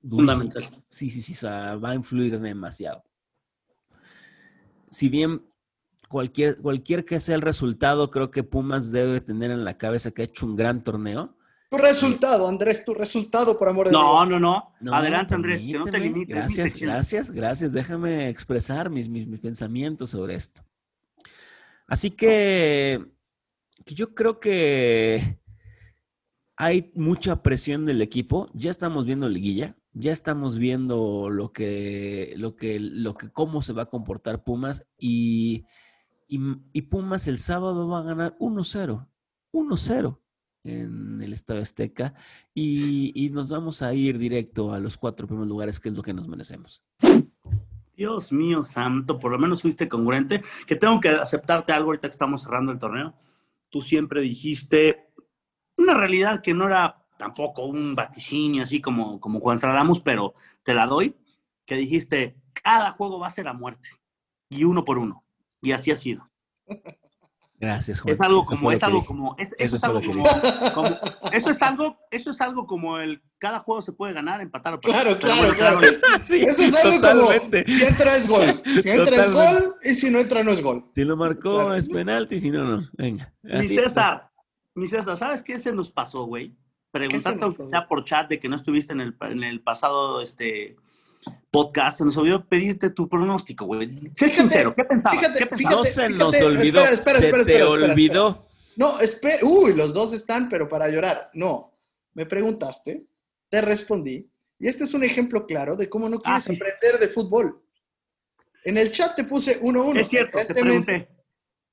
durísimo. 0.00 0.50
Fundamental. 0.52 0.84
Sí, 0.90 1.10
sí, 1.10 1.22
sí, 1.22 1.32
o 1.32 1.36
sea, 1.36 1.76
va 1.76 1.90
a 1.90 1.94
influir 1.94 2.38
demasiado. 2.40 3.04
Si 4.90 5.08
bien 5.08 5.42
cualquier, 6.08 6.58
cualquier 6.58 7.04
que 7.04 7.20
sea 7.20 7.34
el 7.34 7.42
resultado, 7.42 8.10
creo 8.10 8.30
que 8.30 8.42
Pumas 8.42 8.90
debe 8.92 9.20
tener 9.20 9.50
en 9.50 9.64
la 9.64 9.76
cabeza 9.76 10.10
que 10.10 10.22
ha 10.22 10.24
hecho 10.24 10.46
un 10.46 10.56
gran 10.56 10.82
torneo. 10.82 11.36
Tu 11.70 11.76
resultado, 11.76 12.48
Andrés, 12.48 12.82
tu 12.82 12.94
resultado, 12.94 13.58
por 13.58 13.68
amor 13.68 13.86
de 13.86 13.92
No, 13.92 14.24
Dios. 14.26 14.28
no, 14.30 14.40
no. 14.40 14.72
No, 14.80 14.94
Adelante, 14.94 15.34
Andrés, 15.34 15.60
que 15.60 15.74
no 15.74 15.84
te 15.84 15.90
permíteme. 15.92 16.14
limites. 16.14 16.58
es 16.58 16.74
mi 16.74 16.80
Gracias, 16.80 16.80
gracias, 16.80 17.30
gracias. 17.30 17.72
Déjame 17.74 18.28
expresar 18.30 18.88
mis, 18.88 19.10
mis, 19.10 19.26
mis 19.26 19.40
pensamientos 19.40 20.08
sobre 20.10 20.34
esto. 20.34 20.62
Así 21.86 22.10
que, 22.10 23.04
que 23.84 23.94
yo 23.94 24.14
creo 24.14 24.40
que 24.40 25.38
hay 26.56 26.90
mucha 26.94 27.42
presión 27.42 27.84
del 27.84 28.00
equipo. 28.00 28.48
Ya 28.54 28.70
estamos 28.70 29.04
viendo 29.04 29.28
liguilla, 29.28 29.76
ya 29.98 30.12
estamos 30.12 30.58
viendo 30.58 31.28
lo 31.28 31.52
que, 31.52 32.34
lo 32.36 32.54
que, 32.54 32.78
lo 32.78 33.14
que, 33.16 33.30
cómo 33.30 33.62
se 33.62 33.72
va 33.72 33.82
a 33.82 33.90
comportar 33.90 34.44
Pumas 34.44 34.86
y, 34.96 35.66
y, 36.28 36.82
Pumas 36.82 37.26
el 37.26 37.38
sábado 37.38 37.88
va 37.88 37.98
a 37.98 38.02
ganar 38.02 38.36
1-0, 38.38 39.08
1-0 39.52 40.18
en 40.64 41.20
el 41.20 41.32
Estadio 41.32 41.62
Azteca 41.62 42.14
y, 42.54 43.12
y 43.14 43.30
nos 43.30 43.48
vamos 43.48 43.82
a 43.82 43.92
ir 43.92 44.18
directo 44.18 44.72
a 44.72 44.78
los 44.78 44.96
cuatro 44.96 45.26
primeros 45.26 45.48
lugares, 45.48 45.80
que 45.80 45.88
es 45.88 45.96
lo 45.96 46.02
que 46.02 46.14
nos 46.14 46.28
merecemos. 46.28 46.84
Dios 47.96 48.30
mío 48.30 48.62
santo, 48.62 49.18
por 49.18 49.32
lo 49.32 49.38
menos 49.40 49.62
fuiste 49.62 49.88
congruente. 49.88 50.44
Que 50.68 50.76
tengo 50.76 51.00
que 51.00 51.08
aceptarte 51.08 51.72
algo 51.72 51.88
ahorita 51.88 52.06
que 52.06 52.12
estamos 52.12 52.44
cerrando 52.44 52.70
el 52.70 52.78
torneo. 52.78 53.14
Tú 53.70 53.80
siempre 53.80 54.20
dijiste 54.20 55.10
una 55.76 55.94
realidad 55.94 56.40
que 56.40 56.54
no 56.54 56.66
era 56.66 57.07
tampoco 57.18 57.66
un 57.66 57.94
vaticinio 57.94 58.62
así 58.62 58.80
como, 58.80 59.20
como 59.20 59.40
Juan 59.40 59.60
Ramos, 59.60 60.00
pero 60.00 60.34
te 60.62 60.72
la 60.74 60.86
doy, 60.86 61.14
que 61.66 61.74
dijiste, 61.76 62.36
cada 62.62 62.92
juego 62.92 63.18
va 63.18 63.26
a 63.26 63.30
ser 63.30 63.48
a 63.48 63.52
muerte, 63.52 63.90
y 64.48 64.64
uno 64.64 64.84
por 64.84 64.96
uno. 64.98 65.24
Y 65.60 65.72
así 65.72 65.90
ha 65.90 65.96
sido. 65.96 66.28
Gracias, 67.60 68.00
Juan. 68.00 68.14
Es 68.14 68.20
algo 68.20 68.42
Eso 68.42 68.50
como, 68.50 68.70
es 68.70 68.82
algo 68.84 68.96
dije. 68.98 69.06
como, 69.08 69.34
es- 69.36 69.48
Eso 69.48 69.56
eso 69.58 69.76
es 69.76 69.84
algo 69.84 70.00
como, 70.00 70.24
como- 70.74 70.96
eso 71.32 71.50
es 71.50 71.60
algo, 71.62 71.98
eso 72.12 72.30
es 72.30 72.40
algo 72.40 72.66
como 72.68 72.98
el, 72.98 73.20
cada 73.38 73.58
juego 73.58 73.82
se 73.82 73.90
puede 73.90 74.12
ganar, 74.12 74.40
empatar 74.40 74.74
o 74.74 74.80
perder. 74.80 75.02
Claro, 75.02 75.18
claro, 75.18 75.36
bueno, 75.40 75.54
claro. 75.56 75.80
Sí, 76.22 76.42
Eso 76.44 76.62
es 76.62 76.74
algo 76.76 77.00
totalmente. 77.00 77.64
como, 77.64 77.76
si 77.76 77.84
entra 77.84 78.16
es 78.16 78.28
gol. 78.28 78.62
Si 78.64 78.88
entra 78.88 79.16
es 79.24 79.32
gol 79.32 79.74
y 79.82 79.88
si 79.96 80.10
no 80.10 80.18
entra 80.20 80.44
no 80.44 80.52
es 80.52 80.62
gol. 80.62 80.88
Si 80.94 81.04
lo 81.04 81.16
marcó 81.16 81.54
Claro. 81.54 81.74
es 81.74 81.88
penalti, 81.88 82.38
si 82.38 82.50
no, 82.52 82.62
no. 82.62 82.88
Venga. 82.92 83.34
Mi 83.42 83.52
Así. 83.54 83.74
César, 83.74 84.30
mi 84.76 84.86
César, 84.86 85.16
¿sabes 85.16 85.42
qué 85.42 85.58
se 85.58 85.72
nos 85.72 85.90
pasó, 85.90 86.26
güey? 86.26 86.56
Preguntarte 87.06 87.44
aunque 87.44 87.62
sea 87.64 87.86
por 87.86 88.04
chat 88.04 88.28
de 88.28 88.38
que 88.40 88.48
no 88.48 88.56
estuviste 88.56 88.92
en 88.92 89.00
el, 89.00 89.16
en 89.20 89.44
el 89.44 89.60
pasado 89.60 90.20
este, 90.22 90.76
podcast, 91.50 91.98
se 91.98 92.04
nos 92.04 92.16
olvidó 92.16 92.44
pedirte 92.44 92.90
tu 92.90 93.08
pronóstico, 93.08 93.66
güey. 93.66 93.86
Sé 93.86 94.10
Fíjate, 94.14 94.28
sincero, 94.40 94.74
¿qué 94.74 94.84
pensabas? 94.84 95.18
fíjate, 95.18 95.38
¿Qué 95.38 95.46
pensabas? 95.46 95.76
No 95.76 95.84
se 95.84 96.00
fíjate, 96.06 96.14
nos 96.18 96.34
espera, 96.34 96.50
olvidó. 96.50 96.80
espera, 96.80 96.88
se 96.88 96.94
espera, 96.94 97.18
te 97.20 97.26
espera, 97.52 97.64
espera, 97.64 97.68
olvidó. 97.90 98.46
No, 98.76 99.00
espera. 99.00 99.38
Uy, 99.42 99.74
los 99.74 99.92
dos 99.92 100.12
están, 100.12 100.48
pero 100.48 100.68
para 100.68 100.88
llorar. 100.88 101.30
No. 101.34 101.72
Me 102.14 102.26
preguntaste, 102.26 103.04
te 103.48 103.60
respondí. 103.60 104.28
Y 104.58 104.66
este 104.68 104.84
es 104.84 104.94
un 104.94 105.04
ejemplo 105.04 105.46
claro 105.46 105.76
de 105.76 105.88
cómo 105.88 106.08
no 106.08 106.18
quieres 106.20 106.46
Ah, 106.46 106.50
sí. 106.50 106.56
aprender 106.56 106.98
de 107.00 107.08
fútbol. 107.08 107.62
En 108.64 108.76
el 108.76 108.90
chat 108.90 109.14
te 109.16 109.24
puse 109.24 109.60
1-1. 109.60 110.00
Es 110.00 110.08
cierto, 110.08 110.38
te 110.46 110.54
pregunté. 110.54 111.08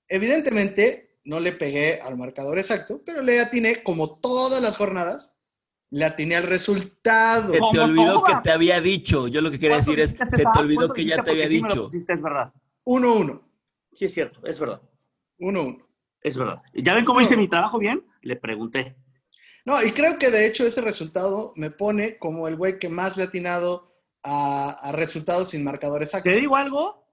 Evidentemente, 0.07 1.04
no 1.25 1.39
le 1.39 1.51
pegué 1.51 1.99
al 2.01 2.17
marcador 2.17 2.57
exacto, 2.57 3.01
pero 3.05 3.21
le 3.21 3.39
atiné, 3.39 3.83
como 3.83 4.19
todas 4.19 4.61
las 4.61 4.77
jornadas, 4.77 5.35
le 5.89 6.05
atiné 6.05 6.35
al 6.35 6.43
resultado. 6.43 7.53
Se 7.53 7.59
te 7.71 7.79
olvidó 7.79 8.23
que 8.23 8.33
te 8.43 8.51
había 8.51 8.79
dicho. 8.79 9.27
Yo 9.27 9.41
lo 9.41 9.51
que 9.51 9.59
quería 9.59 9.77
¿Cuánto 9.77 9.91
decir 9.91 10.03
es, 10.03 10.11
se 10.11 10.43
te 10.43 10.59
olvidó 10.59 10.87
¿Cuánto 10.87 10.93
que 10.93 11.05
ya 11.05 11.23
te 11.23 11.31
había 11.31 11.47
dicho. 11.47 11.89
es 11.91 12.21
verdad. 12.21 12.53
1-1. 12.85 13.41
Sí, 13.93 14.05
es 14.05 14.13
cierto, 14.13 14.39
es 14.45 14.59
verdad. 14.59 14.81
1-1. 15.39 15.83
Es 16.21 16.37
verdad. 16.37 16.61
¿Ya 16.73 16.93
ven 16.93 17.05
cómo 17.05 17.21
hice 17.21 17.37
mi 17.37 17.47
trabajo 17.47 17.79
bien? 17.79 18.05
Le 18.21 18.35
pregunté. 18.35 18.95
No, 19.65 19.81
y 19.83 19.91
creo 19.91 20.19
que 20.19 20.29
de 20.29 20.45
hecho 20.47 20.65
ese 20.65 20.81
resultado 20.81 21.53
me 21.55 21.71
pone 21.71 22.19
como 22.19 22.47
el 22.47 22.55
güey 22.55 22.77
que 22.77 22.89
más 22.89 23.17
le 23.17 23.23
ha 23.23 23.27
atinado 23.27 23.95
a, 24.23 24.69
a 24.81 24.91
resultados 24.91 25.49
sin 25.49 25.63
marcador 25.63 26.03
exacto. 26.03 26.29
¿Te 26.29 26.35
digo 26.35 26.55
algo? 26.55 27.03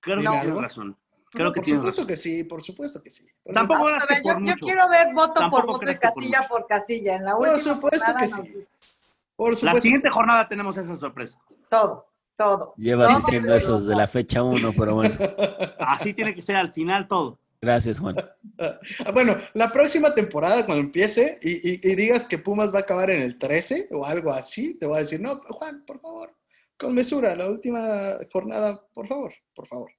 Creo 0.00 0.16
que 0.18 0.22
tienes 0.22 0.54
razón. 0.54 0.96
Creo 1.30 1.46
No, 1.46 1.52
que 1.52 1.60
por 1.60 1.68
supuesto 1.68 2.00
razón. 2.02 2.06
que 2.08 2.16
sí, 2.16 2.44
por 2.44 2.62
supuesto 2.62 3.02
que 3.02 3.10
sí. 3.10 3.26
Por 3.44 3.54
Tampoco 3.54 3.86
que 3.86 4.22
por 4.22 4.42
yo, 4.44 4.54
quiero 4.56 4.88
ver 4.88 5.12
voto 5.14 5.34
Tampoco 5.34 5.62
por 5.66 5.72
voto 5.78 5.90
y 5.90 5.94
por 5.94 6.00
casilla 6.00 6.46
por 6.48 6.66
casilla. 6.66 7.16
En 7.16 7.24
la 7.24 7.36
Por 7.36 7.48
última 7.48 7.74
supuesto 7.74 8.04
jornada 8.06 8.20
que 8.42 8.60
sí. 8.60 8.94
Por 9.36 9.50
La 9.50 9.54
supuesto. 9.56 9.80
siguiente 9.82 10.10
jornada 10.10 10.48
tenemos 10.48 10.76
esa 10.78 10.96
sorpresa. 10.96 11.38
Todo, 11.68 12.06
todo. 12.36 12.74
Llevas 12.76 13.08
Todo 13.08 13.16
diciendo 13.18 13.52
de 13.52 13.58
eso 13.58 13.78
desde 13.78 13.94
la 13.94 14.06
fecha 14.08 14.42
1, 14.42 14.72
pero 14.76 14.94
bueno. 14.94 15.14
Así 15.78 16.14
tiene 16.14 16.34
que 16.34 16.42
ser 16.42 16.56
al 16.56 16.72
final 16.72 17.06
todo. 17.06 17.38
Gracias, 17.60 17.98
Juan. 18.00 18.16
Ah, 18.60 19.12
Bueno, 19.12 19.36
la 19.54 19.70
próxima 19.70 20.12
temporada, 20.14 20.66
cuando 20.66 20.82
empiece 20.82 21.38
y, 21.42 21.70
y- 21.74 21.80
y 21.80 21.94
digas 21.94 22.26
que 22.26 22.38
Pumas 22.38 22.72
va 22.74 22.78
a 22.78 22.82
acabar 22.82 23.08
en 23.10 23.22
el 23.22 23.38
13 23.38 23.88
o 23.92 24.04
algo 24.04 24.32
así, 24.32 24.74
te 24.80 24.86
voy 24.86 24.96
a 24.96 25.00
decir, 25.00 25.20
no, 25.20 25.40
Juan, 25.50 25.84
por 25.86 26.00
favor, 26.00 26.34
con 26.76 26.92
mesura, 26.92 27.36
la 27.36 27.48
última 27.48 28.14
jornada, 28.32 28.84
por 28.92 29.06
favor, 29.06 29.32
por 29.54 29.66
favor. 29.68 29.92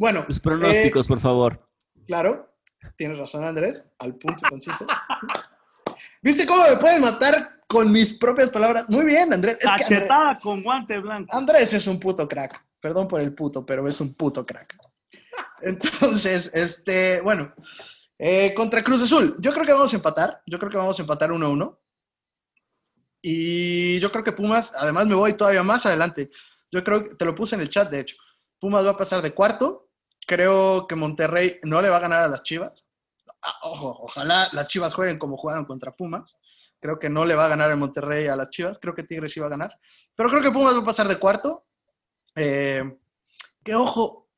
Bueno, 0.00 0.24
Los 0.26 0.40
pronósticos, 0.40 1.06
por 1.06 1.20
favor. 1.20 1.60
eh, 1.94 2.04
claro, 2.06 2.56
tienes 2.96 3.18
razón, 3.18 3.44
Andrés, 3.44 3.86
al 3.98 4.14
punto 4.14 4.48
conciso. 4.48 4.86
¿Viste 6.22 6.46
cómo 6.46 6.62
me 6.62 6.78
pueden 6.78 7.02
matar 7.02 7.60
con 7.68 7.92
mis 7.92 8.14
propias 8.14 8.48
palabras? 8.48 8.88
Muy 8.88 9.04
bien, 9.04 9.30
Andrés. 9.30 9.56
Es 9.56 9.60
que 9.60 9.68
Andrés, 9.68 9.88
Cachetada 9.88 10.40
con 10.40 10.62
guante 10.62 10.98
blanco. 10.98 11.36
Andrés 11.36 11.74
es 11.74 11.86
un 11.86 12.00
puto 12.00 12.26
crack. 12.26 12.64
Perdón 12.80 13.08
por 13.08 13.20
el 13.20 13.34
puto, 13.34 13.66
pero 13.66 13.86
es 13.86 14.00
un 14.00 14.14
puto 14.14 14.46
crack. 14.46 14.74
Entonces, 15.60 16.50
este, 16.54 17.20
bueno, 17.20 17.52
eh, 18.16 18.54
contra 18.54 18.82
Cruz 18.82 19.02
Azul, 19.02 19.36
yo 19.38 19.52
creo 19.52 19.66
que 19.66 19.72
vamos 19.74 19.92
a 19.92 19.96
empatar. 19.96 20.42
Yo 20.46 20.58
creo 20.58 20.70
que 20.70 20.78
vamos 20.78 20.98
a 20.98 21.02
empatar 21.02 21.28
1-1. 21.30 21.78
Y 23.20 24.00
yo 24.00 24.10
creo 24.10 24.24
que 24.24 24.32
Pumas, 24.32 24.72
además 24.78 25.06
me 25.06 25.14
voy 25.14 25.34
todavía 25.34 25.62
más 25.62 25.84
adelante. 25.84 26.30
Yo 26.72 26.82
creo 26.82 27.04
que 27.04 27.16
te 27.16 27.26
lo 27.26 27.34
puse 27.34 27.54
en 27.54 27.60
el 27.60 27.68
chat, 27.68 27.90
de 27.90 28.00
hecho. 28.00 28.16
Pumas 28.58 28.86
va 28.86 28.92
a 28.92 28.96
pasar 28.96 29.20
de 29.20 29.34
cuarto. 29.34 29.89
Creo 30.30 30.86
que 30.86 30.94
Monterrey 30.94 31.58
no 31.64 31.82
le 31.82 31.88
va 31.88 31.96
a 31.96 32.00
ganar 32.06 32.20
a 32.22 32.28
las 32.28 32.44
Chivas. 32.44 32.88
Ah, 33.42 33.58
ojo, 33.62 33.98
ojalá 34.02 34.48
las 34.52 34.68
Chivas 34.68 34.94
jueguen 34.94 35.18
como 35.18 35.36
jugaron 35.36 35.64
contra 35.64 35.90
Pumas. 35.90 36.36
Creo 36.78 37.00
que 37.00 37.10
no 37.10 37.24
le 37.24 37.34
va 37.34 37.46
a 37.46 37.48
ganar 37.48 37.68
el 37.68 37.78
Monterrey 37.78 38.28
a 38.28 38.36
las 38.36 38.48
Chivas. 38.50 38.78
Creo 38.78 38.94
que 38.94 39.02
Tigres 39.02 39.34
va 39.42 39.46
a 39.46 39.56
ganar. 39.56 39.76
Pero 40.14 40.28
creo 40.28 40.40
que 40.40 40.52
Pumas 40.52 40.76
va 40.76 40.82
a 40.82 40.84
pasar 40.84 41.08
de 41.08 41.18
cuarto. 41.18 41.66
Eh, 42.36 42.96
que 43.64 43.74
ojo, 43.74 44.30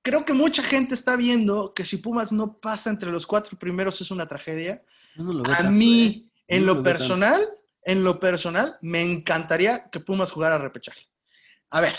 creo 0.00 0.24
que 0.24 0.32
mucha 0.32 0.62
gente 0.62 0.94
está 0.94 1.16
viendo 1.16 1.74
que 1.74 1.84
si 1.84 1.96
Pumas 1.96 2.30
no 2.30 2.60
pasa 2.60 2.88
entre 2.88 3.10
los 3.10 3.26
cuatro 3.26 3.58
primeros 3.58 4.00
es 4.00 4.12
una 4.12 4.28
tragedia. 4.28 4.80
No 5.16 5.40
A 5.40 5.56
tanto, 5.56 5.64
¿eh? 5.64 5.70
mí, 5.70 6.30
en 6.46 6.60
no 6.60 6.66
lo 6.66 6.74
lo 6.74 6.82
veo 6.84 6.84
tanto. 6.84 6.98
personal, 6.98 7.48
en 7.82 8.04
lo 8.04 8.20
personal, 8.20 8.78
me 8.80 9.02
encantaría 9.02 9.90
que 9.90 9.98
Pumas 9.98 10.30
jugara 10.30 10.56
repechaje. 10.56 11.08
A 11.70 11.80
ver, 11.80 11.96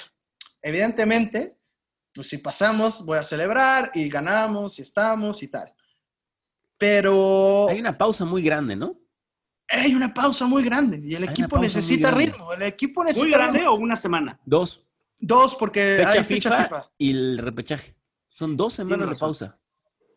evidentemente, 0.62 1.58
pues 2.14 2.28
si 2.30 2.38
pasamos, 2.40 3.06
voy 3.06 3.18
a 3.18 3.24
celebrar 3.24 3.92
y 3.94 4.10
ganamos 4.10 4.78
y 4.80 4.82
estamos 4.82 5.42
y 5.44 5.48
tal. 5.48 5.74
Pero 6.78 7.68
Hay 7.70 7.80
una 7.80 7.98
pausa 7.98 8.26
muy 8.26 8.42
grande, 8.42 8.76
¿no? 8.76 8.98
hay 9.74 9.96
una 9.96 10.14
pausa 10.14 10.46
muy 10.48 10.64
grande 10.66 11.00
y 11.02 11.16
el 11.16 11.24
una 11.24 11.32
equipo 11.32 11.58
necesita 11.58 12.12
ritmo. 12.12 12.52
El 12.52 12.64
equipo 12.64 13.06
necesita 13.06 13.24
¿Muy 13.26 13.32
grande 13.34 13.60
ritmo. 13.60 13.72
o 13.74 13.76
una 13.78 13.96
semana? 13.96 14.38
Dos. 14.46 14.86
Dos, 15.18 15.56
porque 15.56 15.96
Fecha, 16.00 16.12
hay 16.12 16.24
FIFA, 16.26 16.50
fecha 16.50 16.64
FIFA. 16.64 16.92
y 16.98 17.12
el 17.12 17.38
repechaje. 17.38 17.96
Son 18.28 18.58
dos 18.58 18.74
semanas 18.74 19.10
de 19.10 19.16
pausa. 19.16 19.58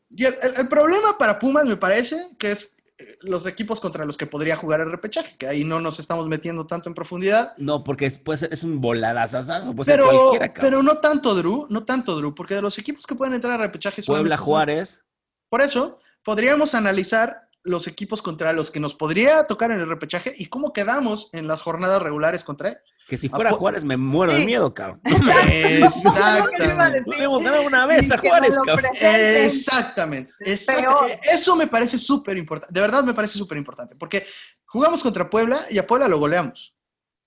Y 0.09 0.25
el, 0.25 0.35
el- 0.43 0.57
el 0.57 0.69
problema 0.69 1.17
para 1.17 1.39
Pumas, 1.39 1.67
me 1.67 1.77
parece, 1.77 2.17
que 2.37 2.51
es 2.51 2.77
los 3.23 3.47
equipos 3.47 3.81
contra 3.81 4.05
los 4.05 4.17
que 4.17 4.27
podría 4.27 4.55
jugar 4.57 4.81
el 4.81 4.91
repechaje, 4.91 5.37
que 5.37 5.49
ahí 5.49 5.65
no 5.65 5.81
nos 5.81 5.99
estamos 5.99 6.29
metiendo 6.29 6.67
tanto 6.67 6.89
en 6.89 6.95
profundidad. 6.95 7.53
No, 7.59 7.83
porque 7.83 8.09
ser- 8.09 8.53
es 8.53 8.63
un 8.63 8.81
voladazazazo, 8.81 9.75
puede 9.75 9.87
ser 9.91 9.99
Pero, 10.01 10.11
cualquiera, 10.11 10.53
cabrón. 10.53 10.71
pero 10.71 10.83
no 10.83 10.99
tanto, 11.01 11.35
Drew, 11.35 11.67
no 11.71 11.85
tanto, 11.85 12.17
Drew, 12.17 12.35
porque 12.35 12.55
de 12.55 12.63
los 12.63 12.79
equipos 12.79 13.07
que 13.07 13.15
pueden 13.17 13.35
entrar 13.35 13.55
a 13.55 13.65
repechaje 13.65 14.03
Puebla, 14.03 14.37
son- 14.37 14.45
Juárez. 14.47 15.05
Por 15.49 15.61
eso, 15.61 15.99
podríamos 16.25 16.75
analizar 16.75 17.49
los 17.65 17.87
equipos 17.89 18.23
contra 18.23 18.53
los 18.53 18.71
que 18.71 18.79
nos 18.79 18.95
podría 18.95 19.45
tocar 19.45 19.71
en 19.71 19.81
el 19.81 19.89
repechaje 19.89 20.35
y 20.37 20.47
cómo 20.47 20.73
quedamos 20.73 21.31
en 21.33 21.49
las 21.49 21.63
jornadas 21.63 22.01
regulares 22.03 22.45
contra 22.45 22.69
él. 22.71 22.79
Que 23.09 23.19
si 23.19 23.29
fuera 23.29 23.51
Apo- 23.51 23.59
Juárez 23.59 23.85
me 23.85 23.97
muero 23.97 24.33
de 24.33 24.45
miedo, 24.47 24.73
cabrón. 24.73 25.01
Exactamente. 25.51 27.03
hemos 27.19 27.43
ganado 27.43 27.63
una 27.67 27.87
vez 27.87 28.11
a 28.13 28.19
Juárez, 28.19 28.57
cabrón. 28.65 28.93
Exactamente. 29.01 30.33
exact- 30.41 30.81
Peor. 30.81 31.11
eh, 31.11 31.21
Eso 31.33 31.57
me 31.57 31.67
parece 31.67 31.99
súper 31.99 32.37
importante. 32.37 32.73
De 32.73 32.81
verdad 32.81 33.05
me 33.05 33.15
parece 33.15 33.39
súper 33.39 33.59
importante. 33.59 33.95
Porque 33.97 34.25
jugamos 34.67 35.03
contra 35.03 35.29
Puebla 35.29 35.67
y 35.71 35.79
a 35.79 35.87
Puebla 35.87 36.09
lo 36.09 36.19
goleamos. 36.19 36.75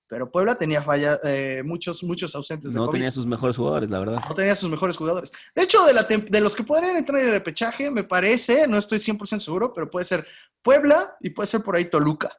Pero 0.10 0.32
Puebla 0.32 0.56
tenía 0.56 0.82
falla, 0.82 1.20
eh, 1.26 1.62
muchos, 1.66 2.02
muchos 2.04 2.34
ausentes 2.34 2.72
de 2.72 2.80
No 2.80 2.86
COVID. 2.86 2.98
tenía 2.98 3.12
sus 3.12 3.26
mejores 3.26 3.58
jugadores, 3.58 3.90
la 3.92 4.00
verdad. 4.00 4.22
no 4.30 4.36
tenía 4.36 4.56
sus 4.56 4.70
mejores 4.70 4.96
jugadores. 4.96 5.34
De 5.54 5.64
hecho, 5.64 5.84
de, 5.86 5.94
la 5.94 6.04
de 6.04 6.40
los 6.42 6.56
que 6.56 6.64
podrían 6.64 6.96
entrar 6.96 7.20
en 7.20 7.26
el 7.28 7.34
repechaje, 7.34 7.92
me 7.92 8.06
parece, 8.06 8.68
no 8.70 8.78
estoy 8.78 9.00
100% 9.00 9.40
seguro, 9.42 9.74
pero 9.74 9.92
puede 9.92 10.06
ser 10.06 10.26
Puebla 10.62 11.18
y 11.20 11.32
puede 11.32 11.48
ser 11.48 11.62
por 11.62 11.76
ahí 11.76 11.86
Toluca. 11.90 12.32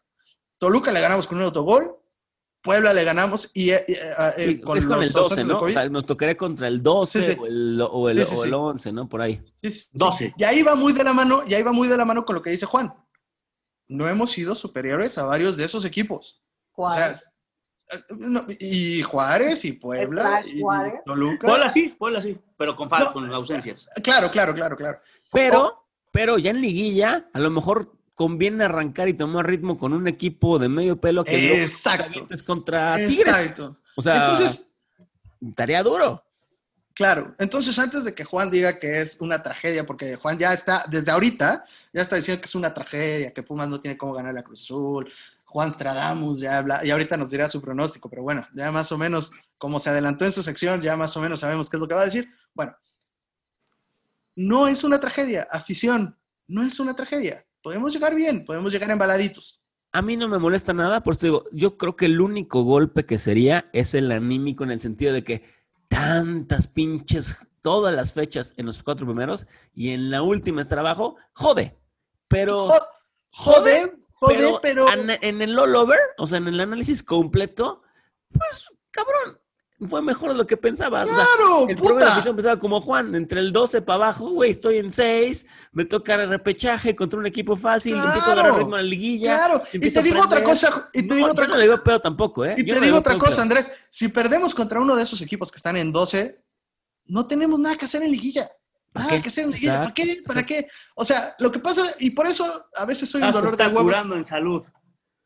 Toluca 0.58 0.90
le 0.90 1.00
ganamos 1.02 1.28
con 1.28 1.36
un 1.36 1.44
autogol, 1.44 1.94
Puebla 2.68 2.92
le 2.92 3.02
ganamos 3.02 3.50
y 3.54 3.70
eh, 3.70 3.82
eh, 3.88 3.98
eh, 4.36 4.44
Y 4.50 4.78
es 4.78 4.84
con 4.84 4.98
los 4.98 5.06
el 5.06 5.12
12, 5.12 5.18
ausentes 5.18 5.46
de 5.46 5.52
¿no? 5.54 5.60
O 5.60 5.70
sea, 5.70 5.88
nos 5.88 6.04
tocaría 6.04 6.36
contra 6.36 6.68
el 6.68 6.82
12 6.82 7.18
Sí, 7.18 7.32
sí. 7.32 7.38
o 7.40 7.46
el, 7.46 7.80
o 7.80 8.08
el, 8.10 8.18
Sí, 8.18 8.26
sí, 8.26 8.36
o 8.36 8.44
el 8.44 8.50
sí. 8.50 8.54
11, 8.54 8.92
¿no? 8.92 9.08
Por 9.08 9.22
ahí. 9.22 9.40
Sí, 9.62 9.70
sí, 9.70 9.78
sí. 9.80 9.88
12. 9.94 10.34
Y 10.36 10.44
ahí 10.44 10.62
va 10.62 10.74
muy 10.74 10.92
de 10.92 11.02
la 11.02 11.14
mano, 11.14 11.40
y 11.48 11.54
ahí 11.54 11.62
va 11.62 11.72
muy 11.72 11.88
de 11.88 11.96
la 11.96 12.04
mano 12.04 12.26
con 12.26 12.34
lo 12.34 12.42
que 12.42 12.50
dice 12.50 12.66
Juan. 12.66 12.92
No 13.88 14.06
hemos 14.06 14.32
sido 14.32 14.54
superiores 14.54 15.16
a 15.16 15.24
varios 15.24 15.56
de 15.56 15.64
esos 15.64 15.82
equipos. 15.86 16.42
O 16.74 16.90
sea, 16.90 17.04
Juárez. 17.04 17.32
no, 18.18 18.44
y 18.60 19.00
Juárez 19.00 19.64
y 19.64 19.72
Puebla 19.72 20.42
Slash 20.42 20.56
y 20.56 20.60
Juárez. 20.60 21.00
Toluca. 21.06 21.46
Puebla 21.48 21.70
sí, 21.70 21.96
Puebla 21.98 22.20
sí, 22.20 22.36
pero 22.58 22.76
con, 22.76 22.90
No. 22.90 23.12
con 23.14 23.32
ausencias. 23.32 23.88
Claro, 24.04 24.30
claro, 24.30 24.52
claro, 24.52 24.76
claro. 24.76 24.98
Pero, 25.32 25.86
pero 26.12 26.36
ya 26.36 26.50
en 26.50 26.60
liguilla, 26.60 27.30
a 27.32 27.40
lo 27.40 27.48
mejor 27.48 27.97
conviene 28.18 28.64
arrancar 28.64 29.08
y 29.08 29.14
tomar 29.14 29.46
ritmo 29.46 29.78
con 29.78 29.92
un 29.92 30.08
equipo 30.08 30.58
de 30.58 30.68
medio 30.68 31.00
pelo 31.00 31.22
que 31.22 31.62
Exacto. 31.62 32.06
avientes 32.06 32.42
contra 32.42 32.96
Tigres. 32.96 33.28
Exacto. 33.28 33.76
O 33.94 34.02
sea, 34.02 34.24
Entonces, 34.24 34.74
estaría 35.40 35.84
duro. 35.84 36.24
Claro, 36.94 37.32
entonces 37.38 37.78
antes 37.78 38.04
de 38.04 38.16
que 38.16 38.24
Juan 38.24 38.50
diga 38.50 38.80
que 38.80 39.02
es 39.02 39.18
una 39.20 39.40
tragedia, 39.40 39.86
porque 39.86 40.16
Juan 40.16 40.36
ya 40.36 40.52
está, 40.52 40.84
desde 40.90 41.12
ahorita, 41.12 41.62
ya 41.92 42.02
está 42.02 42.16
diciendo 42.16 42.40
que 42.40 42.46
es 42.46 42.56
una 42.56 42.74
tragedia, 42.74 43.32
que 43.32 43.44
Pumas 43.44 43.68
no 43.68 43.80
tiene 43.80 43.96
cómo 43.96 44.12
ganar 44.12 44.34
la 44.34 44.42
Cruz 44.42 44.64
Azul, 44.64 45.08
Juan 45.44 45.70
Stradamus 45.70 46.40
ya 46.40 46.58
habla, 46.58 46.84
y 46.84 46.90
ahorita 46.90 47.16
nos 47.16 47.30
dirá 47.30 47.48
su 47.48 47.62
pronóstico, 47.62 48.10
pero 48.10 48.24
bueno, 48.24 48.44
ya 48.52 48.72
más 48.72 48.90
o 48.90 48.98
menos, 48.98 49.30
como 49.58 49.78
se 49.78 49.90
adelantó 49.90 50.24
en 50.24 50.32
su 50.32 50.42
sección, 50.42 50.82
ya 50.82 50.96
más 50.96 51.16
o 51.16 51.20
menos 51.20 51.38
sabemos 51.38 51.70
qué 51.70 51.76
es 51.76 51.80
lo 51.80 51.86
que 51.86 51.94
va 51.94 52.00
a 52.00 52.06
decir. 52.06 52.28
Bueno, 52.52 52.76
no 54.34 54.66
es 54.66 54.82
una 54.82 54.98
tragedia, 54.98 55.46
afición, 55.52 56.18
no 56.48 56.64
es 56.64 56.80
una 56.80 56.96
tragedia. 56.96 57.46
Podemos 57.68 57.92
llegar 57.92 58.14
bien, 58.14 58.46
podemos 58.46 58.72
llegar 58.72 58.90
embaladitos, 58.90 59.60
A 59.92 60.00
mí 60.00 60.16
no 60.16 60.26
me 60.26 60.38
molesta 60.38 60.72
nada, 60.72 61.02
por 61.02 61.16
eso 61.16 61.26
digo, 61.26 61.44
yo 61.52 61.76
creo 61.76 61.96
que 61.96 62.06
el 62.06 62.18
único 62.18 62.62
golpe 62.62 63.04
que 63.04 63.18
sería 63.18 63.68
es 63.74 63.92
el 63.92 64.10
anímico 64.10 64.64
en 64.64 64.70
el 64.70 64.80
sentido 64.80 65.12
de 65.12 65.22
que 65.22 65.42
tantas 65.86 66.66
pinches, 66.66 67.50
todas 67.60 67.94
las 67.94 68.14
fechas 68.14 68.54
en 68.56 68.64
los 68.64 68.82
cuatro 68.82 69.04
primeros 69.04 69.46
y 69.74 69.90
en 69.90 70.10
la 70.10 70.22
última 70.22 70.62
es 70.62 70.68
trabajo, 70.68 71.16
jode. 71.34 71.78
Pero, 72.26 72.70
Jode, 73.32 73.92
jode, 74.12 74.58
pero, 74.62 74.86
en 74.94 75.42
el 75.42 75.58
all 75.58 75.76
over, 75.76 75.98
o 76.16 76.26
sea, 76.26 76.38
en 76.38 76.48
el 76.48 76.60
análisis 76.60 77.02
completo, 77.02 77.82
pues, 78.30 78.64
cabrón, 78.90 79.38
fue 79.86 80.02
mejor 80.02 80.32
de 80.32 80.36
lo 80.36 80.46
que 80.46 80.56
pensaba. 80.56 81.02
O 81.04 81.06
sea, 81.06 81.14
¡Claro, 81.14 81.68
el 81.68 81.76
problema 81.76 82.16
de 82.16 82.20
puta! 82.22 82.34
pensaba 82.34 82.58
como 82.58 82.80
Juan, 82.80 83.14
entre 83.14 83.38
el 83.40 83.52
12 83.52 83.82
para 83.82 83.94
abajo, 83.96 84.30
güey, 84.30 84.50
estoy 84.50 84.78
en 84.78 84.90
6, 84.90 85.46
me 85.72 85.84
toca 85.84 86.14
el 86.14 86.28
repechaje 86.28 86.96
contra 86.96 87.18
un 87.20 87.26
equipo 87.26 87.54
fácil, 87.54 87.94
empiezo 87.94 88.30
a 88.30 88.32
agarrar 88.32 88.44
Claro, 88.46 88.58
ritmo 88.58 88.76
en 88.76 88.82
la 88.84 88.88
liguilla. 88.90 89.36
Claro, 89.36 89.62
y 89.72 89.78
te 89.78 90.02
digo 90.02 90.22
otra 90.22 90.42
cosa, 90.42 90.90
y 90.92 91.02
te 91.02 91.08
No, 91.08 91.14
digo 91.14 91.26
yo 91.28 91.32
otra 91.32 91.44
no 91.44 91.50
cosa. 91.50 91.58
le 91.58 91.64
digo 91.70 91.84
pedo 91.84 92.00
tampoco, 92.00 92.44
¿eh? 92.44 92.54
Y 92.58 92.64
Yo 92.64 92.74
te 92.74 92.80
no 92.80 92.86
digo 92.86 92.98
otra 92.98 93.14
cosa, 93.18 93.26
claro. 93.36 93.42
Andrés. 93.42 93.72
Si 93.90 94.08
perdemos 94.08 94.54
contra 94.54 94.80
uno 94.80 94.96
de 94.96 95.02
esos 95.04 95.20
equipos 95.22 95.50
que 95.52 95.56
están 95.58 95.76
en 95.76 95.92
12, 95.92 96.42
no 97.06 97.26
tenemos 97.26 97.58
nada 97.60 97.76
que 97.76 97.84
hacer 97.84 98.02
en 98.02 98.10
liguilla. 98.10 98.50
¿Para 98.92 99.04
Nada 99.06 99.16
qué? 99.18 99.22
que 99.22 99.28
hacer 99.28 99.44
en 99.44 99.50
liguilla. 99.52 99.80
¿Para 99.82 99.94
qué? 99.94 100.22
¿Para 100.26 100.42
qué? 100.46 100.66
O 100.96 101.04
sea, 101.04 101.34
lo 101.38 101.52
que 101.52 101.58
pasa, 101.58 101.82
y 102.00 102.10
por 102.10 102.26
eso 102.26 102.44
a 102.74 102.84
veces 102.84 103.08
soy 103.08 103.22
un 103.22 103.32
dolor 103.32 103.56
de 103.56 103.66
huevos. 103.66 103.82
curando 103.82 104.16
en 104.16 104.24
salud. 104.24 104.62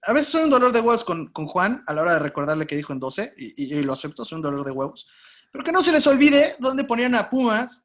A 0.04 0.12
veces 0.12 0.28
soy 0.28 0.42
un 0.42 0.50
dolor 0.50 0.72
de 0.72 0.80
huevos 0.80 1.04
con, 1.04 1.28
con 1.28 1.46
Juan 1.46 1.84
a 1.86 1.92
la 1.92 2.02
hora 2.02 2.14
de 2.14 2.18
recordarle 2.18 2.66
que 2.66 2.76
dijo 2.76 2.92
en 2.92 2.98
12, 2.98 3.34
y, 3.36 3.80
lo 3.82 3.92
acepto, 3.92 4.24
soy 4.24 4.36
un 4.36 4.42
dolor 4.42 4.64
de 4.64 4.72
huevos. 4.72 5.08
Pero 5.52 5.64
que 5.64 5.72
no 5.72 5.82
se 5.82 5.92
les 5.92 6.06
olvide 6.06 6.56
dónde 6.58 6.84
ponían 6.84 7.14
a 7.14 7.30
Pumas 7.30 7.84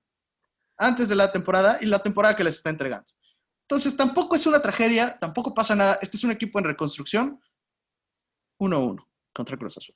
antes 0.78 1.10
de 1.10 1.16
la 1.16 1.32
temporada 1.32 1.78
y 1.82 1.86
la 1.86 2.00
temporada 2.00 2.36
que 2.36 2.44
les 2.44 2.56
está 2.56 2.70
entregando. 2.70 3.08
Entonces, 3.62 3.96
tampoco 3.96 4.36
es 4.36 4.48
una 4.48 4.62
tragedia, 4.62 5.18
tampoco 5.20 5.54
pasa 5.54 5.76
nada. 5.76 6.00
Este 6.02 6.18
es 6.18 6.24
un 6.24 6.32
equipo 6.32 6.58
en 6.58 6.66
reconstrucción 6.66 7.42
1-1 8.60 9.06
contra 9.34 9.58
Cruz 9.58 9.78
Azul. 9.78 9.96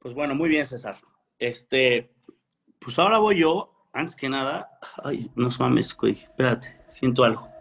Pues 0.00 0.14
bueno, 0.14 0.34
muy 0.34 0.50
bien, 0.50 0.66
César. 0.66 1.00
Este, 1.38 2.12
pues 2.80 2.98
ahora 2.98 3.18
voy 3.18 3.40
yo. 3.40 3.70
Antes 3.92 4.16
que 4.16 4.28
nada, 4.28 4.68
ay, 5.04 5.30
no 5.36 5.48
mames, 5.58 5.96
güey. 5.96 6.20
Espérate, 6.24 6.84
siento 6.88 7.22
algo. 7.22 7.53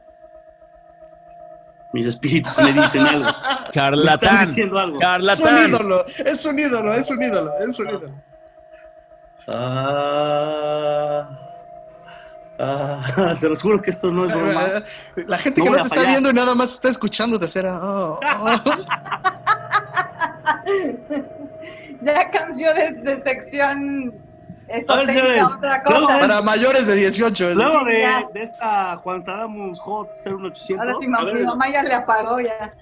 Mis 1.93 2.07
espíritus 2.07 2.57
me 2.57 2.73
dicen 2.73 3.05
algo. 3.05 3.29
Charlatán, 3.71 4.47
diciendo 4.47 4.79
algo. 4.79 4.97
Es 4.99 5.39
un 5.41 5.69
ídolo, 5.69 6.05
es 6.07 6.45
un 6.45 6.59
ídolo, 6.59 6.93
es 6.93 7.09
un 7.11 7.21
ídolo, 7.21 7.51
es 7.59 7.79
un 7.79 7.89
ídolo. 7.89 8.09
Ah, 9.47 11.29
ah, 12.57 13.35
se 13.39 13.47
los 13.47 13.61
juro 13.61 13.79
que 13.79 13.91
esto 13.91 14.11
no 14.11 14.25
es 14.25 14.33
broma. 14.33 14.63
La 15.27 15.37
gente 15.37 15.61
No 15.61 15.65
que 15.65 15.71
no 15.77 15.77
te 15.83 15.95
está 15.95 16.03
viendo 16.03 16.31
y 16.31 16.33
nada 16.33 16.55
más 16.55 16.73
está 16.73 16.89
escuchando 16.89 17.39
te 17.39 17.47
será. 17.47 17.79
oh, 17.83 18.19
oh. 18.39 18.61
Ya 22.01 22.31
cambió 22.31 22.73
de, 22.73 22.91
de 22.91 23.17
sección 23.17 24.13
esotérica 24.77 25.13
señores, 25.13 25.43
a 25.43 25.55
otra 25.57 25.83
cosa. 25.83 26.19
Para 26.19 26.41
mayores 26.41 26.87
de 26.87 26.95
18. 26.95 27.49
es- 27.49 27.55
Luego 27.55 27.83
de, 27.85 28.05
esta 28.43 28.97
Juan 28.97 29.23
Tadamus 29.23 29.79
Hot 29.81 30.09
01800. 30.25 30.79
Ahora 30.79 30.95
sí, 30.99 31.05
a 31.05 31.09
mam- 31.09 31.25
ver, 31.25 31.35
mi 31.35 31.43
mamá 31.43 31.69
ya 31.69 31.83
le 31.83 31.93
apagó 31.93 32.39
ya. 32.39 32.73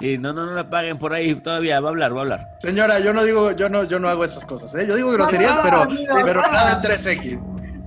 Sí, 0.00 0.16
no, 0.16 0.32
no, 0.32 0.46
no 0.46 0.52
la 0.52 0.64
paguen 0.70 0.96
por 0.98 1.12
ahí 1.12 1.34
todavía, 1.34 1.78
va 1.80 1.88
a 1.88 1.90
hablar, 1.90 2.14
va 2.14 2.18
a 2.18 2.22
hablar. 2.22 2.48
Señora, 2.60 2.98
yo 3.00 3.12
no 3.12 3.22
digo, 3.24 3.52
yo 3.52 3.68
no, 3.68 3.84
yo 3.84 3.98
no 3.98 4.08
hago 4.08 4.24
esas 4.24 4.46
cosas, 4.46 4.74
¿eh? 4.74 4.86
Yo 4.88 4.96
digo 4.96 5.10
groserías, 5.12 5.50
No, 5.50 5.56
no, 5.58 5.62
pero, 5.64 5.82
amigo, 5.82 6.14
pero 6.24 6.40
no. 6.42 6.48
nada 6.52 6.72
en 6.72 6.80
3X. 6.82 7.40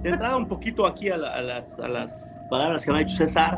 de 0.03 0.09
entrada 0.11 0.38
un 0.38 0.47
poquito 0.47 0.86
aquí 0.86 1.09
a, 1.09 1.17
la- 1.17 1.33
a 1.33 1.41
las, 1.41 1.79
a 1.79 1.88
las 1.88 2.38
palabras 2.49 2.86
que 2.86 2.91
me 2.91 2.99
ha 2.99 3.03
dicho 3.03 3.17
César. 3.17 3.57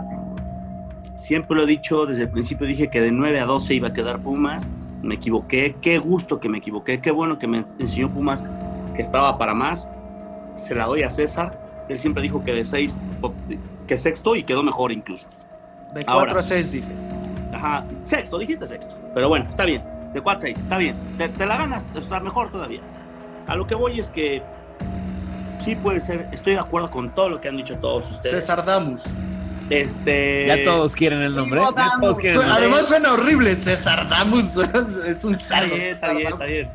Siempre 1.17 1.57
lo 1.57 1.63
he 1.63 1.67
dicho, 1.67 2.05
desde 2.05 2.23
el 2.23 2.30
principio 2.30 2.65
dije 2.67 2.89
que 2.89 3.01
de 3.01 3.11
9 3.11 3.39
a 3.41 3.45
12 3.45 3.73
iba 3.73 3.89
a 3.89 3.93
quedar 3.93 4.19
Pumas. 4.19 4.69
Me 5.01 5.15
equivoqué, 5.15 5.75
qué 5.82 5.97
gusto 5.97 6.39
que 6.39 6.47
me 6.47 6.59
equivoqué, 6.59 7.01
qué 7.01 7.11
bueno 7.11 7.38
que 7.38 7.47
me 7.47 7.65
enseñó 7.80 8.09
Pumas 8.13 8.49
que 8.98 9.02
estaba 9.04 9.38
para 9.38 9.54
más. 9.54 9.88
Se 10.68 10.76
la 10.76 10.86
doy 10.88 11.04
a 11.04 11.12
César. 11.12 11.58
Él 11.88 12.00
siempre 12.00 12.22
dijo 12.22 12.43
que 12.43 12.52
de 12.54 12.66
6, 12.66 12.98
que 13.88 13.98
sexto 13.98 14.36
y 14.36 14.43
quedó 14.43 14.62
mejor 14.64 14.91
incluso. 14.91 15.26
De 15.93 16.04
4 16.04 16.14
Ahora. 16.14 16.34
a 16.34 16.43
6 16.43 16.72
dije. 16.74 16.91
Ajá, 17.54 17.86
sexto, 18.04 18.38
dijiste 18.39 18.68
sexto. 18.68 18.93
Pero 19.14 19.30
bueno, 19.30 19.45
está 19.50 19.64
bien. 19.64 19.82
De 20.14 20.20
4 20.22 20.38
a 20.38 20.41
6, 20.41 20.60
está 20.60 20.78
bien. 20.78 20.98
Te, 21.18 21.30
te 21.30 21.45
la 21.45 21.58
ganas, 21.58 21.86
está 21.95 22.20
mejor 22.20 22.52
todavía. 22.52 22.82
A 23.48 23.56
lo 23.56 23.66
que 23.66 23.76
voy 23.76 24.00
es 24.00 24.10
que 24.10 24.41
sí 25.64 25.76
puede 25.76 26.02
ser, 26.02 26.28
estoy 26.34 26.54
de 26.54 26.60
acuerdo 26.60 26.91
con 26.91 27.16
todo 27.16 27.30
lo 27.30 27.39
que 27.39 27.48
han 27.48 27.56
dicho 27.58 27.76
todos 27.78 28.12
ustedes. 28.12 28.36
César 28.36 28.66
Damus. 28.66 29.16
Este. 29.70 30.45
Ya 30.48 30.64
todos 30.64 30.95
quieren 30.95 31.22
el 31.22 31.36
nombre. 31.36 31.62
quieren 31.62 32.41
el 32.41 32.48
nombre. 32.48 32.52
Además 32.52 32.88
suena 32.88 33.14
horrible, 33.14 33.56
César 33.56 34.10
Damus. 34.10 34.58
Es 35.08 35.24
un 35.24 35.34
Está 35.36 35.60
cerdo. 35.62 35.76
bien, 35.76 35.93
está 35.93 36.12
bien, 36.14 36.28
está 36.28 36.45
bien. 36.45 36.70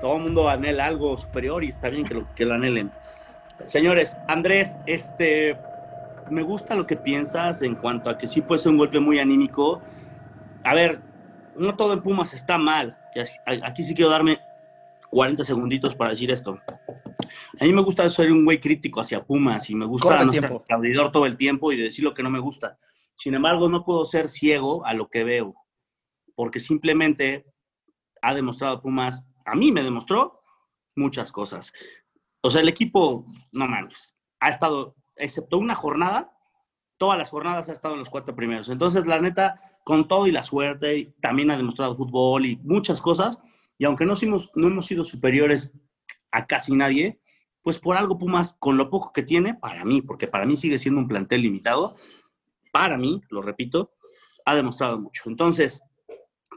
Todo 0.00 0.16
el 0.16 0.22
mundo 0.22 0.48
anhela 0.48 0.86
algo 0.86 1.16
superior 1.18 1.62
y 1.64 1.68
está 1.68 1.88
bien 1.88 2.04
que 2.04 2.14
lo, 2.14 2.34
que 2.34 2.44
lo 2.44 2.54
anhelen. 2.54 2.90
Señores, 3.64 4.18
Andrés, 4.28 4.76
este. 4.86 5.58
Me 6.30 6.42
gusta 6.42 6.74
lo 6.76 6.86
que 6.86 6.96
piensas 6.96 7.62
en 7.62 7.74
cuanto 7.74 8.08
a 8.08 8.16
que 8.16 8.28
sí 8.28 8.40
puede 8.40 8.60
ser 8.60 8.70
un 8.70 8.78
golpe 8.78 9.00
muy 9.00 9.18
anímico. 9.18 9.82
A 10.62 10.74
ver, 10.74 11.00
no 11.56 11.74
todo 11.74 11.92
en 11.92 12.02
Pumas 12.02 12.34
está 12.34 12.56
mal. 12.56 12.96
Aquí 13.64 13.82
sí 13.82 13.94
quiero 13.94 14.10
darme 14.10 14.38
40 15.10 15.44
segunditos 15.44 15.94
para 15.94 16.10
decir 16.10 16.30
esto. 16.30 16.58
A 17.60 17.64
mí 17.64 17.72
me 17.72 17.82
gusta 17.82 18.08
ser 18.08 18.32
un 18.32 18.44
güey 18.44 18.60
crítico 18.60 19.00
hacia 19.00 19.22
Pumas 19.22 19.68
y 19.70 19.74
me 19.74 19.86
gusta 19.86 20.24
no 20.24 20.32
ser 20.32 20.46
aplaudidor 20.46 21.12
todo 21.12 21.26
el 21.26 21.36
tiempo 21.36 21.72
y 21.72 21.76
de 21.76 21.84
decir 21.84 22.04
lo 22.04 22.14
que 22.14 22.22
no 22.22 22.30
me 22.30 22.38
gusta. 22.38 22.78
Sin 23.16 23.34
embargo, 23.34 23.68
no 23.68 23.84
puedo 23.84 24.04
ser 24.04 24.28
ciego 24.28 24.86
a 24.86 24.94
lo 24.94 25.08
que 25.08 25.24
veo, 25.24 25.54
porque 26.34 26.58
simplemente 26.58 27.44
ha 28.22 28.34
demostrado 28.34 28.80
Pumas, 28.80 29.26
a 29.50 29.54
mí 29.54 29.72
me 29.72 29.82
demostró 29.82 30.40
muchas 30.96 31.32
cosas. 31.32 31.72
O 32.40 32.50
sea, 32.50 32.60
el 32.60 32.68
equipo, 32.68 33.26
no 33.52 33.66
mames, 33.66 34.16
ha 34.40 34.50
estado, 34.50 34.96
excepto 35.16 35.58
una 35.58 35.74
jornada, 35.74 36.32
todas 36.96 37.18
las 37.18 37.30
jornadas 37.30 37.68
ha 37.68 37.72
estado 37.72 37.94
en 37.94 38.00
los 38.00 38.10
cuatro 38.10 38.34
primeros. 38.34 38.68
Entonces, 38.68 39.06
la 39.06 39.20
neta, 39.20 39.60
con 39.84 40.06
todo 40.06 40.26
y 40.26 40.32
la 40.32 40.42
suerte, 40.42 41.14
también 41.20 41.50
ha 41.50 41.56
demostrado 41.56 41.96
fútbol 41.96 42.46
y 42.46 42.56
muchas 42.56 43.00
cosas. 43.00 43.40
Y 43.78 43.84
aunque 43.84 44.04
no, 44.04 44.14
hemos, 44.20 44.52
no 44.54 44.68
hemos 44.68 44.86
sido 44.86 45.04
superiores 45.04 45.76
a 46.30 46.46
casi 46.46 46.74
nadie, 46.76 47.20
pues 47.62 47.78
por 47.78 47.96
algo 47.96 48.18
Pumas, 48.18 48.54
con 48.58 48.76
lo 48.76 48.90
poco 48.90 49.12
que 49.12 49.22
tiene, 49.22 49.54
para 49.54 49.84
mí, 49.84 50.02
porque 50.02 50.26
para 50.26 50.46
mí 50.46 50.56
sigue 50.56 50.78
siendo 50.78 51.00
un 51.00 51.08
plantel 51.08 51.42
limitado, 51.42 51.96
para 52.72 52.96
mí, 52.96 53.20
lo 53.30 53.42
repito, 53.42 53.94
ha 54.44 54.54
demostrado 54.54 54.98
mucho. 54.98 55.24
Entonces, 55.26 55.82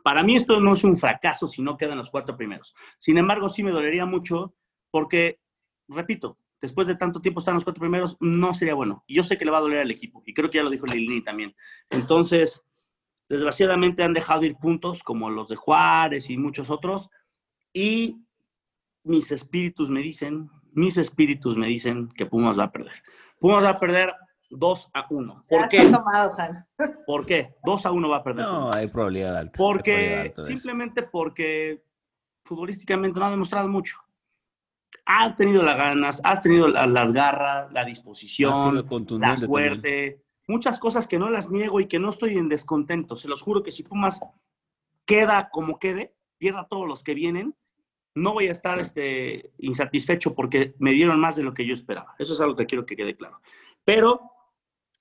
para 0.03 0.21
mí 0.21 0.35
esto 0.35 0.59
no 0.59 0.73
es 0.73 0.83
un 0.83 0.97
fracaso 0.97 1.47
si 1.47 1.61
no 1.61 1.77
quedan 1.77 1.97
los 1.97 2.09
cuatro 2.09 2.37
primeros. 2.37 2.75
Sin 2.97 3.17
embargo, 3.17 3.49
sí 3.49 3.63
me 3.63 3.71
dolería 3.71 4.05
mucho 4.05 4.53
porque, 4.91 5.39
repito, 5.87 6.37
después 6.61 6.87
de 6.87 6.95
tanto 6.95 7.21
tiempo 7.21 7.39
estar 7.39 7.53
en 7.53 7.55
los 7.55 7.63
cuatro 7.63 7.81
primeros, 7.81 8.17
no 8.19 8.53
sería 8.53 8.75
bueno. 8.75 9.03
Y 9.07 9.15
yo 9.15 9.23
sé 9.23 9.37
que 9.37 9.45
le 9.45 9.51
va 9.51 9.57
a 9.57 9.61
doler 9.61 9.79
al 9.79 9.91
equipo, 9.91 10.21
y 10.25 10.33
creo 10.33 10.49
que 10.49 10.59
ya 10.59 10.63
lo 10.63 10.69
dijo 10.69 10.85
Lilini 10.85 11.23
también. 11.23 11.55
Entonces, 11.89 12.63
desgraciadamente 13.27 14.03
han 14.03 14.13
dejado 14.13 14.45
ir 14.45 14.55
puntos 14.55 15.03
como 15.03 15.29
los 15.29 15.49
de 15.49 15.55
Juárez 15.55 16.29
y 16.29 16.37
muchos 16.37 16.69
otros, 16.69 17.09
y 17.73 18.17
mis 19.03 19.31
espíritus 19.31 19.89
me 19.89 20.01
dicen, 20.01 20.49
mis 20.73 20.97
espíritus 20.97 21.57
me 21.57 21.67
dicen 21.67 22.09
que 22.09 22.25
Pumas 22.25 22.59
va 22.59 22.65
a 22.65 22.71
perder. 22.71 23.03
Pumas 23.39 23.63
va 23.63 23.71
a 23.71 23.79
perder 23.79 24.13
2 24.57 24.89
a 24.93 25.05
1. 25.09 25.43
Ya 25.49 25.57
¿Por 25.59 25.69
qué? 25.69 25.81
tomado. 25.89 26.31
¿Por 27.05 27.25
qué? 27.25 27.55
2 27.63 27.85
a 27.85 27.91
1 27.91 28.09
va 28.09 28.17
a 28.17 28.23
perder. 28.23 28.45
No, 28.45 28.71
hay 28.71 28.87
probabilidad 28.87 29.37
alta. 29.37 29.51
hay 29.51 29.57
probabilidad 29.57 29.73
Porque 29.73 30.15
alta 30.17 30.41
de 30.43 30.47
eso. 30.47 30.57
simplemente 30.59 31.03
porque 31.03 31.83
futbolísticamente 32.45 33.19
no 33.19 33.25
ha 33.25 33.31
demostrado 33.31 33.67
mucho. 33.67 33.97
Ha 35.05 35.35
tenido 35.35 35.63
las 35.63 35.75
ganas, 35.77 36.21
has 36.23 36.41
tenido 36.41 36.67
la- 36.67 36.87
las 36.87 37.11
garras, 37.11 37.71
la 37.73 37.81
Ha 37.81 37.85
disposición, 37.85 38.55
sido 38.55 38.71
la 38.71 38.83
contundente 38.83 39.41
también. 39.41 39.69
suerte, 39.73 40.23
muchas 40.47 40.79
cosas 40.79 41.07
que 41.07 41.19
no 41.19 41.29
las 41.29 41.49
niego 41.49 41.79
y 41.81 41.87
que 41.87 41.99
no 41.99 42.09
estoy 42.09 42.37
en 42.37 42.47
descontento. 42.47 43.15
Se 43.17 43.27
los 43.27 43.41
juro 43.41 43.63
que 43.63 43.71
si 43.71 43.83
Pumas 43.83 44.21
queda 45.05 45.49
como 45.49 45.77
quede, 45.79 46.15
pierda 46.37 46.67
todos 46.69 46.87
los 46.87 47.03
que 47.03 47.13
vienen, 47.13 47.55
no 48.15 48.33
voy 48.33 48.47
a 48.47 48.51
estar 48.51 48.77
este, 48.79 49.51
insatisfecho 49.57 50.35
porque 50.35 50.75
me 50.77 50.91
dieron 50.91 51.19
más 51.19 51.35
de 51.35 51.43
lo 51.43 51.53
que 51.53 51.65
yo 51.65 51.73
esperaba. 51.73 52.15
Eso 52.19 52.33
es 52.33 52.41
algo 52.41 52.55
que 52.55 52.65
quiero 52.67 52.85
que 52.85 52.95
quede 52.95 53.15
claro. 53.17 53.41
Pero 53.83 54.32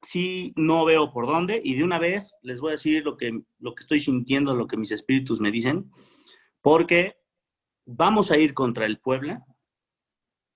sí 0.03 0.53
no 0.57 0.85
veo 0.85 1.13
por 1.13 1.27
dónde 1.27 1.61
y 1.63 1.75
de 1.77 1.85
una 1.85 1.99
vez 1.99 2.35
les 2.43 2.61
voy 2.61 2.71
a 2.71 2.73
decir 2.73 3.05
lo 3.05 3.17
que, 3.17 3.43
lo 3.61 3.75
que 3.75 3.83
estoy 3.83 4.01
sintiendo, 4.01 4.55
lo 4.55 4.67
que 4.67 4.77
mis 4.77 4.91
espíritus 4.93 5.41
me 5.41 5.51
dicen, 5.51 5.91
porque 6.61 7.17
vamos 7.87 8.31
a 8.31 8.37
ir 8.39 8.55
contra 8.55 8.85
el 8.87 8.99
Puebla 8.99 9.45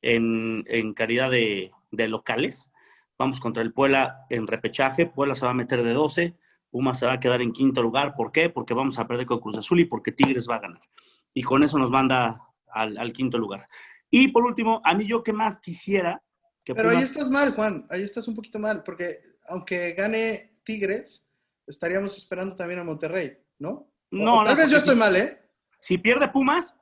en, 0.02 0.64
en 0.68 0.94
calidad 0.94 1.30
de, 1.30 1.72
de 1.90 2.08
locales. 2.08 2.72
Vamos 3.18 3.40
contra 3.40 3.62
el 3.62 3.72
Puebla 3.72 4.26
en 4.30 4.46
repechaje. 4.46 5.06
Puebla 5.06 5.34
se 5.34 5.44
va 5.44 5.52
a 5.52 5.54
meter 5.54 5.82
de 5.82 5.92
12. 5.92 6.36
Pumas 6.70 6.98
se 6.98 7.06
va 7.06 7.14
a 7.14 7.20
quedar 7.20 7.40
en 7.40 7.52
quinto 7.52 7.82
lugar. 7.82 8.14
¿Por 8.16 8.30
qué? 8.32 8.50
Porque 8.50 8.74
vamos 8.74 8.98
a 8.98 9.06
perder 9.06 9.26
con 9.26 9.40
Cruz 9.40 9.56
Azul 9.56 9.80
y 9.80 9.84
porque 9.86 10.12
Tigres 10.12 10.48
va 10.50 10.56
a 10.56 10.60
ganar. 10.60 10.82
Y 11.32 11.42
con 11.42 11.62
eso 11.62 11.78
nos 11.78 11.90
manda 11.90 12.40
al, 12.68 12.98
al 12.98 13.12
quinto 13.12 13.38
lugar. 13.38 13.68
Y 14.10 14.28
por 14.28 14.44
último, 14.44 14.80
a 14.84 14.94
mí 14.94 15.06
yo 15.06 15.22
que 15.22 15.32
más 15.32 15.60
quisiera 15.60 16.22
que 16.64 16.74
Pero 16.74 16.90
ahí 16.90 16.96
Pumas- 16.96 17.04
estás 17.10 17.30
mal, 17.30 17.54
Juan. 17.54 17.86
Ahí 17.90 18.02
estás 18.02 18.28
un 18.28 18.34
poquito 18.34 18.58
mal, 18.58 18.82
porque 18.84 19.04
aunque 19.48 19.92
gane 19.92 20.58
Tigres, 20.64 21.28
estaríamos 21.66 22.16
esperando 22.16 22.54
también 22.56 22.80
a 22.80 22.84
Monterrey, 22.84 23.38
¿no? 23.58 23.90
No, 24.10 24.40
o 24.40 24.44
tal 24.44 24.54
no, 24.56 24.62
vez 24.62 24.70
yo 24.70 24.78
estoy 24.78 24.94
si- 24.94 25.00
mal, 25.00 25.16
¿eh? 25.16 25.36
Si 25.80 25.98
pierde 25.98 26.28
Pumas, 26.28 26.74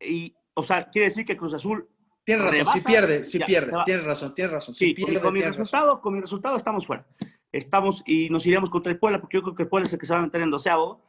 y, 0.00 0.34
o 0.54 0.62
sea, 0.64 0.88
quiere 0.90 1.06
decir 1.08 1.24
que 1.24 1.36
Cruz 1.36 1.54
Azul 1.54 1.88
Tienes 2.24 2.44
razón, 2.46 2.72
si 2.72 2.80
pierde, 2.80 3.24
si 3.24 3.38
ya, 3.38 3.46
pierde, 3.46 3.72
tienes 3.84 4.04
razón, 4.04 4.34
tienes 4.34 4.52
razón. 4.52 4.74
Sí, 4.74 4.86
Si 4.88 4.94
pierde, 4.94 5.20
con 5.20 5.34
mi 5.34 5.40
razón. 5.40 5.58
resultado, 5.58 6.00
con 6.00 6.14
mi 6.14 6.20
resultado 6.20 6.56
estamos 6.56 6.86
fuera. 6.86 7.06
Estamos 7.52 8.02
y 8.06 8.30
nos 8.30 8.46
iríamos 8.46 8.70
contra 8.70 8.90
el 8.90 8.98
Puebla, 8.98 9.20
porque 9.20 9.36
yo 9.36 9.42
creo 9.42 9.54
que 9.54 9.62
el 9.64 9.68
Puebla 9.68 9.86
es 9.86 9.92
el 9.92 9.98
que 9.98 10.06
se 10.06 10.14
va 10.14 10.20
a 10.20 10.22
meter 10.22 10.40
en 10.40 10.50
doceavo. 10.50 11.02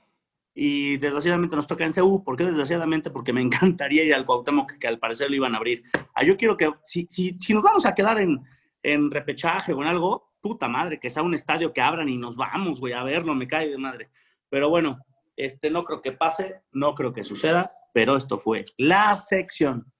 Y 0.53 0.97
desgraciadamente 0.97 1.55
nos 1.55 1.67
toca 1.67 1.85
en 1.85 1.91
CU. 1.93 2.23
¿Por 2.23 2.35
qué 2.37 2.43
desgraciadamente? 2.45 3.09
Porque 3.09 3.33
me 3.33 3.41
encantaría 3.41 4.03
ir 4.03 4.13
al 4.13 4.25
Cuauhtémoc, 4.25 4.73
que, 4.73 4.79
que 4.79 4.87
al 4.87 4.99
parecer 4.99 5.29
lo 5.29 5.35
iban 5.37 5.53
a 5.53 5.57
abrir. 5.57 5.83
Ah, 6.13 6.23
yo 6.25 6.35
quiero 6.37 6.55
que, 6.57 6.71
si, 6.85 7.07
si, 7.09 7.37
si 7.39 7.53
nos 7.53 7.63
vamos 7.63 7.85
a 7.85 7.95
quedar 7.95 8.19
en, 8.19 8.43
en 8.83 9.09
repechaje 9.09 9.71
o 9.73 9.81
en 9.81 9.87
algo, 9.87 10.34
puta 10.45 10.67
madre, 10.67 10.99
que 10.99 11.09
sea 11.09 11.23
un 11.23 11.33
estadio 11.33 11.73
que 11.73 11.81
abran 11.81 12.07
y 12.07 12.17
nos 12.17 12.35
vamos, 12.35 12.79
güey, 12.79 12.93
a 12.93 13.01
verlo, 13.01 13.33
me 13.33 13.47
cae 13.47 13.67
de 13.67 13.79
madre. 13.79 14.11
Pero 14.47 14.69
bueno, 14.69 14.99
este, 15.35 15.71
no 15.71 15.83
creo 15.83 16.03
que 16.03 16.11
pase, 16.11 16.61
no 16.71 16.93
creo 16.93 17.13
que 17.13 17.23
suceda, 17.23 17.71
pero 17.95 18.15
esto 18.15 18.37
fue 18.39 18.63
la 18.77 19.17
sección 19.17 19.91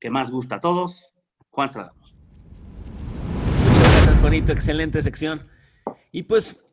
que 0.00 0.08
más 0.08 0.30
gusta 0.30 0.54
a 0.54 0.60
todos. 0.62 1.12
Juan 1.50 1.68
Strada. 1.68 1.92
Muchas 3.66 3.92
gracias, 3.96 4.20
Juanito. 4.20 4.52
Excelente 4.52 5.02
sección. 5.02 5.46
Y 6.10 6.22
pues 6.22 6.64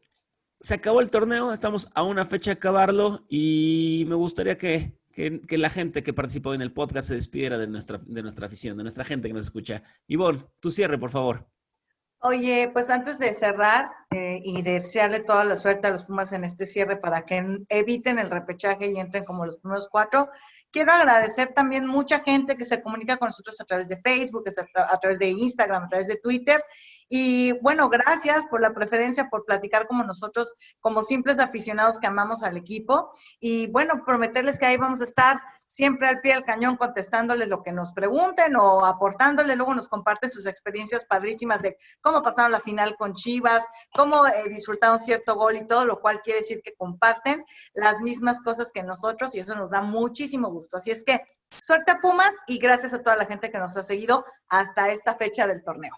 se 0.62 0.76
acabó 0.76 1.02
el 1.02 1.12
torneo, 1.12 1.52
estamos 1.52 1.90
a 1.94 2.04
una 2.04 2.24
fecha 2.24 2.52
de 2.52 2.58
acabarlo 2.58 3.26
y 3.28 4.06
me 4.08 4.16
gustaría 4.16 4.58
que, 4.58 4.98
que- 5.14 5.42
que 5.42 5.58
la 5.58 5.70
gente 5.70 6.04
que 6.04 6.14
participó 6.14 6.54
en 6.54 6.62
el 6.62 6.72
podcast 6.72 7.10
se 7.10 7.16
despidiera 7.16 7.58
de 7.58 7.68
nuestra, 7.68 7.98
de 8.02 8.22
nuestra 8.22 8.46
afición, 8.48 8.78
de 8.78 8.84
nuestra 8.84 9.04
gente 9.04 9.28
que 9.28 9.34
nos 9.34 9.44
escucha. 9.44 9.84
Ivonne, 10.08 10.40
tu 10.62 10.72
cierre, 10.72 10.98
por 10.98 11.10
favor. 11.10 11.50
Oye, 12.20 12.70
pues 12.74 12.90
antes 12.90 13.20
de 13.20 13.32
cerrar 13.34 13.92
eh, 14.10 14.40
y 14.44 14.64
de 14.64 14.80
desearle 14.80 15.20
toda 15.20 15.44
la 15.44 15.56
suerte 15.56 15.88
a 15.88 15.92
los 15.92 16.04
Pumas 16.06 16.34
en 16.34 16.44
este 16.44 16.66
cierre 16.66 16.98
para 16.98 17.26
que 17.26 17.38
en- 17.38 17.66
eviten 17.70 18.18
el 18.18 18.32
repechaje 18.32 18.88
y 18.88 18.98
entren 19.00 19.24
como 19.24 19.46
los 19.46 19.58
primeros 19.58 19.88
cuatro, 19.88 20.30
quiero 20.72 20.92
agradecer 20.94 21.54
también 21.54 21.86
mucha 21.86 22.20
gente 22.22 22.58
que 22.58 22.66
se 22.66 22.82
comunica 22.82 23.18
con 23.18 23.28
nosotros 23.28 23.62
a 23.62 23.66
través 23.66 23.88
de 23.88 24.02
Facebook, 24.02 24.46
a 24.76 25.00
través 25.00 25.20
de 25.20 25.30
Instagram, 25.30 25.84
a 25.84 25.90
través 25.90 26.08
de 26.08 26.18
Twitter. 26.18 26.64
Y 27.10 27.54
bueno, 27.62 27.90
gracias 27.90 28.46
por 28.46 28.62
la 28.62 28.74
preferencia, 28.74 29.30
por 29.30 29.46
platicar 29.46 29.88
como 29.88 30.04
nosotros, 30.04 30.56
como 30.82 31.02
simples 31.02 31.40
aficionados 31.40 32.00
que 32.00 32.08
amamos 32.08 32.44
al 32.44 32.58
equipo. 32.58 33.14
Y 33.40 33.68
bueno, 33.68 34.04
prometerles 34.06 34.58
que 34.58 34.66
ahí 34.66 34.78
vamos 34.78 35.02
a 35.02 35.06
estar 35.06 35.42
siempre 35.64 36.08
al 36.08 36.22
pie 36.22 36.34
del 36.34 36.44
cañón 36.44 36.76
contestándoles 36.76 37.48
lo 37.48 37.64
que 37.64 37.72
nos 37.72 37.94
pregunten 37.94 38.56
o 38.58 38.86
aportándoles. 38.86 39.56
Luego 39.56 39.74
nos 39.74 39.88
comparten 39.88 40.32
sus 40.32 40.46
experiencias 40.48 41.06
padrísimas 41.06 41.62
de 41.62 41.78
cómo 42.02 42.22
pasaron 42.22 42.52
la 42.52 42.60
final 42.60 42.96
con 42.98 43.14
Chivas, 43.14 43.66
cómo 43.96 44.26
eh, 44.28 44.44
disfrutaron 44.50 45.00
cierto 45.00 45.36
gol 45.36 45.58
y 45.58 45.66
todo, 45.66 45.86
lo 45.86 46.02
cual 46.02 46.22
quiere 46.22 46.40
decir 46.40 46.62
que 46.62 46.74
comparten 46.76 47.46
las 47.74 48.02
mismas 48.02 48.42
cosas 48.42 48.72
que 48.72 48.84
nosotros 48.84 49.34
y 49.36 49.40
eso 49.40 49.56
nos 49.56 49.72
da 49.72 49.82
muchísimo 49.82 50.50
gusto. 50.50 50.78
Así 50.78 50.92
es 50.92 51.04
que 51.04 51.22
suerte 51.50 51.92
a 51.92 52.00
Pumas 52.00 52.34
y 52.48 52.58
gracias 52.58 52.94
a 52.94 53.02
toda 53.02 53.16
la 53.16 53.26
gente 53.26 53.50
que 53.50 53.60
nos 53.60 53.78
ha 53.78 53.84
seguido 53.84 54.26
hasta 54.50 54.90
esta 54.90 55.16
fecha 55.16 55.48
del 55.48 55.64
torneo. 55.64 55.94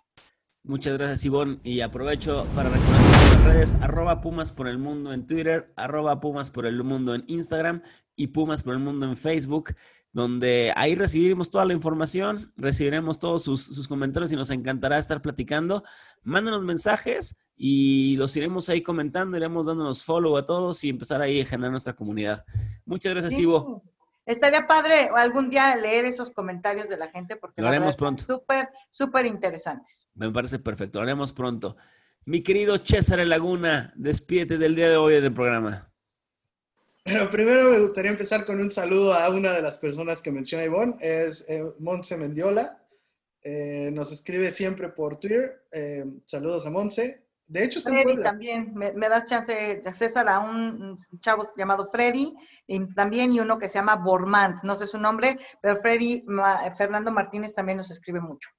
Muchas 0.64 0.98
gracias, 0.98 1.26
Ivonne. 1.26 1.60
Y 1.64 1.82
aprovecho 1.82 2.46
para 2.54 2.70
recordar 2.70 3.02
nuestras 3.02 3.44
redes, 3.46 3.74
arroba 3.82 4.22
Pumas 4.22 4.52
por 4.52 4.68
el 4.68 4.78
Mundo 4.78 5.14
en 5.14 5.26
Twitter, 5.26 5.74
arroba 5.76 6.20
Pumas 6.20 6.52
por 6.52 6.66
el 6.66 6.84
Mundo 6.84 7.16
en 7.16 7.24
Instagram 7.28 7.82
y 8.16 8.28
Pumas 8.28 8.62
por 8.64 8.74
el 8.74 8.80
Mundo 8.80 9.06
en 9.06 9.16
Facebook, 9.16 9.74
donde 10.12 10.74
ahí 10.76 10.96
recibiremos 10.96 11.50
toda 11.50 11.66
la 11.66 11.74
información, 11.74 12.52
recibiremos 12.58 13.20
todos 13.20 13.44
sus, 13.44 13.64
sus 13.64 13.88
comentarios 13.88 14.32
y 14.32 14.36
nos 14.36 14.50
encantará 14.50 15.00
estar 15.00 15.22
platicando. 15.22 15.84
Mándenos 16.24 16.62
mensajes 16.64 17.38
y 17.56 18.18
los 18.18 18.36
iremos 18.36 18.68
ahí 18.70 18.82
comentando, 18.82 19.38
iremos 19.38 19.66
dándonos 19.66 20.04
follow 20.04 20.36
a 20.36 20.46
todos 20.46 20.84
y 20.84 20.90
empezar 20.90 21.22
ahí 21.22 21.42
a 21.42 21.46
generar 21.46 21.72
nuestra 21.72 21.94
comunidad. 21.94 22.46
Muchas 22.86 23.14
gracias, 23.14 23.36
Sí. 23.36 23.44
Ivo. 23.44 23.84
Estaría 24.30 24.68
padre 24.68 25.10
algún 25.16 25.50
día 25.50 25.76
leer 25.76 26.06
esos 26.06 26.30
comentarios 26.30 26.88
de 26.88 26.98
la 26.98 27.08
gente 27.08 27.36
porque 27.36 27.64
Lo 27.64 27.68
haremos 27.68 27.90
están 27.90 28.16
súper, 28.16 28.70
súper 28.92 29.26
interesantes. 29.26 30.08
Me 30.14 30.30
parece 30.30 30.60
perfecto, 30.60 31.00
lo 31.00 31.04
haremos 31.06 31.34
pronto. 31.34 31.76
Mi 32.26 32.44
querido 32.44 32.78
César 32.78 33.26
Laguna, 33.26 33.92
despídete 33.96 34.60
del 34.60 34.76
día 34.76 34.88
de 34.88 34.98
hoy 34.98 35.20
del 35.20 35.34
programa. 35.34 35.92
Pero 37.04 37.28
primero 37.32 37.72
me 37.72 37.80
gustaría 37.80 38.12
empezar 38.12 38.46
con 38.46 38.62
un 38.62 38.70
saludo 38.70 39.16
a 39.16 39.28
una 39.32 39.52
de 39.52 39.64
las 39.64 39.80
personas 39.80 40.22
que 40.22 40.32
menciona 40.32 40.64
Ivonne, 40.64 40.96
es 41.00 41.44
eh, 41.50 41.64
Monse 41.80 42.16
Mendiola. 42.16 42.86
Eh, 43.42 43.90
nos 43.94 44.12
escribe 44.12 44.52
siempre 44.52 44.90
por 44.90 45.18
Twitter. 45.18 45.66
Eh, 45.72 46.06
saludos 46.28 46.68
a 46.68 46.70
Monse. 46.70 47.26
De 47.50 47.64
hecho, 47.66 47.80
está 47.80 47.90
Freddy 47.90 48.22
también, 48.22 48.74
me, 48.76 48.94
me 48.94 49.10
das 49.10 49.26
chance, 49.26 49.82
César, 49.92 50.30
a 50.30 50.38
un 50.40 50.96
chavo 51.20 51.44
llamado 51.58 51.84
Freddy, 51.86 52.34
y 52.68 52.94
también 52.94 53.32
y 53.34 53.40
uno 53.40 53.58
que 53.58 53.68
se 53.68 53.80
llama 53.80 53.96
Bormant, 53.96 54.62
no 54.64 54.76
sé 54.76 54.86
su 54.86 55.00
nombre, 55.00 55.38
pero 55.60 55.76
Freddy, 55.78 56.24
Ma- 56.28 56.72
Fernando 56.76 57.12
Martínez 57.12 57.54
también 57.54 57.80
nos 57.80 57.90
escribe 57.90 58.22
mucho. 58.22 58.50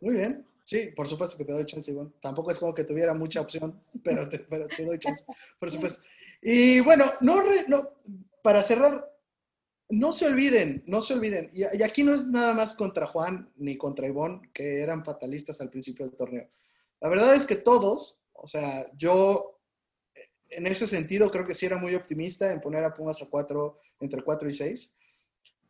Muy 0.00 0.14
bien. 0.14 0.46
Sí, 0.62 0.92
por 0.94 1.08
supuesto 1.08 1.36
que 1.36 1.44
te 1.44 1.52
doy 1.52 1.66
chance, 1.66 1.90
Ivonne. 1.90 2.12
Tampoco 2.22 2.52
es 2.52 2.58
como 2.60 2.72
que 2.72 2.84
tuviera 2.84 3.12
mucha 3.14 3.40
opción, 3.40 3.82
pero 4.04 4.28
te, 4.28 4.38
pero 4.38 4.68
te 4.68 4.84
doy 4.84 4.98
chance, 5.00 5.24
por 5.58 5.68
supuesto. 5.68 6.02
Y 6.40 6.78
bueno, 6.80 7.04
no, 7.20 7.40
re- 7.42 7.64
no, 7.66 7.82
para 8.44 8.62
cerrar, 8.62 9.10
no 9.88 10.12
se 10.12 10.26
olviden, 10.26 10.84
no 10.86 11.00
se 11.02 11.14
olviden. 11.14 11.50
Y, 11.52 11.62
y 11.76 11.82
aquí 11.82 12.04
no 12.04 12.14
es 12.14 12.28
nada 12.28 12.54
más 12.54 12.76
contra 12.76 13.08
Juan 13.08 13.50
ni 13.56 13.76
contra 13.76 14.06
Ivonne, 14.06 14.48
que 14.54 14.80
eran 14.82 15.04
fatalistas 15.04 15.60
al 15.60 15.70
principio 15.70 16.06
del 16.06 16.14
torneo. 16.14 16.46
La 17.00 17.08
verdad 17.08 17.34
es 17.34 17.44
que 17.46 17.56
todos, 17.56 18.19
o 18.42 18.48
sea, 18.48 18.86
yo 18.96 19.60
eh, 20.14 20.20
en 20.50 20.66
ese 20.66 20.86
sentido 20.86 21.30
creo 21.30 21.46
que 21.46 21.54
sí 21.54 21.66
era 21.66 21.76
muy 21.76 21.94
optimista 21.94 22.52
en 22.52 22.60
poner 22.60 22.84
a 22.84 22.94
Pumas 22.94 23.20
a 23.22 23.26
cuatro, 23.26 23.76
entre 24.00 24.22
4 24.22 24.48
y 24.48 24.54
6. 24.54 24.94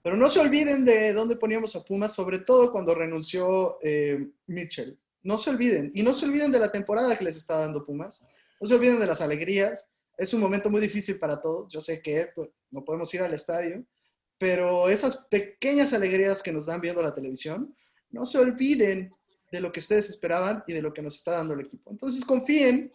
Pero 0.03 0.17
no 0.17 0.31
se 0.31 0.41
olviden 0.41 0.85
de 0.85 1.13
dónde 1.13 1.37
poníamos 1.37 1.77
a 1.77 1.85
Pumas, 1.85 2.15
sobre 2.15 2.39
todo 2.39 2.73
cuando 2.73 2.95
renunció 2.95 3.79
eh, 3.83 4.19
Mitchell. 4.47 4.99
No 5.23 5.37
se 5.37 5.51
olviden. 5.51 5.91
Y 5.95 6.03
no 6.03 6.15
se 6.15 6.25
olviden 6.25 6.51
de 6.51 6.59
la 6.59 6.73
temporada 6.73 7.19
que 7.19 7.25
les 7.25 7.37
está 7.37 7.57
dando 7.57 7.85
Pumas. 7.85 8.25
No 8.61 8.67
se 8.67 8.75
olviden 8.75 8.99
de 8.99 9.07
las 9.07 9.21
alegrías. 9.21 9.91
Es 10.17 10.33
un 10.33 10.41
momento 10.41 10.71
muy 10.71 10.81
difícil 10.81 11.19
para 11.19 11.41
todos. 11.41 11.71
Yo 11.73 11.81
sé 11.83 12.01
que 12.01 12.29
pues, 12.35 12.49
no 12.71 12.85
podemos 12.85 13.13
ir 13.13 13.21
al 13.21 13.35
estadio, 13.35 13.85
pero 14.39 14.89
esas 14.89 15.27
pequeñas 15.31 15.93
alegrías 15.93 16.43
que 16.43 16.53
nos 16.53 16.67
dan 16.67 16.81
viendo 16.81 17.03
la 17.03 17.15
televisión, 17.15 17.75
no 18.11 18.25
se 18.25 18.39
olviden 18.39 19.13
de 19.51 19.61
lo 19.61 19.73
que 19.73 19.81
ustedes 19.81 20.09
esperaban 20.09 20.63
y 20.67 20.73
de 20.73 20.83
lo 20.83 20.93
que 20.93 21.03
nos 21.03 21.17
está 21.17 21.33
dando 21.33 21.55
el 21.55 21.61
equipo. 21.61 21.91
Entonces 21.91 22.25
confíen. 22.25 22.93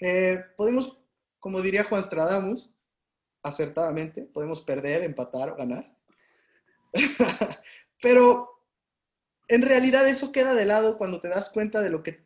Eh, 0.00 0.40
podemos, 0.56 0.98
como 1.38 1.60
diría 1.60 1.84
Juan 1.84 2.02
Stradamus, 2.02 2.74
acertadamente, 3.42 4.26
podemos 4.26 4.60
perder, 4.62 5.02
empatar 5.02 5.50
o 5.50 5.56
ganar. 5.56 5.96
Pero 8.00 8.48
en 9.48 9.62
realidad 9.62 10.06
eso 10.08 10.32
queda 10.32 10.54
de 10.54 10.66
lado 10.66 10.98
cuando 10.98 11.20
te 11.20 11.28
das 11.28 11.50
cuenta 11.50 11.80
de 11.80 11.90
lo 11.90 12.02
que 12.02 12.24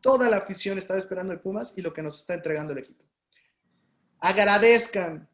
toda 0.00 0.28
la 0.28 0.38
afición 0.38 0.78
estaba 0.78 0.98
esperando 0.98 1.32
de 1.32 1.38
Pumas 1.38 1.74
y 1.76 1.82
lo 1.82 1.92
que 1.92 2.02
nos 2.02 2.18
está 2.18 2.34
entregando 2.34 2.72
el 2.72 2.78
equipo. 2.78 3.04
Agradezcan. 4.20 5.28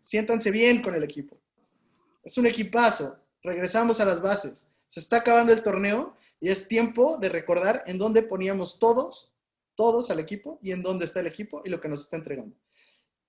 Siéntanse 0.00 0.50
bien 0.50 0.82
con 0.82 0.94
el 0.94 1.02
equipo. 1.02 1.40
Es 2.22 2.36
un 2.38 2.46
equipazo. 2.46 3.18
Regresamos 3.42 4.00
a 4.00 4.04
las 4.04 4.20
bases. 4.20 4.68
Se 4.94 5.00
está 5.00 5.16
acabando 5.16 5.52
el 5.52 5.64
torneo 5.64 6.14
y 6.38 6.50
es 6.50 6.68
tiempo 6.68 7.18
de 7.18 7.28
recordar 7.28 7.82
en 7.88 7.98
dónde 7.98 8.22
poníamos 8.22 8.78
todos, 8.78 9.34
todos 9.74 10.08
al 10.08 10.20
equipo 10.20 10.60
y 10.62 10.70
en 10.70 10.84
dónde 10.84 11.04
está 11.04 11.18
el 11.18 11.26
equipo 11.26 11.62
y 11.64 11.68
lo 11.68 11.80
que 11.80 11.88
nos 11.88 12.02
está 12.02 12.16
entregando. 12.16 12.56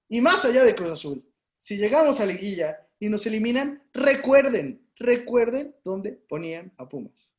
Y 0.07 0.21
más 0.21 0.45
allá 0.45 0.63
de 0.63 0.75
Cruz 0.75 0.91
Azul, 0.91 1.27
si 1.57 1.77
llegamos 1.77 2.19
a 2.19 2.27
liguilla 2.27 2.87
y 2.99 3.09
nos 3.09 3.25
eliminan, 3.25 3.83
recuerden, 3.93 4.87
recuerden 4.95 5.75
dónde 5.83 6.11
ponían 6.11 6.71
a 6.77 6.87
Pumas. 6.87 7.35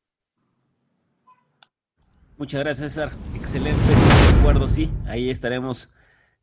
Muchas 2.36 2.64
gracias, 2.64 2.94
César. 2.94 3.12
Excelente. 3.36 3.80
Recuerdo, 4.38 4.68
sí. 4.68 4.90
Ahí 5.06 5.30
estaremos. 5.30 5.92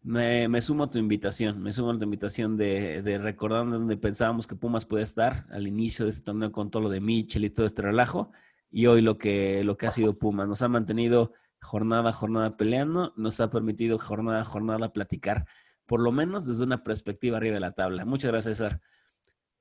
Me, 0.04 0.62
sumo 0.62 0.84
a 0.84 0.90
tu 0.90 1.00
invitación. 1.00 1.62
Me 1.64 1.72
sumo 1.72 1.92
a 1.92 1.98
tu 1.98 2.04
invitación 2.04 2.58
de, 2.58 3.02
de 3.02 3.18
recordar 3.18 3.70
dónde 3.70 3.96
pensábamos 3.96 4.48
que 4.48 4.56
Pumas 4.56 4.86
puede 4.86 5.04
estar 5.04 5.46
al 5.50 5.66
inicio 5.68 6.06
de 6.06 6.12
este 6.12 6.24
torneo 6.24 6.52
con 6.52 6.70
todo 6.70 6.84
lo 6.84 6.90
de 6.90 7.00
Mitchell 7.00 7.46
y 7.46 7.50
todo 7.50 7.66
este 7.66 7.82
relajo. 7.82 8.32
Y 8.70 8.88
hoy 8.88 9.02
lo 9.02 9.18
que, 9.18 9.64
lo 9.64 9.78
que 9.78 9.88
ha 9.88 9.92
sido 9.92 10.20
Pumas. 10.20 10.48
Nos 10.48 10.62
ha 10.62 10.68
mantenido 10.68 11.32
jornada 11.62 12.10
a 12.10 12.14
jornada 12.14 12.58
peleando. 12.58 13.14
Nos 13.16 13.40
ha 13.40 13.50
permitido 13.50 13.98
jornada 13.98 14.42
a 14.42 14.46
jornada 14.46 14.92
platicar, 14.92 15.46
por 15.86 16.02
lo 16.02 16.12
menos 16.12 16.46
desde 16.46 16.66
una 16.66 16.80
perspectiva 16.80 17.38
arriba 17.38 17.56
de 17.56 17.62
la 17.62 17.72
tabla. 17.72 18.04
Muchas 18.04 18.32
gracias, 18.32 18.58
César. 18.58 18.82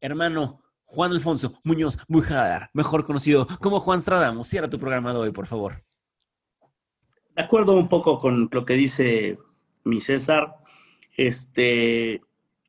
Hermano, 0.01 0.61
Juan 0.85 1.13
Alfonso 1.13 1.61
Muñoz 1.63 1.99
Mujadar, 2.09 2.71
mejor 2.75 3.07
conocido 3.07 3.47
como 3.61 3.79
Juan 3.79 4.03
Stradamos. 4.03 4.49
Cierra 4.49 4.69
tu 4.69 4.79
programa 4.79 5.13
de 5.13 5.21
hoy, 5.21 5.31
por 5.31 5.47
favor. 5.47 5.85
De 7.37 7.43
acuerdo 7.43 7.77
un 7.77 7.89
poco 7.89 8.21
con 8.21 8.51
lo 8.53 8.65
que 8.67 8.75
dice 8.75 9.39
mi 9.85 10.01
César, 10.01 10.57
este, 11.17 12.21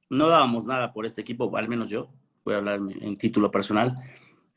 no 0.09 0.27
dábamos 0.27 0.65
nada 0.65 0.93
por 0.93 1.05
este 1.05 1.21
equipo, 1.21 1.55
al 1.55 1.67
menos 1.67 1.89
yo, 1.89 2.09
voy 2.43 2.55
a 2.55 2.57
hablar 2.57 2.79
en, 3.01 3.17
título 3.17 3.51
personal. 3.51 3.95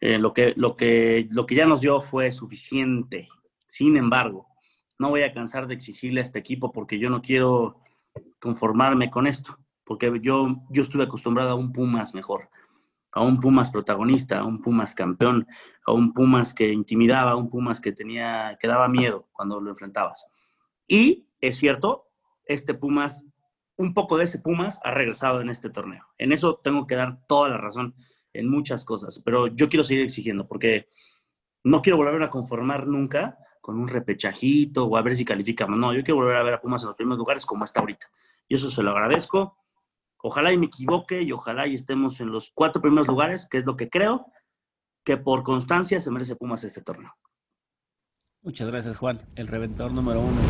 Eh, 0.00 0.18
lo, 0.18 0.32
que, 0.34 0.52
lo, 0.56 0.76
que, 0.76 1.26
lo 1.30 1.46
que 1.46 1.54
ya 1.54 1.66
nos 1.66 1.80
dio 1.80 2.00
fue 2.00 2.32
suficiente. 2.32 3.28
Sin 3.66 3.96
embargo, 3.96 4.46
no 4.98 5.10
voy 5.10 5.22
a 5.22 5.32
cansar 5.32 5.66
de 5.66 5.74
exigirle 5.74 6.20
a 6.20 6.22
este 6.22 6.38
equipo 6.38 6.72
porque 6.72 6.98
yo 6.98 7.10
no 7.10 7.22
quiero 7.22 7.80
conformarme 8.40 9.10
con 9.10 9.26
esto, 9.26 9.58
porque 9.84 10.20
yo, 10.22 10.62
yo 10.70 10.82
estuve 10.82 11.04
acostumbrado 11.04 11.50
a 11.50 11.54
un 11.54 11.72
Pumas 11.72 12.14
mejor, 12.14 12.48
a 13.12 13.22
un 13.22 13.40
Pumas 13.40 13.70
protagonista, 13.70 14.40
a 14.40 14.44
un 14.44 14.60
Pumas 14.60 14.94
campeón, 14.94 15.46
a 15.86 15.92
un 15.92 16.12
Pumas 16.12 16.54
que 16.54 16.72
intimidaba, 16.72 17.32
a 17.32 17.36
un 17.36 17.50
Pumas 17.50 17.80
que 17.80 17.92
tenía, 17.92 18.56
que 18.60 18.68
daba 18.68 18.88
miedo 18.88 19.28
cuando 19.32 19.60
lo 19.60 19.70
enfrentabas. 19.70 20.28
Y 20.88 21.26
es 21.40 21.56
cierto, 21.56 22.05
este 22.46 22.74
Pumas, 22.74 23.26
un 23.76 23.94
poco 23.94 24.16
de 24.16 24.24
ese 24.24 24.38
Pumas 24.38 24.80
ha 24.82 24.90
regresado 24.90 25.40
en 25.40 25.50
este 25.50 25.70
torneo. 25.70 26.04
En 26.18 26.32
eso 26.32 26.60
tengo 26.62 26.86
que 26.86 26.96
dar 26.96 27.26
toda 27.26 27.48
la 27.48 27.58
razón 27.58 27.94
en 28.32 28.48
muchas 28.48 28.84
cosas, 28.84 29.22
pero 29.24 29.46
yo 29.48 29.68
quiero 29.68 29.84
seguir 29.84 30.04
exigiendo 30.04 30.46
porque 30.46 30.88
no 31.64 31.82
quiero 31.82 31.96
volver 31.96 32.22
a 32.22 32.30
conformar 32.30 32.86
nunca 32.86 33.38
con 33.60 33.78
un 33.78 33.88
repechajito 33.88 34.84
o 34.84 34.96
a 34.96 35.02
ver 35.02 35.16
si 35.16 35.24
calificamos. 35.24 35.76
No, 35.76 35.92
yo 35.92 36.04
quiero 36.04 36.16
volver 36.16 36.36
a 36.36 36.42
ver 36.44 36.54
a 36.54 36.60
Pumas 36.60 36.82
en 36.82 36.88
los 36.88 36.96
primeros 36.96 37.18
lugares 37.18 37.44
como 37.44 37.64
está 37.64 37.80
ahorita. 37.80 38.06
Y 38.48 38.54
eso 38.54 38.70
se 38.70 38.82
lo 38.82 38.90
agradezco. 38.90 39.58
Ojalá 40.22 40.52
y 40.52 40.58
me 40.58 40.66
equivoque 40.66 41.22
y 41.22 41.32
ojalá 41.32 41.66
y 41.66 41.74
estemos 41.74 42.20
en 42.20 42.30
los 42.30 42.52
cuatro 42.54 42.80
primeros 42.80 43.08
lugares, 43.08 43.48
que 43.48 43.58
es 43.58 43.66
lo 43.66 43.76
que 43.76 43.90
creo 43.90 44.26
que 45.04 45.16
por 45.16 45.42
constancia 45.42 46.00
se 46.00 46.10
merece 46.10 46.36
Pumas 46.36 46.62
este 46.62 46.82
torneo. 46.82 47.12
Muchas 48.46 48.68
gracias, 48.70 48.96
Juan. 48.96 49.20
El 49.34 49.48
reventador 49.48 49.90
número 49.90 50.20
uno. 50.20 50.40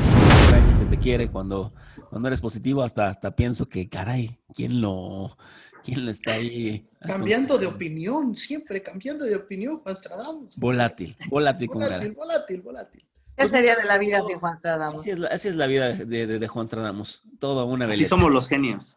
Se 0.77 0.85
te 0.85 0.99
quiere 0.99 1.29
cuando, 1.31 1.73
cuando 2.11 2.29
eres 2.29 2.43
positivo. 2.43 2.83
Hasta, 2.83 3.09
hasta 3.09 3.35
pienso 3.35 3.71
que, 3.71 3.89
caray, 3.89 4.39
¿quién 4.55 4.83
lo, 4.83 5.39
quién 5.83 6.05
lo 6.05 6.11
está 6.11 6.33
ahí? 6.33 6.87
Cambiando 7.01 7.57
de 7.57 7.67
opinión, 7.67 8.37
siempre 8.37 8.83
cambiando 8.83 9.25
de 9.25 9.35
opinión, 9.35 9.79
Juan 9.79 9.97
Stradamos. 9.97 10.57
Volátil, 10.59 11.17
volátil, 11.31 11.69
con 11.69 11.81
Volátil, 11.81 12.13
volátil, 12.13 12.61
volátil. 12.61 13.05
¿Qué 13.35 13.49
sería 13.49 13.75
de 13.75 13.85
la 13.85 13.97
vida 13.97 14.21
sin 14.27 14.37
Juan 14.37 14.59
Stradamos? 14.59 15.01
Así 15.01 15.11
es, 15.13 15.19
la, 15.19 15.29
así 15.29 15.49
es 15.49 15.57
la 15.57 15.67
vida 15.67 15.89
de, 15.95 16.27
de, 16.27 16.39
de 16.39 16.49
Juan 16.49 16.67
Stradamos. 16.67 17.23
Toda 17.39 17.65
una 17.65 17.87
Así 17.87 17.93
veleta. 17.93 18.11
somos 18.11 18.31
los 18.31 18.47
genios. 18.47 18.95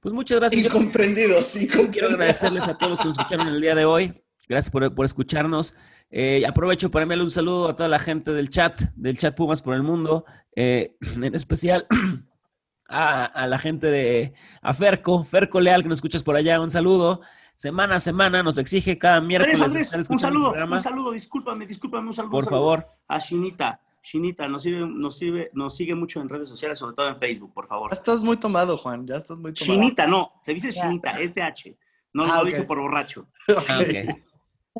Pues 0.00 0.12
muchas 0.12 0.40
gracias. 0.40 0.64
Incomprendidos, 0.64 1.52
quiero 1.52 1.64
incomprendidos. 1.74 2.12
agradecerles 2.12 2.64
a 2.66 2.76
todos 2.76 2.90
los 2.90 3.00
que 3.00 3.06
nos 3.06 3.18
escucharon 3.18 3.46
el 3.46 3.60
día 3.60 3.76
de 3.76 3.84
hoy. 3.84 4.20
Gracias 4.48 4.70
por, 4.70 4.94
por 4.94 5.04
escucharnos. 5.06 5.76
Eh, 6.10 6.44
aprovecho 6.46 6.90
para 6.90 7.02
enviarle 7.02 7.24
un 7.24 7.30
saludo 7.30 7.68
a 7.68 7.76
toda 7.76 7.88
la 7.88 7.98
gente 7.98 8.32
del 8.32 8.48
chat, 8.48 8.80
del 8.94 9.18
chat 9.18 9.34
Pumas 9.34 9.60
por 9.62 9.74
el 9.74 9.82
Mundo, 9.82 10.24
eh, 10.54 10.96
en 11.22 11.34
especial 11.34 11.86
a, 12.88 13.24
a 13.24 13.46
la 13.46 13.58
gente 13.58 13.88
de 13.88 14.32
a 14.62 14.72
Ferco, 14.72 15.24
Ferco 15.24 15.60
Leal, 15.60 15.82
que 15.82 15.88
nos 15.88 15.98
escuchas 15.98 16.22
por 16.22 16.36
allá, 16.36 16.60
un 16.60 16.70
saludo. 16.70 17.20
Semana 17.56 17.96
a 17.96 18.00
semana 18.00 18.42
nos 18.42 18.58
exige 18.58 18.98
cada 18.98 19.20
miércoles 19.22 19.58
Andrés, 19.60 19.82
estar 19.84 19.96
Andrés, 19.98 20.10
un 20.10 20.18
saludo, 20.18 20.52
un 20.52 20.82
saludo, 20.82 21.10
discúlpame, 21.12 21.66
discúlpame, 21.66 22.08
un 22.08 22.14
saludo. 22.14 22.30
Por 22.30 22.44
un 22.44 22.50
saludo 22.50 22.60
favor. 22.60 22.86
A 23.08 23.18
Shinita. 23.18 23.80
Shinita, 24.02 24.46
nos, 24.46 24.62
sirve, 24.62 24.86
nos, 24.86 25.16
sirve, 25.16 25.50
nos 25.54 25.74
sigue 25.74 25.94
mucho 25.94 26.20
en 26.20 26.28
redes 26.28 26.48
sociales, 26.48 26.78
sobre 26.78 26.94
todo 26.94 27.08
en 27.08 27.18
Facebook, 27.18 27.52
por 27.52 27.66
favor. 27.66 27.90
Ya 27.90 27.96
estás 27.96 28.22
muy 28.22 28.36
tomado, 28.36 28.76
Juan, 28.78 29.04
ya 29.06 29.16
estás 29.16 29.38
muy 29.38 29.52
tomado. 29.52 29.80
Chinita, 29.80 30.06
no, 30.06 30.32
se 30.42 30.52
dice. 30.54 30.70
Chinita, 30.70 31.14
SH. 31.18 31.76
No 32.12 32.22
Ah, 32.24 32.36
lo 32.36 32.40
ok. 32.42 32.46
dije 32.46 32.62
por 32.64 32.78
borracho. 32.78 33.26
Ah, 33.68 33.80
ok. 33.80 34.20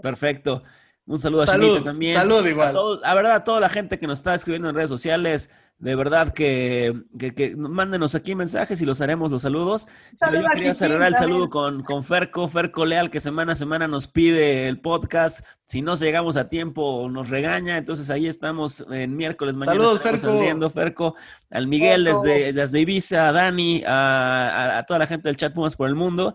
Perfecto. 0.02 0.62
Un 1.06 1.20
saludo 1.20 1.42
a 1.42 1.46
Salud, 1.46 1.68
Chinita 1.68 1.84
también. 1.84 2.16
salud 2.16 2.44
igual. 2.46 2.68
A, 2.70 2.72
todos, 2.72 3.04
a 3.04 3.14
verdad, 3.14 3.32
a 3.36 3.44
toda 3.44 3.60
la 3.60 3.68
gente 3.68 3.98
que 3.98 4.06
nos 4.08 4.18
está 4.18 4.34
escribiendo 4.34 4.68
en 4.68 4.74
redes 4.74 4.90
sociales, 4.90 5.50
de 5.78 5.94
verdad 5.94 6.32
que, 6.34 6.94
que, 7.16 7.32
que 7.32 7.54
mándenos 7.54 8.16
aquí 8.16 8.34
mensajes 8.34 8.80
y 8.80 8.84
los 8.86 9.00
haremos 9.00 9.30
los 9.30 9.42
saludos. 9.42 9.86
Pero 9.86 10.32
Saludo 10.32 10.40
yo 10.42 10.48
a 10.48 10.50
quería 10.52 10.74
cerrar 10.74 11.06
el 11.06 11.14
saludo 11.14 11.48
con, 11.48 11.84
con 11.84 12.02
Ferco, 12.02 12.48
Ferco 12.48 12.84
Leal, 12.86 13.10
que 13.10 13.20
semana 13.20 13.52
a 13.52 13.56
semana 13.56 13.86
nos 13.86 14.08
pide 14.08 14.66
el 14.68 14.80
podcast. 14.80 15.46
Si 15.66 15.80
no 15.80 15.94
llegamos 15.94 16.36
a 16.36 16.48
tiempo, 16.48 17.06
nos 17.08 17.28
regaña. 17.28 17.76
Entonces 17.76 18.10
ahí 18.10 18.26
estamos 18.26 18.84
en 18.90 19.14
miércoles, 19.16 19.54
mañana 19.54 19.78
Saludos, 19.78 20.00
Ferco. 20.02 20.18
saliendo, 20.18 20.70
Ferco. 20.70 21.14
Al 21.50 21.68
Miguel 21.68 22.04
Ferco. 22.06 22.22
desde, 22.22 22.52
desde 22.52 22.80
Ibiza, 22.80 23.28
a 23.28 23.32
Dani, 23.32 23.84
a, 23.86 24.48
a- 24.48 24.78
a 24.78 24.82
toda 24.86 24.98
la 24.98 25.06
gente 25.06 25.28
del 25.28 25.36
chat 25.36 25.54
Pumas 25.54 25.76
por 25.76 25.88
el 25.88 25.94
mundo. 25.94 26.34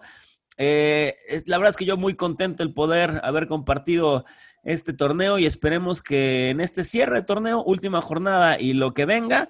Eh, 0.64 1.16
la 1.48 1.58
verdad 1.58 1.72
es 1.72 1.76
que 1.76 1.86
yo 1.86 1.98
muy 1.98 2.14
contento 2.14 2.62
el 2.62 2.72
poder 2.72 3.20
haber 3.24 3.48
compartido 3.48 4.26
este 4.64 4.94
torneo 4.94 5.40
y 5.40 5.48
esperemos 5.48 6.04
que 6.04 6.52
en 6.52 6.62
este 6.62 6.84
cierre 6.84 7.16
de 7.16 7.22
torneo, 7.24 7.64
última 7.64 8.00
jornada 8.00 8.60
y 8.60 8.74
lo 8.74 8.94
que 8.94 9.08
venga, 9.08 9.50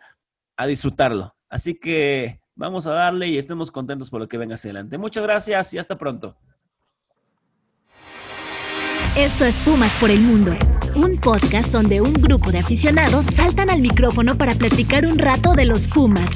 a 0.56 0.68
disfrutarlo. 0.68 1.36
Así 1.50 1.78
que 1.78 2.40
vamos 2.56 2.88
a 2.88 2.92
darle 2.92 3.28
y 3.28 3.38
estemos 3.38 3.72
contentos 3.72 4.10
por 4.10 4.22
lo 4.22 4.30
que 4.30 4.38
venga 4.38 4.56
hacia 4.56 4.70
adelante. 4.70 4.98
Muchas 4.98 5.24
gracias 5.24 5.74
y 5.74 5.80
hasta 5.80 5.98
pronto. 5.98 6.38
Esto 9.18 9.44
es 9.44 9.56
Pumas 9.56 9.92
por 10.00 10.12
el 10.12 10.22
Mundo, 10.22 10.56
un 10.96 11.18
podcast 11.18 11.74
donde 11.74 12.00
un 12.00 12.14
grupo 12.14 12.54
de 12.54 12.60
aficionados 12.60 13.26
saltan 13.26 13.70
al 13.70 13.82
micrófono 13.82 14.38
para 14.38 14.56
platicar 14.56 15.06
un 15.06 15.20
rato 15.20 15.56
de 15.56 15.66
los 15.66 15.90
Pumas, 15.90 16.32